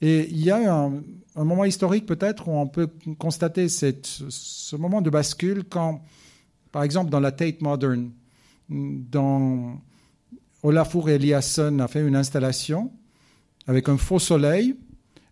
Et 0.00 0.28
il 0.30 0.42
y 0.42 0.50
a 0.50 0.84
un, 0.84 1.02
moment 1.44 1.64
historique 1.64 2.06
peut-être 2.06 2.48
où 2.48 2.52
on 2.52 2.66
peut 2.66 2.88
constater 3.18 3.68
ce 3.68 4.76
moment 4.76 5.02
de 5.02 5.10
bascule 5.10 5.64
quand, 5.68 6.02
par 6.72 6.82
exemple, 6.82 7.10
dans 7.10 7.20
la 7.20 7.32
Tate 7.32 7.60
Modern, 7.60 8.10
dans 8.70 9.78
Olafur 10.62 11.08
Eliasson 11.08 11.78
a 11.78 11.88
fait 11.88 12.06
une 12.06 12.16
installation 12.16 12.92
avec 13.66 13.88
un 13.88 13.96
faux 13.96 14.18
soleil 14.18 14.76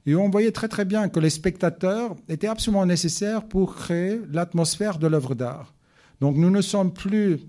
et 0.06 0.14
on 0.14 0.30
voyait 0.30 0.52
très 0.52 0.68
très 0.68 0.84
bien 0.84 1.08
que 1.08 1.20
les 1.20 1.30
spectateurs 1.30 2.16
étaient 2.28 2.46
absolument 2.46 2.86
nécessaires 2.86 3.46
pour 3.46 3.74
créer 3.74 4.20
l'atmosphère 4.32 4.98
de 4.98 5.06
l'œuvre 5.06 5.34
d'art. 5.34 5.74
Donc 6.20 6.36
nous 6.36 6.50
ne 6.50 6.62
sommes 6.62 6.92
plus 6.92 7.40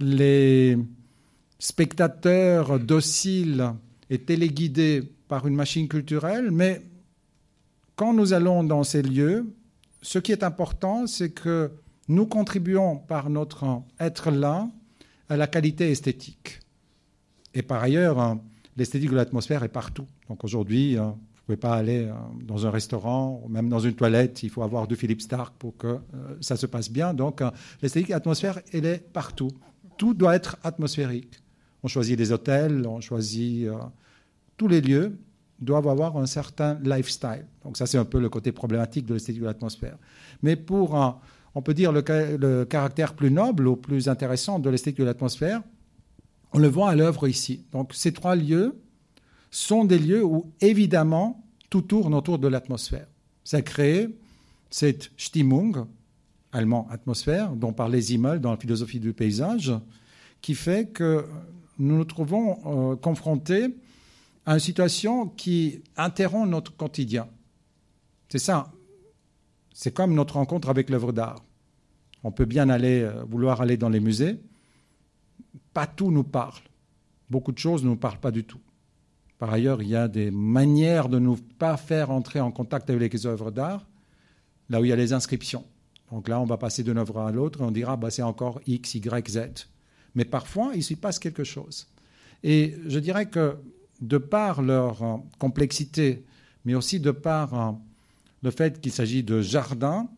les 0.00 0.76
spectateurs 1.58 2.80
dociles 2.80 3.72
et 4.10 4.18
téléguidés 4.18 5.02
par 5.28 5.46
une 5.46 5.54
machine 5.54 5.88
culturelle, 5.88 6.50
mais 6.50 6.82
quand 7.94 8.12
nous 8.12 8.32
allons 8.32 8.64
dans 8.64 8.84
ces 8.84 9.02
lieux, 9.02 9.46
ce 10.02 10.18
qui 10.18 10.32
est 10.32 10.42
important, 10.42 11.06
c'est 11.06 11.30
que 11.30 11.70
nous 12.08 12.26
contribuons 12.26 12.96
par 12.96 13.28
notre 13.28 13.82
être 14.00 14.30
là 14.30 14.68
à 15.28 15.36
la 15.36 15.46
qualité 15.46 15.90
esthétique. 15.90 16.60
Et 17.58 17.62
par 17.62 17.82
ailleurs, 17.82 18.38
l'esthétique 18.76 19.10
de 19.10 19.16
l'atmosphère 19.16 19.64
est 19.64 19.68
partout. 19.68 20.06
Donc 20.28 20.44
aujourd'hui, 20.44 20.96
ne 21.48 21.56
pouvez 21.56 21.70
pas 21.70 21.76
aller 21.76 22.04
euh, 22.04 22.12
dans 22.44 22.66
un 22.66 22.70
restaurant 22.70 23.40
ou 23.42 23.48
même 23.48 23.70
dans 23.70 23.78
une 23.78 23.94
toilette, 23.94 24.42
il 24.42 24.50
faut 24.50 24.62
avoir 24.62 24.86
du 24.86 24.96
Philippe 24.96 25.22
Stark 25.22 25.54
pour 25.58 25.76
que 25.78 25.86
euh, 25.86 25.98
ça 26.42 26.56
se 26.56 26.66
passe 26.66 26.90
bien. 26.90 27.14
Donc 27.14 27.40
euh, 27.40 27.50
l'esthétique 27.80 28.10
atmosphère, 28.10 28.60
elle 28.72 28.84
est 28.84 28.98
partout. 28.98 29.50
Tout 29.96 30.12
doit 30.12 30.36
être 30.36 30.58
atmosphérique. 30.62 31.42
On 31.82 31.88
choisit 31.88 32.18
des 32.18 32.32
hôtels, 32.32 32.86
on 32.86 33.00
choisit 33.00 33.68
tous 34.56 34.68
les 34.68 34.80
lieux 34.80 35.16
doivent 35.60 35.88
avoir 35.88 36.16
un 36.16 36.26
certain 36.26 36.78
lifestyle. 36.84 37.46
Donc 37.64 37.76
ça, 37.76 37.86
c'est 37.86 37.98
un 37.98 38.04
peu 38.04 38.20
le 38.20 38.28
côté 38.28 38.52
problématique 38.52 39.06
de 39.06 39.14
l'esthétique 39.14 39.40
de 39.40 39.46
l'atmosphère. 39.46 39.96
Mais 40.42 40.54
pour, 40.54 40.94
on 41.54 41.62
peut 41.62 41.74
dire, 41.74 41.92
le, 41.92 42.64
caractère 42.64 43.14
plus 43.14 43.30
noble 43.30 43.66
ou 43.66 43.76
plus 43.76 44.08
intéressant 44.08 44.58
de 44.58 44.70
l'esthétique 44.70 45.00
de 45.00 45.04
l'atmosphère, 45.04 45.62
on 46.52 46.58
le 46.58 46.68
voit 46.68 46.90
à 46.90 46.96
l'œuvre 46.96 47.28
ici. 47.28 47.64
Donc 47.72 47.92
ces 47.94 48.12
trois 48.12 48.36
lieux 48.36 48.80
sont 49.50 49.84
des 49.84 49.98
lieux 49.98 50.24
où, 50.24 50.52
évidemment, 50.60 51.44
tout 51.70 51.82
tourne 51.82 52.14
autour 52.14 52.38
de 52.38 52.48
l'atmosphère. 52.48 53.06
Ça 53.44 53.62
crée 53.62 54.08
cette 54.70 55.10
Stimmung, 55.16 55.86
allemand 56.52 56.86
atmosphère, 56.90 57.52
dont 57.52 57.72
parlait 57.72 58.00
Zimmel 58.00 58.40
dans 58.40 58.50
la 58.50 58.56
philosophie 58.56 59.00
du 59.00 59.12
paysage, 59.12 59.72
qui 60.40 60.54
fait 60.54 60.90
que 60.90 61.26
nous 61.78 61.96
nous 61.96 62.04
trouvons 62.04 62.58
euh, 62.92 62.96
confrontés 62.96 63.74
à 64.46 64.54
une 64.54 64.60
situation 64.60 65.26
qui 65.26 65.82
interrompt 65.96 66.48
notre 66.48 66.76
quotidien. 66.76 67.28
C'est 68.28 68.38
ça. 68.38 68.72
C'est 69.72 69.92
comme 69.92 70.14
notre 70.14 70.34
rencontre 70.34 70.68
avec 70.68 70.90
l'œuvre 70.90 71.12
d'art. 71.12 71.44
On 72.24 72.32
peut 72.32 72.46
bien 72.46 72.68
aller, 72.68 73.02
euh, 73.02 73.22
vouloir 73.24 73.60
aller 73.60 73.76
dans 73.76 73.88
les 73.88 74.00
musées. 74.00 74.40
Pas 75.72 75.86
tout 75.86 76.10
nous 76.10 76.24
parle. 76.24 76.62
Beaucoup 77.30 77.52
de 77.52 77.58
choses 77.58 77.84
ne 77.84 77.90
nous 77.90 77.96
parlent 77.96 78.20
pas 78.20 78.30
du 78.30 78.44
tout. 78.44 78.60
Par 79.38 79.52
ailleurs, 79.52 79.82
il 79.82 79.88
y 79.88 79.96
a 79.96 80.08
des 80.08 80.30
manières 80.30 81.08
de 81.08 81.18
ne 81.18 81.36
pas 81.58 81.76
faire 81.76 82.10
entrer 82.10 82.40
en 82.40 82.50
contact 82.50 82.90
avec 82.90 83.12
les 83.12 83.26
œuvres 83.26 83.50
d'art, 83.50 83.86
là 84.68 84.80
où 84.80 84.84
il 84.84 84.88
y 84.88 84.92
a 84.92 84.96
les 84.96 85.12
inscriptions. 85.12 85.64
Donc 86.10 86.28
là, 86.28 86.40
on 86.40 86.44
va 86.44 86.56
passer 86.56 86.82
d'une 86.82 86.98
œuvre 86.98 87.20
à 87.20 87.30
l'autre 87.30 87.60
et 87.60 87.64
on 87.64 87.70
dira, 87.70 87.96
bah, 87.96 88.10
c'est 88.10 88.22
encore 88.22 88.60
X, 88.66 88.94
Y, 88.94 89.28
Z. 89.30 89.68
Mais 90.14 90.24
parfois, 90.24 90.72
il 90.74 90.82
s'y 90.82 90.96
passe 90.96 91.18
quelque 91.18 91.44
chose. 91.44 91.86
Et 92.42 92.76
je 92.86 92.98
dirais 92.98 93.26
que 93.26 93.56
de 94.00 94.18
par 94.18 94.62
leur 94.62 95.02
euh, 95.02 95.16
complexité, 95.38 96.24
mais 96.64 96.74
aussi 96.74 97.00
de 97.00 97.10
par 97.10 97.54
euh, 97.54 97.72
le 98.42 98.50
fait 98.50 98.80
qu'il 98.80 98.92
s'agit 98.92 99.22
de 99.22 99.40
jardins, 99.40 100.08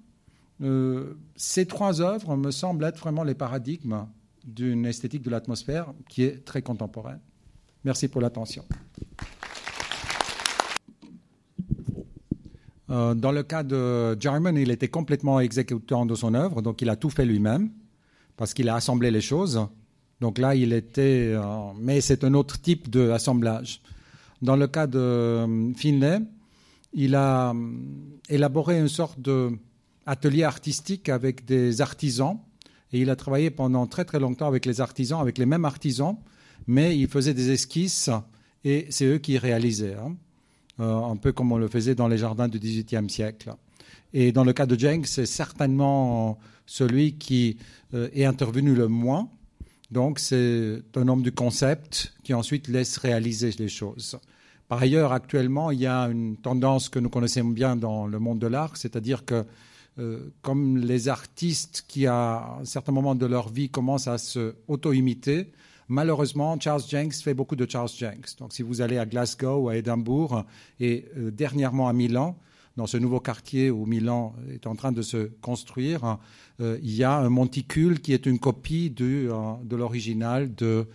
euh, 0.62 1.14
ces 1.36 1.66
trois 1.66 2.00
œuvres 2.00 2.36
me 2.36 2.50
semblent 2.50 2.84
être 2.84 2.98
vraiment 2.98 3.24
les 3.24 3.34
paradigmes 3.34 4.06
d'une 4.44 4.86
esthétique 4.86 5.22
de 5.22 5.30
l'atmosphère 5.30 5.92
qui 6.08 6.22
est 6.22 6.44
très 6.44 6.62
contemporaine. 6.62 7.20
Merci 7.84 8.08
pour 8.08 8.20
l'attention. 8.20 8.64
Euh, 12.90 13.14
dans 13.14 13.30
le 13.32 13.42
cas 13.42 13.62
de 13.62 14.20
Jarman, 14.20 14.56
il 14.56 14.70
était 14.70 14.88
complètement 14.88 15.38
exécutant 15.40 16.06
de 16.06 16.14
son 16.14 16.34
œuvre, 16.34 16.60
donc 16.60 16.82
il 16.82 16.90
a 16.90 16.96
tout 16.96 17.10
fait 17.10 17.24
lui-même, 17.24 17.70
parce 18.36 18.52
qu'il 18.52 18.68
a 18.68 18.74
assemblé 18.74 19.10
les 19.10 19.20
choses. 19.20 19.66
Donc 20.20 20.38
là, 20.38 20.54
il 20.54 20.72
était. 20.72 21.32
Euh, 21.34 21.72
mais 21.78 22.00
c'est 22.00 22.24
un 22.24 22.34
autre 22.34 22.60
type 22.60 22.90
d'assemblage. 22.90 23.80
Dans 24.42 24.56
le 24.56 24.66
cas 24.66 24.86
de 24.86 24.98
euh, 24.98 25.74
Finlay, 25.74 26.20
il 26.92 27.14
a 27.14 27.54
élaboré 28.28 28.78
une 28.78 28.88
sorte 28.88 29.20
d'atelier 29.20 30.42
artistique 30.42 31.08
avec 31.08 31.44
des 31.44 31.80
artisans, 31.80 32.38
et 32.92 33.00
il 33.00 33.10
a 33.10 33.16
travaillé 33.16 33.50
pendant 33.50 33.86
très 33.86 34.04
très 34.04 34.18
longtemps 34.18 34.48
avec 34.48 34.66
les 34.66 34.80
artisans, 34.80 35.20
avec 35.20 35.38
les 35.38 35.46
mêmes 35.46 35.64
artisans, 35.64 36.16
mais 36.66 36.98
il 36.98 37.08
faisait 37.08 37.34
des 37.34 37.50
esquisses 37.50 38.10
et 38.64 38.86
c'est 38.90 39.06
eux 39.06 39.18
qui 39.18 39.38
réalisaient, 39.38 39.94
hein. 39.94 40.16
euh, 40.80 41.02
un 41.04 41.16
peu 41.16 41.32
comme 41.32 41.52
on 41.52 41.58
le 41.58 41.68
faisait 41.68 41.94
dans 41.94 42.08
les 42.08 42.18
jardins 42.18 42.48
du 42.48 42.58
XVIIIe 42.58 43.08
siècle. 43.08 43.54
Et 44.12 44.32
dans 44.32 44.44
le 44.44 44.52
cas 44.52 44.66
de 44.66 44.78
Jenks, 44.78 45.06
c'est 45.06 45.26
certainement 45.26 46.38
celui 46.66 47.14
qui 47.14 47.56
euh, 47.94 48.08
est 48.12 48.24
intervenu 48.24 48.74
le 48.74 48.88
moins. 48.88 49.28
Donc 49.90 50.18
c'est 50.18 50.82
un 50.96 51.08
homme 51.08 51.22
du 51.22 51.32
concept 51.32 52.14
qui 52.22 52.34
ensuite 52.34 52.68
laisse 52.68 52.96
réaliser 52.98 53.50
les 53.58 53.68
choses. 53.68 54.18
Par 54.68 54.80
ailleurs, 54.80 55.12
actuellement, 55.12 55.72
il 55.72 55.80
y 55.80 55.86
a 55.86 56.04
une 56.04 56.36
tendance 56.36 56.88
que 56.88 57.00
nous 57.00 57.08
connaissons 57.08 57.44
bien 57.44 57.74
dans 57.74 58.06
le 58.06 58.18
monde 58.20 58.38
de 58.38 58.46
l'art, 58.46 58.76
c'est-à-dire 58.76 59.24
que 59.24 59.44
euh, 60.00 60.32
comme 60.40 60.78
les 60.78 61.08
artistes 61.08 61.84
qui, 61.86 62.06
à 62.06 62.56
un 62.60 62.64
certain 62.64 62.92
moment 62.92 63.14
de 63.14 63.26
leur 63.26 63.50
vie, 63.50 63.68
commencent 63.68 64.08
à 64.08 64.18
se 64.18 64.54
auto-imiter, 64.68 65.52
Malheureusement, 65.92 66.56
Charles 66.60 66.84
Jenks 66.88 67.14
fait 67.14 67.34
beaucoup 67.34 67.56
de 67.56 67.68
Charles 67.68 67.88
Jenks. 67.88 68.38
Donc, 68.38 68.52
si 68.52 68.62
vous 68.62 68.80
allez 68.80 68.96
à 68.96 69.06
Glasgow 69.06 69.64
ou 69.64 69.68
à 69.70 69.76
Édimbourg 69.76 70.44
et 70.78 71.06
euh, 71.16 71.32
dernièrement 71.32 71.88
à 71.88 71.92
Milan, 71.92 72.38
dans 72.76 72.86
ce 72.86 72.96
nouveau 72.96 73.18
quartier 73.18 73.72
où 73.72 73.86
Milan 73.86 74.36
est 74.52 74.68
en 74.68 74.76
train 74.76 74.92
de 74.92 75.02
se 75.02 75.32
construire, 75.40 76.18
euh, 76.60 76.78
il 76.80 76.94
y 76.94 77.02
a 77.02 77.16
un 77.18 77.28
monticule 77.28 78.00
qui 78.00 78.12
est 78.12 78.26
une 78.26 78.38
copie 78.38 78.90
de 78.90 79.28
l'original 79.68 80.54
de, 80.54 80.86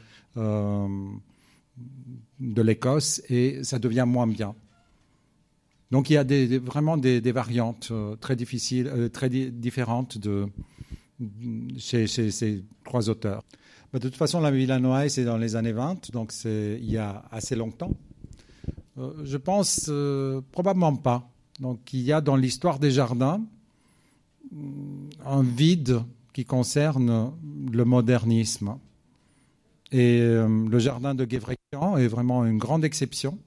de 2.39 2.61
l'Écosse 2.61 3.21
et 3.27 3.65
ça 3.65 3.79
devient 3.79 4.05
moins 4.07 4.27
bien. 4.27 4.55
Donc 5.91 6.09
il 6.09 6.13
y 6.13 6.17
a 6.17 6.25
vraiment 6.59 6.97
des, 6.97 7.19
variantes 7.31 7.91
très 8.19 8.35
difficiles, 8.35 9.09
très 9.13 9.29
différentes 9.29 10.17
de, 10.17 10.47
chez, 11.77 12.07
ces 12.07 12.63
trois 12.83 13.09
auteurs. 13.09 13.43
Bah, 13.93 13.99
de 13.99 14.09
toute 14.09 14.17
façon, 14.17 14.41
la 14.41 14.51
Villa 14.51 14.79
c'est 15.09 15.23
dans 15.23 15.37
les 15.37 15.55
années 15.55 15.71
20, 15.71 16.11
donc 16.11 16.31
c'est 16.31 16.77
il 16.81 16.91
y 16.91 16.97
a 16.97 17.23
assez 17.31 17.55
longtemps. 17.55 17.91
Euh, 18.97 19.11
je 19.23 19.37
pense 19.37 19.87
euh, 19.89 20.41
probablement 20.51 20.95
pas. 20.95 21.29
Donc 21.59 21.93
il 21.93 22.01
y 22.01 22.11
a 22.11 22.21
dans 22.21 22.35
l'histoire 22.35 22.79
des 22.79 22.91
jardins 22.91 23.41
mm, 24.51 25.09
un 25.25 25.43
vide 25.43 26.01
qui 26.33 26.45
concerne 26.45 27.31
le 27.71 27.85
modernisme. 27.85 28.77
Et 29.91 30.19
euh, 30.19 30.67
le 30.67 30.79
jardin 30.79 31.15
de 31.15 31.25
Guévrekian 31.25 31.97
est 31.97 32.07
vraiment 32.07 32.45
une 32.45 32.57
grande 32.57 32.83
exception. 32.83 33.37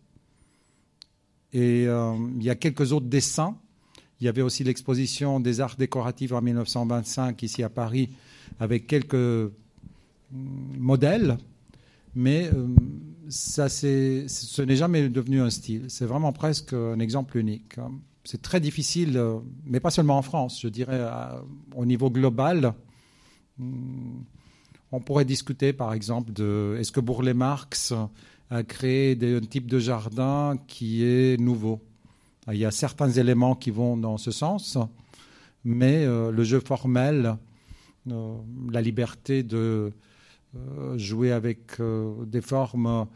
Et 1.53 1.85
il 1.85 2.43
y 2.43 2.51
a 2.51 2.55
quelques 2.55 2.93
autres 2.93 3.07
dessins. 3.07 3.57
Il 4.21 4.25
y 4.25 4.29
avait 4.29 4.43
aussi 4.43 4.65
l'exposition 4.65 5.41
des 5.41 5.61
arts 5.61 5.77
décoratifs 5.77 6.33
en 6.33 6.43
1925 6.43 7.43
ici 7.43 7.63
à 7.63 7.69
Paris, 7.69 8.11
avec 8.59 8.87
quelques 8.87 9.51
modèle, 10.33 11.39
mais 12.15 12.51
euh, 12.53 12.69
ça, 13.29 13.69
ce 13.69 14.63
n'est 14.63 14.77
jamais 14.77 15.09
devenu 15.09 15.41
un 15.41 15.51
style. 15.51 15.87
C'est 15.89 16.07
vraiment 16.07 16.33
presque 16.33 16.73
un 16.73 16.99
exemple 16.99 17.39
unique. 17.39 17.77
C'est 18.25 18.43
très 18.43 18.61
difficile, 18.61 19.17
euh, 19.17 19.39
mais 19.65 19.81
pas 19.81 19.91
seulement 19.91 20.19
en 20.19 20.23
France, 20.23 20.61
je 20.61 20.69
dirais 20.69 21.01
au 21.75 21.87
niveau 21.87 22.11
global. 22.11 22.75
Hmm, 23.59 24.21
on 24.93 25.01
pourrait 25.01 25.25
discuter, 25.25 25.73
par 25.73 25.93
exemple, 25.93 26.33
de 26.33 26.77
est-ce 26.79 26.93
que 26.93 27.01
Bourlet-Marx 27.01 27.93
a 28.51 28.63
créé 28.63 29.19
un 29.23 29.41
type 29.41 29.67
de 29.67 29.79
jardin 29.79 30.57
qui 30.67 31.05
est 31.05 31.39
nouveau. 31.39 31.81
Il 32.51 32.57
y 32.57 32.65
a 32.65 32.71
certains 32.71 33.11
éléments 33.11 33.55
qui 33.55 33.71
vont 33.71 33.97
dans 33.97 34.17
ce 34.17 34.31
sens, 34.31 34.79
mais 35.65 36.05
euh, 36.07 36.31
le 36.31 36.45
jeu 36.45 36.61
formel, 36.61 37.37
euh, 38.11 38.37
la 38.71 38.81
liberté 38.81 39.43
de 39.43 39.93
euh, 40.57 40.99
jouer 40.99 41.33
avec 41.33 41.81
des 42.27 42.41
formes 42.41 43.07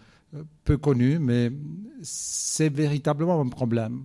peu 0.65 0.77
connues, 0.77 1.19
mais 1.19 1.51
c'est 2.03 2.69
véritablement 2.69 3.41
un 3.41 3.49
problème. 3.49 4.05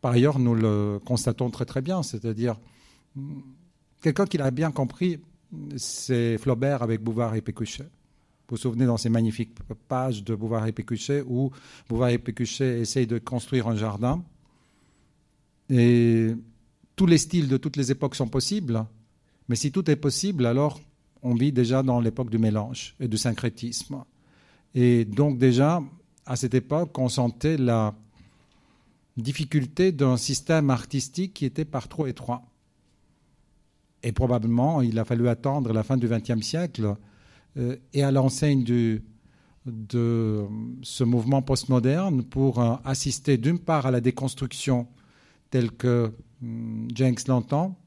Par 0.00 0.12
ailleurs, 0.12 0.38
nous 0.38 0.54
le 0.54 0.98
constatons 1.04 1.50
très 1.50 1.66
très 1.66 1.82
bien, 1.82 2.02
c'est-à-dire 2.02 2.58
quelqu'un 4.02 4.26
qui 4.26 4.38
l'a 4.38 4.50
bien 4.50 4.70
compris, 4.70 5.20
c'est 5.76 6.38
Flaubert 6.38 6.82
avec 6.82 7.02
Bouvard 7.02 7.34
et 7.34 7.40
Pécuchet. 7.42 7.88
Vous 8.50 8.56
souvenez 8.56 8.86
dans 8.86 8.96
ces 8.96 9.08
magnifiques 9.08 9.54
pages 9.88 10.24
de 10.24 10.34
Bouvard 10.34 10.66
et 10.66 10.72
Pécuchet 10.72 11.22
où 11.26 11.50
Bouvard 11.88 12.08
et 12.08 12.18
Pécuchet 12.18 12.80
essayent 12.80 13.06
de 13.06 13.18
construire 13.18 13.68
un 13.68 13.76
jardin. 13.76 14.24
Et 15.68 16.34
tous 16.96 17.06
les 17.06 17.18
styles 17.18 17.48
de 17.48 17.56
toutes 17.56 17.76
les 17.76 17.92
époques 17.92 18.16
sont 18.16 18.26
possibles. 18.26 18.84
Mais 19.48 19.54
si 19.54 19.70
tout 19.70 19.88
est 19.88 19.96
possible, 19.96 20.46
alors 20.46 20.80
on 21.22 21.34
vit 21.34 21.52
déjà 21.52 21.82
dans 21.82 22.00
l'époque 22.00 22.30
du 22.30 22.38
mélange 22.38 22.96
et 22.98 23.06
du 23.06 23.18
syncrétisme. 23.18 24.02
Et 24.74 25.04
donc 25.04 25.38
déjà, 25.38 25.80
à 26.26 26.34
cette 26.36 26.54
époque, 26.54 26.98
on 26.98 27.08
sentait 27.08 27.56
la 27.56 27.94
difficulté 29.16 29.92
d'un 29.92 30.16
système 30.16 30.70
artistique 30.70 31.34
qui 31.34 31.44
était 31.44 31.64
par 31.64 31.88
trop 31.88 32.06
étroit. 32.06 32.42
Et 34.02 34.12
probablement, 34.12 34.82
il 34.82 34.98
a 34.98 35.04
fallu 35.04 35.28
attendre 35.28 35.72
la 35.72 35.82
fin 35.82 35.96
du 35.96 36.08
XXe 36.08 36.40
siècle 36.40 36.96
et 37.56 38.02
à 38.02 38.10
l'enseigne 38.10 38.64
de 39.66 40.46
ce 40.82 41.04
mouvement 41.04 41.42
postmoderne 41.42 42.22
pour 42.22 42.60
euh, 42.60 42.76
assister 42.84 43.36
d'une 43.36 43.58
part 43.58 43.86
à 43.86 43.90
la 43.90 44.00
déconstruction 44.00 44.86
telle 45.50 45.70
que 45.70 46.12
hum, 46.42 46.88
Jenks 46.94 47.28
l'entend, 47.28 47.78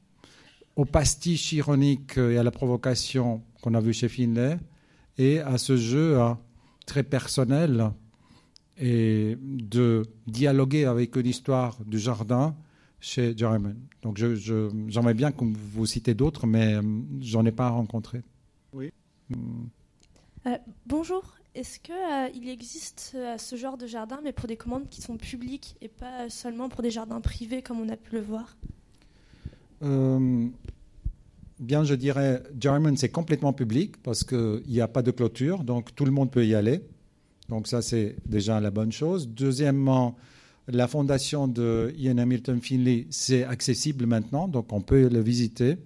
au 0.76 0.84
pastiche 0.84 1.52
ironique 1.52 2.18
et 2.18 2.38
à 2.38 2.42
la 2.42 2.50
provocation 2.50 3.42
qu'on 3.62 3.74
a 3.74 3.80
vu 3.80 3.92
chez 3.92 4.08
Finlay, 4.08 4.58
et 5.18 5.40
à 5.40 5.58
ce 5.58 5.76
jeu 5.76 6.20
euh, 6.20 6.34
très 6.86 7.02
personnel 7.02 7.90
et 8.76 9.38
de 9.40 10.02
dialoguer 10.26 10.84
avec 10.84 11.14
une 11.14 11.26
histoire 11.26 11.78
du 11.84 11.98
jardin 11.98 12.56
chez 12.98 13.34
Jarman. 13.36 13.76
Donc 14.02 14.18
j'aimerais 14.18 15.14
bien 15.14 15.30
que 15.30 15.44
vous 15.44 15.86
citez 15.86 16.14
d'autres, 16.14 16.46
mais 16.46 16.76
hum, 16.76 17.06
j'en 17.20 17.44
ai 17.44 17.52
pas 17.52 17.68
rencontré. 17.68 18.22
Euh, 19.32 20.56
bonjour. 20.86 21.34
Est-ce 21.54 21.78
qu'il 21.78 21.94
euh, 21.94 22.52
existe 22.52 23.12
euh, 23.14 23.38
ce 23.38 23.56
genre 23.56 23.78
de 23.78 23.86
jardin, 23.86 24.20
mais 24.24 24.32
pour 24.32 24.48
des 24.48 24.56
commandes 24.56 24.88
qui 24.88 25.00
sont 25.00 25.16
publiques 25.16 25.76
et 25.80 25.88
pas 25.88 26.28
seulement 26.28 26.68
pour 26.68 26.82
des 26.82 26.90
jardins 26.90 27.20
privés 27.20 27.62
comme 27.62 27.80
on 27.80 27.88
a 27.88 27.96
pu 27.96 28.14
le 28.14 28.20
voir? 28.20 28.56
Bien, 31.60 31.84
je 31.84 31.94
dirais, 31.94 32.42
Jarman, 32.58 32.96
c'est 32.96 33.10
complètement 33.10 33.52
public 33.52 34.02
parce 34.02 34.24
qu'il 34.24 34.62
n'y 34.66 34.80
a 34.80 34.88
pas 34.88 35.02
de 35.02 35.10
clôture, 35.10 35.62
donc 35.62 35.94
tout 35.94 36.06
le 36.06 36.10
monde 36.10 36.30
peut 36.30 36.46
y 36.46 36.54
aller. 36.54 36.80
Donc 37.50 37.68
ça, 37.68 37.82
c'est 37.82 38.16
déjà 38.24 38.60
la 38.60 38.70
bonne 38.70 38.92
chose. 38.92 39.28
Deuxièmement, 39.28 40.16
la 40.68 40.88
fondation 40.88 41.46
de 41.46 41.94
Ian 41.98 42.16
Hamilton 42.16 42.60
Finley, 42.60 43.06
c'est 43.10 43.44
accessible 43.44 44.06
maintenant, 44.06 44.48
donc 44.48 44.72
on 44.72 44.80
peut 44.80 45.08
le 45.08 45.20
visiter. 45.20 45.76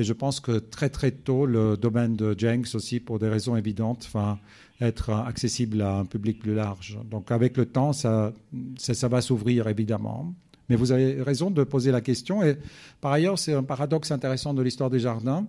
Et 0.00 0.02
je 0.02 0.14
pense 0.14 0.40
que 0.40 0.52
très 0.52 0.88
très 0.88 1.10
tôt, 1.10 1.44
le 1.44 1.76
domaine 1.76 2.16
de 2.16 2.34
Jenks 2.36 2.74
aussi, 2.74 3.00
pour 3.00 3.18
des 3.18 3.28
raisons 3.28 3.54
évidentes, 3.54 4.08
va 4.14 4.38
être 4.80 5.10
accessible 5.10 5.82
à 5.82 5.98
un 5.98 6.06
public 6.06 6.38
plus 6.38 6.54
large. 6.54 6.98
Donc 7.10 7.30
avec 7.30 7.58
le 7.58 7.66
temps, 7.66 7.92
ça, 7.92 8.32
ça, 8.78 9.08
va 9.08 9.20
s'ouvrir 9.20 9.68
évidemment. 9.68 10.34
Mais 10.70 10.76
vous 10.76 10.90
avez 10.90 11.20
raison 11.20 11.50
de 11.50 11.62
poser 11.64 11.90
la 11.90 12.00
question. 12.00 12.42
Et 12.42 12.56
par 13.02 13.12
ailleurs, 13.12 13.38
c'est 13.38 13.52
un 13.52 13.62
paradoxe 13.62 14.10
intéressant 14.10 14.54
de 14.54 14.62
l'histoire 14.62 14.88
des 14.88 15.00
jardins. 15.00 15.46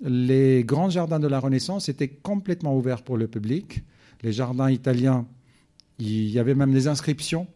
Les 0.00 0.64
grands 0.64 0.88
jardins 0.88 1.20
de 1.20 1.28
la 1.28 1.38
Renaissance 1.38 1.90
étaient 1.90 2.08
complètement 2.08 2.74
ouverts 2.74 3.02
pour 3.02 3.18
le 3.18 3.28
public. 3.28 3.82
Les 4.22 4.32
jardins 4.32 4.70
italiens, 4.70 5.26
il 5.98 6.30
y 6.30 6.38
avait 6.38 6.54
même 6.54 6.72
des 6.72 6.88
inscriptions 6.88 7.46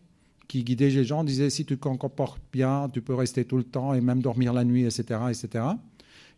qui 0.48 0.64
guidait 0.64 0.90
les 0.90 1.04
gens, 1.04 1.24
disait 1.24 1.48
si 1.48 1.64
tu 1.64 1.78
te 1.78 1.86
comportes 1.86 2.42
bien, 2.52 2.90
tu 2.92 3.00
peux 3.00 3.14
rester 3.14 3.46
tout 3.46 3.56
le 3.56 3.64
temps 3.64 3.94
et 3.94 4.02
même 4.02 4.20
dormir 4.20 4.52
la 4.52 4.64
nuit, 4.64 4.84
etc. 4.84 5.20
etc. 5.30 5.64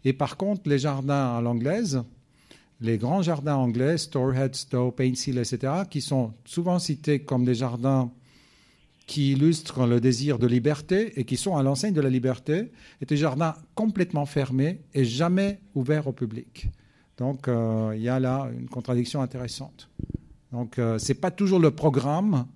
Et 0.06 0.12
par 0.12 0.36
contre, 0.36 0.70
les 0.70 0.78
jardins 0.78 1.36
à 1.36 1.40
l'anglaise, 1.40 2.04
les 2.80 2.96
grands 2.96 3.22
jardins 3.22 3.56
anglais, 3.56 3.98
Storehead, 3.98 4.54
Stowe, 4.54 4.92
Paintshill, 4.92 5.36
etc., 5.36 5.82
qui 5.90 6.00
sont 6.00 6.32
souvent 6.44 6.78
cités 6.78 7.24
comme 7.24 7.44
des 7.44 7.56
jardins 7.56 8.12
qui 9.08 9.32
illustrent 9.32 9.84
le 9.84 10.00
désir 10.00 10.38
de 10.38 10.46
liberté 10.46 11.18
et 11.18 11.24
qui 11.24 11.36
sont 11.36 11.56
à 11.56 11.64
l'enseigne 11.64 11.92
de 11.92 12.00
la 12.00 12.08
liberté, 12.08 12.70
étaient 13.02 13.16
des 13.16 13.20
jardins 13.20 13.56
complètement 13.74 14.26
fermés 14.26 14.80
et 14.94 15.04
jamais 15.04 15.58
ouverts 15.74 16.06
au 16.06 16.12
public. 16.12 16.68
Donc 17.18 17.48
euh, 17.48 17.92
il 17.96 18.02
y 18.02 18.08
a 18.08 18.20
là 18.20 18.48
une 18.56 18.68
contradiction 18.68 19.22
intéressante. 19.22 19.90
Donc 20.52 20.78
euh, 20.78 21.00
ce 21.00 21.08
n'est 21.08 21.18
pas 21.18 21.32
toujours 21.32 21.58
le 21.58 21.72
programme 21.72 22.46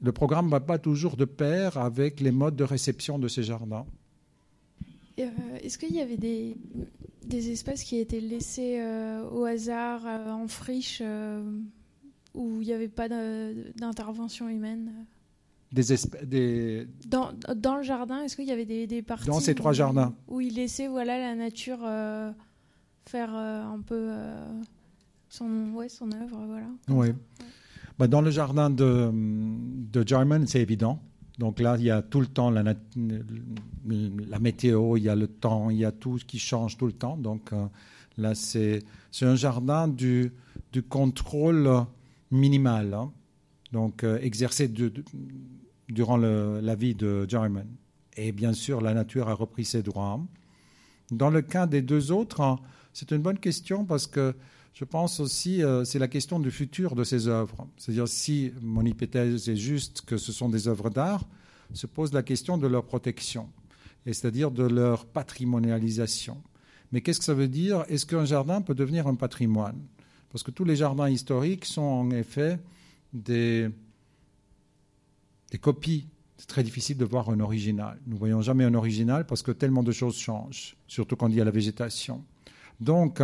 le 0.00 0.12
programme 0.12 0.46
ne 0.46 0.50
va 0.50 0.60
pas 0.60 0.78
toujours 0.78 1.16
de 1.16 1.24
pair 1.24 1.76
avec 1.76 2.20
les 2.20 2.30
modes 2.30 2.56
de 2.56 2.64
réception 2.64 3.18
de 3.18 3.28
ces 3.28 3.42
jardins. 3.42 3.84
Euh, 5.18 5.28
est-ce 5.62 5.78
qu'il 5.78 5.94
y 5.94 6.00
avait 6.00 6.16
des, 6.16 6.56
espaces 7.50 7.82
qui 7.82 7.98
étaient 7.98 8.20
laissés 8.20 8.78
euh, 8.80 9.28
au 9.30 9.44
hasard, 9.44 10.06
euh, 10.06 10.30
en 10.30 10.48
friche, 10.48 11.02
où 12.34 12.60
il 12.60 12.66
n'y 12.66 12.72
avait 12.72 12.88
pas 12.88 13.08
d'intervention 13.08 14.48
humaine 14.48 14.92
des, 15.70 15.82
des... 16.24 16.88
Dans, 17.06 17.32
dans, 17.54 17.76
le 17.76 17.82
jardin, 17.82 18.22
est-ce 18.22 18.36
qu'il 18.36 18.46
y 18.46 18.52
avait 18.52 18.64
des, 18.64 18.86
des 18.86 19.02
parties 19.02 19.26
Dans 19.26 19.40
ces 19.40 19.54
trois 19.54 19.74
jardins 19.74 20.14
Où 20.26 20.40
il 20.40 20.54
laissait 20.54 20.88
voilà, 20.88 21.18
la 21.18 21.34
nature 21.34 21.80
faire 23.04 23.34
un 23.34 23.80
peu 23.84 24.10
son, 25.28 25.72
ouais, 25.74 25.90
son 25.90 26.10
œuvre. 26.12 26.42
Voilà, 26.46 26.68
oui. 26.88 27.08
Bah, 27.98 28.06
dans 28.06 28.22
le 28.22 28.30
jardin 28.30 28.70
de, 28.70 29.10
de 29.12 30.06
Jarman, 30.06 30.46
c'est 30.46 30.62
évident. 30.62 31.02
Donc 31.38 31.60
là, 31.60 31.76
il 31.78 31.84
y 31.84 31.90
a 31.90 32.02
tout 32.02 32.20
le 32.20 32.26
temps 32.26 32.50
la, 32.50 32.64
météo, 34.40 34.96
il 34.96 35.04
y 35.04 35.08
a 35.08 35.14
le 35.14 35.28
temps, 35.28 35.70
il 35.70 35.78
y 35.78 35.84
a 35.84 35.92
tout 35.92 36.18
qui 36.26 36.38
change 36.38 36.76
tout 36.76 36.86
le 36.86 36.92
temps. 36.92 37.16
Donc 37.16 37.52
euh, 37.52 37.66
là, 38.16 38.34
c'est 38.34 38.82
un 39.22 39.36
jardin 39.36 39.86
du, 39.86 40.32
du 40.72 40.82
contrôle 40.82 41.70
minimal, 42.32 42.92
hein. 42.92 43.12
donc 43.72 44.02
euh, 44.02 44.18
exercé 44.20 44.70
durant 45.88 46.16
la 46.16 46.74
vie 46.74 46.96
de 46.96 47.24
Jarman. 47.28 47.66
Et 48.16 48.32
bien 48.32 48.52
sûr, 48.52 48.80
la 48.80 48.94
nature 48.94 49.28
a 49.28 49.34
repris 49.34 49.64
ses 49.64 49.82
droits. 49.82 50.20
Dans 51.12 51.30
le 51.30 51.40
cas 51.40 51.66
des 51.66 51.82
deux 51.82 52.10
autres, 52.10 52.40
hein, 52.40 52.58
c'est 52.92 53.12
une 53.12 53.22
bonne 53.22 53.38
question 53.38 53.84
parce 53.84 54.08
que 54.08 54.34
je 54.74 54.84
pense 54.84 55.20
aussi, 55.20 55.62
euh, 55.62 55.84
c'est 55.84 55.98
la 55.98 56.08
question 56.08 56.38
du 56.38 56.50
futur 56.50 56.94
de 56.94 57.04
ces 57.04 57.26
œuvres. 57.26 57.66
C'est-à-dire, 57.76 58.06
si 58.06 58.52
mon 58.62 58.84
hypothèse 58.84 59.48
est 59.48 59.56
juste 59.56 60.02
que 60.02 60.16
ce 60.16 60.32
sont 60.32 60.48
des 60.48 60.68
œuvres 60.68 60.90
d'art, 60.90 61.24
se 61.74 61.86
pose 61.86 62.12
la 62.12 62.22
question 62.22 62.58
de 62.58 62.66
leur 62.66 62.84
protection, 62.84 63.48
et 64.06 64.12
c'est-à-dire 64.12 64.50
de 64.50 64.62
leur 64.62 65.06
patrimonialisation. 65.06 66.40
Mais 66.92 67.00
qu'est-ce 67.00 67.18
que 67.18 67.24
ça 67.24 67.34
veut 67.34 67.48
dire? 67.48 67.84
Est-ce 67.88 68.06
qu'un 68.06 68.24
jardin 68.24 68.62
peut 68.62 68.74
devenir 68.74 69.06
un 69.06 69.14
patrimoine? 69.14 69.78
Parce 70.30 70.42
que 70.42 70.50
tous 70.50 70.64
les 70.64 70.76
jardins 70.76 71.08
historiques 71.08 71.64
sont 71.64 71.82
en 71.82 72.10
effet 72.10 72.58
des, 73.12 73.68
des 75.50 75.58
copies. 75.58 76.06
C'est 76.36 76.46
très 76.46 76.62
difficile 76.62 76.96
de 76.96 77.04
voir 77.04 77.30
un 77.30 77.40
original. 77.40 77.98
Nous 78.06 78.14
ne 78.14 78.18
voyons 78.18 78.40
jamais 78.40 78.64
un 78.64 78.74
original 78.74 79.26
parce 79.26 79.42
que 79.42 79.50
tellement 79.50 79.82
de 79.82 79.92
choses 79.92 80.16
changent, 80.16 80.76
surtout 80.86 81.16
quand 81.16 81.28
il 81.28 81.34
y 81.34 81.40
a 81.40 81.44
la 81.44 81.50
végétation. 81.50 82.24
Donc, 82.80 83.20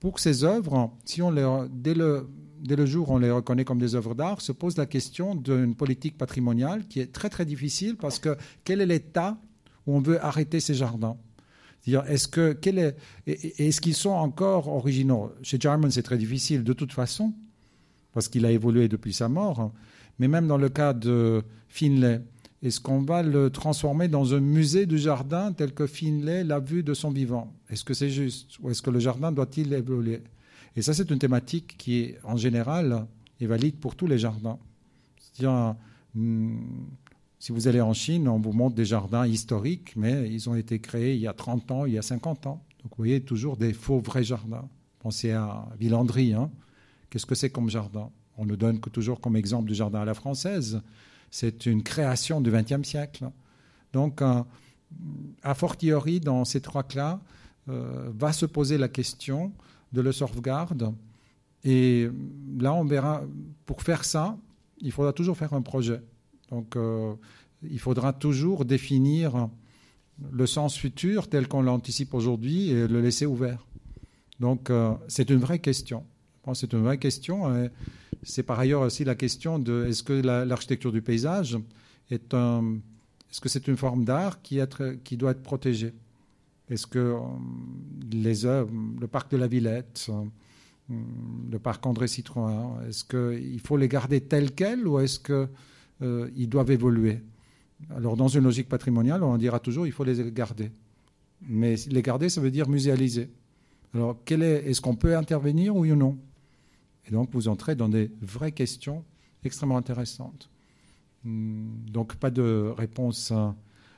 pour 0.00 0.18
ces 0.18 0.44
œuvres, 0.44 0.90
si 1.04 1.20
on 1.22 1.30
les, 1.30 1.46
dès, 1.70 1.94
le, 1.94 2.28
dès 2.60 2.74
le 2.74 2.86
jour 2.86 3.10
on 3.10 3.18
les 3.18 3.30
reconnaît 3.30 3.64
comme 3.64 3.78
des 3.78 3.94
œuvres 3.94 4.14
d'art, 4.14 4.40
se 4.40 4.50
pose 4.52 4.76
la 4.78 4.86
question 4.86 5.34
d'une 5.34 5.74
politique 5.74 6.16
patrimoniale 6.16 6.86
qui 6.88 7.00
est 7.00 7.12
très 7.12 7.28
très 7.28 7.44
difficile 7.44 7.96
parce 7.96 8.18
que 8.18 8.36
quel 8.64 8.80
est 8.80 8.86
l'état 8.86 9.38
où 9.86 9.94
on 9.94 10.00
veut 10.00 10.22
arrêter 10.24 10.58
ces 10.58 10.74
jardins? 10.74 11.16
Est-ce 11.86 12.28
que 12.28 12.58
est, 12.66 12.96
est-ce 13.26 13.80
qu'ils 13.80 13.94
sont 13.94 14.10
encore 14.10 14.68
originaux? 14.68 15.32
Chez 15.42 15.58
Jarman, 15.58 15.90
c'est 15.90 16.02
très 16.02 16.18
difficile 16.18 16.64
de 16.64 16.72
toute 16.72 16.92
façon 16.92 17.34
parce 18.12 18.28
qu'il 18.28 18.44
a 18.46 18.50
évolué 18.50 18.88
depuis 18.88 19.12
sa 19.12 19.28
mort. 19.28 19.72
Mais 20.18 20.28
même 20.28 20.46
dans 20.46 20.58
le 20.58 20.68
cas 20.68 20.92
de 20.92 21.42
Finlay, 21.68 22.20
est-ce 22.62 22.80
qu'on 22.80 23.00
va 23.00 23.22
le 23.22 23.48
transformer 23.50 24.08
dans 24.08 24.34
un 24.34 24.40
musée 24.40 24.84
du 24.84 24.98
jardin 24.98 25.52
tel 25.52 25.72
que 25.72 25.86
Finlay 25.86 26.44
l'a 26.44 26.58
vu 26.58 26.82
de 26.82 26.92
son 26.92 27.10
vivant? 27.10 27.54
Est-ce 27.70 27.84
que 27.84 27.94
c'est 27.94 28.10
juste 28.10 28.58
Ou 28.60 28.70
est-ce 28.70 28.82
que 28.82 28.90
le 28.90 28.98
jardin 28.98 29.32
doit-il 29.32 29.72
évoluer? 29.72 30.22
Et 30.76 30.82
ça, 30.82 30.92
c'est 30.92 31.10
une 31.10 31.18
thématique 31.18 31.76
qui, 31.78 32.14
en 32.22 32.36
général, 32.36 33.06
est 33.40 33.46
valide 33.46 33.76
pour 33.76 33.96
tous 33.96 34.06
les 34.06 34.18
jardins. 34.18 34.58
C'est-à-dire, 35.16 35.74
hmm, 36.14 36.58
si 37.38 37.52
vous 37.52 37.66
allez 37.66 37.80
en 37.80 37.94
Chine, 37.94 38.28
on 38.28 38.38
vous 38.38 38.52
montre 38.52 38.76
des 38.76 38.84
jardins 38.84 39.26
historiques, 39.26 39.94
mais 39.96 40.30
ils 40.30 40.50
ont 40.50 40.54
été 40.54 40.80
créés 40.80 41.14
il 41.14 41.20
y 41.20 41.26
a 41.26 41.32
30 41.32 41.70
ans, 41.70 41.86
il 41.86 41.94
y 41.94 41.98
a 41.98 42.02
50 42.02 42.46
ans. 42.46 42.62
Donc 42.82 42.92
vous 42.92 42.98
voyez 42.98 43.22
toujours 43.22 43.56
des 43.56 43.72
faux 43.72 44.00
vrais 44.00 44.24
jardins. 44.24 44.68
Pensez 44.98 45.32
à 45.32 45.66
Villandry. 45.78 46.34
Hein. 46.34 46.50
Qu'est-ce 47.08 47.26
que 47.26 47.34
c'est 47.34 47.50
comme 47.50 47.70
jardin? 47.70 48.10
On 48.36 48.44
ne 48.44 48.54
donne 48.54 48.80
que 48.80 48.90
toujours 48.90 49.20
comme 49.20 49.36
exemple 49.36 49.68
du 49.68 49.74
jardin 49.74 50.00
à 50.00 50.04
la 50.04 50.14
française. 50.14 50.82
C'est 51.30 51.66
une 51.66 51.82
création 51.82 52.40
du 52.40 52.50
XXe 52.50 52.82
siècle. 52.82 53.30
Donc, 53.92 54.22
a 55.42 55.54
fortiori, 55.54 56.20
dans 56.20 56.44
ces 56.44 56.60
trois 56.60 56.82
cas, 56.82 57.20
euh, 57.68 58.10
va 58.16 58.32
se 58.32 58.46
poser 58.46 58.78
la 58.78 58.88
question 58.88 59.52
de 59.92 60.00
le 60.00 60.12
sauvegarde. 60.12 60.94
Et 61.64 62.08
là, 62.58 62.72
on 62.72 62.84
verra, 62.84 63.22
pour 63.66 63.82
faire 63.82 64.04
ça, 64.04 64.36
il 64.78 64.92
faudra 64.92 65.12
toujours 65.12 65.36
faire 65.36 65.52
un 65.52 65.62
projet. 65.62 66.00
Donc, 66.50 66.76
euh, 66.76 67.14
il 67.62 67.78
faudra 67.78 68.12
toujours 68.12 68.64
définir 68.64 69.48
le 70.32 70.46
sens 70.46 70.76
futur 70.76 71.28
tel 71.28 71.48
qu'on 71.48 71.62
l'anticipe 71.62 72.14
aujourd'hui 72.14 72.70
et 72.70 72.88
le 72.88 73.00
laisser 73.00 73.26
ouvert. 73.26 73.66
Donc, 74.38 74.70
euh, 74.70 74.94
c'est 75.08 75.30
une 75.30 75.38
vraie 75.38 75.58
question. 75.58 76.04
C'est 76.54 76.72
une 76.72 76.82
vraie 76.82 76.98
question. 76.98 77.68
C'est 78.22 78.42
par 78.42 78.58
ailleurs 78.58 78.82
aussi 78.82 79.04
la 79.04 79.14
question 79.14 79.58
de 79.58 79.86
est-ce 79.86 80.02
que 80.02 80.12
l'architecture 80.12 80.92
du 80.92 81.02
paysage 81.02 81.58
est 82.10 82.34
un, 82.34 82.78
est-ce 83.30 83.40
que 83.40 83.48
c'est 83.48 83.68
une 83.68 83.76
forme 83.76 84.04
d'art 84.04 84.42
qui, 84.42 84.58
doit 85.16 85.30
être 85.30 85.42
protégée? 85.42 85.94
Est-ce 86.68 86.86
que 86.86 86.98
euh, 86.98 87.18
les 88.12 88.44
œuvres, 88.44 88.70
le 89.00 89.06
parc 89.06 89.30
de 89.30 89.36
la 89.36 89.46
Villette, 89.46 90.06
euh, 90.08 90.94
le 91.50 91.58
parc 91.58 91.86
André 91.86 92.08
Citroën, 92.08 92.86
est-ce 92.88 93.04
qu'il 93.04 93.60
faut 93.60 93.76
les 93.76 93.88
garder 93.88 94.20
tels 94.20 94.52
quels 94.52 94.86
ou 94.86 94.98
est-ce 94.98 95.20
qu'ils 95.20 95.48
euh, 96.02 96.46
doivent 96.46 96.70
évoluer? 96.70 97.20
Alors, 97.94 98.16
dans 98.16 98.28
une 98.28 98.44
logique 98.44 98.68
patrimoniale, 98.68 99.22
on 99.22 99.36
dira 99.38 99.58
toujours 99.58 99.86
il 99.86 99.92
faut 99.92 100.04
les 100.04 100.30
garder. 100.32 100.70
Mais 101.48 101.76
les 101.88 102.02
garder, 102.02 102.28
ça 102.28 102.40
veut 102.40 102.50
dire 102.50 102.68
muséaliser. 102.68 103.30
Alors, 103.94 104.20
est, 104.28 104.32
est-ce 104.32 104.80
qu'on 104.80 104.96
peut 104.96 105.16
intervenir, 105.16 105.74
oui 105.74 105.92
ou 105.92 105.96
non? 105.96 106.18
Et 107.06 107.10
donc, 107.12 107.30
vous 107.32 107.48
entrez 107.48 107.74
dans 107.74 107.88
des 107.88 108.10
vraies 108.20 108.52
questions 108.52 109.04
extrêmement 109.44 109.76
intéressantes. 109.76 110.50
Hmm, 111.24 111.68
donc 111.86 112.16
pas 112.16 112.30
de 112.30 112.72
réponse, 112.76 113.32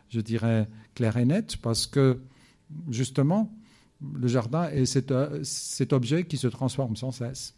je 0.09 0.21
dirais, 0.21 0.69
claire 0.95 1.17
et 1.17 1.25
nette, 1.25 1.57
parce 1.59 1.87
que 1.87 2.21
justement, 2.91 3.53
le 4.15 4.29
jardin 4.29 4.69
est 4.71 4.87
cet, 4.87 5.93
objet 5.93 6.25
qui 6.25 6.37
se 6.37 6.49
transforme 6.49 6.97
sans 6.97 7.13
cesse. 7.13 7.55